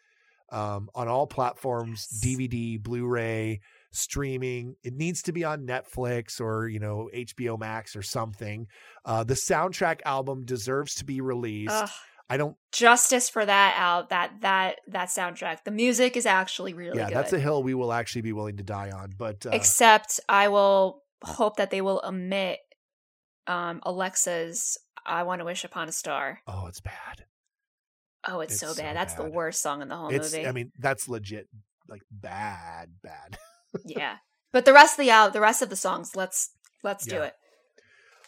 um, 0.51 0.89
on 0.95 1.07
all 1.09 1.27
platforms 1.27 2.07
Yes. 2.11 2.23
dvd 2.37 2.81
blu-ray 2.81 3.59
streaming 3.97 4.75
it 4.83 4.93
needs 4.93 5.21
to 5.23 5.31
be 5.31 5.43
on 5.43 5.65
netflix 5.65 6.39
or 6.39 6.67
you 6.67 6.79
know 6.79 7.09
hbo 7.13 7.59
max 7.59 7.95
or 7.95 8.01
something 8.01 8.67
uh, 9.05 9.23
the 9.23 9.33
soundtrack 9.33 9.99
album 10.05 10.45
deserves 10.45 10.95
to 10.95 11.03
be 11.05 11.19
released 11.21 11.71
Ugh, 11.73 11.89
i 12.29 12.37
don't 12.37 12.55
justice 12.71 13.29
for 13.29 13.45
that 13.45 13.75
out 13.77 14.09
that 14.09 14.31
that 14.41 14.75
that 14.87 15.07
soundtrack. 15.09 15.63
The 15.63 15.71
music 15.71 16.15
is 16.15 16.25
actually 16.25 16.73
really 16.73 16.97
yeah 16.99 17.07
good. 17.07 17.17
that's 17.17 17.33
a 17.33 17.39
hill 17.39 17.63
we 17.63 17.73
will 17.73 17.91
actually 17.91 18.21
be 18.21 18.33
willing 18.33 18.57
to 18.57 18.63
die 18.63 18.91
on 18.91 19.13
but 19.17 19.45
uh, 19.45 19.49
Except 19.53 20.19
I 20.29 20.49
will 20.49 21.03
hope 21.23 21.55
that 21.57 21.71
they 21.71 21.81
will 21.81 22.01
omit 22.05 22.59
um 23.47 23.81
Alexa's 23.83 24.77
I 25.05 25.23
want 25.23 25.39
to 25.39 25.45
wish 25.45 25.63
upon 25.63 25.87
a 25.87 25.91
star. 25.93 26.41
oh 26.47 26.67
it's 26.67 26.81
bad 26.81 27.25
Oh, 28.29 28.41
it's, 28.41 28.59
so 28.59 28.67
It's 28.67 28.75
so 28.77 28.83
bad. 28.83 28.95
That's 28.97 29.13
the 29.13 29.23
worst 29.23 29.61
song 29.61 29.81
in 29.81 29.87
the 29.87 29.95
whole 29.95 30.09
it's 30.09 30.33
movie. 30.33 30.45
i 30.45 30.51
mean 30.51 30.71
that's 30.79 31.07
legit 31.07 31.47
like 31.87 32.01
bad 32.11 32.89
bad 33.01 33.37
yeah. 33.85 34.17
But 34.51 34.65
the 34.65 34.73
rest 34.73 34.97
of 34.97 35.05
the 35.05 35.11
out 35.11 35.33
the 35.33 35.41
rest 35.41 35.61
of 35.61 35.69
the 35.69 35.75
songs, 35.75 36.15
let's 36.15 36.51
let's 36.83 37.05
do 37.05 37.21
it. 37.21 37.33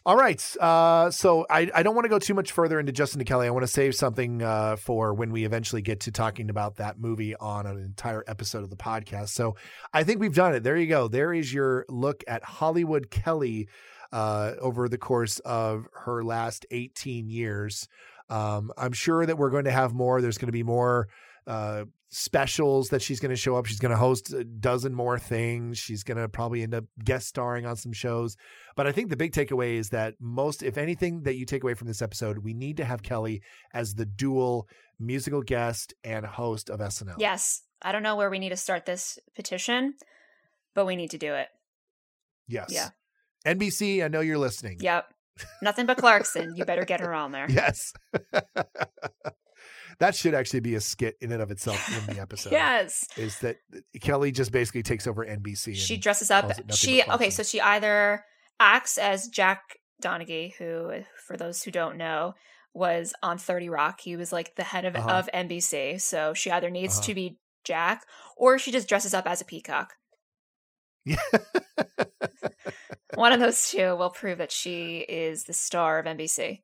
All 0.05 0.15
right. 0.15 0.41
Uh, 0.59 1.11
so 1.11 1.45
I, 1.49 1.69
I 1.75 1.83
don't 1.83 1.93
want 1.93 2.05
to 2.05 2.09
go 2.09 2.19
too 2.19 2.33
much 2.33 2.53
further 2.53 2.79
into 2.79 2.91
Justin 2.91 3.19
to 3.19 3.25
Kelly. 3.25 3.47
I 3.47 3.49
want 3.51 3.63
to 3.63 3.67
save 3.67 3.93
something 3.95 4.41
uh, 4.41 4.77
for 4.77 5.13
when 5.13 5.31
we 5.31 5.45
eventually 5.45 5.81
get 5.81 5.99
to 6.01 6.11
talking 6.11 6.49
about 6.49 6.77
that 6.77 6.99
movie 6.99 7.35
on 7.35 7.67
an 7.67 7.77
entire 7.77 8.23
episode 8.25 8.63
of 8.63 8.69
the 8.69 8.77
podcast. 8.77 9.29
So 9.29 9.55
I 9.93 10.03
think 10.03 10.19
we've 10.19 10.33
done 10.33 10.55
it. 10.55 10.63
There 10.63 10.77
you 10.77 10.87
go. 10.87 11.09
There 11.09 11.33
is 11.33 11.53
your 11.53 11.85
look 11.89 12.23
at 12.27 12.43
Hollywood 12.43 13.11
Kelly 13.11 13.67
uh, 14.11 14.53
over 14.61 14.87
the 14.87 14.97
course 14.97 15.39
of 15.39 15.85
her 15.93 16.23
last 16.23 16.65
18 16.71 17.29
years. 17.29 17.87
Um, 18.29 18.71
I'm 18.77 18.93
sure 18.93 19.25
that 19.25 19.37
we're 19.37 19.49
going 19.49 19.65
to 19.65 19.71
have 19.71 19.93
more. 19.93 20.21
There's 20.21 20.37
going 20.37 20.47
to 20.47 20.53
be 20.53 20.63
more 20.63 21.09
uh, 21.45 21.85
specials 22.09 22.89
that 22.89 23.01
she's 23.01 23.19
going 23.19 23.29
to 23.29 23.35
show 23.35 23.55
up. 23.55 23.65
She's 23.65 23.79
going 23.79 23.91
to 23.91 23.97
host 23.97 24.33
a 24.33 24.43
dozen 24.43 24.93
more 24.93 25.19
things. 25.19 25.77
She's 25.77 26.03
going 26.03 26.17
to 26.17 26.27
probably 26.27 26.63
end 26.63 26.73
up 26.73 26.85
guest 27.03 27.27
starring 27.27 27.65
on 27.65 27.75
some 27.75 27.93
shows. 27.93 28.35
But 28.75 28.87
I 28.87 28.91
think 28.91 29.09
the 29.09 29.17
big 29.17 29.31
takeaway 29.31 29.75
is 29.75 29.89
that 29.89 30.15
most, 30.19 30.63
if 30.63 30.77
anything, 30.77 31.23
that 31.23 31.35
you 31.35 31.45
take 31.45 31.63
away 31.63 31.75
from 31.75 31.87
this 31.87 32.01
episode, 32.01 32.39
we 32.39 32.53
need 32.53 32.77
to 32.77 32.85
have 32.85 33.03
Kelly 33.03 33.41
as 33.73 33.93
the 33.93 34.05
dual 34.05 34.67
musical 34.99 35.41
guest 35.41 35.93
and 36.03 36.25
host 36.25 36.69
of 36.69 36.79
SNL. 36.79 37.15
Yes. 37.19 37.61
I 37.81 37.91
don't 37.91 38.03
know 38.03 38.15
where 38.15 38.29
we 38.29 38.39
need 38.39 38.49
to 38.49 38.57
start 38.57 38.85
this 38.85 39.19
petition, 39.35 39.93
but 40.73 40.85
we 40.85 40.95
need 40.95 41.11
to 41.11 41.17
do 41.17 41.33
it. 41.35 41.47
Yes. 42.47 42.69
Yeah. 42.71 42.89
NBC, 43.45 44.03
I 44.03 44.07
know 44.07 44.19
you're 44.19 44.37
listening. 44.37 44.77
Yep. 44.81 45.05
Nothing 45.61 45.85
but 45.85 45.97
Clarkson. 45.97 46.55
You 46.55 46.65
better 46.65 46.83
get 46.83 46.99
her 46.99 47.13
on 47.13 47.31
there. 47.31 47.47
Yes. 47.59 47.93
that 49.99 50.15
should 50.15 50.33
actually 50.33 50.61
be 50.61 50.75
a 50.75 50.81
skit 50.81 51.17
in 51.21 51.31
and 51.31 51.41
of 51.41 51.51
itself 51.51 52.07
in 52.09 52.15
the 52.15 52.21
episode. 52.25 52.51
Yes. 52.51 53.07
Is 53.17 53.39
that 53.39 53.57
Kelly 54.01 54.31
just 54.31 54.51
basically 54.51 54.83
takes 54.83 55.07
over 55.07 55.25
NBC. 55.25 55.75
She 55.75 55.97
dresses 55.97 56.31
up. 56.31 56.45
calls 56.45 56.59
it 56.59 56.67
nothing 56.67 56.75
She 56.75 57.03
okay, 57.03 57.29
so 57.29 57.43
she 57.43 57.59
either 57.61 58.23
acts 58.59 58.97
as 58.97 59.27
Jack 59.27 59.61
Donaghy, 60.01 60.53
who, 60.55 60.91
for 61.27 61.35
those 61.37 61.63
who 61.63 61.71
don't 61.71 61.97
know, 61.97 62.33
was 62.73 63.13
on 63.23 63.37
Thirty 63.37 63.69
Rock. 63.69 63.99
He 64.01 64.15
was 64.15 64.31
like 64.31 64.55
the 64.55 64.63
head 64.63 64.85
of 64.85 64.95
Uh-huh. 64.95 65.09
of 65.09 65.29
NBC. 65.33 65.99
So 65.99 66.33
she 66.33 66.49
either 66.51 66.69
needs 66.69 66.95
Uh-huh. 66.97 67.05
to 67.07 67.13
be 67.15 67.37
Jack, 67.65 68.05
or 68.37 68.57
she 68.57 68.71
just 68.71 68.87
dresses 68.87 69.13
up 69.13 69.27
as 69.27 69.41
a 69.41 69.45
peacock. 69.45 69.93
Yeah. 71.05 71.17
One 73.15 73.31
of 73.33 73.39
those 73.39 73.69
two 73.69 73.95
will 73.95 74.11
prove 74.11 74.37
that 74.37 74.51
she 74.51 74.99
is 74.99 75.43
the 75.45 75.53
star 75.53 75.99
of 75.99 76.05
NBC. 76.05 76.61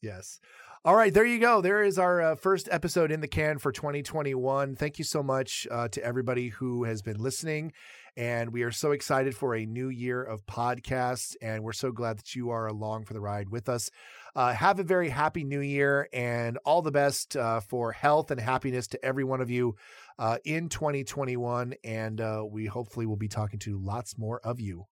Yes. 0.00 0.40
All 0.84 0.96
right, 0.96 1.14
there 1.14 1.24
you 1.24 1.38
go. 1.38 1.60
There 1.60 1.84
is 1.84 1.96
our 1.96 2.20
uh, 2.20 2.34
first 2.34 2.68
episode 2.68 3.12
in 3.12 3.20
the 3.20 3.28
can 3.28 3.58
for 3.58 3.70
2021. 3.70 4.74
Thank 4.74 4.98
you 4.98 5.04
so 5.04 5.22
much 5.22 5.64
uh, 5.70 5.86
to 5.86 6.02
everybody 6.02 6.48
who 6.48 6.82
has 6.82 7.02
been 7.02 7.20
listening. 7.20 7.72
And 8.16 8.52
we 8.52 8.64
are 8.64 8.72
so 8.72 8.90
excited 8.90 9.36
for 9.36 9.54
a 9.54 9.64
new 9.64 9.90
year 9.90 10.20
of 10.20 10.44
podcasts. 10.44 11.36
And 11.40 11.62
we're 11.62 11.72
so 11.72 11.92
glad 11.92 12.18
that 12.18 12.34
you 12.34 12.50
are 12.50 12.66
along 12.66 13.04
for 13.04 13.14
the 13.14 13.20
ride 13.20 13.48
with 13.48 13.68
us. 13.68 13.92
Uh, 14.34 14.54
have 14.54 14.80
a 14.80 14.82
very 14.82 15.08
happy 15.08 15.44
new 15.44 15.60
year 15.60 16.08
and 16.12 16.58
all 16.64 16.82
the 16.82 16.90
best 16.90 17.36
uh, 17.36 17.60
for 17.60 17.92
health 17.92 18.32
and 18.32 18.40
happiness 18.40 18.88
to 18.88 19.04
every 19.04 19.22
one 19.22 19.40
of 19.40 19.50
you 19.50 19.76
uh, 20.18 20.38
in 20.44 20.68
2021. 20.68 21.74
And 21.84 22.20
uh, 22.20 22.44
we 22.44 22.66
hopefully 22.66 23.06
will 23.06 23.14
be 23.14 23.28
talking 23.28 23.60
to 23.60 23.78
lots 23.78 24.18
more 24.18 24.40
of 24.40 24.58
you. 24.58 24.86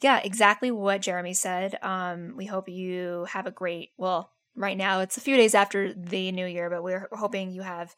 Yeah, 0.00 0.20
exactly 0.24 0.70
what 0.70 1.02
Jeremy 1.02 1.34
said. 1.34 1.78
Um, 1.82 2.32
we 2.34 2.46
hope 2.46 2.70
you 2.70 3.26
have 3.28 3.46
a 3.46 3.50
great. 3.50 3.90
Well, 3.98 4.30
right 4.56 4.76
now 4.76 5.00
it's 5.00 5.16
a 5.16 5.20
few 5.20 5.36
days 5.36 5.54
after 5.54 5.92
the 5.92 6.32
new 6.32 6.46
year, 6.46 6.70
but 6.70 6.82
we're 6.82 7.08
hoping 7.12 7.50
you 7.52 7.62
have 7.62 7.94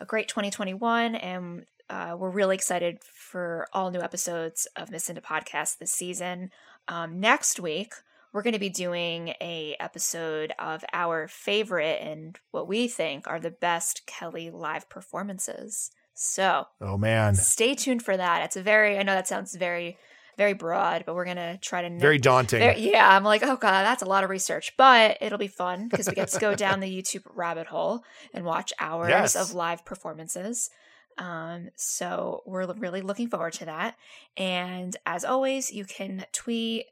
a 0.00 0.04
great 0.06 0.28
2021, 0.28 1.14
and 1.14 1.66
uh, 1.90 2.16
we're 2.18 2.30
really 2.30 2.56
excited 2.56 2.98
for 3.04 3.66
all 3.72 3.90
new 3.90 4.00
episodes 4.00 4.66
of 4.76 4.90
Miss 4.90 5.08
Indie 5.08 5.22
Podcast 5.22 5.78
this 5.78 5.92
season. 5.92 6.50
Um, 6.88 7.20
next 7.20 7.60
week, 7.60 7.92
we're 8.32 8.42
going 8.42 8.54
to 8.54 8.58
be 8.58 8.70
doing 8.70 9.28
a 9.40 9.76
episode 9.78 10.52
of 10.58 10.84
our 10.92 11.28
favorite 11.28 12.00
and 12.02 12.38
what 12.50 12.66
we 12.66 12.88
think 12.88 13.28
are 13.28 13.38
the 13.38 13.50
best 13.50 14.06
Kelly 14.06 14.50
live 14.50 14.88
performances. 14.88 15.90
So 16.14 16.66
Oh, 16.80 16.96
man. 16.98 17.34
stay 17.36 17.74
tuned 17.74 18.02
for 18.02 18.16
that. 18.16 18.42
It's 18.42 18.56
a 18.56 18.62
very. 18.62 18.98
I 18.98 19.02
know 19.02 19.14
that 19.14 19.28
sounds 19.28 19.54
very, 19.54 19.96
very 20.36 20.52
broad, 20.52 21.04
but 21.06 21.14
we're 21.14 21.24
gonna 21.24 21.58
try 21.58 21.88
to 21.88 21.98
Very 21.98 22.18
daunting. 22.18 22.60
very- 22.60 22.80
yeah, 22.80 23.08
I'm 23.08 23.24
like, 23.24 23.42
oh 23.42 23.56
god, 23.56 23.82
that's 23.84 24.02
a 24.02 24.06
lot 24.06 24.24
of 24.24 24.30
research, 24.30 24.74
but 24.76 25.18
it'll 25.20 25.38
be 25.38 25.48
fun 25.48 25.88
because 25.88 26.08
we 26.08 26.14
get 26.14 26.28
to 26.28 26.38
go 26.40 26.54
down 26.64 26.80
the 26.80 27.02
YouTube 27.02 27.24
rabbit 27.34 27.66
hole 27.68 28.02
and 28.32 28.44
watch 28.44 28.72
hours 28.78 29.08
Yes. 29.10 29.36
of 29.36 29.54
live 29.54 29.84
performances. 29.84 30.70
Um, 31.16 31.68
so 31.76 32.42
we're 32.46 32.66
really 32.74 33.00
looking 33.00 33.28
forward 33.28 33.52
to 33.54 33.66
that. 33.66 33.96
And 34.36 34.96
as 35.06 35.24
always, 35.24 35.70
you 35.72 35.84
can 35.84 36.26
tweet, 36.32 36.86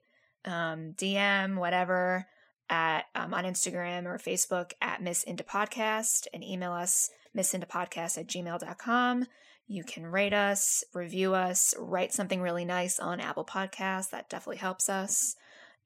um, 0.45 0.93
DM, 0.97 1.57
whatever, 1.57 2.27
at 2.71 3.07
um, 3.17 3.35
on 3.35 3.45
Instagram 3.45 4.07
or 4.07 4.19
Facebook 4.19 4.73
at 4.81 5.03
Miss 5.03 5.25
Indie 5.25 5.45
Podcast 5.45 6.27
and 6.33 6.45
email 6.45 6.73
us 6.73 7.11
missindiepodcast 7.37 8.17
at 8.19 8.27
gmail.com. 8.29 9.27
You 9.73 9.85
can 9.85 10.05
rate 10.05 10.35
us, 10.35 10.85
review 10.93 11.33
us, 11.33 11.73
write 11.79 12.13
something 12.13 12.43
really 12.43 12.67
nice 12.67 12.99
on 12.99 13.21
Apple 13.21 13.47
Podcasts. 13.47 14.11
That 14.11 14.29
definitely 14.29 14.59
helps 14.59 14.91
us. 14.91 15.35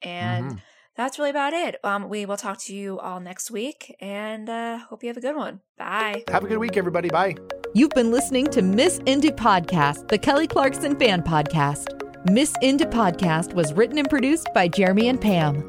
And 0.03 0.47
mm-hmm. 0.47 0.59
that's 0.97 1.21
really 1.21 1.31
about 1.31 1.53
it. 1.53 1.77
Um, 1.85 2.09
we 2.09 2.27
will 2.27 2.37
talk 2.37 2.59
to 2.63 2.75
you 2.75 2.99
all 2.99 3.21
next 3.21 3.49
week 3.49 3.95
and 4.01 4.51
uh, 4.51 4.79
hope 4.79 5.05
you 5.05 5.09
have 5.09 5.17
a 5.17 5.21
good 5.21 5.37
one. 5.37 5.61
Bye. 5.79 6.25
Have 6.33 6.43
a 6.43 6.49
good 6.49 6.59
week, 6.59 6.77
everybody. 6.77 7.11
Bye. 7.11 7.37
You've 7.75 7.91
been 7.91 8.11
listening 8.11 8.49
to 8.49 8.63
Miss 8.63 8.99
Indie 9.01 9.35
Podcast, 9.35 10.09
the 10.09 10.19
Kelly 10.19 10.49
Clarkson 10.49 10.99
fan 10.99 11.23
podcast. 11.23 12.03
Miss 12.29 12.55
Indie 12.65 12.91
Podcast 12.91 13.55
was 13.55 13.73
written 13.73 13.99
and 13.99 14.11
produced 14.11 14.49
by 14.53 14.67
Jeremy 14.67 15.11
and 15.11 15.21
Pam. 15.21 15.65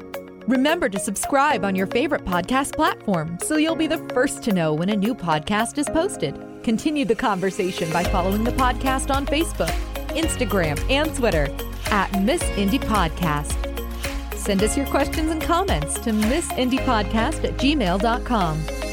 Remember 0.48 0.88
to 0.88 0.98
subscribe 0.98 1.64
on 1.64 1.76
your 1.76 1.86
favorite 1.86 2.24
podcast 2.24 2.74
platform 2.74 3.38
so 3.44 3.58
you'll 3.58 3.76
be 3.76 3.86
the 3.86 4.04
first 4.12 4.42
to 4.42 4.52
know 4.52 4.74
when 4.74 4.88
a 4.88 4.96
new 4.96 5.14
podcast 5.14 5.78
is 5.78 5.88
posted. 5.90 6.47
Continue 6.62 7.04
the 7.04 7.14
conversation 7.14 7.90
by 7.92 8.04
following 8.04 8.44
the 8.44 8.52
podcast 8.52 9.14
on 9.14 9.26
Facebook, 9.26 9.72
Instagram, 10.10 10.78
and 10.90 11.14
Twitter 11.14 11.48
at 11.90 12.22
Miss 12.22 12.42
Indie 12.42 12.80
Podcast. 12.80 13.54
Send 14.34 14.62
us 14.62 14.76
your 14.76 14.86
questions 14.86 15.30
and 15.30 15.42
comments 15.42 15.94
to 16.00 16.10
missindiepodcast 16.10 17.44
at 17.44 17.56
gmail.com. 17.58 18.87